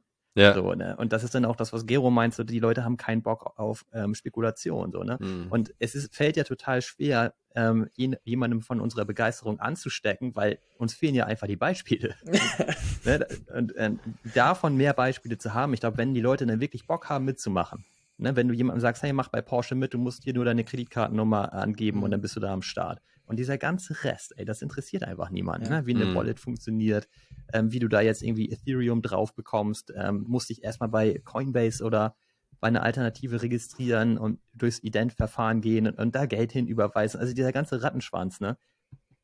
So, 0.55 0.74
ne? 0.74 0.97
Und 0.97 1.12
das 1.12 1.24
ist 1.24 1.34
dann 1.34 1.45
auch 1.45 1.57
das, 1.57 1.72
was 1.72 1.86
Gero 1.86 2.11
meint, 2.11 2.34
so, 2.34 2.45
die 2.45 2.59
Leute 2.59 2.84
haben 2.84 2.97
keinen 2.97 3.22
Bock 3.22 3.53
auf 3.57 3.84
ähm, 3.93 4.14
Spekulation. 4.14 4.93
So, 4.93 5.03
ne? 5.03 5.18
Mhm. 5.20 5.47
Und 5.51 5.74
es 5.78 5.95
ist, 5.95 6.14
fällt 6.14 6.36
ja 6.36 6.45
total 6.45 6.82
schwer, 6.82 7.34
ähm, 7.55 7.88
jemandem 8.24 8.62
von 8.62 8.80
unserer 8.80 9.05
Begeisterung 9.05 9.59
anzustecken, 9.61 10.36
weil 10.36 10.59
uns 10.78 10.95
fehlen 10.95 11.14
ja 11.14 11.26
einfach 11.26 11.47
die 11.47 11.57
Beispiele. 11.57 12.14
ne? 13.05 13.26
und, 13.55 13.72
und, 13.72 14.01
davon 14.34 14.76
mehr 14.76 14.93
Beispiele 14.93 15.38
zu 15.38 15.53
haben, 15.53 15.74
ich 15.74 15.80
glaube, 15.80 15.99
wenn 15.99 16.14
die 16.14 16.20
Leute 16.20 16.47
dann 16.47 16.61
wirklich 16.61 16.86
Bock 16.86 17.09
haben 17.09 17.24
mitzumachen, 17.24 17.84
Ne? 18.20 18.36
Wenn 18.36 18.49
du 18.49 18.55
jemandem 18.55 18.80
sagst, 18.80 19.03
hey, 19.03 19.12
mach 19.12 19.28
bei 19.28 19.41
Porsche 19.41 19.74
mit, 19.74 19.95
du 19.95 19.99
musst 19.99 20.24
hier 20.24 20.34
nur 20.34 20.45
deine 20.45 20.62
Kreditkartennummer 20.62 21.53
angeben 21.53 22.03
und 22.03 22.11
dann 22.11 22.20
bist 22.20 22.36
du 22.36 22.41
da 22.41 22.53
am 22.53 22.62
Start. 22.62 23.01
Und 23.31 23.37
dieser 23.39 23.59
ganze 23.59 24.03
Rest, 24.03 24.35
ey, 24.39 24.45
das 24.45 24.61
interessiert 24.61 25.05
einfach 25.05 25.31
niemanden, 25.31 25.70
Ja. 25.70 25.81
ne? 25.83 25.87
wie 25.87 25.93
eine 25.95 26.07
Mhm. 26.07 26.14
Wallet 26.16 26.41
funktioniert, 26.41 27.07
ähm, 27.53 27.70
wie 27.70 27.78
du 27.78 27.87
da 27.87 28.01
jetzt 28.01 28.22
irgendwie 28.24 28.51
Ethereum 28.51 29.03
drauf 29.03 29.37
bekommst, 29.37 29.93
ähm, 29.95 30.24
musst 30.26 30.49
dich 30.49 30.64
erstmal 30.64 30.89
bei 30.89 31.20
Coinbase 31.24 31.85
oder 31.85 32.16
bei 32.59 32.66
einer 32.66 32.83
Alternative 32.83 33.41
registrieren 33.41 34.18
und 34.18 34.41
durchs 34.53 34.81
Ident-Verfahren 34.83 35.61
gehen 35.61 35.87
und, 35.87 35.97
und 35.97 36.16
da 36.16 36.26
Geld 36.26 36.51
hin 36.51 36.66
überweisen. 36.66 37.20
Also 37.20 37.33
dieser 37.33 37.53
ganze 37.53 37.81
Rattenschwanz, 37.85 38.41
ne? 38.41 38.59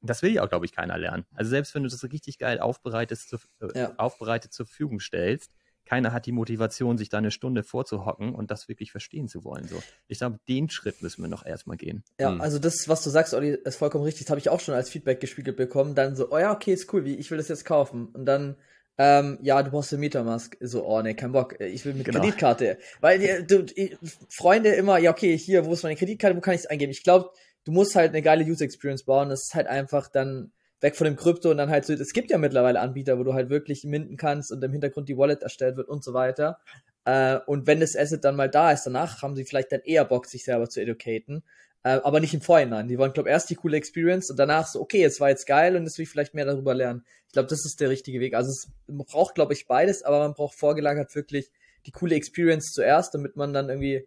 Das 0.03 0.23
will 0.23 0.31
ja 0.33 0.45
auch, 0.45 0.49
glaube 0.49 0.67
ich, 0.67 0.73
keiner 0.73 0.97
lernen. 0.99 1.25
Also 1.35 1.51
selbst 1.51 1.75
wenn 1.75 1.83
du 1.83 1.89
das 1.89 2.05
richtig 2.05 2.39
geil 2.39 2.61
aufbereitet, 2.61 3.19
zu, 3.19 3.39
äh, 3.61 3.77
Ja. 3.77 3.95
aufbereitet 3.97 4.53
zur 4.53 4.67
Verfügung 4.67 5.01
stellst, 5.01 5.51
keiner 5.87 6.13
hat 6.13 6.27
die 6.27 6.33
Motivation, 6.33 6.99
sich 6.99 7.09
da 7.09 7.19
eine 7.19 7.31
Stunde 7.31 7.63
vorzuhocken 7.63 8.35
und 8.35 8.51
das 8.51 8.69
wirklich 8.69 8.91
verstehen 8.93 9.29
zu 9.29 9.45
wollen. 9.45 9.67
So. 9.67 9.83
Ich 10.09 10.19
glaube, 10.19 10.39
den 10.49 10.69
Schritt 10.69 11.01
müssen 11.01 11.23
wir 11.23 11.29
noch 11.29 11.47
erstmal 11.47 11.77
gehen. 11.79 12.03
Ja, 12.21 12.31
Mhm. 12.33 12.41
also 12.43 12.59
das, 12.59 12.89
was 12.89 13.03
du 13.03 13.11
sagst, 13.11 13.33
Olli, 13.35 13.51
ist 13.65 13.77
vollkommen 13.77 14.05
richtig. 14.05 14.25
Das 14.27 14.31
habe 14.31 14.41
ich 14.41 14.49
auch 14.51 14.61
schon 14.61 14.75
als 14.75 14.91
Feedback 14.91 15.21
gespiegelt 15.21 15.57
bekommen. 15.57 15.95
Dann 15.95 16.15
so, 16.17 16.31
oh 16.31 16.39
ja, 16.39 16.53
okay, 16.53 16.73
ist 16.73 16.93
cool, 16.93 17.05
wie, 17.05 17.15
ich 17.15 17.31
will 17.31 17.39
das 17.39 17.49
jetzt 17.49 17.65
kaufen. 17.65 18.07
Und 18.09 18.27
dann, 18.27 18.57
ähm, 18.99 19.39
ja, 19.43 19.63
du 19.63 19.71
brauchst 19.71 19.93
eine 19.93 20.01
Metamask. 20.01 20.57
So, 20.61 20.85
oh 20.87 21.01
nee, 21.03 21.15
kein 21.15 21.33
Bock. 21.33 21.61
Ich 21.61 21.85
will 21.85 21.95
mit 21.95 22.05
Genau. 22.05 22.19
Kreditkarte. 22.21 22.79
Weil 23.01 23.19
die, 23.19 23.47
du, 23.47 23.63
die 23.63 23.97
Freunde 24.31 24.71
immer, 24.71 24.99
ja, 24.99 25.11
okay, 25.13 25.37
hier, 25.39 25.65
wo 25.67 25.73
ist 25.73 25.83
meine 25.83 25.97
Kreditkarte, 25.97 26.37
wo 26.37 26.41
kann 26.41 26.55
ich 26.55 26.61
es 26.63 26.67
eingeben? 26.67 26.91
Ich 26.93 27.05
glaube, 27.05 27.31
du 27.65 27.73
musst 27.73 27.95
halt 27.95 28.11
eine 28.11 28.23
geile 28.23 28.45
User 28.45 28.65
Experience 28.65 29.05
bauen. 29.05 29.29
Das 29.29 29.43
ist 29.49 29.55
halt 29.55 29.67
einfach 29.67 30.09
dann 30.09 30.51
weg 30.81 30.97
von 30.97 31.07
dem 31.07 31.17
Krypto 31.17 31.51
und 31.51 31.57
dann 31.57 31.71
halt 31.71 31.85
so, 31.87 31.93
es 31.93 32.13
gibt 32.13 32.31
ja 32.31 32.39
mittlerweile 32.39 32.81
Anbieter, 32.81 33.19
wo 33.19 33.25
du 33.25 33.35
halt 33.35 33.49
wirklich 33.49 33.85
minden 33.85 34.17
kannst 34.17 34.53
und 34.53 34.63
im 34.63 34.73
Hintergrund 34.73 35.09
die 35.09 35.17
Wallet 35.17 35.43
erstellt 35.43 35.77
wird 35.77 35.89
und 35.89 36.05
so 36.05 36.13
weiter. 36.13 36.59
Äh, 37.05 37.39
und 37.47 37.67
wenn 37.67 37.81
das 37.81 37.97
Asset 37.97 38.25
dann 38.25 38.37
mal 38.37 38.51
da 38.51 38.73
ist, 38.73 38.85
danach 38.85 39.23
haben 39.23 39.37
sie 39.37 39.45
vielleicht 39.45 39.73
dann 39.73 39.81
eher 39.81 40.05
Bock, 40.05 40.27
sich 40.27 40.45
selber 40.45 40.69
zu 40.69 40.81
educaten. 40.81 41.43
Äh, 41.83 42.01
aber 42.03 42.21
nicht 42.21 42.35
im 42.35 42.41
Vorhinein. 42.41 42.89
Die 42.89 42.99
wollen, 42.99 43.13
glaube 43.13 43.31
erst 43.31 43.49
die 43.49 43.55
coole 43.55 43.77
Experience 43.77 44.29
und 44.31 44.39
danach 44.39 44.67
so, 44.67 44.81
okay, 44.81 45.01
jetzt 45.01 45.21
war 45.21 45.29
jetzt 45.29 45.47
geil 45.47 45.77
und 45.77 45.85
jetzt 45.85 45.97
will 45.99 46.03
ich 46.03 46.11
vielleicht 46.11 46.35
mehr 46.35 46.45
darüber 46.45 46.75
lernen. 46.75 47.05
Ich 47.29 47.33
glaube, 47.33 47.49
das 47.49 47.65
ist 47.65 47.81
der 47.81 47.91
richtige 47.91 48.21
Weg. 48.21 48.35
Also 48.35 48.51
es 48.51 48.69
braucht, 48.89 49.35
glaube 49.35 49.53
ich, 49.53 49.67
beides, 49.67 50.03
aber 50.03 50.19
man 50.19 50.35
braucht 50.35 50.59
vorgelagert 50.59 51.15
wirklich 51.15 51.51
die 51.87 51.93
coole 51.93 52.17
Experience 52.17 52.73
zuerst, 52.73 53.15
damit 53.15 53.37
man 53.37 53.53
dann 53.53 53.69
irgendwie 53.69 54.07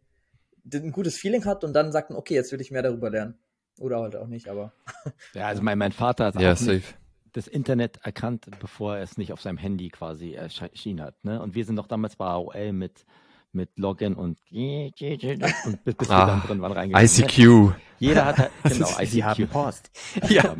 ein 0.74 0.92
gutes 0.92 1.18
Feeling 1.18 1.46
hat 1.46 1.64
und 1.64 1.74
dann 1.74 1.92
sagt 1.92 2.10
man, 2.10 2.20
okay, 2.20 2.36
jetzt 2.36 2.52
will 2.52 2.62
ich 2.62 2.70
mehr 2.70 2.84
darüber 2.84 3.10
lernen. 3.10 3.40
Oder 3.80 4.02
halt 4.02 4.16
auch 4.16 4.28
nicht, 4.28 4.48
aber. 4.50 4.72
Ja, 5.34 5.48
also 5.48 5.62
mein, 5.64 5.78
mein 5.78 5.92
Vater 5.92 6.26
hat 6.26 6.40
Ja, 6.40 6.54
auch 6.54 6.58
safe. 6.58 6.74
nicht 6.74 6.96
das 7.34 7.48
Internet 7.48 7.98
erkannt, 8.04 8.48
bevor 8.60 8.98
er 8.98 9.04
es 9.04 9.18
nicht 9.18 9.32
auf 9.32 9.40
seinem 9.42 9.58
Handy 9.60 9.90
quasi 9.90 10.34
erschienen 10.34 11.02
hat. 11.02 11.24
Ne? 11.24 11.40
Und 11.42 11.54
wir 11.54 11.64
sind 11.64 11.76
noch 11.76 11.86
damals 11.88 12.16
bei 12.16 12.26
AOL 12.26 12.74
mit, 12.74 13.06
mit 13.52 13.78
Login 13.78 14.14
und, 14.14 14.40
und 14.52 15.84
bis, 15.84 15.96
bis 15.96 16.10
wir 16.10 16.16
Ah, 16.16 16.26
dann 16.28 16.42
drin 16.42 16.62
waren 16.62 16.72
reingegangen. 16.72 17.08
ICQ. 17.08 17.74
Jeder 18.00 18.26
hat 18.26 18.38
halt, 18.38 18.52
genau, 18.64 18.88
Sie 19.06 19.24
haben 19.24 19.42
ICQ. 19.44 19.52
Post. 19.52 19.92
Ja. 20.30 20.56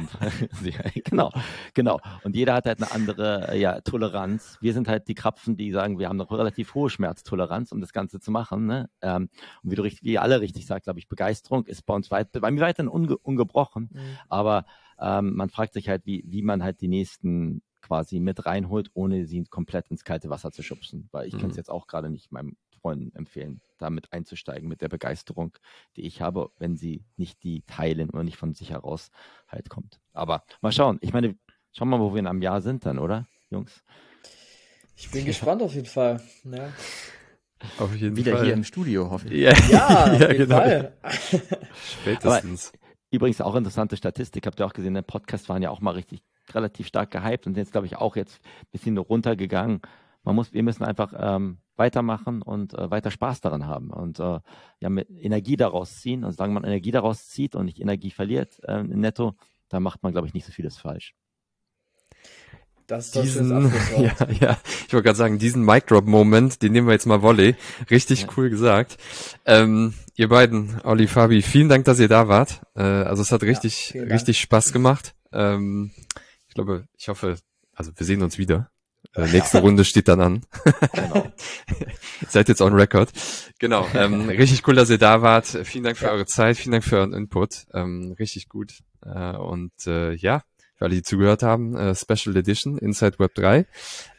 genau, 1.06 1.32
genau. 1.74 2.00
Und 2.24 2.36
jeder 2.36 2.54
hat 2.56 2.66
halt 2.66 2.82
eine 2.82 2.92
andere 2.92 3.50
äh, 3.54 3.60
ja, 3.60 3.80
Toleranz. 3.82 4.58
Wir 4.62 4.74
sind 4.74 4.88
halt 4.88 5.08
die 5.08 5.16
Krapfen, 5.16 5.56
die 5.56 5.72
sagen, 5.72 6.00
wir 6.00 6.10
haben 6.10 6.18
noch 6.18 6.32
relativ 6.32 6.74
hohe 6.76 6.90
Schmerztoleranz, 6.90 7.72
um 7.72 7.80
das 7.82 7.94
Ganze 7.94 8.20
zu 8.20 8.32
machen. 8.32 8.66
Ne? 8.66 8.90
Ähm, 9.02 9.30
und 9.64 9.72
wie 9.72 9.76
du 9.76 9.84
richtig, 9.84 10.04
wie 10.04 10.14
ihr 10.14 10.22
alle 10.22 10.42
richtig 10.42 10.66
sagt, 10.66 10.84
glaube 10.84 11.00
ich, 11.00 11.08
Begeisterung 11.08 11.66
ist 11.66 11.86
bei 11.86 11.94
uns 11.94 12.12
weit, 12.12 12.32
bei 12.34 12.52
mir 12.52 12.62
weiterhin 12.62 12.90
unge, 12.90 13.18
ungebrochen. 13.18 13.90
Aber 14.28 14.66
ähm, 15.00 15.36
man 15.36 15.50
fragt 15.50 15.74
sich 15.74 15.88
halt, 15.88 16.06
wie, 16.06 16.24
wie 16.28 16.42
man 16.42 16.62
halt 16.64 16.82
die 16.82 16.88
nächsten 16.90 17.62
quasi 17.82 18.20
mit 18.20 18.46
reinholt, 18.46 18.92
ohne 18.94 19.26
sie 19.26 19.46
komplett 19.46 19.88
ins 19.90 20.04
kalte 20.04 20.30
Wasser 20.30 20.52
zu 20.52 20.62
schubsen. 20.62 21.08
Weil 21.14 21.28
ich 21.28 21.38
kann 21.38 21.50
es 21.50 21.56
Mhm. 21.56 21.60
jetzt 21.60 21.70
auch 21.72 21.88
gerade 21.88 22.10
nicht 22.10 22.32
meinem 22.34 22.58
Freunden 22.80 23.16
empfehlen, 23.16 23.62
damit 23.78 24.12
einzusteigen 24.12 24.68
mit 24.68 24.82
der 24.82 24.90
Begeisterung, 24.90 25.58
die 25.96 26.06
ich 26.06 26.22
habe, 26.22 26.52
wenn 26.58 26.78
sie 26.78 27.04
nicht 27.18 27.44
die 27.44 27.62
teilen 27.64 28.10
oder 28.10 28.24
nicht 28.24 28.38
von 28.38 28.54
sich 28.54 28.72
heraus 28.72 29.12
halt 29.48 29.70
kommt. 29.70 30.00
Aber 30.14 30.44
mal 30.62 30.72
schauen. 30.72 30.98
Ich 31.02 31.14
meine, 31.14 31.36
schauen 31.72 31.90
wir 31.90 31.98
mal, 31.98 32.04
wo 32.04 32.14
wir 32.14 32.20
in 32.20 32.28
einem 32.28 32.42
Jahr 32.42 32.62
sind 32.62 32.86
dann, 32.86 33.00
oder, 33.00 33.28
Jungs? 33.50 33.84
Ich 34.96 35.10
bin 35.12 35.26
gespannt 35.26 35.62
auf 35.62 35.74
jeden 35.74 35.88
Fall. 35.88 36.22
Ja, 36.44 36.74
Auf 37.78 37.96
jeden 37.96 38.16
Wieder 38.16 38.34
Fall. 38.34 38.46
hier 38.46 38.54
im 38.54 38.64
Studio, 38.64 39.10
hoffe 39.10 39.28
ich. 39.30 39.42
Ja, 39.42 39.54
ja 39.70 40.04
auf 40.14 40.20
jeden 40.20 40.38
genau. 40.38 40.58
Fall. 40.58 40.94
Spätestens. 42.02 42.74
Übrigens 43.12 43.42
auch 43.42 43.56
interessante 43.56 43.98
Statistik, 43.98 44.46
habt 44.46 44.60
ihr 44.60 44.66
auch 44.66 44.74
gesehen, 44.74 44.94
der 44.94 45.02
Podcast 45.02 45.50
waren 45.50 45.64
ja 45.64 45.72
auch 45.72 45.82
mal 45.82 45.96
richtig 45.96 46.22
relativ 46.54 46.88
stark 46.88 47.12
gehypt 47.12 47.48
und 47.48 47.58
jetzt 47.58 47.72
glaube 47.72 47.88
ich 47.88 47.96
auch 47.96 48.16
jetzt 48.16 48.40
ein 48.44 48.68
bisschen 48.72 48.98
runtergegangen. 48.98 49.82
Man 50.24 50.36
muss, 50.36 50.54
wir 50.54 50.64
müssen 50.64 50.84
einfach 50.84 51.14
ähm, 51.18 51.60
weitermachen 51.76 52.42
und 52.42 52.74
äh, 52.74 52.92
weiter 52.92 53.12
Spaß 53.12 53.42
daran 53.42 53.66
haben 53.66 53.90
und 53.90 54.20
äh, 54.20 54.40
ja 54.80 54.90
mit 54.90 55.10
Energie 55.10 55.56
daraus 55.56 56.00
ziehen. 56.02 56.24
Und 56.24 56.34
solange 56.34 56.54
man 56.54 56.64
Energie 56.64 56.92
daraus 56.92 57.28
zieht 57.30 57.56
und 57.56 57.66
nicht 57.66 57.80
Energie 57.80 58.12
verliert 58.12 58.60
äh, 58.64 58.84
netto, 58.84 59.36
dann 59.70 59.84
macht 59.84 60.04
man 60.04 60.12
glaube 60.12 60.28
ich 60.28 60.34
nicht 60.34 60.46
so 60.46 60.52
vieles 60.52 60.78
falsch. 60.78 61.16
Das 62.90 63.12
diesen, 63.12 63.72
ja, 64.00 64.16
ja, 64.42 64.58
ich 64.88 64.94
wollte 64.94 65.04
gerade 65.04 65.16
sagen, 65.16 65.38
diesen 65.38 65.64
Mic 65.64 65.86
Drop 65.86 66.08
Moment, 66.08 66.64
den 66.64 66.72
nehmen 66.72 66.88
wir 66.88 66.94
jetzt 66.94 67.06
mal 67.06 67.22
Volley. 67.22 67.56
Richtig 67.92 68.22
Ja. 68.22 68.28
cool 68.36 68.50
gesagt. 68.50 68.98
Ähm, 69.46 69.94
ihr 70.16 70.28
beiden, 70.28 70.82
Olli, 70.84 71.06
Fabi, 71.06 71.44
vielen 71.44 71.70
Dank, 71.70 71.86
dass 71.86 72.00
ihr 72.00 72.08
da 72.08 72.28
wart. 72.28 72.62
Äh, 72.76 72.82
also 72.82 73.22
es 73.22 73.32
hat 73.32 73.44
richtig, 73.44 73.92
Dank. 73.94 74.12
richtig 74.12 74.40
Spaß 74.40 74.74
gemacht. 74.74 75.14
Ähm, 75.32 75.92
ich 76.48 76.56
glaube, 76.56 76.88
ich 76.98 77.10
hoffe, 77.10 77.38
also 77.76 77.92
wir 77.96 78.06
sehen 78.08 78.24
uns 78.24 78.40
wieder. 78.40 78.72
Äh, 79.16 79.28
nächste 79.32 79.60
Runde 79.60 79.86
steht 79.86 80.08
dann 80.08 80.22
an. 80.22 80.46
Genau. 80.94 81.32
Seid 82.30 82.50
jetzt 82.50 82.62
on 82.62 82.74
record. 82.74 83.10
Genau. 83.60 83.88
Ähm, 83.94 84.30
richtig 84.30 84.68
cool, 84.68 84.76
dass 84.76 84.90
ihr 84.90 84.98
da 84.98 85.22
wart. 85.22 85.46
Vielen 85.64 85.84
Dank 85.84 85.98
für 85.98 86.06
Ja. 86.06 86.12
eure 86.12 86.26
Zeit, 86.26 86.58
vielen 86.58 86.74
Dank 86.74 86.84
für 86.84 86.98
euren 86.98 87.14
Input. 87.14 87.66
Ähm, 87.74 88.16
richtig 88.20 88.50
gut. 88.50 88.74
Äh, 89.04 89.36
und 89.36 89.72
äh, 89.88 90.14
ja, 90.14 90.44
für 90.76 90.86
alle, 90.86 90.96
die 90.96 91.02
zugehört 91.04 91.44
haben, 91.44 91.76
äh, 91.76 91.96
Special 91.96 92.36
Edition 92.38 92.78
Inside 92.78 93.20
Web 93.20 93.34
3. 93.36 93.66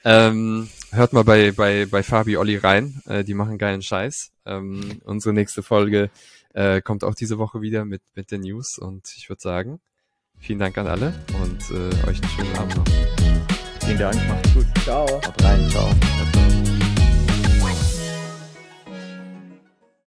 Ähm, 0.05 0.69
hört 0.91 1.13
mal 1.13 1.25
bei, 1.25 1.53
bei, 1.53 1.87
bei 1.87 2.03
Fabi 2.03 2.37
Olli 2.37 2.57
rein. 2.57 3.01
Äh, 3.07 3.25
die 3.25 3.35
machen 3.35 3.59
geilen 3.59 3.83
Scheiß. 3.83 4.31
Ähm, 4.47 5.01
unsere 5.05 5.33
nächste 5.35 5.63
Folge 5.63 6.11
äh, 6.55 6.81
kommt 6.83 7.05
auch 7.05 7.15
diese 7.15 7.39
Woche 7.39 7.61
wieder 7.61 7.85
mit, 7.85 8.03
mit 8.15 8.31
den 8.31 8.41
News. 8.43 8.77
Und 8.79 9.13
ich 9.17 9.29
würde 9.29 9.41
sagen, 9.43 9.81
vielen 10.39 10.59
Dank 10.59 10.77
an 10.79 10.87
alle 10.87 11.15
und 11.43 11.63
äh, 11.71 12.09
euch 12.09 12.21
einen 12.23 12.31
schönen 12.31 12.57
Abend 12.59 12.77
noch. 12.77 13.20
Vielen 13.91 13.99
Dank, 13.99 14.29
macht's 14.29 14.55
gut. 14.55 14.67
Ciao. 14.85 15.05
Haut 15.05 15.43
rein, 15.43 15.69
ciao. 15.69 15.89